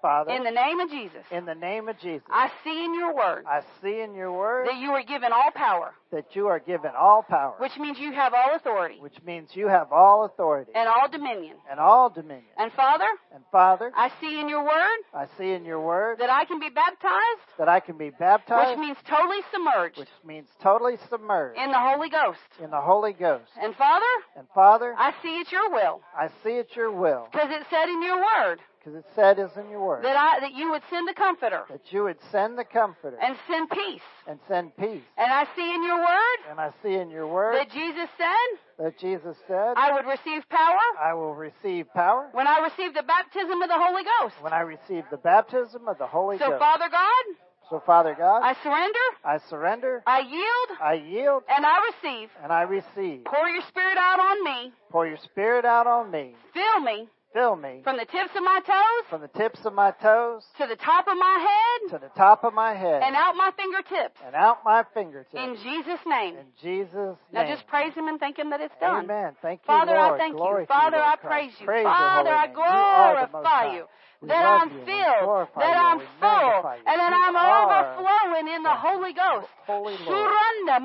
Father, 0.00 0.32
in 0.32 0.42
the 0.42 0.50
name 0.50 0.80
of 0.80 0.90
Jesus, 0.90 1.22
in 1.30 1.44
the 1.44 1.54
name 1.54 1.88
of 1.88 1.96
Jesus, 2.00 2.26
I 2.28 2.50
see 2.64 2.84
in 2.84 2.92
your 2.94 3.14
word 3.14 3.44
I 3.46 3.60
see 3.80 4.00
in 4.00 4.14
your 4.16 4.32
word 4.32 4.66
that 4.66 4.78
you 4.78 4.90
are 4.90 5.02
given 5.04 5.30
all 5.32 5.50
power, 5.54 5.94
that 6.10 6.34
you 6.34 6.48
are 6.48 6.58
given 6.58 6.90
all 6.98 7.22
power, 7.22 7.54
which 7.60 7.76
means 7.78 7.98
you 8.00 8.10
have 8.12 8.34
all 8.34 8.56
authority 8.56 8.96
which 9.00 9.14
means 9.24 9.50
you 9.54 9.68
have 9.68 9.92
all 9.92 10.24
authority 10.24 10.72
and 10.74 10.88
all 10.88 11.08
dominion. 11.08 11.54
and 11.70 11.78
all 11.78 12.10
dominion. 12.10 12.50
And 12.58 12.72
Father, 12.72 13.06
And 13.32 13.44
Father, 13.52 13.92
I 13.94 14.10
see 14.20 14.40
in 14.40 14.48
your 14.48 14.64
word 14.64 14.98
I 15.14 15.26
see 15.38 15.52
in 15.52 15.64
your 15.64 15.80
word 15.80 16.18
that 16.18 16.30
I 16.30 16.46
can 16.46 16.58
be 16.58 16.70
baptized, 16.70 17.46
that 17.58 17.68
I 17.68 17.78
can 17.78 17.96
be 17.96 18.10
baptized, 18.10 18.70
which 18.70 18.78
means 18.84 18.96
totally 19.08 19.40
submerged 19.52 19.98
which 19.98 20.08
means 20.26 20.48
totally 20.60 20.96
submerged 21.10 21.60
in 21.60 21.70
the 21.70 21.78
Holy 21.78 22.08
Ghost. 22.10 22.40
in 22.60 22.70
the 22.70 22.80
Holy 22.80 23.12
Ghost. 23.12 23.50
And 23.62 23.72
Father, 23.76 24.04
And 24.36 24.48
Father, 24.52 24.94
I 24.98 25.12
see 25.22 25.38
it's 25.38 25.52
your 25.52 25.70
will 25.70 26.00
I 26.18 26.26
see 26.42 26.54
it's 26.58 26.74
your 26.74 26.90
will 26.90 27.28
because 27.30 27.50
it 27.50 27.62
said 27.70 27.88
in 27.88 28.02
your 28.02 28.16
word 28.16 28.58
because 28.82 28.98
it 28.98 29.04
said 29.14 29.38
is 29.38 29.50
in 29.56 29.70
your 29.70 29.84
word. 29.84 30.04
that 30.04 30.16
I 30.16 30.40
that 30.40 30.54
you 30.54 30.70
would 30.72 30.82
send 30.90 31.06
the 31.06 31.14
comforter 31.14 31.62
that 31.70 31.80
you 31.92 32.02
would 32.04 32.18
send 32.32 32.58
the 32.58 32.64
Comforter 32.64 33.16
and 33.22 33.36
send 33.48 33.70
peace. 33.70 34.02
and 34.26 34.38
send 34.48 34.76
peace. 34.76 35.02
And 35.16 35.30
I 35.32 35.44
see 35.54 35.74
in 35.74 35.84
your 35.84 35.98
word 35.98 36.38
And 36.50 36.60
I 36.60 36.70
see 36.82 36.94
in 36.94 37.10
your 37.10 37.26
word 37.28 37.54
that 37.54 37.70
Jesus 37.70 38.08
said 38.18 38.58
that 38.78 38.98
Jesus 38.98 39.36
said, 39.46 39.74
I 39.76 39.92
would 39.92 40.06
receive 40.06 40.42
power 40.48 40.80
I 41.00 41.14
will 41.14 41.34
receive 41.34 41.86
power 41.94 42.28
when 42.32 42.46
I 42.46 42.60
receive 42.60 42.94
the 42.94 43.02
baptism 43.02 43.62
of 43.62 43.68
the 43.68 43.78
Holy 43.78 44.02
Ghost. 44.20 44.34
when 44.40 44.52
I 44.52 44.60
receive 44.60 45.04
the 45.10 45.16
baptism 45.18 45.86
of 45.86 45.98
the 45.98 46.06
Holy 46.06 46.38
So 46.38 46.46
Ghost. 46.48 46.54
So 46.54 46.58
Father 46.58 46.88
God, 46.90 47.24
So, 47.70 47.82
Father 47.86 48.14
God, 48.18 48.40
I 48.42 48.54
surrender, 48.62 49.06
I 49.24 49.38
surrender, 49.48 50.02
I 50.06 50.20
yield, 50.20 50.78
I 50.80 50.94
yield, 50.94 51.42
and 51.48 51.64
I 51.64 51.78
receive. 51.92 52.28
and 52.42 52.52
I 52.52 52.62
receive. 52.62 53.24
Pour 53.24 53.48
your 53.48 53.62
spirit 53.68 53.96
out 53.98 54.18
on 54.20 54.44
me. 54.44 54.72
Pour 54.90 55.06
your 55.06 55.18
Spirit 55.24 55.64
out 55.64 55.86
on 55.86 56.10
me. 56.10 56.34
Fill 56.52 56.80
me 56.80 57.08
Fill 57.32 57.56
me 57.56 57.80
from 57.82 57.96
the 57.96 58.04
tips 58.04 58.30
of 58.36 58.42
my 58.42 58.60
toes 58.60 59.08
from 59.08 59.20
the 59.22 59.28
tips 59.28 59.60
of 59.64 59.72
my 59.72 59.90
toes 60.02 60.44
to 60.58 60.66
the 60.66 60.76
top 60.76 61.06
of 61.08 61.16
my 61.16 61.38
head 61.40 61.98
to 61.98 61.98
the 61.98 62.12
top 62.14 62.44
of 62.44 62.52
my 62.52 62.74
head 62.74 63.02
and 63.02 63.16
out 63.16 63.34
my 63.36 63.50
fingertips. 63.56 64.20
and 64.24 64.34
out 64.34 64.58
my 64.64 64.84
fingertips. 64.92 65.34
In 65.34 65.56
Jesus' 65.62 66.00
name. 66.06 66.36
In 66.36 66.46
Jesus' 66.60 67.16
Now 67.32 67.48
just 67.48 67.66
praise 67.66 67.94
Him 67.94 68.08
and 68.08 68.20
thank 68.20 68.38
Him 68.38 68.50
that 68.50 68.60
it's 68.60 68.74
done. 68.80 69.04
Amen. 69.04 69.34
Thank 69.40 69.62
you, 69.62 69.66
Father, 69.66 69.92
Lord. 69.92 70.14
I 70.14 70.18
thank 70.18 70.36
Glory 70.36 70.62
you. 70.62 70.66
to 70.66 70.72
you, 70.72 70.80
Father, 70.80 70.96
I 70.98 71.16
praise 71.16 71.52
you. 71.58 71.66
Praise 71.66 71.84
Father, 71.84 72.30
I 72.30 72.46
name. 72.46 72.54
You 72.56 72.62
are 72.62 73.26
the 73.26 73.32
Most 73.32 73.42
glorify 73.42 73.74
you. 73.76 73.86
That 74.22 74.44
I'm 74.46 74.70
you 74.70 74.78
and 74.78 74.86
we 74.86 74.86
filled, 74.86 75.48
that 75.56 75.76
I'm 75.76 75.98
full, 75.98 76.70
and 76.86 76.96
that 77.00 77.12
I'm 77.12 77.34
overflowing 77.34 78.46
in 78.54 78.62
the 78.62 78.70
Holy 78.70 79.12
Ghost. 79.12 79.48
Suranda 79.66 80.78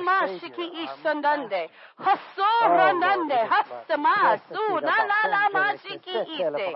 mashiki 0.00 0.66
isandande. 0.84 1.68
Hasorandande 2.00 3.48
mashiki 5.52 6.16
ise. 6.40 6.68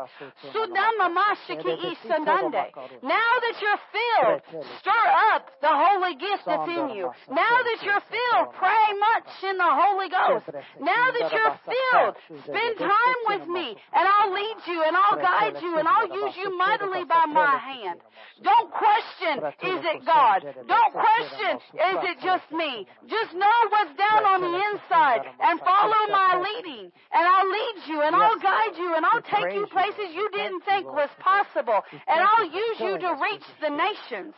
Sudama 0.53 1.09
mashiki 1.09 1.74
isandande. 1.97 2.65
Now 3.03 3.32
that 3.41 3.57
you're 3.62 3.82
filled, 3.93 4.41
stir 4.81 5.07
up 5.32 5.45
the 5.61 5.73
holy 5.73 6.15
gift 6.16 6.45
that's 6.47 6.69
in 6.69 6.91
you. 6.91 7.11
Now 7.31 7.62
that 7.65 7.78
you're 7.82 8.03
filled, 8.11 8.53
pray 8.55 8.93
much 9.01 9.45
in 9.49 9.57
the 9.57 9.65
Holy 9.65 10.09
Ghost. 10.09 10.47
Now 10.81 11.11
that 11.19 11.32
you're 11.32 11.59
filled, 11.65 12.16
spend 12.45 12.78
time 12.78 13.20
with 13.28 13.49
me, 13.49 13.77
and 13.95 14.09
I'll 14.09 14.32
lead 14.32 14.57
you, 14.66 14.82
and 14.82 14.97
I'll 14.97 15.16
guide 15.16 15.54
you, 15.63 15.79
and 15.79 15.89
I'll 15.89 16.09
use 16.09 16.35
you 16.37 16.57
mightily 16.57 17.05
by 17.05 17.25
my 17.27 17.59
hand. 17.59 18.01
Don't 18.43 18.71
question, 18.71 19.39
is 19.63 19.81
it 19.85 20.05
God? 20.05 20.43
Don't 20.67 20.93
question, 20.93 21.57
is 21.57 21.99
it 22.03 22.19
just 22.21 22.51
me? 22.51 22.87
Just 23.07 23.33
know 23.35 23.59
what's 23.71 23.95
down 23.97 24.27
on 24.27 24.41
the 24.43 24.55
inside 24.73 25.23
and 25.41 25.61
follow 25.61 26.01
my 26.11 26.43
leading. 26.43 26.91
And 27.13 27.25
I'll 27.27 27.51
lead 27.51 27.77
you 27.87 28.03
and 28.03 28.15
I'll 28.17 28.39
guide 28.39 28.77
you 28.77 28.95
and 28.97 29.07
I'll 29.07 29.23
take 29.23 29.55
you 29.55 29.67
places 29.67 30.15
you 30.15 30.29
didn't 30.33 30.65
think 30.65 30.87
was 30.87 31.11
possible. 31.21 31.81
And 31.93 32.21
I'll 32.21 32.51
use 32.51 32.79
you 32.81 32.99
to 32.99 33.11
reach 33.23 33.47
the 33.61 33.71
nations, 33.71 34.35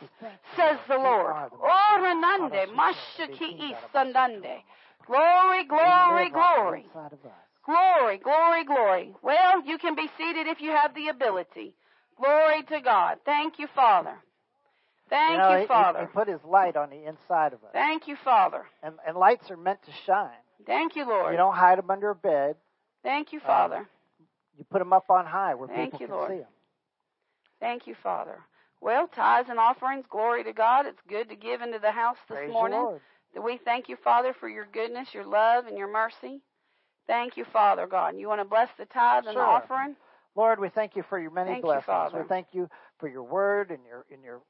says 0.55 0.77
the 0.87 0.97
Lord. 0.97 1.33
Oranande, 1.57 2.67
oh, 2.67 2.75
mashaki 2.77 3.73
isandande. 3.73 4.61
Glory, 5.05 5.63
glory, 5.65 6.29
glory. 6.29 6.85
Inside 7.67 7.73
of 7.73 7.79
us. 7.79 7.99
Glory, 7.99 8.17
glory, 8.17 8.63
glory. 8.65 9.15
Well, 9.21 9.65
you 9.65 9.77
can 9.77 9.95
be 9.95 10.09
seated 10.17 10.47
if 10.47 10.61
you 10.61 10.71
have 10.71 10.93
the 10.95 11.09
ability. 11.09 11.75
Glory 12.17 12.63
to 12.63 12.81
God. 12.81 13.19
Thank 13.25 13.59
you, 13.59 13.67
Father. 13.75 14.17
Thank 15.09 15.31
you, 15.31 15.37
know, 15.37 15.49
you, 15.51 15.55
he- 15.57 15.61
he- 15.61 15.67
Father. 15.67 15.99
He, 16.01 16.05
put 16.07 16.27
his 16.27 16.43
light 16.43 16.75
on 16.75 16.89
the 16.89 17.05
inside 17.05 17.53
of 17.53 17.63
us. 17.63 17.69
Thank 17.73 18.07
you, 18.07 18.15
Father. 18.23 18.65
And, 18.83 18.95
and 19.07 19.17
lights 19.17 19.49
are 19.49 19.57
meant 19.57 19.83
to 19.83 19.91
shine. 20.05 20.29
Thank 20.65 20.95
you, 20.95 21.07
Lord. 21.07 21.31
You 21.31 21.37
don't 21.37 21.55
hide 21.55 21.77
them 21.77 21.89
under 21.89 22.09
a 22.09 22.15
bed. 22.15 22.55
Thank 23.03 23.31
you, 23.31 23.39
um, 23.39 23.45
Father. 23.45 23.87
You 24.57 24.65
put 24.69 24.79
them 24.79 24.91
up 24.91 25.09
on 25.09 25.25
high 25.25 25.53
where 25.53 25.67
Thank 25.67 25.93
people 25.93 25.99
you, 25.99 26.07
can 26.07 26.15
Lord. 26.15 26.31
see 26.31 26.37
them. 26.39 26.47
Thank 27.59 27.87
you, 27.87 27.95
Father. 28.03 28.39
Well, 28.81 29.07
tithes 29.07 29.49
and 29.49 29.59
offerings, 29.59 30.05
glory 30.09 30.43
to 30.43 30.53
God. 30.53 30.85
It's 30.85 31.01
good 31.07 31.29
to 31.29 31.35
give 31.35 31.61
into 31.61 31.79
the 31.79 31.91
house 31.91 32.17
this 32.29 32.37
Praise 32.37 32.51
morning. 32.51 32.99
We 33.43 33.57
thank 33.63 33.89
you, 33.89 33.97
Father, 34.03 34.33
for 34.39 34.49
your 34.49 34.65
goodness, 34.71 35.13
your 35.13 35.25
love, 35.25 35.67
and 35.67 35.77
your 35.77 35.91
mercy. 35.91 36.41
Thank 37.07 37.37
you, 37.37 37.45
Father 37.45 37.87
God. 37.87 38.17
You 38.17 38.27
want 38.27 38.41
to 38.41 38.45
bless 38.45 38.69
the 38.77 38.85
tithe 38.85 39.25
and 39.27 39.37
the 39.37 39.41
offering? 39.41 39.95
Lord, 40.35 40.59
we 40.59 40.69
thank 40.69 40.95
you 40.95 41.03
for 41.09 41.19
your 41.19 41.31
many 41.31 41.51
Thank 41.51 41.63
blessings. 41.63 41.85
Father. 41.85 42.21
We 42.21 42.27
thank 42.27 42.47
you 42.51 42.69
for 42.99 43.07
your 43.07 43.23
word 43.23 43.71
and 43.71 43.79
your 43.87 44.05
and 44.11 44.23
your 44.23 44.41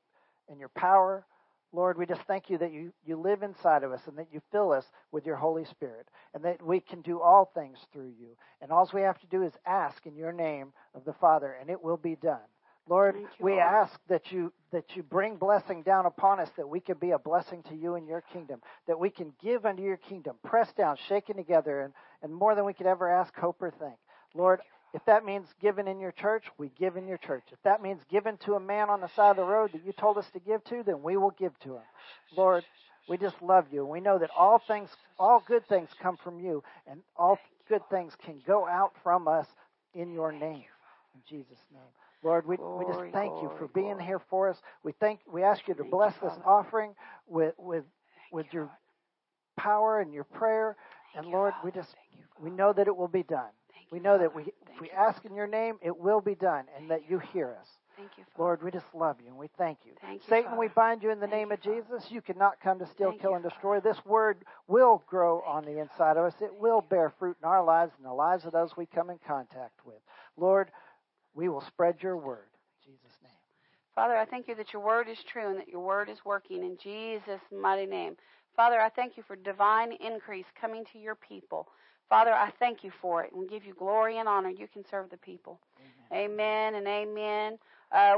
and 0.49 0.59
your 0.59 0.69
power. 0.69 1.25
Lord, 1.73 1.97
we 1.97 2.05
just 2.05 2.21
thank 2.21 2.49
you 2.49 2.57
that 2.59 2.71
you, 2.71 2.93
you 3.05 3.17
live 3.17 3.43
inside 3.43 3.83
of 3.83 3.91
us 3.91 4.01
and 4.07 4.17
that 4.17 4.27
you 4.31 4.41
fill 4.51 4.71
us 4.71 4.85
with 5.11 5.25
your 5.25 5.35
Holy 5.35 5.65
Spirit 5.65 6.07
and 6.33 6.43
that 6.45 6.65
we 6.65 6.79
can 6.79 7.01
do 7.01 7.19
all 7.19 7.51
things 7.53 7.77
through 7.91 8.13
you. 8.17 8.37
And 8.61 8.71
all 8.71 8.89
we 8.93 9.01
have 9.01 9.19
to 9.19 9.27
do 9.27 9.43
is 9.43 9.51
ask 9.65 10.05
in 10.05 10.15
your 10.15 10.31
name 10.31 10.71
of 10.95 11.03
the 11.03 11.13
Father 11.13 11.57
and 11.59 11.69
it 11.69 11.83
will 11.83 11.97
be 11.97 12.15
done. 12.15 12.39
Lord, 12.89 13.15
you, 13.15 13.27
we 13.39 13.51
Lord. 13.53 13.63
ask 13.63 13.99
that 14.07 14.31
you 14.31 14.53
that 14.71 14.95
you 14.95 15.03
bring 15.03 15.37
blessing 15.37 15.83
down 15.83 16.05
upon 16.05 16.39
us 16.39 16.49
that 16.57 16.67
we 16.67 16.79
can 16.79 16.97
be 16.97 17.11
a 17.11 17.19
blessing 17.19 17.63
to 17.63 17.75
you 17.75 17.95
and 17.95 18.07
your 18.07 18.23
kingdom, 18.33 18.61
that 18.87 18.99
we 18.99 19.09
can 19.09 19.33
give 19.41 19.65
unto 19.65 19.81
your 19.81 19.97
kingdom, 19.97 20.35
pressed 20.43 20.75
down, 20.75 20.97
shaken 21.07 21.37
together, 21.37 21.81
and, 21.81 21.93
and 22.21 22.33
more 22.33 22.53
than 22.53 22.65
we 22.65 22.73
could 22.73 22.85
ever 22.85 23.09
ask, 23.09 23.33
hope, 23.35 23.61
or 23.61 23.71
think. 23.71 23.95
Lord, 24.35 24.59
if 24.93 25.03
that 25.05 25.25
means 25.25 25.47
giving 25.61 25.87
in 25.87 25.99
your 25.99 26.11
church, 26.11 26.43
we 26.57 26.69
give 26.77 26.97
in 26.97 27.07
your 27.07 27.17
church. 27.17 27.43
If 27.51 27.61
that 27.63 27.81
means 27.81 28.01
giving 28.09 28.37
to 28.45 28.53
a 28.53 28.59
man 28.59 28.89
on 28.89 29.01
the 29.01 29.09
side 29.15 29.31
of 29.31 29.37
the 29.37 29.43
road 29.43 29.71
that 29.73 29.85
you 29.85 29.93
told 29.93 30.17
us 30.17 30.29
to 30.33 30.39
give 30.39 30.63
to, 30.65 30.83
then 30.85 31.01
we 31.01 31.17
will 31.17 31.35
give 31.37 31.57
to 31.59 31.75
him. 31.75 31.83
Lord, 32.35 32.63
we 33.07 33.17
just 33.17 33.41
love 33.41 33.65
you. 33.71 33.85
We 33.85 34.01
know 34.01 34.19
that 34.19 34.29
all 34.37 34.61
things, 34.67 34.89
all 35.17 35.43
good 35.45 35.67
things 35.67 35.89
come 36.01 36.17
from 36.17 36.39
you, 36.39 36.63
and 36.89 37.01
all 37.15 37.39
good 37.69 37.81
things 37.89 38.13
can 38.25 38.41
go 38.45 38.67
out 38.67 38.93
from 39.03 39.27
us 39.27 39.47
in 39.93 40.11
your 40.11 40.31
name. 40.31 40.65
In 41.15 41.21
Jesus' 41.29 41.63
name. 41.71 41.81
Lord, 42.23 42.45
we, 42.47 42.57
we 42.57 42.85
just 42.85 42.93
Glory, 42.95 43.11
thank 43.11 43.41
you 43.41 43.51
for 43.57 43.67
being 43.67 43.87
glory. 43.97 44.05
here 44.05 44.21
for 44.29 44.49
us. 44.49 44.57
We 44.83 44.93
thank 44.99 45.19
we 45.31 45.43
ask 45.43 45.67
you 45.67 45.73
to 45.75 45.79
Thank 45.81 45.91
you, 45.91 45.97
bless 45.97 46.13
this 46.15 46.21
Father. 46.31 46.41
offering 46.45 46.95
with 47.27 47.53
with 47.57 47.83
with 48.31 48.47
your 48.51 48.69
power 49.55 49.99
and 50.01 50.13
your 50.13 50.23
prayer. 50.25 50.75
And 51.15 51.23
Thank 51.23 51.27
you, 51.27 51.37
Lord, 51.37 51.53
we 51.63 51.71
just 51.71 51.89
Thank 51.89 52.19
you, 52.19 52.43
we 52.43 52.49
know 52.51 52.73
that 52.73 52.87
it 52.87 52.95
will 52.95 53.07
be 53.07 53.23
done. 53.23 53.51
Thank 53.73 53.91
We 53.91 53.99
you, 53.99 54.03
know 54.03 54.17
that 54.17 54.35
we 54.35 54.43
if 54.43 54.47
Thank 54.67 54.81
we 54.81 54.87
you, 54.87 54.93
ask 54.97 55.23
in 55.25 55.35
your 55.35 55.47
name, 55.47 55.77
it 55.81 55.97
will 55.97 56.21
be 56.21 56.35
done, 56.35 56.65
and 56.77 56.89
that 56.91 57.09
you 57.09 57.19
hear 57.19 57.55
us. 57.59 57.67
Thank 57.97 58.11
you, 58.17 58.25
Father. 58.35 58.43
Lord, 58.43 58.63
we 58.63 58.69
just 58.71 58.85
love 58.93 59.17
you 59.19 59.27
and 59.29 59.37
we 59.37 59.47
thank 59.57 59.79
you. 59.83 59.93
Thank 60.01 60.21
you, 60.21 60.29
Satan, 60.29 60.55
we 60.55 60.67
bind 60.67 61.01
you 61.01 61.09
in 61.09 61.19
the 61.19 61.25
Thank 61.25 61.33
name 61.33 61.47
you, 61.47 61.53
of 61.55 61.59
Father. 61.61 61.97
Jesus. 61.99 62.11
You 62.11 62.21
cannot 62.21 62.61
come 62.61 62.77
to 62.77 62.85
steal, 62.85 63.09
Thank 63.09 63.21
kill, 63.21 63.31
you, 63.31 63.35
and 63.37 63.43
destroy. 63.43 63.79
This 63.79 63.97
word 64.05 64.45
will 64.67 65.03
grow 65.07 65.41
on 65.41 65.65
the 65.65 65.79
inside 65.79 66.15
of 66.15 66.25
us. 66.25 66.35
It 66.39 66.53
will 66.53 66.81
bear 66.81 67.11
fruit 67.17 67.37
in 67.41 67.49
our 67.49 67.63
lives 67.63 67.93
and 67.97 68.05
the 68.05 68.13
lives 68.13 68.45
of 68.45 68.51
those 68.51 68.77
we 68.77 68.85
come 68.85 69.09
in 69.09 69.17
contact 69.25 69.83
with. 69.83 69.97
Lord, 70.37 70.69
we 71.37 71.47
will 71.47 71.61
spread 71.61 72.01
your 72.01 72.17
word. 72.17 72.49
In 72.83 72.91
Jesus' 72.91 73.17
name. 73.21 73.31
Father, 73.93 74.17
I 74.17 74.25
thank 74.25 74.47
you 74.47 74.55
that 74.55 74.73
your 74.73 74.81
word 74.81 75.07
is 75.07 75.19
true 75.31 75.47
and 75.47 75.59
that 75.59 75.67
your 75.67 75.85
word 75.85 76.09
is 76.09 76.25
working 76.25 76.63
in 76.63 76.77
Jesus' 76.81 77.41
mighty 77.51 77.85
name. 77.85 78.17
Father, 78.55 78.81
I 78.81 78.89
thank 78.89 79.17
you 79.17 79.23
for 79.23 79.35
divine 79.35 79.91
increase 79.93 80.47
coming 80.59 80.83
to 80.91 80.99
your 80.99 81.15
people. 81.15 81.67
Father, 82.09 82.33
I 82.33 82.51
thank 82.59 82.83
you 82.83 82.91
for 83.01 83.23
it 83.23 83.31
and 83.31 83.39
we 83.39 83.47
give 83.47 83.65
you 83.65 83.75
glory 83.75 84.17
and 84.17 84.27
honor. 84.27 84.49
You 84.49 84.67
can 84.67 84.83
serve 84.89 85.11
the 85.11 85.17
people. 85.17 85.59
Amen, 86.11 86.75
and 86.75 86.87
amen. 86.87 87.59
Uh, 87.91 88.15